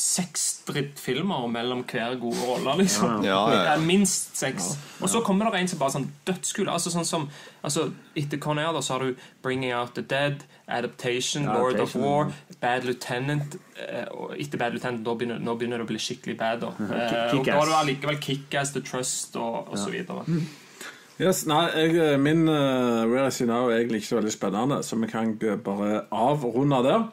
seks 0.00 0.42
drittfilmer 0.68 1.46
mellom 1.50 1.82
hver 1.88 2.16
gode 2.20 2.42
rolle. 2.46 2.74
Liksom. 2.82 3.24
Ja, 3.24 3.38
ja, 3.50 3.64
ja. 3.64 3.76
Det 3.76 3.86
Minst 3.86 4.36
seks. 4.36 4.72
Og 5.00 5.08
så 5.08 5.20
kommer 5.24 5.50
det 5.50 5.60
en 5.60 5.68
som 5.68 5.78
bare 5.80 5.94
sånn 5.94 6.08
dødskul. 6.28 6.68
Altså, 6.72 6.92
sånn 6.94 7.06
som, 7.08 7.28
altså, 7.64 7.88
etter 8.16 8.40
Conair 8.42 8.72
da, 8.76 8.82
så 8.84 8.96
har 8.96 9.06
du 9.06 9.24
Bringing 9.42 9.72
Out 9.74 9.94
the 9.94 10.02
Dead, 10.02 10.44
Adaptation, 10.68 11.44
Ja, 11.44 11.54
Lord 11.58 11.80
of 11.80 11.94
War, 11.94 12.32
Bad 12.60 12.84
Lieutenant. 12.84 13.56
eh, 13.78 14.04
Og 14.10 14.36
etter 14.38 14.58
Bad 14.58 14.72
Lieutenant 14.74 15.04
da 15.04 15.14
begynner, 15.14 15.38
nå 15.38 15.56
begynner 15.58 15.78
det 15.78 15.86
å 15.86 15.90
bli 15.92 15.98
skikkelig 16.02 16.36
bad. 16.38 16.60
Da. 16.60 16.72
Eh, 16.80 17.38
og 17.38 17.44
da 17.46 17.58
har 17.60 17.66
du 17.66 17.74
allikevel 17.80 18.20
Kickass, 18.20 18.72
The 18.72 18.80
Trust 18.80 19.36
og, 19.36 19.68
og 19.70 19.78
så 19.78 19.90
videre. 19.90 20.24
Yes, 21.16 21.46
nei, 21.48 21.62
jeg, 21.72 22.18
min 22.20 22.42
uh, 22.44 23.06
Where 23.08 23.26
I 23.26 23.30
See 23.32 23.46
Now 23.48 23.70
er 23.70 23.78
egentlig 23.78 24.02
ikke 24.02 24.10
så 24.10 24.18
veldig 24.18 24.32
spennende, 24.34 24.82
så 24.84 24.98
vi 25.00 25.08
kan 25.08 25.30
bare 25.64 26.02
avrunde 26.12 26.82
der. 26.84 27.06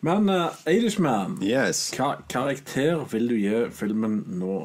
Men 0.00 0.30
uh, 0.32 0.54
Irishman, 0.66 1.38
yes. 1.44 1.90
hva 1.96 2.14
karakter 2.28 3.04
vil 3.12 3.28
du 3.28 3.36
gi 3.36 3.64
filmen 3.76 4.22
nå? 4.40 4.62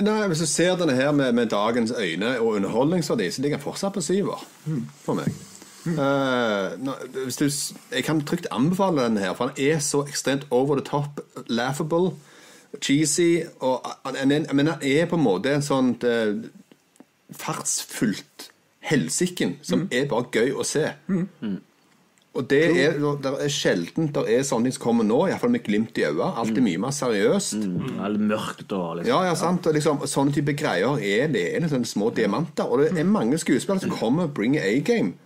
Nei, 0.00 0.26
Hvis 0.30 0.42
du 0.44 0.46
ser 0.46 0.76
denne 0.78 0.94
her 0.94 1.10
med, 1.16 1.32
med 1.32 1.50
dagens 1.50 1.92
øyne 1.96 2.38
og 2.38 2.60
underholdningsverdi, 2.60 3.30
så 3.30 3.42
ligger 3.42 3.58
den 3.58 3.64
fortsatt 3.64 3.96
på 3.96 4.04
syver 4.04 4.44
for 5.02 5.18
meg. 5.18 5.32
Eh, 5.86 6.66
nå, 6.78 6.94
hvis 7.24 7.36
du, 7.40 7.46
jeg 7.90 8.04
kan 8.04 8.20
trygt 8.20 8.46
anbefale 8.52 9.02
denne 9.02 9.24
her, 9.24 9.34
for 9.34 9.50
den 9.50 9.72
er 9.72 9.80
så 9.82 10.04
ekstremt 10.06 10.46
over 10.50 10.76
the 10.76 10.84
top, 10.84 11.20
laughable, 11.48 12.12
cheesy 12.80 13.42
og 13.58 13.86
Men 14.14 14.66
den 14.66 14.68
er 14.82 15.06
på 15.06 15.16
en 15.16 15.24
måte 15.24 15.50
en 15.50 15.64
sånn 15.64 15.96
uh, 16.04 16.36
fartsfullt 17.34 18.50
helsiken 18.86 19.56
som 19.62 19.88
er 19.90 20.06
bare 20.06 20.30
gøy 20.30 20.54
å 20.54 20.66
se. 20.66 20.92
Og 22.38 22.46
det 22.46 22.60
er, 22.78 22.98
det 23.18 23.30
er 23.42 23.50
sjelden 23.50 24.12
det 24.14 24.22
er 24.30 24.44
sånne 24.46 24.68
ting 24.68 24.76
som 24.76 24.84
kommer 24.84 25.06
nå, 25.06 25.18
iallfall 25.26 25.50
med 25.50 25.64
glimt 25.66 25.98
i 25.98 26.04
øyet. 26.06 26.38
Alt 26.38 26.54
er 26.54 26.62
mye 26.62 26.78
mer 26.78 26.94
seriøst. 26.94 27.56
Mm. 27.58 27.96
Alt 28.06 28.22
mørkt 28.22 28.70
og 28.76 29.00
liksom. 29.00 29.10
Ja, 29.10 29.18
ja, 29.26 29.34
sant. 29.36 29.66
Og 29.66 29.74
liksom, 29.74 30.04
sånne 30.08 30.36
type 30.36 30.54
greier 30.56 31.02
er 31.02 31.32
det 31.34 31.42
er 31.56 31.64
liksom 31.66 31.84
små 31.90 32.12
diamanter. 32.14 32.70
Og 32.70 32.84
det 32.84 32.92
er 32.94 33.08
mange 33.08 33.40
skuespillere 33.42 33.82
som 33.82 33.96
kommer 33.98 34.30
og 34.30 34.36
bringer 34.38 34.62
A-game. 34.62 35.16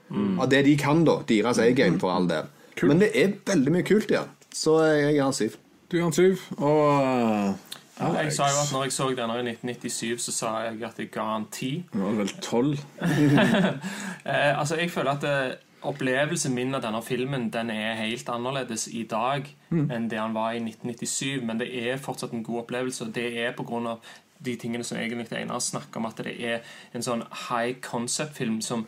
Av 0.41 0.49
det 0.49 0.65
de 0.65 0.79
kan, 0.81 1.05
da. 1.05 1.21
Deres 1.29 1.61
A-game, 1.61 2.01
for 2.01 2.15
all 2.15 2.31
del. 2.31 2.49
Men 2.83 3.05
det 3.05 3.13
er 3.15 3.37
veldig 3.47 3.77
mye 3.77 3.87
kult 3.87 4.11
igjen 4.11 4.25
den. 4.25 4.49
Så 4.55 4.79
jeg 4.85 5.15
gir 5.15 5.25
den 5.25 5.37
syv. 5.37 5.57
Du 5.91 5.97
gir 5.97 6.05
han 6.07 6.15
syv, 6.15 6.43
og 6.59 6.83
uh, 8.01 8.15
Jeg 8.25 8.33
sa 8.35 8.49
jo 8.51 8.63
at 8.63 8.73
når 8.73 8.87
jeg 8.87 8.95
så 8.97 9.09
denne 9.15 9.37
i 9.39 9.45
1997, 9.53 10.23
så 10.25 10.33
sa 10.35 10.53
jeg 10.65 10.81
at 10.87 10.99
jeg 10.99 11.11
ga 11.15 11.27
han 11.35 11.47
ti. 11.53 11.73
Nå 11.93 12.09
var 12.09 12.19
vel 12.23 12.35
tolv. 12.43 12.81
Eh, 14.25 14.59
altså, 14.59 14.79
jeg 14.81 14.89
føler 14.89 15.11
at 15.19 15.25
eh, 15.29 15.51
opplevelsen 15.89 16.55
min 16.55 16.75
av 16.75 16.83
denne 16.85 17.01
filmen 17.05 17.51
Den 17.53 17.71
er 17.71 17.95
helt 17.99 18.29
annerledes 18.29 18.89
i 18.89 19.05
dag 19.11 19.49
enn 19.71 20.09
det 20.11 20.21
han 20.21 20.35
var 20.37 20.53
i 20.55 20.61
1997, 20.63 21.43
men 21.43 21.59
det 21.59 21.71
er 21.75 21.99
fortsatt 21.99 22.33
en 22.33 22.45
god 22.47 22.65
opplevelse. 22.65 23.05
og 23.05 23.15
Det 23.15 23.27
er 23.43 23.55
av 23.59 23.99
de 24.45 24.57
tingene 24.57 24.85
som 24.85 24.99
egentlig 24.99 25.39
Einar 25.39 25.59
snakker 25.59 26.01
om, 26.01 26.07
at 26.07 26.21
det 26.25 26.35
er 26.39 26.61
en 26.93 27.03
sånn 27.03 27.25
high 27.49 27.81
concept-film 27.83 28.61
som 28.63 28.87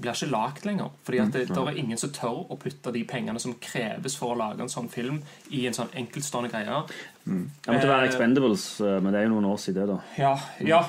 blir 0.00 0.14
ikke 0.14 0.30
lagt 0.32 0.64
lenger. 0.64 0.90
Fordi 1.04 1.20
at 1.20 1.32
det, 1.34 1.44
det 1.50 1.60
er 1.60 1.78
ingen 1.80 2.00
som 2.00 2.12
tør 2.14 2.44
å 2.48 2.58
putte 2.60 2.92
de 2.94 3.02
pengene 3.08 3.40
som 3.42 3.54
kreves 3.60 4.16
for 4.16 4.34
å 4.34 4.38
lage 4.40 4.64
en 4.64 4.72
sånn 4.72 4.88
film, 4.92 5.20
i 5.50 5.66
en 5.68 5.76
sånn 5.76 5.92
enkeltstående 6.00 6.50
greie. 6.52 6.80
Det 7.24 7.74
måtte 7.74 7.90
være 7.90 8.08
Expendables, 8.08 8.66
eh, 8.80 8.98
men 9.00 9.12
det 9.12 9.20
er 9.20 9.28
jo 9.28 9.34
noen 9.36 9.50
år 9.52 9.60
siden, 9.60 9.92
da. 9.92 9.98
Ja. 10.18 10.34
ja. 10.64 10.82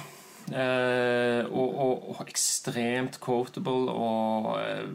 Eh, 0.51 1.45
og, 1.47 1.75
og, 1.79 2.07
og 2.11 2.23
ekstremt 2.25 3.19
quotable 3.23 3.93
og 3.93 4.49
eh, 4.59 4.87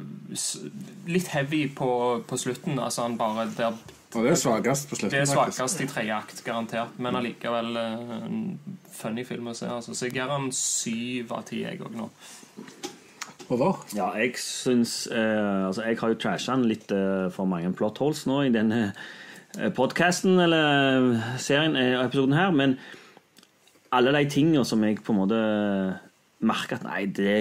litt 1.09 1.31
heavy 1.33 1.63
på, 1.73 1.91
på 2.29 2.39
slutten. 2.41 2.77
Altså 2.79 3.07
han 3.07 3.17
bare 3.21 3.49
der, 3.57 3.79
Og 4.15 4.25
det 4.25 4.35
er 4.35 4.41
svakest 4.41 4.91
på 4.91 4.99
slutten. 5.01 5.15
Det 5.15 5.23
er 5.23 5.31
svakest 5.31 5.81
i 5.81 5.89
tredje 5.89 6.19
akt, 6.19 6.43
garantert. 6.45 6.99
Men 7.01 7.17
allikevel 7.21 7.73
eh, 7.81 8.19
en 8.19 8.43
funny 8.93 9.25
film 9.29 9.49
å 9.53 9.57
se. 9.57 9.71
Altså. 9.71 9.97
Så 9.97 10.09
jeg 10.09 10.19
gir 10.19 10.33
han 10.33 10.51
syv 10.53 11.33
av 11.39 11.47
ti, 11.49 11.63
jeg 11.65 11.81
òg 11.81 11.97
nå. 11.97 12.11
Over. 13.47 13.85
Ja, 13.95 14.09
jeg 14.19 14.35
syns 14.43 15.05
eh, 15.07 15.67
Altså, 15.69 15.85
jeg 15.87 16.01
har 16.01 16.11
jo 16.11 16.19
trasha 16.19 16.57
den 16.57 16.67
litt 16.67 16.91
eh, 16.91 17.29
for 17.31 17.47
mange 17.47 17.71
plot 17.79 18.01
holes 18.03 18.25
nå 18.27 18.41
i 18.49 18.51
denne 18.51 18.81
eh, 18.91 19.71
podcasten 19.71 20.35
eller 20.43 21.21
serien, 21.39 21.79
eh, 21.79 21.95
episoden 22.03 22.35
her, 22.35 22.51
men 22.51 22.75
alle 23.93 24.13
de 24.17 24.31
tingene 24.31 24.65
som 24.67 24.83
jeg 24.85 25.03
på 25.05 25.15
en 25.15 25.21
måte 25.21 25.41
merker 26.47 26.79
at 26.79 26.85
nei, 26.87 27.07
det, 27.07 27.37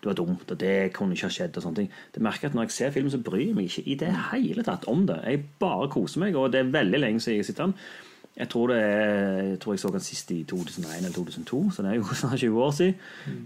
det 0.00 0.08
var 0.08 0.16
dumt, 0.18 0.50
og 0.50 0.58
det 0.60 0.92
kunne 0.96 1.16
ikke 1.16 1.28
ha 1.28 1.36
skjedd. 1.36 1.56
og 1.56 1.64
sånne 1.64 1.82
ting. 1.82 1.92
Det 2.14 2.22
merker 2.24 2.48
at 2.48 2.54
Når 2.54 2.68
jeg 2.68 2.76
ser 2.76 2.90
film, 2.94 3.10
så 3.10 3.22
bryr 3.22 3.48
jeg 3.48 3.54
meg 3.56 3.70
ikke 3.70 3.86
i 3.86 3.94
det 4.00 4.12
hele 4.32 4.66
tatt 4.66 4.88
om 4.90 5.06
det. 5.06 5.20
Jeg 5.26 5.44
bare 5.60 5.88
koser 5.92 6.22
meg, 6.24 6.36
og 6.36 6.52
det 6.52 6.62
er 6.62 6.74
veldig 6.74 7.00
lenge 7.00 7.20
siden 7.20 7.40
jeg 7.40 7.50
sitter 7.50 7.68
den. 7.68 7.78
Jeg 8.36 8.50
tror, 8.52 8.72
jeg 8.76 9.60
tror 9.60 9.72
jeg 9.72 9.80
så 9.80 9.90
den 9.94 10.04
sist 10.04 10.30
i 10.30 10.42
2001 10.44 10.98
eller 10.98 11.14
2002, 11.14 11.70
så 11.72 11.82
det 11.82 11.90
er 11.90 11.96
jo 11.96 12.16
snart 12.20 12.42
20 12.42 12.62
år 12.62 12.74
siden. 12.76 12.98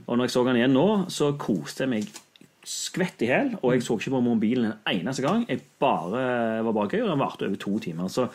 Og 0.07 0.17
når 0.17 0.25
jeg 0.25 0.35
så 0.35 0.45
den 0.49 0.59
igjen 0.59 0.75
nå, 0.75 0.89
så 1.09 1.33
koste 1.39 1.87
jeg 1.87 1.93
meg 1.93 2.11
skvett 2.67 3.23
i 3.25 3.31
hjel. 3.31 3.55
og 3.63 3.73
jeg 3.73 3.83
så 3.83 3.97
ikke 3.97 4.13
på 4.17 4.21
mobilen 4.25 4.73
en 4.73 4.75
eneste 4.91 5.23
gang. 5.25 5.47
Jeg 5.49 5.63
bare, 5.81 6.65
var 6.65 6.73
bare 6.73 6.91
gøy, 6.91 7.05
og 7.05 7.13
den 7.13 7.23
varte 7.23 7.47
over 7.47 7.57
to 7.57 7.79
timer. 7.79 8.09
Så 8.09 8.27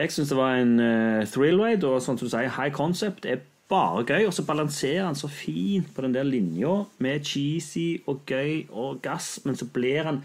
jeg 0.00 0.12
syns 0.14 0.32
det 0.32 0.38
var 0.38 0.58
en 0.58 0.76
uh, 0.80 1.28
thrill 1.28 1.60
ride, 1.60 1.86
og 1.86 2.02
sånn 2.02 2.18
som 2.18 2.28
du 2.28 2.32
sier, 2.32 2.50
high 2.56 2.72
concept 2.74 3.28
er 3.28 3.42
bare 3.70 4.04
gøy. 4.04 4.26
Og 4.28 4.34
så 4.34 4.44
balanserer 4.46 5.06
han 5.06 5.18
så 5.18 5.30
fint 5.30 5.90
på 5.94 6.04
den 6.04 6.14
der 6.16 6.26
linja 6.26 6.80
med 6.98 7.26
cheesy 7.26 8.00
og 8.10 8.24
gøy 8.28 8.70
og 8.70 9.02
gass, 9.04 9.38
men 9.44 9.58
så 9.58 9.68
blir 9.70 10.08
han 10.08 10.22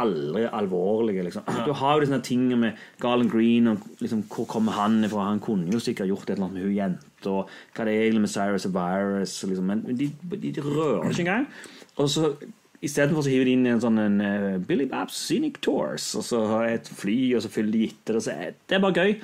aldri 0.00 0.46
alvorlig. 0.46 1.18
Liksom. 1.26 1.48
Du 1.66 1.72
har 1.76 1.96
jo 1.96 2.04
disse 2.04 2.20
tingene 2.24 2.56
med 2.56 2.84
Garland 3.02 3.30
Green 3.30 3.66
og 3.72 3.82
liksom, 3.98 4.22
hvor 4.30 4.46
kommer 4.48 4.72
han 4.78 5.04
ifra. 5.04 5.28
Han 5.28 5.42
kunne 5.42 5.72
jo 5.72 5.82
sikkert 5.82 6.08
gjort 6.08 6.30
et 6.30 6.36
eller 6.36 6.46
annet 6.46 6.60
med 6.60 6.68
hun 6.68 6.76
jenta, 6.78 7.34
hva 7.74 7.86
det 7.86 7.94
er 7.94 8.06
egentlig 8.06 8.24
med 8.24 8.32
Cyrus 8.32 8.68
og 8.70 8.74
Virus, 8.78 9.36
liksom. 9.50 9.66
men 9.66 9.84
de, 9.98 10.08
de, 10.30 10.54
de 10.54 10.64
rører 10.64 11.10
ikke 11.10 11.26
engang. 11.26 11.48
Og 11.96 12.08
så 12.08 12.32
Istedenfor 12.80 13.26
så 13.26 13.32
hiver 13.32 13.48
de 13.48 13.54
inn 13.58 13.68
en 13.68 13.82
sånn 13.82 14.00
en, 14.00 14.20
uh, 14.24 14.58
Billy 14.64 14.86
Babs 14.88 15.18
Scenic 15.26 15.58
Tours, 15.64 16.14
og 16.16 16.24
så 16.24 16.40
har 16.48 16.66
jeg 16.66 16.78
et 16.80 16.92
fly, 17.02 17.16
og 17.36 17.44
så 17.44 17.52
fyller 17.52 17.76
de 17.76 17.82
gitter. 17.84 18.16
Og 18.16 18.24
så 18.24 18.36
er, 18.36 18.54
det 18.68 18.78
er 18.78 18.84
bare 18.84 19.02
gøy. 19.02 19.16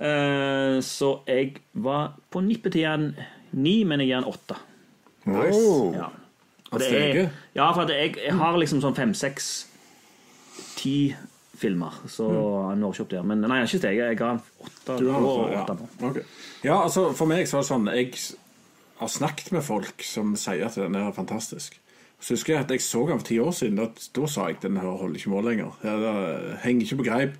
Uh, 0.00 0.76
så 0.84 1.14
jeg 1.28 1.54
var 1.72 2.12
på 2.32 2.42
nippet 2.44 2.76
til 2.76 2.88
en 2.90 3.10
ni, 3.56 3.80
men 3.88 4.04
jeg 4.04 4.12
gir 4.12 4.20
en 4.20 4.28
åtte. 4.30 4.58
Nice. 5.30 5.64
Ja. 5.96 6.10
Og 6.70 6.78
det 6.78 6.90
er, 6.94 7.16
ja, 7.56 7.66
for 7.72 7.82
at 7.82 7.90
jeg, 7.90 8.14
jeg 8.20 8.36
har 8.38 8.58
liksom 8.60 8.82
sånn 8.84 8.94
fem, 8.94 9.12
seks, 9.18 9.48
ti 10.78 11.10
filmer, 11.60 11.96
så 12.08 12.28
jeg 12.30 12.78
når 12.80 12.94
ikke 12.94 13.04
opp 13.04 13.10
der. 13.12 13.26
Men 13.26 13.42
nei, 13.42 13.58
jeg 13.58 13.66
har 13.66 13.70
ikke 13.72 13.82
steget. 13.82 14.04
Jeg 14.12 14.20
ga 14.20 14.30
en 14.36 14.42
åtte. 14.64 14.96
Du 15.00 15.10
har 15.10 15.26
også 15.26 15.42
altså, 15.42 15.56
ja. 15.56 15.64
åtte 15.64 15.76
på. 15.80 16.24
Ja, 16.64 16.76
altså 16.76 17.04
for 17.16 17.30
meg 17.30 17.48
så 17.48 17.58
var 17.58 17.64
det 17.64 17.70
sånn 17.70 17.90
Jeg 17.90 18.12
har 19.00 19.10
snakket 19.12 19.52
med 19.56 19.64
folk 19.66 20.04
som 20.06 20.32
sier 20.40 20.68
at 20.68 20.78
den 20.78 20.96
er 21.00 21.10
fantastisk. 21.16 21.76
Så 22.20 22.36
husker 22.36 22.54
jeg 22.54 22.64
at 22.64 22.70
jeg 22.70 22.84
så 22.84 23.06
den 23.08 23.18
for 23.18 23.26
ti 23.26 23.38
år 23.40 23.50
siden. 23.56 23.80
Da, 23.80 24.26
sa 24.28 24.46
jeg 24.50 24.60
den 24.62 24.76
her 24.76 24.92
holder 24.92 25.16
ikke 25.16 25.32
mål 25.32 25.50
lenger. 25.50 25.76
Det 25.82 26.58
henger 26.64 26.86
ikke 26.86 27.00
på 27.00 27.08
greip. 27.08 27.36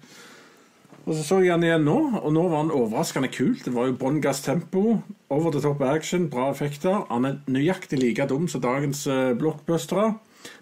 Og 1.06 1.14
så 1.16 1.22
så 1.24 1.38
jeg 1.40 1.56
den 1.56 1.64
igjen 1.64 1.86
nå, 1.88 1.96
og 2.20 2.32
nå 2.32 2.42
var 2.52 2.64
den 2.64 2.74
overraskende 2.76 3.30
kul. 3.32 3.54
Det 3.64 3.72
var 3.74 3.88
jo 3.88 3.96
bånn 3.98 4.20
gass 4.22 4.42
tempo, 4.44 5.00
over 5.32 5.52
the 5.52 5.60
top 5.60 5.80
action, 5.82 6.28
bra 6.30 6.50
effekter. 6.52 7.06
Han 7.10 7.24
er 7.24 7.38
nøyaktig 7.48 7.98
like 7.98 8.26
dum 8.28 8.48
som 8.48 8.60
dagens 8.60 9.06
uh, 9.08 9.32
blockbustere, 9.38 10.12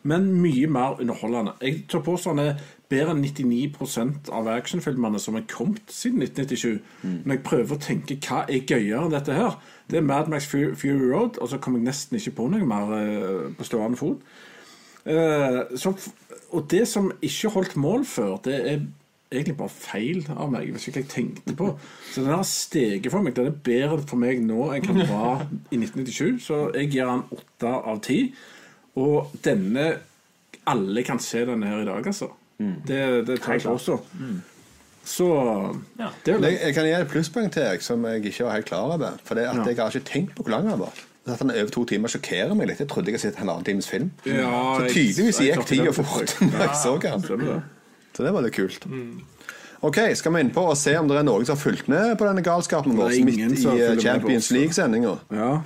men 0.03 0.31
mye 0.43 0.71
mer 0.71 1.01
underholdende. 1.03 1.57
Jeg 1.63 1.85
tør 1.91 2.05
påstå 2.07 2.35
han 2.35 2.45
er 2.45 2.63
bedre 2.89 3.15
enn 3.15 3.25
99% 3.25 4.31
av 4.35 4.49
actionfilmene 4.55 5.21
som 5.23 5.37
er 5.39 5.47
kommet 5.51 5.91
siden 5.93 6.23
1997. 6.25 6.79
Når 7.25 7.35
jeg 7.35 7.45
prøver 7.51 7.75
å 7.75 7.83
tenke 7.83 8.19
hva 8.23 8.45
er 8.47 8.65
gøyere 8.65 9.05
enn 9.05 9.15
dette 9.15 9.37
her, 9.37 9.59
det 9.91 9.99
er 9.99 10.05
Mad 10.05 10.29
Max 10.29 10.47
Fury 10.47 11.01
Road, 11.13 11.39
og 11.41 11.49
så 11.49 11.59
kom 11.59 11.79
jeg 11.79 11.87
nesten 11.87 12.19
ikke 12.19 12.35
på 12.37 12.49
noe 12.53 12.67
mer 12.69 12.95
eh, 12.99 13.49
på 13.57 13.65
stående 13.65 13.97
fot. 14.01 14.25
Eh, 15.09 15.61
så, 15.81 15.95
og 16.53 16.67
det 16.71 16.85
som 16.89 17.11
ikke 17.25 17.53
holdt 17.55 17.77
mål 17.81 18.05
før, 18.05 18.37
det 18.45 18.57
er 18.59 18.83
egentlig 19.33 19.57
bare 19.57 19.73
feil 19.73 20.23
av 20.35 20.51
meg. 20.53 20.71
Hvis 20.73 20.89
ikke 20.91 21.03
jeg 21.03 21.11
tenkte 21.13 21.57
på 21.57 21.71
Så 22.13 22.23
den 22.25 22.33
har 22.33 22.45
steget 22.49 23.11
for 23.13 23.25
meg. 23.25 23.37
Den 23.37 23.51
er 23.51 23.57
bedre 23.65 24.01
for 24.09 24.21
meg 24.21 24.41
nå 24.45 24.71
enn 24.77 24.87
den 24.89 25.03
var 25.09 25.47
i 25.71 25.81
1997. 25.81 26.45
Så 26.45 26.61
jeg 26.77 26.93
gir 26.95 27.09
den 27.09 27.25
åtte 27.37 27.73
av 27.93 28.01
ti. 28.05 28.21
Og 28.99 29.33
denne 29.45 29.91
Alle 30.69 31.01
kan 31.05 31.21
se 31.21 31.47
denne 31.49 31.65
her 31.65 31.81
i 31.81 31.89
dag, 31.89 32.07
altså. 32.07 32.29
Det, 32.59 33.01
det 33.25 33.39
tar 33.41 33.55
jeg 33.57 33.71
også. 33.71 33.95
Så 35.09 35.27
det 35.97 36.35
er 36.35 36.43
Jeg, 36.45 36.59
jeg 36.67 36.75
kan 36.77 36.85
gi 36.85 36.93
et 36.99 37.09
plusspoeng 37.09 37.47
til 37.55 37.65
deg 37.65 37.81
som 37.85 38.03
jeg 38.05 38.27
ikke 38.29 38.45
var 38.45 38.59
helt 38.59 38.67
klar 38.69 38.91
over. 38.95 39.15
For 39.25 39.39
det 39.39 39.47
at 39.49 39.57
Ja. 39.57 39.65
jeg 39.71 39.77
har 39.81 39.91
ikke 39.95 40.05
tenkt 40.11 40.35
på 40.37 40.45
hvor 40.45 40.53
lang 40.53 40.69
han 40.69 40.79
var. 40.83 40.93
At 41.29 41.39
den 41.41 41.51
er 41.53 41.63
over 41.63 41.71
to 41.73 41.85
timer 41.89 42.09
sjokkerer 42.13 42.55
meg 42.57 42.69
litt. 42.71 42.79
Jeg 42.81 42.89
trodde 42.89 43.09
jeg 43.11 43.17
hadde 43.19 43.23
sett 43.35 43.41
en 43.43 43.49
annen 43.53 43.65
times 43.65 43.89
film. 43.89 44.11
Ja, 44.25 44.77
så 44.77 44.85
jeg- 44.85 44.93
tydeligvis 44.95 45.41
jeg 45.41 45.47
gikk 45.49 45.57
klarte 45.57 45.75
tida 45.75 45.93
fort 45.93 46.37
når 46.41 46.63
jeg 46.67 46.77
så 46.85 46.93
han. 47.09 47.21
Det. 47.21 47.63
Så 48.17 48.25
det 48.25 48.33
var 48.33 48.43
litt 48.43 48.55
kult. 48.57 48.87
Ok, 49.81 49.99
Skal 50.15 50.33
vi 50.35 50.41
inn 50.41 50.51
på 50.51 50.65
og 50.73 50.77
se 50.77 50.97
om 50.99 51.07
det 51.09 51.17
er 51.19 51.23
noen 51.23 51.45
som 51.47 51.55
har 51.57 51.63
fulgt 51.63 51.89
med 51.89 52.17
på 52.19 52.27
denne 52.27 52.43
galskapen 52.43 52.97
vår 52.99 53.13
midt 53.25 53.39
i 53.39 53.67
eh, 53.81 53.97
Champions. 54.03 54.51
League-sendinga? 54.51 55.19
Ja. 55.31 55.61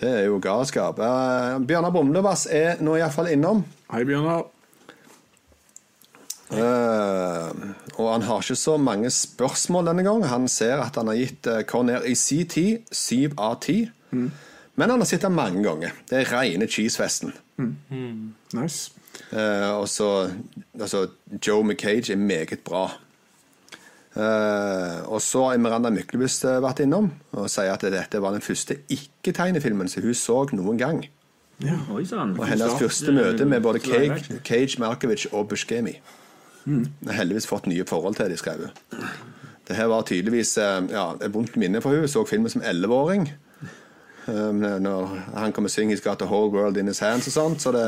Det 0.00 0.08
er 0.08 0.24
jo 0.26 0.38
galskap. 0.38 0.98
Uh, 0.98 1.58
Bjørnar 1.66 1.92
Bomlevass 1.92 2.46
er 2.50 2.76
nå 2.80 2.96
iallfall 2.96 3.28
innom. 3.34 3.64
Hei, 3.92 4.04
Bjørnar. 4.08 4.46
Eh, 6.52 7.50
og 7.96 8.08
han 8.12 8.24
har 8.28 8.42
ikke 8.42 8.56
så 8.58 8.76
mange 8.80 9.10
spørsmål 9.10 9.90
denne 9.90 10.04
gang. 10.06 10.24
Han 10.28 10.48
ser 10.48 10.82
at 10.84 10.96
han 11.00 11.08
har 11.08 11.20
gitt 11.20 11.48
uh, 11.48 11.62
Corner 11.68 12.04
i 12.08 12.14
sin 12.18 12.48
tid 12.48 12.88
syv 12.92 13.36
av 13.40 13.60
ti. 13.64 13.84
Men 14.12 14.90
han 14.90 15.00
har 15.00 15.08
sett 15.08 15.24
den 15.24 15.36
mange 15.36 15.62
ganger. 15.64 15.94
Det 16.08 16.22
er 16.22 16.32
rene 16.32 16.68
cheesefesten. 16.68 17.34
Nice. 18.56 18.92
Uh, 19.32 19.80
og 19.80 19.88
så 19.88 20.30
altså, 20.80 21.06
Joe 21.46 21.64
McCage 21.64 22.12
er 22.12 22.16
meget 22.16 22.60
bra. 22.64 22.90
Uh, 24.16 25.12
og 25.12 25.22
så 25.24 25.46
har 25.48 25.56
Miranda 25.56 25.88
Myklebust 25.88 26.44
eh, 26.44 26.58
vært 26.60 26.82
innom 26.84 27.06
og 27.32 27.46
sier 27.48 27.72
at 27.72 27.84
dette 27.94 28.20
var 28.20 28.34
den 28.36 28.44
første 28.44 28.76
ikke-tegnefilmen 28.92 29.88
som 29.88 30.04
hun 30.04 30.16
så 30.16 30.42
noen 30.52 30.80
gang. 30.80 31.00
Oi 31.94 32.04
sann. 32.04 32.34
Og 32.36 32.44
hennes 32.44 32.76
første 32.76 33.14
møte 33.14 33.46
med 33.48 33.62
både 33.64 33.80
Cage, 33.80 34.36
Cage 34.44 34.82
Markovic 34.82 35.30
og 35.32 35.48
Buscemi. 35.48 35.94
Mm. 36.64 36.84
Jeg 37.02 37.10
har 37.10 37.20
heldigvis 37.22 37.48
fått 37.50 37.66
nye 37.66 37.86
forhold 37.88 38.18
til 38.18 38.30
de 38.30 38.36
skrev. 38.38 38.68
Det 39.68 39.78
her 39.78 39.88
var 39.90 40.04
tydeligvis 40.06 40.56
eh, 40.58 40.78
ja, 40.92 41.12
et 41.22 41.34
vondt 41.34 41.56
minne 41.56 41.80
for 41.82 41.94
hun 41.94 42.08
Så 42.08 42.24
filmen 42.26 42.50
som 42.50 42.62
11-åring. 42.62 43.30
Um, 44.26 44.60
når 44.62 45.08
han 45.34 45.52
kommer 45.52 45.66
og 45.66 45.70
synger 45.70 45.96
'He's 45.96 46.02
got 46.08 46.18
the 46.18 46.26
whole 46.26 46.50
world 46.50 46.76
in 46.76 46.86
his 46.86 47.02
hands' 47.02 47.26
og 47.26 47.32
sånt. 47.32 47.62
Så 47.62 47.72
det, 47.72 47.86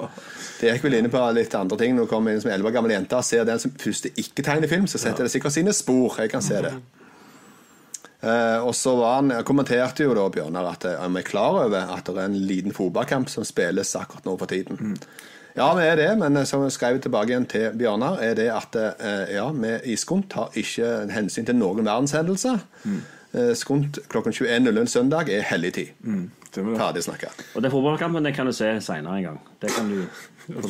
det 0.60 0.72
gikk 0.72 0.84
vel 0.84 0.94
inne 0.94 1.08
på 1.08 1.20
litt 1.32 1.54
andre 1.54 1.76
ting. 1.76 1.94
Når 1.94 2.02
hun 2.02 2.08
kommer 2.08 2.32
inn 2.32 2.40
som 2.40 2.50
11 2.50 2.68
år 2.68 2.72
gammel 2.72 2.92
jente 2.92 3.16
og 3.16 3.24
ser 3.24 3.44
den 3.44 3.58
som 3.58 3.70
første 3.70 4.08
ikke-tegnefilm, 4.16 4.86
så 4.86 4.98
setter 4.98 5.24
det 5.24 5.30
sikkert 5.30 5.52
sine 5.52 5.72
spor. 5.72 6.16
Jeg 6.18 6.30
kan 6.30 6.42
se 6.42 6.62
det. 6.64 6.72
Uh, 8.22 8.64
og 8.64 8.74
så 8.74 8.96
var 8.96 9.14
han, 9.14 9.44
kommenterte 9.44 10.02
jo 10.02 10.14
da 10.16 10.24
Bjørnar 10.32 10.70
at 10.72 10.84
vi 10.88 11.20
er 11.20 11.28
klar 11.28 11.60
over 11.66 11.92
at 11.92 12.06
det 12.06 12.16
er 12.16 12.24
en 12.24 12.46
liten 12.48 12.72
fotballkamp 12.72 13.28
som 13.28 13.44
spilles 13.44 13.96
akkurat 13.96 14.24
nå 14.24 14.38
for 14.38 14.46
tiden. 14.46 14.96
Ja, 15.56 15.70
vi 15.74 15.84
er 15.88 15.96
det, 15.96 16.10
men 16.20 16.36
eh, 16.36 16.44
som 16.48 16.64
jeg 16.66 16.74
skrev 16.76 17.00
tilbake 17.00 17.32
igjen 17.32 17.48
til 17.48 17.70
Bjørnar, 17.80 18.20
er 18.20 18.36
det 18.36 18.50
at 18.52 18.76
eh, 18.76 19.36
ja, 19.38 19.48
vi 19.56 19.74
i 19.92 19.96
Skunt 19.96 20.36
har 20.36 20.52
ikke 20.56 21.06
hensyn 21.14 21.48
til 21.48 21.56
noen 21.56 21.84
verdenshendelser. 21.86 22.64
Mm. 22.84 23.04
Skunt 23.58 23.98
klokken 24.08 24.32
21.00 24.32 24.86
søndag 24.88 25.28
er 25.28 25.42
hellig 25.44 25.72
tid. 25.76 25.88
Ferdig 26.56 27.02
snakka. 27.04 27.28
Og 27.54 27.64
den 27.64 27.72
fotballkampen 27.72 28.24
det 28.24 28.32
kan 28.36 28.48
du 28.48 28.52
se 28.56 28.70
seinere 28.80 29.18
en 29.18 29.26
gang. 29.26 29.40
Det 29.60 29.74
kan 29.74 29.90
du 29.90 30.06
Det 30.46 30.62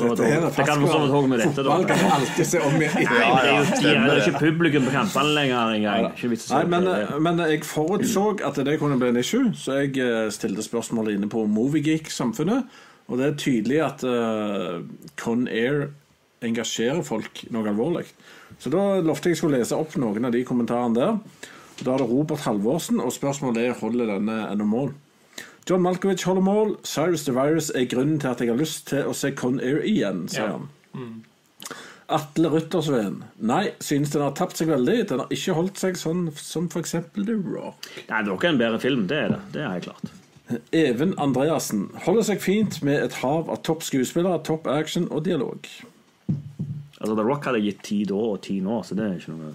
kan 0.67 0.81
du 0.81 0.87
for 0.89 1.07
så 1.07 1.21
vidt 1.21 1.29
med 1.31 1.39
dette. 1.39 1.63
da. 1.63 1.63
Fotball 1.63 1.85
kan 1.87 1.99
du 1.99 2.15
alltid 2.17 2.47
se 2.47 2.61
om 2.65 2.75
igjen. 2.81 3.05
Nei, 3.05 3.29
men 3.29 3.77
det 3.83 3.91
er 3.91 3.95
jo 3.95 4.15
er 4.17 4.23
ikke 4.25 4.41
publikum 4.41 4.89
på 4.89 4.95
kampene 4.97 5.35
lenger 5.37 5.77
engang. 5.77 6.09
Nei, 6.51 6.65
men, 6.65 6.91
men 7.23 7.45
jeg 7.53 7.63
forutså 7.69 8.27
at 8.49 8.59
det 8.67 8.79
kunne 8.81 8.99
bli 8.99 9.13
en 9.13 9.21
issue, 9.21 9.53
så 9.55 9.83
jeg 9.85 9.99
eh, 10.03 10.27
stilte 10.35 10.65
spørsmål 10.65 11.13
inne 11.15 11.29
på 11.31 11.45
Moviegeek-samfunnet. 11.47 12.65
Og 13.07 13.19
det 13.21 13.27
er 13.29 13.37
tydelig 13.39 13.81
at 13.87 14.03
uh, 14.07 14.81
Con 15.21 15.47
Air 15.49 15.89
engasjerer 16.47 17.05
folk 17.07 17.45
noe 17.55 17.69
alvorlig. 17.71 18.05
Så 18.59 18.71
da 18.73 18.99
lovte 19.05 19.31
jeg 19.31 19.39
skulle 19.41 19.61
lese 19.61 19.77
opp 19.79 19.95
noen 20.01 20.27
av 20.27 20.35
de 20.35 20.43
kommentarene 20.47 20.97
der. 20.99 21.19
Da 21.83 21.93
er 21.95 22.03
det 22.03 22.09
Robert 22.11 22.43
Halvorsen, 22.47 23.01
og 23.05 23.13
spørsmålet 23.13 23.67
er 23.69 23.79
holder 23.81 24.11
denne 24.15 24.41
ennå 24.51 24.67
mål. 24.69 24.93
John 25.69 25.83
Malkovich 25.83 26.25
holder 26.29 26.45
mål. 26.47 26.77
Cyrus 26.87 27.25
the 27.27 27.35
Virus 27.37 27.71
er 27.75 27.89
grunnen 27.91 28.21
til 28.23 28.31
at 28.31 28.41
jeg 28.43 28.53
har 28.53 28.61
lyst 28.61 28.87
til 28.93 29.09
å 29.11 29.15
se 29.19 29.33
Con 29.37 29.59
Air 29.61 29.83
igjen, 29.85 30.27
sier 30.31 30.47
Ja. 30.53 30.59
han. 30.95 31.25
Atle 32.07 32.53
Ryttersveen. 32.53 33.17
Nei, 33.43 33.73
synes 33.83 34.13
den 34.15 34.23
har 34.23 34.35
tapt 34.39 34.61
seg 34.61 34.69
veldig. 34.71 35.09
Den 35.11 35.25
har 35.25 35.33
ikke 35.35 35.57
holdt 35.59 35.81
seg 35.83 35.99
sånn 35.99 36.29
som 36.39 36.69
f.eks. 36.71 36.93
The 37.17 37.35
Rock. 37.35 37.89
Nei, 38.07 38.21
det 38.23 38.31
er 38.31 38.37
ikke 38.37 38.53
en 38.53 38.61
bedre 38.63 38.79
film, 38.83 39.09
det 39.11 39.19
er 39.25 39.35
det. 39.35 39.41
Det 39.57 39.65
er 39.65 39.73
helt 39.75 39.89
klart. 39.89 40.13
Even 40.73 41.17
Andreassen 41.19 41.89
holder 42.05 42.27
seg 42.29 42.43
fint 42.43 42.79
med 42.87 43.03
et 43.03 43.19
hav 43.23 43.49
av 43.51 43.63
topp 43.67 43.83
skuespillere, 43.83 44.45
topp 44.47 44.69
action 44.71 45.09
og 45.11 45.25
dialog. 45.27 45.67
Altså, 47.01 47.15
The 47.15 47.25
Rock 47.27 47.49
hadde 47.49 47.63
gitt 47.65 47.83
ti 47.87 48.03
da 48.09 48.19
og 48.33 48.43
ti 48.47 48.61
nå, 48.63 48.81
så 48.87 48.97
det 48.99 49.09
er 49.09 49.17
ikke 49.19 49.35
noe 49.35 49.51
å 49.51 49.55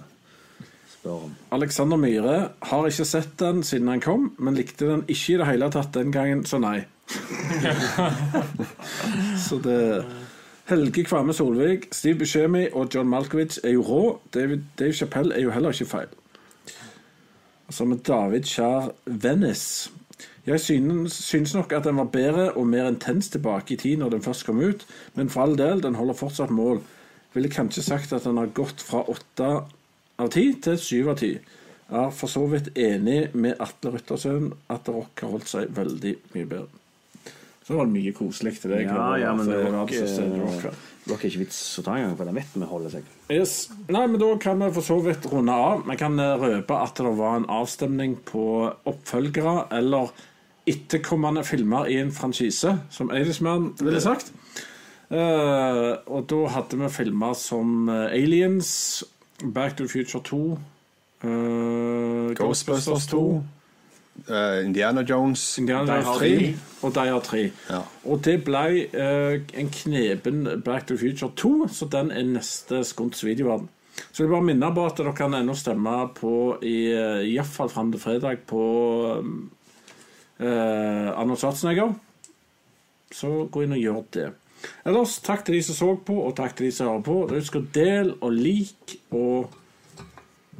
spørre 0.92 1.28
om. 1.28 1.36
Alexander 1.56 2.00
Myhre 2.00 2.36
har 2.68 2.88
ikke 2.88 3.08
sett 3.08 3.32
den 3.40 3.62
siden 3.66 3.88
han 3.88 4.04
kom, 4.04 4.30
men 4.38 4.58
likte 4.58 4.90
den 4.90 5.06
ikke 5.08 5.34
i 5.34 5.38
det 5.40 5.48
hele 5.48 5.70
tatt 5.72 5.94
den 5.96 6.12
gangen, 6.14 6.44
så 6.46 6.60
nei. 6.62 6.82
så 9.46 9.58
det 9.64 9.80
Helge 10.70 11.04
Kvamme 11.04 11.34
Solvik, 11.36 11.88
Steve 11.92 12.20
Buscemi 12.20 12.68
og 12.72 12.92
John 12.94 13.10
Malkovich 13.10 13.58
er 13.64 13.74
jo 13.74 13.82
rå. 13.82 14.02
David, 14.34 14.68
Dave 14.78 14.92
Chappelle 14.92 15.34
er 15.34 15.42
jo 15.42 15.56
heller 15.56 15.74
ikke 15.74 15.90
feil. 15.90 16.12
Og 17.66 17.74
så 17.74 17.84
med 17.88 18.04
David 18.06 18.46
Kjær 18.46 18.92
Venice. 19.06 19.90
Jeg 20.46 20.60
synes, 20.60 21.12
synes 21.22 21.54
nok 21.54 21.72
at 21.72 21.84
den 21.86 22.00
var 22.00 22.08
bedre 22.10 22.48
og 22.58 22.66
mer 22.66 22.88
intens 22.90 23.28
tilbake 23.30 23.74
i 23.74 23.78
tid 23.78 24.00
når 24.00 24.16
den 24.16 24.24
først 24.24 24.46
kom 24.46 24.58
ut, 24.58 24.86
men 25.14 25.30
for 25.30 25.44
all 25.44 25.54
del, 25.58 25.82
den 25.82 25.94
holder 25.94 26.18
fortsatt 26.18 26.50
mål. 26.50 26.82
Ville 27.34 27.48
kanskje 27.52 27.84
sagt 27.86 28.12
at 28.12 28.26
den 28.26 28.40
har 28.40 28.50
gått 28.56 28.82
fra 28.82 29.04
åtte 29.08 29.52
av 30.18 30.30
ti 30.34 30.48
til 30.62 30.78
syv 30.78 31.12
av 31.14 31.20
ti. 31.22 31.36
Er 31.92 32.10
for 32.16 32.30
så 32.32 32.42
vidt 32.48 32.72
enig 32.78 33.34
med 33.36 33.60
Atle 33.60 33.92
Ryttersøen 33.94 34.50
at 34.72 34.88
Rock 34.88 35.22
har 35.22 35.34
holdt 35.34 35.50
seg 35.50 35.70
veldig 35.76 36.16
mye 36.34 36.48
bedre. 36.48 36.80
Så 37.62 37.76
var 37.76 37.86
det 37.86 37.94
mye 37.94 38.12
koselig 38.16 38.56
til 38.58 38.72
deg. 38.74 38.88
Ja, 38.90 39.12
ja, 39.20 39.34
men 39.38 39.46
Rock 39.76 39.92
før. 39.94 40.72
det 40.72 41.12
var 41.12 41.20
ikke 41.20 41.44
vits 41.44 41.60
å 41.78 41.84
ta 41.86 41.94
engang, 41.94 42.16
for 42.18 42.26
den 42.26 42.40
vet 42.40 42.56
vi 42.56 42.68
holder 42.72 42.94
seg. 42.96 43.12
Yes. 43.30 43.54
Nei, 43.86 44.02
men 44.10 44.18
Da 44.20 44.32
kan 44.42 44.58
vi 44.64 44.72
for 44.74 44.88
så 44.88 44.98
vidt 45.04 45.28
runde 45.30 45.54
av. 45.54 45.84
Vi 45.86 45.96
kan 46.00 46.18
eh, 46.18 46.34
røpe 46.42 46.80
at 46.82 46.98
det 46.98 47.14
var 47.20 47.38
en 47.38 47.48
avstemning 47.60 48.18
på 48.26 48.44
oppfølgere 48.90 49.68
eller 49.78 50.10
etterkommende 50.66 51.44
filmer 51.44 51.86
i 51.90 51.98
en 52.00 52.12
franchise, 52.12 52.78
som 52.90 53.10
Eidesmann 53.10 53.72
ville 53.80 54.00
sagt. 54.00 54.32
Uh, 55.12 55.98
og 56.06 56.24
da 56.30 56.46
hadde 56.54 56.78
vi 56.80 56.88
filmer 56.88 57.34
som 57.36 57.88
eh, 57.88 58.14
Aliens, 58.16 59.04
Back 59.44 59.76
to 59.76 59.84
the 59.84 59.88
Future 59.88 60.22
2, 60.24 60.38
uh, 61.24 62.34
Ghostbusters 62.38 63.06
2, 63.06 63.20
uh, 64.30 64.64
Indiana 64.64 65.02
Jones 65.02 65.58
Indiana 65.58 65.98
Jones 65.98 66.18
3 66.18 66.28
3. 66.38 66.54
og 66.82 66.94
Die 66.94 67.12
Hard 67.12 67.22
3. 67.22 67.42
Ja. 67.70 67.82
Og 68.04 68.24
det 68.24 68.38
ble 68.46 68.64
eh, 68.88 69.40
en 69.60 69.70
knepen 69.70 70.62
Back 70.64 70.86
to 70.86 70.96
the 70.96 70.98
Future 70.98 71.32
2, 71.36 71.68
så 71.68 71.88
den 71.92 72.10
er 72.10 72.22
neste 72.22 72.84
Skunts 72.84 73.24
videoverden. 73.24 73.68
Så 74.12 74.22
jeg 74.22 74.30
vil 74.30 74.34
bare 74.38 74.48
minne 74.48 74.74
på 74.74 74.86
at 74.86 74.96
dere 74.96 75.12
kan 75.12 75.34
ennå 75.36 75.52
stemme 75.54 75.96
på 76.16 76.56
i, 76.64 76.76
iallfall 77.34 77.68
fram 77.68 77.92
til 77.92 78.00
fredag 78.00 78.46
på 78.48 78.62
uh, 79.20 79.26
Arnold 80.42 81.40
Schwarzenegger. 81.40 81.94
Så 83.12 83.32
gå 83.52 83.64
inn 83.64 83.76
og 83.76 83.82
gjør 83.82 84.04
det. 84.16 84.28
Ellers 84.86 85.18
takk 85.24 85.44
til 85.46 85.58
de 85.58 85.64
som 85.66 85.76
så 85.76 85.90
på, 86.06 86.16
og 86.22 86.36
takk 86.38 86.56
til 86.56 86.68
de 86.68 86.74
som 86.74 86.90
hører 86.90 87.04
på. 87.06 87.18
Husk 87.34 87.58
å 87.58 87.66
dele 87.74 88.16
og 88.22 88.34
like 88.36 89.00
og 89.10 89.52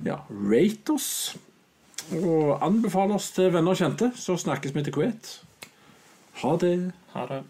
ja, 0.07 0.19
rate 0.29 0.97
oss. 0.97 1.11
Og 2.19 2.59
anbefale 2.65 3.17
oss 3.17 3.31
til 3.37 3.53
venner 3.55 3.75
og 3.75 3.81
kjente. 3.81 4.11
Så 4.19 4.37
snakkes 4.41 4.75
vi 4.75 4.85
til 4.85 4.97
Kuwait. 4.97 5.33
Ha 6.43 6.57
det. 6.61 6.77
Ha 7.15 7.27
det. 7.31 7.43